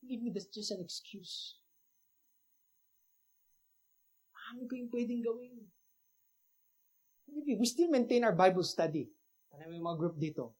Believe 0.00 0.22
me, 0.24 0.30
that's 0.32 0.48
just 0.48 0.72
an 0.72 0.80
excuse. 0.80 1.60
Ano 4.52 4.66
kayong 4.70 4.92
pwedeng 4.92 5.22
gawin? 5.22 5.54
We 7.26 7.66
still 7.66 7.90
maintain 7.90 8.22
our 8.22 8.34
Bible 8.34 8.62
study. 8.62 9.10
Ano 9.50 9.72
yung 9.72 9.86
mga 9.86 9.98
group 9.98 10.16
dito? 10.16 10.54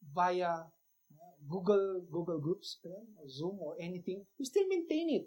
Via 0.00 0.64
uh, 0.64 1.36
Google 1.44 2.02
Google 2.08 2.40
Groups, 2.40 2.80
or 2.86 3.28
Zoom, 3.28 3.60
or 3.60 3.76
anything. 3.76 4.24
We 4.40 4.44
still 4.48 4.64
maintain 4.66 5.12
it. 5.12 5.26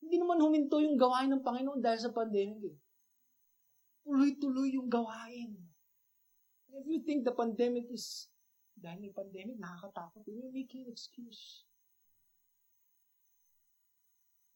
Hindi 0.00 0.16
naman 0.16 0.40
huminto 0.40 0.80
yung 0.80 0.96
gawain 0.96 1.28
ng 1.34 1.44
Panginoon 1.44 1.80
dahil 1.82 2.00
sa 2.00 2.14
pandemic. 2.14 2.72
Eh. 2.72 2.76
Tuloy-tuloy 4.06 4.72
yung 4.72 4.88
gawain. 4.88 5.60
If 6.70 6.86
you 6.86 7.02
think 7.04 7.26
the 7.26 7.34
pandemic 7.34 7.90
is, 7.92 8.30
dahil 8.78 9.02
may 9.02 9.12
pandemic, 9.12 9.60
nakakatakot, 9.60 10.24
making 10.54 10.88
an 10.88 10.94
excuse. 10.94 11.68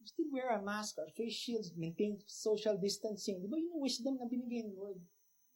Still 0.05 0.29
wear 0.31 0.53
a 0.53 0.61
mask, 0.61 0.99
or 0.99 1.09
face 1.17 1.33
shields, 1.33 1.73
maintain 1.77 2.21
social 2.27 2.77
distancing. 2.77 3.41
Di 3.41 3.49
ba 3.49 3.57
yung 3.57 3.81
wisdom 3.81 4.21
na 4.21 4.29
binigay 4.29 4.69
ng 4.69 4.77
Lord? 4.77 5.01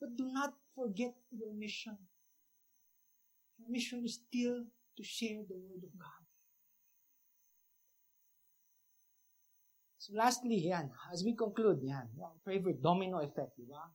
But 0.01 0.17
do 0.17 0.25
not 0.33 0.57
forget 0.73 1.13
your 1.29 1.53
mission. 1.53 2.01
Your 3.61 3.69
mission 3.69 4.01
is 4.09 4.25
still 4.25 4.65
to 4.97 5.03
share 5.05 5.45
the 5.45 5.59
Word 5.59 5.85
of 5.85 5.93
God. 6.01 6.25
So 9.99 10.17
lastly, 10.17 10.57
yan, 10.57 10.89
as 11.13 11.21
we 11.21 11.37
conclude, 11.37 11.85
yan, 11.85 12.09
yung 12.17 12.41
favorite 12.41 12.81
domino 12.81 13.21
effect, 13.21 13.53
di 13.61 13.69
ba? 13.69 13.93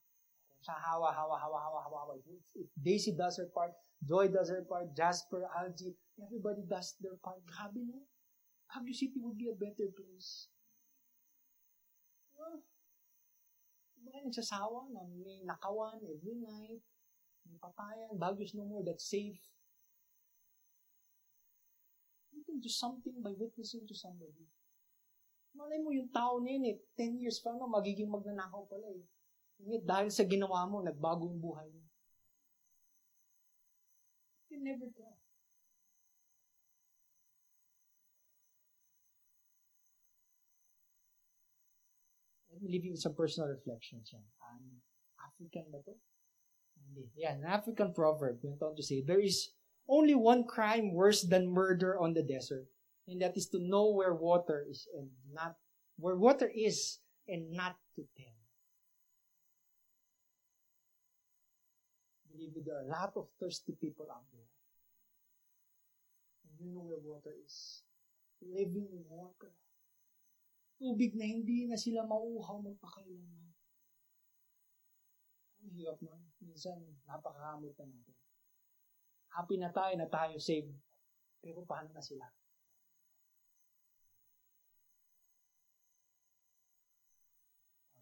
Sa 0.62 0.78
hawa, 0.78 1.10
hawa, 1.10 1.42
hawa, 1.42 1.58
hawa, 1.58 1.80
hawa, 1.90 1.98
hawa. 2.06 2.14
If 2.54 2.70
Daisy 2.78 3.18
does 3.18 3.42
her 3.42 3.50
part, 3.50 3.74
Joy 4.06 4.30
does 4.30 4.54
her 4.54 4.62
part, 4.70 4.94
Jasper, 4.94 5.50
Algie, 5.58 5.98
everybody 6.22 6.62
does 6.70 6.94
their 7.02 7.18
part. 7.24 7.42
Grabe 7.50 7.82
no? 7.82 8.06
Baguio 8.74 8.95
City 8.95 9.22
would 9.22 9.38
be 9.38 9.54
a 9.54 9.54
better 9.54 9.86
place. 9.94 10.50
Diba? 12.34 12.58
Diba 14.02 14.20
nagsasawa 14.26 14.90
na 14.90 15.06
may 15.14 15.45
nakawan 15.45 16.02
every 16.02 16.41
night, 16.41 16.82
may 17.45 17.62
patayan, 17.62 18.18
Baguio's 18.18 18.58
no 18.58 18.66
more, 18.66 18.82
that's 18.82 19.06
safe. 19.06 19.38
You 22.34 22.41
can 22.41 22.58
do 22.58 22.70
something 22.70 23.22
by 23.22 23.38
witnessing 23.38 23.86
to 23.86 23.94
somebody. 23.94 24.50
Malay 25.54 25.78
mo 25.78 25.94
yung 25.94 26.10
tao 26.10 26.41
na 26.41 26.50
yun 26.50 26.66
eh, 26.66 26.82
10 26.98 27.22
years 27.22 27.38
pa 27.45 27.54
no, 27.54 27.70
magiging 27.70 28.10
magnanakaw 28.10 28.66
pala 28.66 28.90
eh. 28.90 29.06
Ngunit 29.62 29.86
dahil 29.86 30.10
sa 30.10 30.26
ginawa 30.26 30.66
mo, 30.66 30.82
nagbago 30.82 31.30
yung 31.30 31.38
buhay 31.38 31.70
mo. 31.70 31.86
You 34.50 34.58
can 34.58 34.62
never 34.66 34.90
tell. 34.90 35.23
Leave 42.69 42.85
you 42.85 42.91
with 42.91 43.02
some 43.02 43.15
personal 43.15 43.49
reflections. 43.49 44.10
Yan. 44.14 44.22
Um, 44.41 44.81
African 45.23 45.65
ba 45.72 45.80
to? 45.85 45.95
Hindi. 46.85 47.10
Yeah, 47.15 47.34
an 47.34 47.45
African 47.45 47.94
proverb 47.94 48.40
went 48.44 48.61
on 48.61 48.76
to 48.76 48.84
say, 48.84 49.03
there 49.06 49.19
is 49.19 49.49
only 49.88 50.15
one 50.15 50.45
crime 50.45 50.94
worse 50.94 51.23
than 51.23 51.52
murder 51.52 51.99
on 51.99 52.14
the 52.14 52.23
desert, 52.23 52.68
and 53.07 53.22
that 53.22 53.35
is 53.35 53.48
to 53.49 53.60
know 53.60 53.91
where 53.91 54.14
water 54.14 54.65
is 54.69 54.88
and 54.98 55.10
not 55.34 55.56
where 55.98 56.15
water 56.15 56.49
is 56.53 56.99
and 57.27 57.52
not 57.52 57.76
to 57.95 58.03
tell. 58.18 58.38
Believe 62.31 62.56
me, 62.56 62.61
there 62.65 62.77
are 62.77 62.85
a 62.85 62.90
lot 62.90 63.14
of 63.15 63.27
thirsty 63.40 63.77
people 63.80 64.07
out 64.10 64.26
there. 64.34 64.49
And 66.49 66.57
you 66.60 66.73
know 66.73 66.81
where 66.81 66.99
water 67.03 67.35
is. 67.45 67.84
Living 68.41 68.88
water. 69.10 69.52
Tubig 70.78 71.16
na 71.16 71.26
hindi 71.26 71.70
na 71.70 71.78
sila 71.78 72.04
mauuhaw 72.04 72.60
magpakailanman. 72.64 73.50
Ang 75.64 75.72
hirap 75.80 75.98
nun. 76.04 76.22
Minsan, 76.44 76.78
napakahamot 77.08 77.72
na 77.80 77.88
natin. 77.88 78.18
Happy 79.32 79.56
na 79.58 79.72
tayo 79.72 79.95
na 79.95 80.10
tayo 80.12 80.36
saved. 80.38 80.76
Pero 81.40 81.64
paano 81.64 81.90
na 81.95 82.04
sila? 82.04 82.28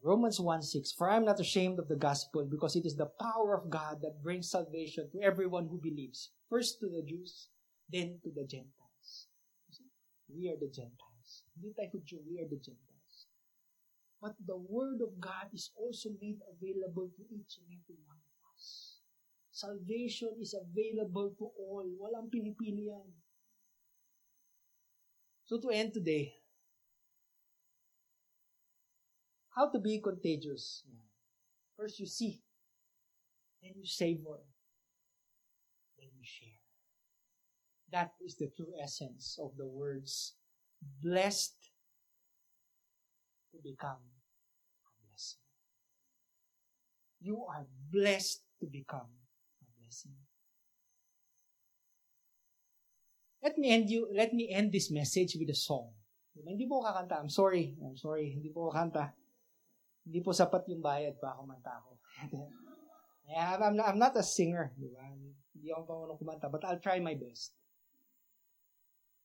Romans 0.02 0.40
1.6 0.40 0.98
For 0.98 1.10
I 1.10 1.18
am 1.18 1.26
not 1.26 1.40
ashamed 1.40 1.78
of 1.78 1.88
the 1.88 1.96
gospel 1.96 2.46
because 2.50 2.76
it 2.76 2.86
is 2.86 2.98
the 2.98 3.14
power 3.22 3.54
of 3.54 3.70
God 3.70 4.02
that 4.02 4.24
brings 4.24 4.50
salvation 4.50 5.10
to 5.14 5.22
everyone 5.22 5.70
who 5.70 5.78
believes. 5.78 6.32
First 6.50 6.80
to 6.82 6.90
the 6.90 7.06
Jews, 7.06 7.50
then 7.92 8.18
to 8.24 8.32
the 8.34 8.44
Gentiles. 8.50 9.30
We 10.28 10.50
are 10.50 10.58
the 10.58 10.74
Gentiles. 10.74 11.11
Hindi 11.56 11.76
tayo 11.76 12.00
Jew, 12.04 12.22
we 12.28 12.40
are 12.40 12.48
the 12.48 12.60
Gentiles. 12.60 13.28
But 14.22 14.38
the 14.46 14.58
word 14.58 15.02
of 15.02 15.20
God 15.20 15.50
is 15.52 15.72
also 15.76 16.14
made 16.22 16.40
available 16.46 17.10
to 17.10 17.24
each 17.34 17.58
and 17.58 17.68
every 17.74 17.98
one 18.06 18.22
of 18.22 18.36
us. 18.54 19.02
Salvation 19.52 20.38
is 20.40 20.54
available 20.54 21.34
to 21.38 21.46
all. 21.58 21.86
Walang 21.98 22.30
pinipili 22.30 22.94
yan. 22.94 23.10
So 25.50 25.60
to 25.60 25.74
end 25.74 25.92
today, 25.92 26.38
how 29.58 29.68
to 29.70 29.80
be 29.80 30.00
contagious. 30.00 30.86
First 31.76 32.00
you 32.00 32.06
see, 32.06 32.40
then 33.62 33.74
you 33.76 33.86
savor, 33.86 34.40
then 35.98 36.08
you 36.16 36.24
share. 36.24 36.62
That 37.92 38.14
is 38.24 38.38
the 38.38 38.48
true 38.56 38.72
essence 38.82 39.36
of 39.42 39.58
the 39.58 39.68
words 39.68 40.40
blessed 40.82 41.56
to 43.52 43.58
become 43.62 44.02
a 44.86 44.92
blessing. 45.06 45.42
you 47.22 47.46
are 47.46 47.66
blessed 47.94 48.42
to 48.60 48.66
become 48.66 49.10
a 49.62 49.66
blessing. 49.78 50.18
Let 53.42 53.58
me 53.58 53.70
end 53.70 53.90
you, 53.90 54.10
let 54.14 54.34
me 54.34 54.50
end 54.50 54.74
this 54.74 54.90
message 54.92 55.38
with 55.38 55.50
a 55.50 55.58
song. 55.58 55.94
Hindi 56.38 56.66
po 56.66 56.82
kakanta. 56.82 57.22
I'm 57.22 57.30
sorry. 57.30 57.78
I'm 57.82 57.98
sorry. 57.98 58.34
Hindi 58.34 58.50
po 58.50 58.70
ako 58.70 58.72
kanta. 58.74 59.14
Hindi 60.06 60.20
po 60.26 60.34
sapat 60.34 60.66
yung 60.70 60.82
bayad 60.82 61.18
para 61.22 61.38
kumanta 61.38 61.78
ako. 61.78 62.02
yeah, 63.30 63.58
I'm, 63.58 63.78
not, 63.78 63.86
I'm 63.94 64.00
not 64.02 64.16
a 64.18 64.26
singer. 64.26 64.74
Di 64.78 64.90
ba? 64.90 65.06
Hindi 65.06 65.70
ako 65.74 65.82
pa 65.86 66.18
kumanta. 66.18 66.46
But 66.50 66.66
I'll 66.66 66.82
try 66.82 66.98
my 66.98 67.14
best. 67.14 67.58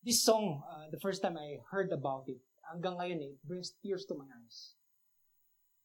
This 0.07 0.23
song, 0.23 0.62
uh, 0.70 0.87
the 0.95 1.03
first 1.03 1.19
time 1.19 1.35
I 1.35 1.59
heard 1.66 1.91
about 1.91 2.31
it, 2.31 2.39
hanggang 2.62 2.95
ngayon 2.95 3.19
it 3.27 3.43
brings 3.43 3.74
tears 3.83 4.07
to 4.07 4.15
my 4.15 4.31
eyes. 4.39 4.78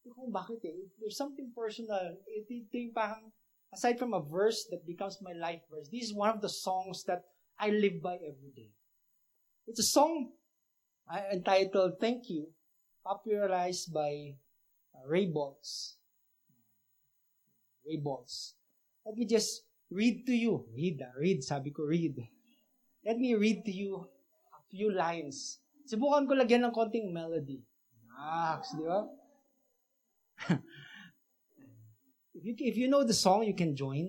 Kung 0.06 0.30
bakit 0.30 0.62
eh, 0.62 0.86
there's 1.02 1.18
something 1.18 1.50
personal. 1.50 2.14
It, 2.30 2.46
ito 2.46 2.78
yung 2.78 2.94
parang, 2.94 3.34
aside 3.74 3.98
from 3.98 4.14
a 4.14 4.22
verse 4.22 4.70
that 4.70 4.86
becomes 4.86 5.18
my 5.26 5.34
life 5.34 5.66
verse, 5.66 5.90
this 5.90 6.06
is 6.06 6.14
one 6.14 6.30
of 6.30 6.38
the 6.38 6.46
songs 6.46 7.02
that 7.10 7.26
I 7.58 7.74
live 7.74 7.98
by 7.98 8.22
every 8.22 8.54
day. 8.54 8.70
It's 9.66 9.82
a 9.82 9.90
song 9.90 10.38
uh, 11.10 11.26
entitled 11.34 11.98
Thank 11.98 12.30
You, 12.30 12.54
popularized 13.02 13.90
by 13.90 14.38
uh, 14.94 15.02
Ray 15.02 15.26
Balls. 15.26 15.98
Ray 17.82 17.98
Balls. 17.98 18.54
Let 19.02 19.18
me 19.18 19.26
just 19.26 19.66
read 19.90 20.22
to 20.30 20.34
you. 20.34 20.70
Read, 20.70 21.02
ah, 21.02 21.10
read, 21.18 21.42
sabi 21.42 21.74
ko 21.74 21.90
read. 21.90 22.22
Let 23.04 23.18
me 23.18 23.34
read 23.34 23.64
to 23.66 23.72
you 23.72 24.06
a 24.54 24.60
few 24.70 24.94
lines. 24.94 25.58
Subukan 25.90 26.30
ko 26.30 26.38
lagyan 26.38 26.62
ng 26.62 26.74
konting 26.74 27.10
melody. 27.10 27.58
Max, 28.06 28.70
di 28.78 28.86
ba? 28.86 29.10
if, 32.38 32.42
you, 32.46 32.54
if 32.58 32.76
you 32.78 32.86
know 32.86 33.02
the 33.02 33.14
song, 33.14 33.42
you 33.42 33.54
can 33.54 33.74
join. 33.74 34.08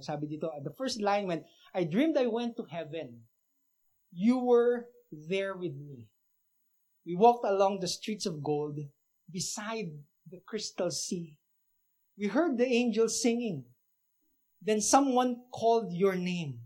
Sabi 0.00 0.30
dito, 0.30 0.48
the 0.62 0.72
first 0.72 1.02
line 1.02 1.26
went, 1.26 1.44
I 1.74 1.84
dreamed 1.84 2.16
I 2.16 2.30
went 2.30 2.56
to 2.56 2.64
heaven. 2.64 3.26
You 4.14 4.38
were 4.38 4.86
there 5.12 5.58
with 5.58 5.74
me. 5.74 6.08
We 7.04 7.16
walked 7.16 7.44
along 7.44 7.80
the 7.80 7.90
streets 7.90 8.24
of 8.24 8.42
gold 8.42 8.78
beside 9.30 9.90
the 10.30 10.40
crystal 10.46 10.90
sea. 10.90 11.36
We 12.16 12.28
heard 12.28 12.58
the 12.58 12.66
angels 12.66 13.20
singing. 13.20 13.64
Then 14.62 14.80
someone 14.80 15.42
called 15.50 15.92
your 15.92 16.14
name. 16.14 16.60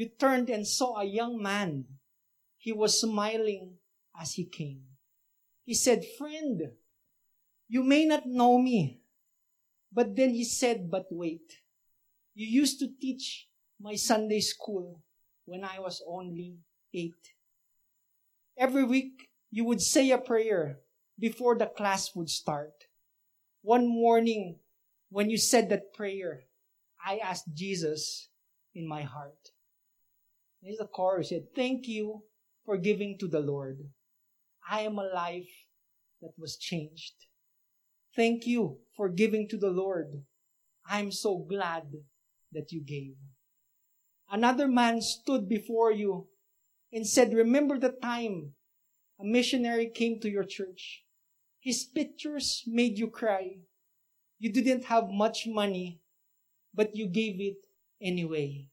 You 0.00 0.08
turned 0.08 0.48
and 0.48 0.66
saw 0.66 0.96
a 0.96 1.04
young 1.04 1.42
man. 1.42 1.84
He 2.56 2.72
was 2.72 3.02
smiling 3.02 3.74
as 4.18 4.32
he 4.32 4.46
came. 4.46 4.80
He 5.66 5.74
said, 5.74 6.06
Friend, 6.16 6.72
you 7.68 7.84
may 7.84 8.06
not 8.06 8.24
know 8.24 8.56
me. 8.56 9.02
But 9.92 10.16
then 10.16 10.30
he 10.30 10.42
said, 10.42 10.90
But 10.90 11.04
wait. 11.10 11.52
You 12.32 12.46
used 12.46 12.78
to 12.78 12.88
teach 12.98 13.46
my 13.78 13.94
Sunday 13.94 14.40
school 14.40 15.02
when 15.44 15.64
I 15.64 15.80
was 15.80 16.02
only 16.08 16.56
eight. 16.94 17.34
Every 18.56 18.84
week, 18.84 19.28
you 19.50 19.66
would 19.66 19.82
say 19.82 20.12
a 20.12 20.16
prayer 20.16 20.78
before 21.18 21.58
the 21.58 21.66
class 21.66 22.16
would 22.16 22.30
start. 22.30 22.72
One 23.60 23.86
morning, 23.86 24.60
when 25.10 25.28
you 25.28 25.36
said 25.36 25.68
that 25.68 25.92
prayer, 25.92 26.44
I 27.04 27.18
asked 27.18 27.52
Jesus 27.52 28.30
in 28.74 28.88
my 28.88 29.02
heart. 29.02 29.50
There's 30.62 30.80
a 30.80 30.86
chorus. 30.86 31.30
Said, 31.30 31.54
Thank 31.54 31.86
you 31.86 32.22
for 32.64 32.76
giving 32.76 33.18
to 33.18 33.28
the 33.28 33.40
Lord. 33.40 33.78
I 34.68 34.80
am 34.82 34.98
a 34.98 35.04
life 35.04 35.48
that 36.20 36.32
was 36.38 36.56
changed. 36.56 37.14
Thank 38.14 38.46
you 38.46 38.78
for 38.96 39.08
giving 39.08 39.48
to 39.48 39.56
the 39.56 39.70
Lord. 39.70 40.24
I'm 40.86 41.12
so 41.12 41.38
glad 41.38 41.84
that 42.52 42.72
you 42.72 42.82
gave. 42.84 43.14
Another 44.30 44.68
man 44.68 45.00
stood 45.00 45.48
before 45.48 45.92
you 45.92 46.28
and 46.92 47.06
said, 47.06 47.32
Remember 47.32 47.78
the 47.78 47.94
time 48.02 48.54
a 49.20 49.24
missionary 49.24 49.90
came 49.94 50.20
to 50.20 50.30
your 50.30 50.44
church. 50.44 51.04
His 51.60 51.84
pictures 51.84 52.64
made 52.66 52.98
you 52.98 53.08
cry. 53.08 53.58
You 54.38 54.52
didn't 54.52 54.84
have 54.84 55.10
much 55.10 55.46
money, 55.46 56.00
but 56.74 56.96
you 56.96 57.06
gave 57.06 57.40
it 57.40 57.58
anyway. 58.00 58.69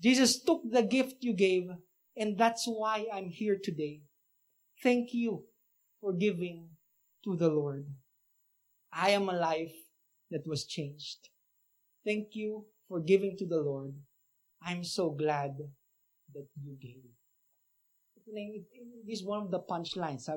Jesus 0.00 0.42
took 0.42 0.62
the 0.64 0.82
gift 0.82 1.16
you 1.20 1.34
gave, 1.34 1.68
and 2.16 2.38
that's 2.38 2.66
why 2.66 3.06
I'm 3.12 3.28
here 3.28 3.58
today. 3.62 4.00
Thank 4.82 5.12
you 5.12 5.44
for 6.00 6.14
giving 6.14 6.70
to 7.24 7.36
the 7.36 7.50
Lord. 7.50 7.86
I 8.92 9.10
am 9.10 9.28
a 9.28 9.34
life 9.34 9.76
that 10.30 10.46
was 10.46 10.64
changed. 10.64 11.28
Thank 12.04 12.28
you 12.32 12.64
for 12.88 13.00
giving 13.00 13.36
to 13.38 13.46
the 13.46 13.60
Lord. 13.60 13.94
I'm 14.62 14.84
so 14.84 15.10
glad 15.10 15.58
that 16.34 16.46
you 16.62 16.76
gave. 16.80 17.02
This 19.06 19.20
is 19.20 19.24
one 19.24 19.42
of 19.42 19.50
the 19.50 19.60
punchlines. 19.60 20.28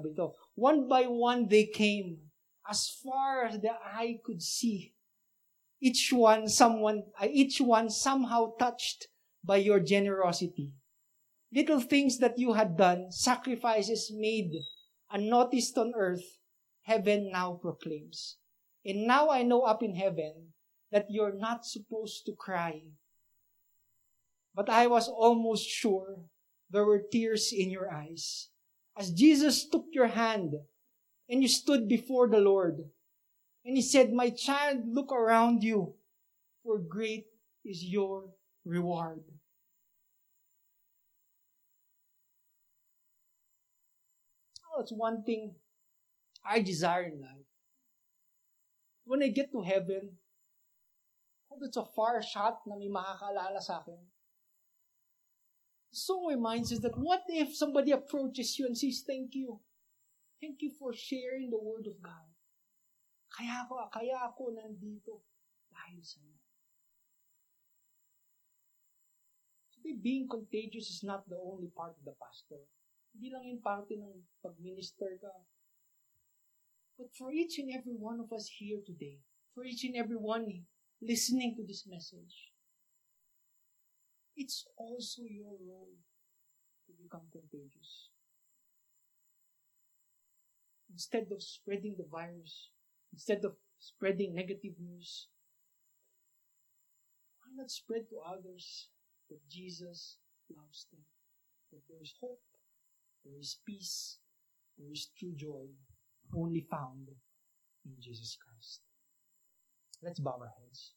One 0.56 0.90
by 0.90 1.03
one 1.03 1.48
they 1.48 1.65
came, 1.68 2.18
as 2.69 2.90
far 3.03 3.45
as 3.45 3.60
the 3.60 3.72
eye 3.72 4.19
could 4.26 4.41
see. 4.41 4.94
Each 5.81 6.11
one, 6.11 6.48
someone, 6.48 7.03
uh, 7.22 7.27
each 7.30 7.60
one 7.60 7.90
somehow 7.90 8.56
touched 8.57 9.07
by 9.44 9.57
your 9.57 9.80
generosity. 9.80 10.74
Little 11.53 11.82
things 11.82 12.18
that 12.20 12.40
you 12.40 12.53
had 12.53 12.78
done, 12.78 13.11
sacrifices 13.11 14.11
made, 14.14 14.53
unnoticed 15.11 15.78
on 15.78 15.94
earth, 15.95 16.40
heaven 16.84 17.30
now 17.32 17.60
proclaims. 17.61 18.38
And 18.86 19.06
now 19.06 19.30
I 19.30 19.44
know 19.44 19.61
up 19.61 19.84
in 19.84 19.95
heaven 19.95 20.53
that 20.91 21.07
you're 21.10 21.36
not 21.36 21.65
supposed 21.65 22.26
to 22.26 22.34
cry. 22.34 22.82
But 24.56 24.70
I 24.70 24.88
was 24.88 25.07
almost 25.07 25.68
sure 25.68 26.18
there 26.70 26.86
were 26.86 27.02
tears 27.11 27.52
in 27.53 27.70
your 27.70 27.91
eyes. 27.91 28.49
As 28.98 29.11
Jesus 29.11 29.68
took 29.68 29.86
your 29.91 30.07
hand 30.07 30.53
and 31.30 31.41
you 31.41 31.48
stood 31.48 31.88
before 31.88 32.28
the 32.28 32.40
Lord, 32.40 32.78
and 33.65 33.76
he 33.78 33.82
said, 33.82 34.11
My 34.11 34.30
child, 34.30 34.82
look 34.86 35.11
around 35.11 35.64
you, 35.64 35.95
for 36.64 36.78
great 36.78 37.26
is 37.64 37.84
your 37.84 38.26
reward. 38.65 39.24
Oh, 44.73 44.81
it's 44.81 44.91
one 44.91 45.23
thing 45.23 45.53
I 46.45 46.61
desire 46.61 47.03
in 47.03 47.21
life. 47.21 47.45
When 49.05 49.21
I 49.21 49.27
get 49.29 49.51
to 49.51 49.61
heaven, 49.61 50.17
oh, 51.51 51.59
it's 51.61 51.77
a 51.77 51.85
far 51.85 52.21
shot 52.23 52.65
na 52.65 52.75
may 52.75 52.89
makakaalala 52.89 53.61
sa 53.61 53.85
akin. 53.85 54.01
The 55.93 55.97
song 56.01 56.25
reminds 56.25 56.73
us 56.73 56.79
that 56.79 56.97
what 56.97 57.21
if 57.29 57.53
somebody 57.55 57.91
approaches 57.91 58.57
you 58.57 58.65
and 58.65 58.77
says, 58.77 59.03
Thank 59.05 59.35
you. 59.35 59.61
Thank 60.41 60.65
you 60.65 60.71
for 60.73 60.91
sharing 60.91 61.53
the 61.53 61.61
Word 61.61 61.85
of 61.85 62.01
God. 62.01 62.27
Kaya 63.29 63.63
ako, 63.63 63.87
kaya 63.93 64.17
ako 64.25 64.57
nandito 64.57 65.21
dahil 65.69 66.01
sa 66.01 66.17
iyo. 66.19 66.43
being 70.01 70.27
contagious 70.27 70.89
is 70.89 71.03
not 71.03 71.27
the 71.29 71.37
only 71.37 71.69
part 71.75 71.93
of 71.93 72.03
the 72.05 72.15
pastor. 72.17 72.63
Hindi 73.14 73.30
lang 73.30 73.45
yung 73.45 73.61
parte 73.61 73.94
ng 73.94 74.26
pag-minister 74.41 75.22
ka. 75.22 75.34
But 76.98 77.14
for 77.14 77.30
each 77.34 77.57
and 77.61 77.69
every 77.73 77.94
one 77.94 78.19
of 78.19 78.34
us 78.34 78.49
here 78.49 78.81
today, 78.81 79.22
for 79.53 79.65
each 79.65 79.85
and 79.85 79.98
every 79.98 80.18
one 80.18 80.65
listening 81.02 81.53
to 81.57 81.64
this 81.65 81.85
message, 81.85 82.53
it's 84.35 84.65
also 84.77 85.22
your 85.30 85.57
role 85.61 85.94
to 86.88 86.91
become 86.98 87.30
contagious. 87.30 88.10
Instead 90.90 91.30
of 91.31 91.41
spreading 91.41 91.95
the 91.98 92.06
virus, 92.10 92.69
instead 93.11 93.45
of 93.45 93.53
spreading 93.80 94.34
negative 94.34 94.73
news, 94.80 95.27
why 97.41 97.49
not 97.57 97.69
spread 97.69 98.10
to 98.10 98.22
others 98.22 98.90
that 99.30 99.41
Jesus 99.49 100.18
loves 100.49 100.85
them, 100.91 101.02
that 101.72 101.81
there 101.90 102.02
is 102.02 102.14
hope, 102.22 102.41
there 103.25 103.39
is 103.39 103.57
peace, 103.65 104.17
there 104.77 104.91
is 104.91 105.09
true 105.17 105.33
joy, 105.35 105.67
only 106.35 106.65
found 106.69 107.07
in 107.85 107.91
Jesus 107.99 108.37
Christ. 108.37 108.81
Let's 110.01 110.19
bow 110.19 110.37
our 110.39 110.51
heads. 110.59 110.93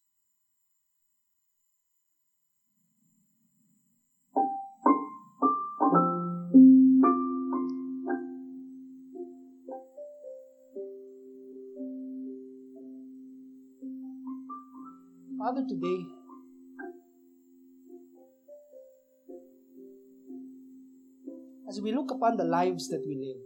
Father, 15.38 15.64
today, 15.68 16.04
as 21.76 21.82
we 21.82 21.92
look 21.92 22.10
upon 22.10 22.38
the 22.38 22.44
lives 22.44 22.88
that 22.88 23.04
we 23.06 23.14
live, 23.16 23.42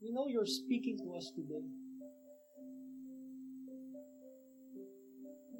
we 0.00 0.12
know 0.12 0.26
you're 0.28 0.46
speaking 0.46 0.96
to 0.98 1.16
us 1.16 1.32
today. 1.34 1.66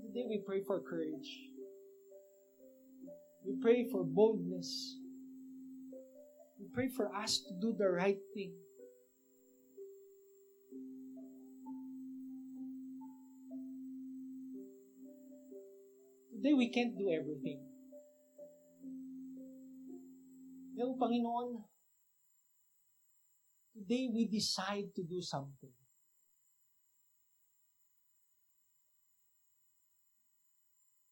Today 0.03 0.27
we 0.29 0.41
pray 0.47 0.63
for 0.65 0.81
courage. 0.81 1.31
We 3.45 3.57
pray 3.61 3.89
for 3.91 4.05
boldness. 4.05 4.99
We 6.61 6.67
pray 6.73 6.89
for 6.97 7.13
us 7.13 7.39
to 7.49 7.55
do 7.61 7.75
the 7.77 7.89
right 7.89 8.19
thing. 8.35 8.53
Today 16.47 16.55
we 16.55 16.71
can't 16.71 16.97
do 16.97 17.11
everything. 17.11 17.59
Pero 20.79 20.95
Panginoon, 20.95 21.59
today 23.75 24.07
we 24.15 24.31
decide 24.31 24.95
to 24.95 25.03
do 25.03 25.19
something. 25.19 25.75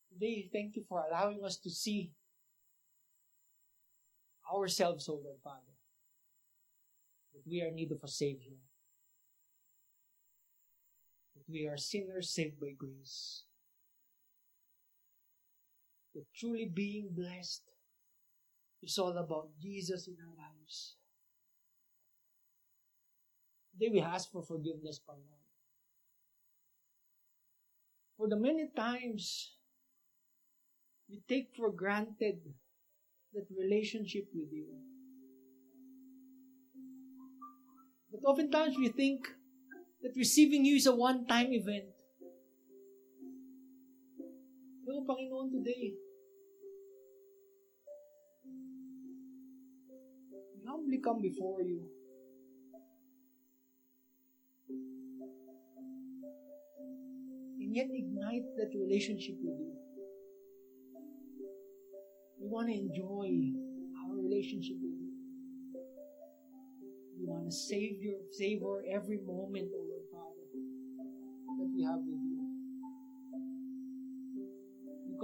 Today, 0.06 0.46
thank 0.54 0.76
you 0.76 0.86
for 0.86 1.02
allowing 1.02 1.42
us 1.42 1.58
to 1.66 1.68
see 1.68 2.14
ourselves, 4.46 5.08
O 5.08 5.18
Lord 5.18 5.42
Father, 5.42 5.74
that 7.34 7.42
we 7.42 7.60
are 7.60 7.74
in 7.74 7.74
need 7.74 7.90
of 7.90 7.98
a 8.04 8.06
Savior, 8.06 8.54
that 11.34 11.42
we 11.50 11.66
are 11.66 11.76
sinners 11.76 12.30
saved 12.30 12.60
by 12.60 12.70
grace, 12.78 13.42
that 16.14 16.24
truly 16.34 16.70
being 16.72 17.08
blessed 17.10 17.62
is 18.82 18.98
all 18.98 19.16
about 19.16 19.48
Jesus 19.60 20.06
in 20.06 20.16
our 20.20 20.36
lives. 20.36 20.96
Today 23.72 23.90
we 23.92 24.00
ask 24.00 24.30
for 24.30 24.42
forgiveness, 24.42 25.00
Panginoon. 25.08 25.42
For 28.16 28.28
the 28.28 28.36
many 28.36 28.68
times 28.76 29.56
we 31.10 31.20
take 31.28 31.48
for 31.56 31.70
granted 31.70 32.38
that 33.32 33.46
relationship 33.58 34.28
with 34.32 34.52
you. 34.52 34.66
But 38.12 38.28
oftentimes 38.28 38.76
we 38.78 38.90
think 38.90 39.26
that 40.02 40.12
receiving 40.16 40.64
you 40.64 40.76
is 40.76 40.86
a 40.86 40.94
one-time 40.94 41.52
event. 41.52 41.93
No, 45.06 45.14
Panginoon, 45.14 45.50
today, 45.52 45.92
we 50.54 50.64
humbly 50.66 50.98
come 50.98 51.20
before 51.20 51.62
you. 51.62 51.84
And 57.58 57.74
yet 57.74 57.86
ignite 57.92 58.44
that 58.56 58.68
relationship 58.74 59.34
with 59.42 59.54
you. 59.58 59.72
We 62.40 62.48
want 62.48 62.68
to 62.68 62.74
enjoy 62.74 63.52
our 64.06 64.16
relationship 64.16 64.76
with 64.82 64.92
you. 65.00 65.12
We 67.18 67.26
want 67.26 67.46
to 67.46 67.52
savor, 67.52 68.18
savor 68.32 68.84
every 68.90 69.18
moment, 69.18 69.70
O 69.74 69.78
Lord 69.88 70.04
Father, 70.12 70.46
that 71.58 71.68
we 71.74 71.82
have 71.84 72.00
with 72.06 72.13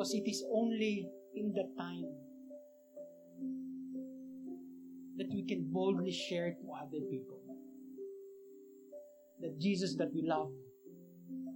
Because 0.01 0.15
it 0.15 0.27
is 0.31 0.43
only 0.51 1.11
in 1.35 1.53
that 1.53 1.77
time 1.77 2.07
that 5.19 5.27
we 5.31 5.45
can 5.47 5.71
boldly 5.71 6.11
share 6.11 6.55
to 6.55 6.73
other 6.73 7.05
people. 7.11 7.39
That 9.43 9.61
Jesus 9.61 9.97
that 9.97 10.09
we 10.15 10.23
love, 10.27 10.53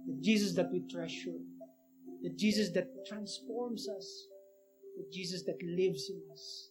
the 0.05 0.15
Jesus 0.21 0.53
that 0.57 0.69
we 0.71 0.83
treasure, 0.91 1.39
the 2.21 2.29
Jesus 2.37 2.71
that 2.73 2.85
transforms 3.07 3.89
us, 3.89 4.27
the 4.95 5.05
Jesus 5.11 5.41
that 5.45 5.57
lives 5.63 6.11
in 6.11 6.21
us. 6.31 6.69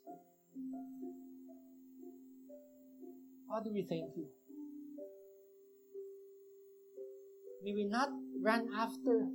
Father, 3.49 3.71
we 3.73 3.83
thank 3.83 4.17
you. 4.17 4.29
May 7.65 7.73
we 7.73 7.85
not 7.87 8.11
run 8.41 8.69
after 8.79 9.27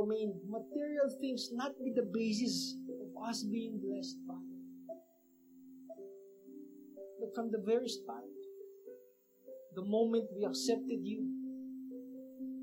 or 0.00 0.06
may 0.06 0.32
material 0.48 1.12
things 1.20 1.50
not 1.52 1.72
be 1.84 1.92
the 1.94 2.08
basis 2.08 2.74
of 2.88 3.12
us 3.28 3.44
being 3.44 3.78
blessed, 3.84 4.16
Father. 4.26 4.56
But 7.20 7.34
from 7.34 7.50
the 7.52 7.60
very 7.60 7.88
start, 7.88 8.24
the 9.76 9.84
moment 9.84 10.24
we 10.34 10.46
accepted 10.46 11.04
you, 11.04 11.28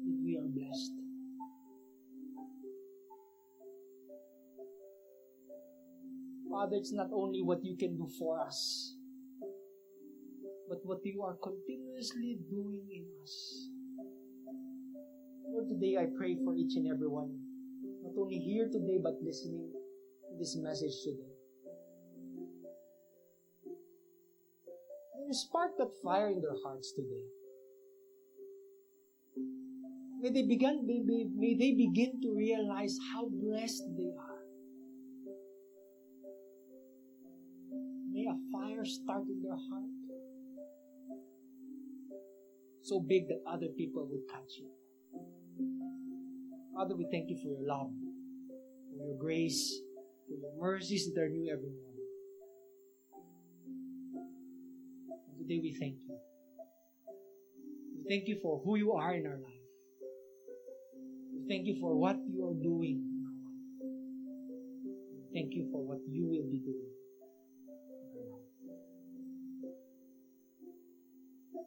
that 0.02 0.18
we 0.26 0.34
are 0.42 0.50
blessed. 0.50 0.98
Father, 6.50 6.78
it's 6.78 6.94
not 6.94 7.14
only 7.14 7.44
what 7.44 7.64
you 7.64 7.78
can 7.78 7.98
do 7.98 8.10
for 8.18 8.42
us, 8.42 8.96
but 10.68 10.80
what 10.86 11.06
you 11.06 11.22
are 11.22 11.38
continuously 11.38 12.40
doing 12.50 12.82
in 12.90 13.06
us. 13.22 13.67
Lord, 15.58 15.70
today 15.70 15.98
I 15.98 16.06
pray 16.16 16.38
for 16.46 16.54
each 16.54 16.76
and 16.76 16.86
every 16.86 17.08
one, 17.08 17.34
not 18.04 18.14
only 18.16 18.38
here 18.38 18.70
today, 18.72 19.00
but 19.02 19.14
listening 19.24 19.72
to 20.30 20.38
this 20.38 20.56
message 20.56 20.94
today. 21.04 21.34
May 25.18 25.26
you 25.26 25.34
spark 25.34 25.72
that 25.80 25.90
fire 26.04 26.30
in 26.30 26.42
their 26.42 26.54
hearts 26.64 26.94
today. 26.94 27.26
May 30.22 30.30
they 30.30 30.46
begin, 30.48 30.86
may, 30.86 31.02
may, 31.04 31.26
may 31.36 31.56
they 31.58 31.74
begin 31.74 32.22
to 32.22 32.36
realize 32.38 32.96
how 33.12 33.28
blessed 33.28 33.82
they 33.98 34.14
are. 34.14 34.44
May 38.12 38.28
a 38.30 38.38
fire 38.54 38.86
start 38.86 39.24
in 39.24 39.42
their 39.42 39.58
heart. 39.58 39.90
So 42.84 43.00
big 43.00 43.28
that 43.30 43.42
other 43.48 43.70
people 43.76 44.08
would 44.12 44.30
catch 44.32 44.60
it. 44.60 44.72
Father, 46.78 46.96
we 46.96 47.08
thank 47.12 47.28
you 47.28 47.38
for 47.38 47.48
your 47.48 47.68
love, 47.68 47.90
for 47.90 49.04
your 49.04 49.18
grace, 49.18 49.80
for 50.28 50.36
your 50.38 50.54
mercies 50.62 51.12
that 51.12 51.20
are 51.20 51.28
new 51.28 51.52
every 51.52 51.72
morning. 51.72 52.06
And 55.10 55.38
today 55.40 55.60
we 55.60 55.76
thank 55.80 55.96
you. 56.06 56.20
We 57.98 58.04
thank 58.08 58.28
you 58.28 58.38
for 58.44 58.62
who 58.64 58.78
you 58.78 58.94
are 58.94 59.12
in 59.16 59.26
our 59.26 59.40
life. 59.40 59.66
We 61.34 61.48
thank 61.50 61.66
you 61.66 61.82
for 61.82 61.96
what 61.96 62.18
you 62.30 62.46
are 62.46 62.54
doing 62.62 63.02
in 63.02 63.26
our 63.26 63.34
life. 63.42 63.58
We 65.18 65.34
thank 65.34 65.56
you 65.56 65.70
for 65.72 65.84
what 65.84 65.98
you 66.08 66.28
will 66.28 66.46
be 66.46 66.60
doing. 66.60 66.94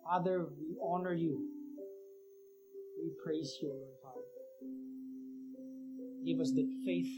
Father, 0.05 0.47
we 0.57 0.77
honor 0.81 1.15
you. 1.15 1.49
We 3.03 3.11
praise 3.25 3.59
you, 3.61 3.71
Lord 3.71 3.97
Father. 4.05 4.30
Give 6.25 6.39
us 6.41 6.53
that 6.53 6.69
faith, 6.85 7.11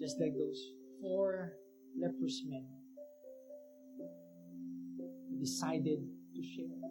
just 0.00 0.20
like 0.20 0.32
those 0.36 0.60
four 1.00 1.52
leprous 1.98 2.42
men 2.46 2.66
decided 5.40 6.00
to 6.34 6.42
share 6.42 6.82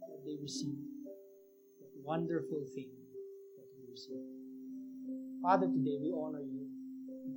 what 0.00 0.20
they 0.24 0.36
received, 0.42 0.84
that 1.80 1.90
wonderful 2.04 2.64
thing 2.74 2.90
that 3.56 3.66
we 3.78 3.90
received. 3.90 4.28
Father, 5.42 5.66
today 5.66 5.96
we 6.00 6.12
honor 6.12 6.42
you. 6.42 6.66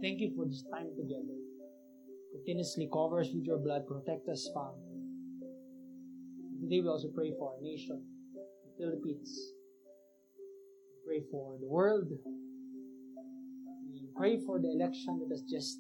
Thank 0.02 0.20
you 0.20 0.34
for 0.36 0.46
this 0.46 0.64
time 0.72 0.90
together. 0.98 1.38
Continuously 2.34 2.90
cover 2.92 3.22
us 3.22 3.30
with 3.34 3.46
your 3.46 3.58
blood, 3.58 3.88
protect 3.88 4.28
us, 4.28 4.50
Father. 4.54 4.78
Today 6.62 6.82
we 6.82 6.88
also 6.88 7.08
pray 7.16 7.32
for 7.38 7.54
our 7.54 7.62
nation, 7.62 8.04
the 8.34 8.72
Philippines. 8.78 9.54
Pray 11.06 11.22
for 11.32 11.58
the 11.62 11.68
world. 11.68 12.10
We 13.92 14.08
pray 14.18 14.40
for 14.44 14.60
the 14.60 14.72
election 14.72 15.20
that 15.20 15.30
has 15.30 15.44
just 15.44 15.78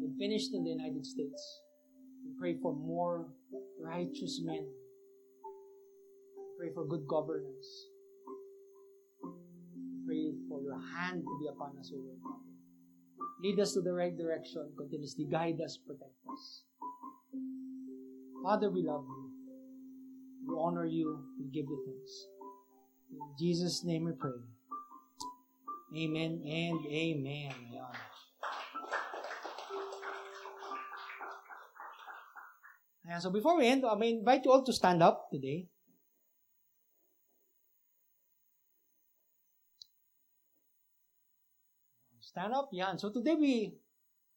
been 0.00 0.14
finished 0.18 0.54
in 0.54 0.62
the 0.62 0.70
United 0.70 1.04
States. 1.04 1.60
We 2.24 2.30
pray 2.38 2.56
for 2.62 2.72
more 2.74 3.26
righteous 3.80 4.40
men. 4.44 4.64
We 6.36 6.44
pray 6.58 6.74
for 6.74 6.86
good 6.86 7.08
governance. 7.08 7.88
We 9.24 10.06
pray 10.06 10.32
for 10.48 10.62
your 10.62 10.78
hand 10.96 11.24
to 11.24 11.38
be 11.40 11.48
upon 11.48 11.76
us, 11.80 11.90
O 11.92 11.98
Lord. 11.98 12.38
Lead 13.42 13.58
us 13.58 13.72
to 13.72 13.80
the 13.80 13.92
right 13.92 14.16
direction. 14.16 14.70
Continuously 14.78 15.26
guide 15.28 15.60
us, 15.60 15.76
protect 15.84 16.14
us. 16.32 16.62
Father, 18.44 18.70
we 18.70 18.82
love 18.82 19.04
you. 19.08 19.30
We 20.46 20.54
honor 20.56 20.86
you. 20.86 21.18
We 21.38 21.46
give 21.50 21.66
you 21.68 21.82
thanks. 21.84 22.31
In 23.12 23.20
Jesus' 23.38 23.84
name 23.84 24.04
we 24.04 24.12
pray. 24.12 24.40
Amen 25.92 26.40
and 26.40 26.80
amen. 26.88 27.52
Ayan. 33.04 33.20
So 33.20 33.28
before 33.28 33.58
we 33.58 33.68
end, 33.68 33.84
I 33.84 33.94
may 33.96 34.16
invite 34.16 34.44
you 34.44 34.52
all 34.52 34.64
to 34.64 34.72
stand 34.72 35.02
up 35.02 35.28
today. 35.30 35.68
Stand 42.20 42.54
up, 42.54 42.70
yan. 42.72 42.96
So 42.96 43.12
today 43.12 43.34
we 43.34 43.76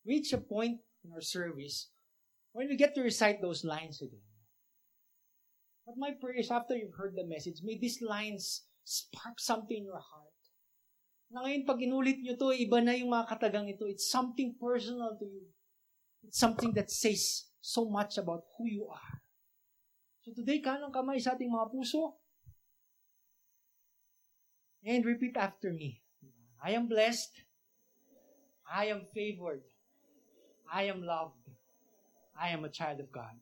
reach 0.05 0.33
a 0.33 0.37
point 0.37 0.83
in 1.05 1.13
our 1.13 1.21
service 1.23 1.91
when 2.51 2.67
we 2.67 2.75
get 2.75 2.93
to 2.95 3.01
recite 3.01 3.41
those 3.41 3.63
lines 3.63 4.01
again. 4.01 4.34
But 5.85 6.01
my 6.01 6.17
prayer 6.17 6.41
is 6.41 6.49
after 6.49 6.73
you've 6.73 6.97
heard 6.97 7.13
the 7.13 7.29
message, 7.29 7.61
may 7.61 7.77
these 7.77 8.01
lines 8.01 8.65
spark 8.83 9.37
something 9.37 9.77
in 9.77 9.85
your 9.85 10.01
heart. 10.01 10.33
Na 11.29 11.45
ngayon, 11.45 11.65
pag 11.65 11.81
inulit 11.81 12.21
nyo 12.21 12.33
to, 12.37 12.53
iba 12.57 12.81
na 12.81 12.97
yung 12.97 13.13
mga 13.13 13.29
katagang 13.29 13.69
ito. 13.69 13.85
It's 13.85 14.09
something 14.09 14.57
personal 14.57 15.13
to 15.17 15.25
you. 15.25 15.45
It's 16.25 16.41
something 16.41 16.73
that 16.73 16.89
says 16.89 17.53
so 17.61 17.85
much 17.85 18.17
about 18.17 18.49
who 18.57 18.65
you 18.65 18.89
are. 18.89 19.21
So 20.25 20.33
today, 20.33 20.57
kanang 20.57 20.89
kamay 20.89 21.21
sa 21.21 21.37
ating 21.37 21.53
mga 21.53 21.69
puso. 21.69 22.17
And 24.85 25.05
repeat 25.05 25.37
after 25.37 25.69
me. 25.69 26.01
I 26.61 26.73
am 26.73 26.89
blessed. 26.89 27.45
I 28.65 28.89
am 28.89 29.05
favored. 29.13 29.61
I 30.65 30.89
am 30.89 31.05
loved. 31.05 31.45
I 32.33 32.49
am 32.49 32.65
a 32.65 32.73
child 32.73 33.01
of 33.01 33.13
God. 33.13 33.37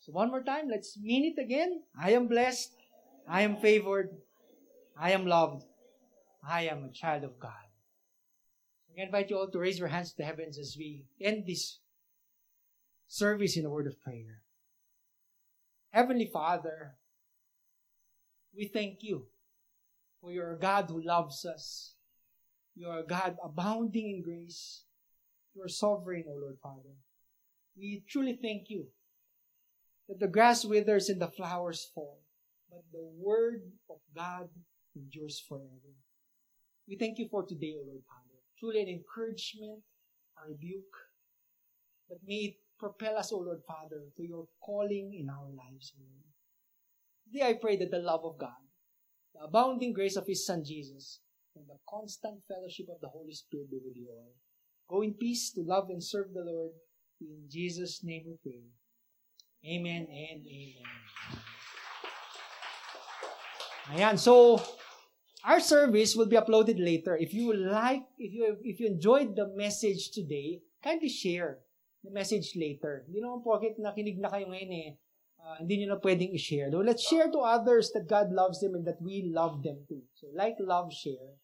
So 0.00 0.12
one 0.12 0.30
more 0.30 0.42
time, 0.42 0.68
let's 0.68 0.98
mean 0.98 1.34
it 1.36 1.40
again. 1.40 1.82
I 2.00 2.12
am 2.12 2.26
blessed. 2.26 2.74
I 3.28 3.42
am 3.42 3.58
favored. 3.58 4.10
I 4.98 5.12
am 5.12 5.26
loved. 5.26 5.64
I 6.46 6.62
am 6.62 6.84
a 6.84 6.92
child 6.92 7.24
of 7.24 7.38
God. 7.38 7.52
I 8.98 9.02
invite 9.02 9.30
you 9.30 9.38
all 9.38 9.50
to 9.50 9.58
raise 9.58 9.78
your 9.78 9.88
hands 9.88 10.10
to 10.10 10.16
the 10.18 10.24
heavens 10.24 10.58
as 10.58 10.74
we 10.78 11.04
end 11.20 11.44
this 11.46 11.78
service 13.08 13.56
in 13.56 13.66
a 13.66 13.70
word 13.70 13.86
of 13.86 14.00
prayer. 14.00 14.42
Heavenly 15.90 16.30
Father, 16.32 16.94
we 18.56 18.68
thank 18.68 19.02
you 19.02 19.26
for 20.20 20.32
you're 20.32 20.56
God 20.56 20.86
who 20.88 21.02
loves 21.02 21.44
us. 21.44 21.94
You're 22.74 23.00
a 23.00 23.06
God 23.06 23.36
abounding 23.44 24.10
in 24.10 24.22
grace. 24.22 24.84
You're 25.54 25.68
sovereign, 25.68 26.24
O 26.28 26.40
Lord 26.40 26.58
Father. 26.62 26.96
We 27.76 28.02
truly 28.08 28.38
thank 28.40 28.70
you 28.70 28.86
that 30.10 30.18
the 30.18 30.26
grass 30.26 30.64
withers 30.64 31.08
and 31.08 31.22
the 31.22 31.28
flowers 31.28 31.88
fall, 31.94 32.18
but 32.68 32.82
the 32.92 33.08
word 33.16 33.62
of 33.88 33.98
God 34.14 34.48
endures 34.96 35.40
forever. 35.48 35.94
We 36.88 36.96
thank 36.96 37.18
you 37.18 37.28
for 37.30 37.46
today, 37.46 37.74
O 37.78 37.86
Lord 37.86 38.02
Father. 38.08 38.42
Truly 38.58 38.82
an 38.82 38.88
encouragement, 38.88 39.78
a 40.36 40.50
rebuke, 40.50 40.82
but 42.08 42.18
may 42.26 42.34
it 42.34 42.54
propel 42.76 43.16
us, 43.18 43.32
O 43.32 43.38
Lord 43.38 43.60
Father, 43.68 44.02
to 44.16 44.22
your 44.26 44.48
calling 44.60 45.14
in 45.16 45.30
our 45.30 45.46
lives, 45.46 45.92
O 45.96 46.02
Lord. 46.02 46.26
Today 47.32 47.48
I 47.48 47.60
pray 47.60 47.76
that 47.76 47.92
the 47.92 48.02
love 48.02 48.24
of 48.24 48.36
God, 48.36 48.66
the 49.32 49.44
abounding 49.44 49.92
grace 49.92 50.16
of 50.16 50.26
His 50.26 50.44
Son 50.44 50.64
Jesus, 50.64 51.20
and 51.54 51.66
the 51.68 51.78
constant 51.88 52.40
fellowship 52.48 52.86
of 52.92 53.00
the 53.00 53.08
Holy 53.08 53.32
Spirit 53.32 53.70
be 53.70 53.78
with 53.84 53.96
you 53.96 54.08
all. 54.10 54.32
Go 54.88 55.02
in 55.02 55.14
peace 55.14 55.52
to 55.52 55.60
love 55.60 55.88
and 55.88 56.02
serve 56.02 56.34
the 56.34 56.42
Lord. 56.42 56.72
In 57.20 57.44
Jesus' 57.48 58.02
name 58.02 58.24
we 58.26 58.34
pray. 58.42 58.62
Amen 59.60 60.08
and 60.08 60.40
amen. 60.40 60.90
Ayan, 63.92 64.16
so 64.18 64.62
our 65.44 65.60
service 65.60 66.16
will 66.16 66.30
be 66.30 66.36
uploaded 66.36 66.78
later. 66.78 67.16
If 67.16 67.34
you 67.34 67.52
like, 67.52 68.06
if 68.16 68.32
you 68.32 68.56
if 68.62 68.80
you 68.80 68.86
enjoyed 68.86 69.36
the 69.36 69.52
message 69.52 70.16
today, 70.16 70.62
kindly 70.80 71.10
share 71.10 71.60
the 72.04 72.10
message 72.10 72.56
later. 72.56 73.04
Hindi 73.04 73.20
naman 73.20 73.44
porket 73.44 73.76
nakinig 73.76 74.16
na 74.16 74.32
kayo 74.32 74.48
ngayon 74.48 74.72
eh, 74.72 74.90
uh, 75.44 75.60
hindi 75.60 75.84
nyo 75.84 75.96
na 75.96 76.00
pwedeng 76.00 76.32
i-share. 76.32 76.72
Though, 76.72 76.84
let's 76.84 77.04
share 77.04 77.28
to 77.28 77.44
others 77.44 77.92
that 77.92 78.08
God 78.08 78.32
loves 78.32 78.64
them 78.64 78.72
and 78.72 78.84
that 78.88 79.00
we 79.02 79.28
love 79.28 79.60
them 79.60 79.84
too. 79.88 80.00
So 80.16 80.32
like, 80.32 80.56
love, 80.60 80.92
share. 80.92 81.36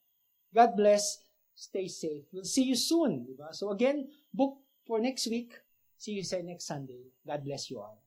God 0.56 0.76
bless. 0.76 1.20
Stay 1.56 1.88
safe. 1.88 2.28
We'll 2.32 2.48
see 2.48 2.68
you 2.68 2.76
soon. 2.76 3.24
Diba? 3.24 3.48
So 3.52 3.72
again, 3.72 4.12
book 4.32 4.60
for 4.84 5.00
next 5.00 5.28
week. 5.28 5.56
See 5.96 6.20
you 6.20 6.24
next 6.44 6.68
Sunday. 6.68 7.12
God 7.24 7.44
bless 7.44 7.72
you 7.72 7.80
all. 7.80 8.05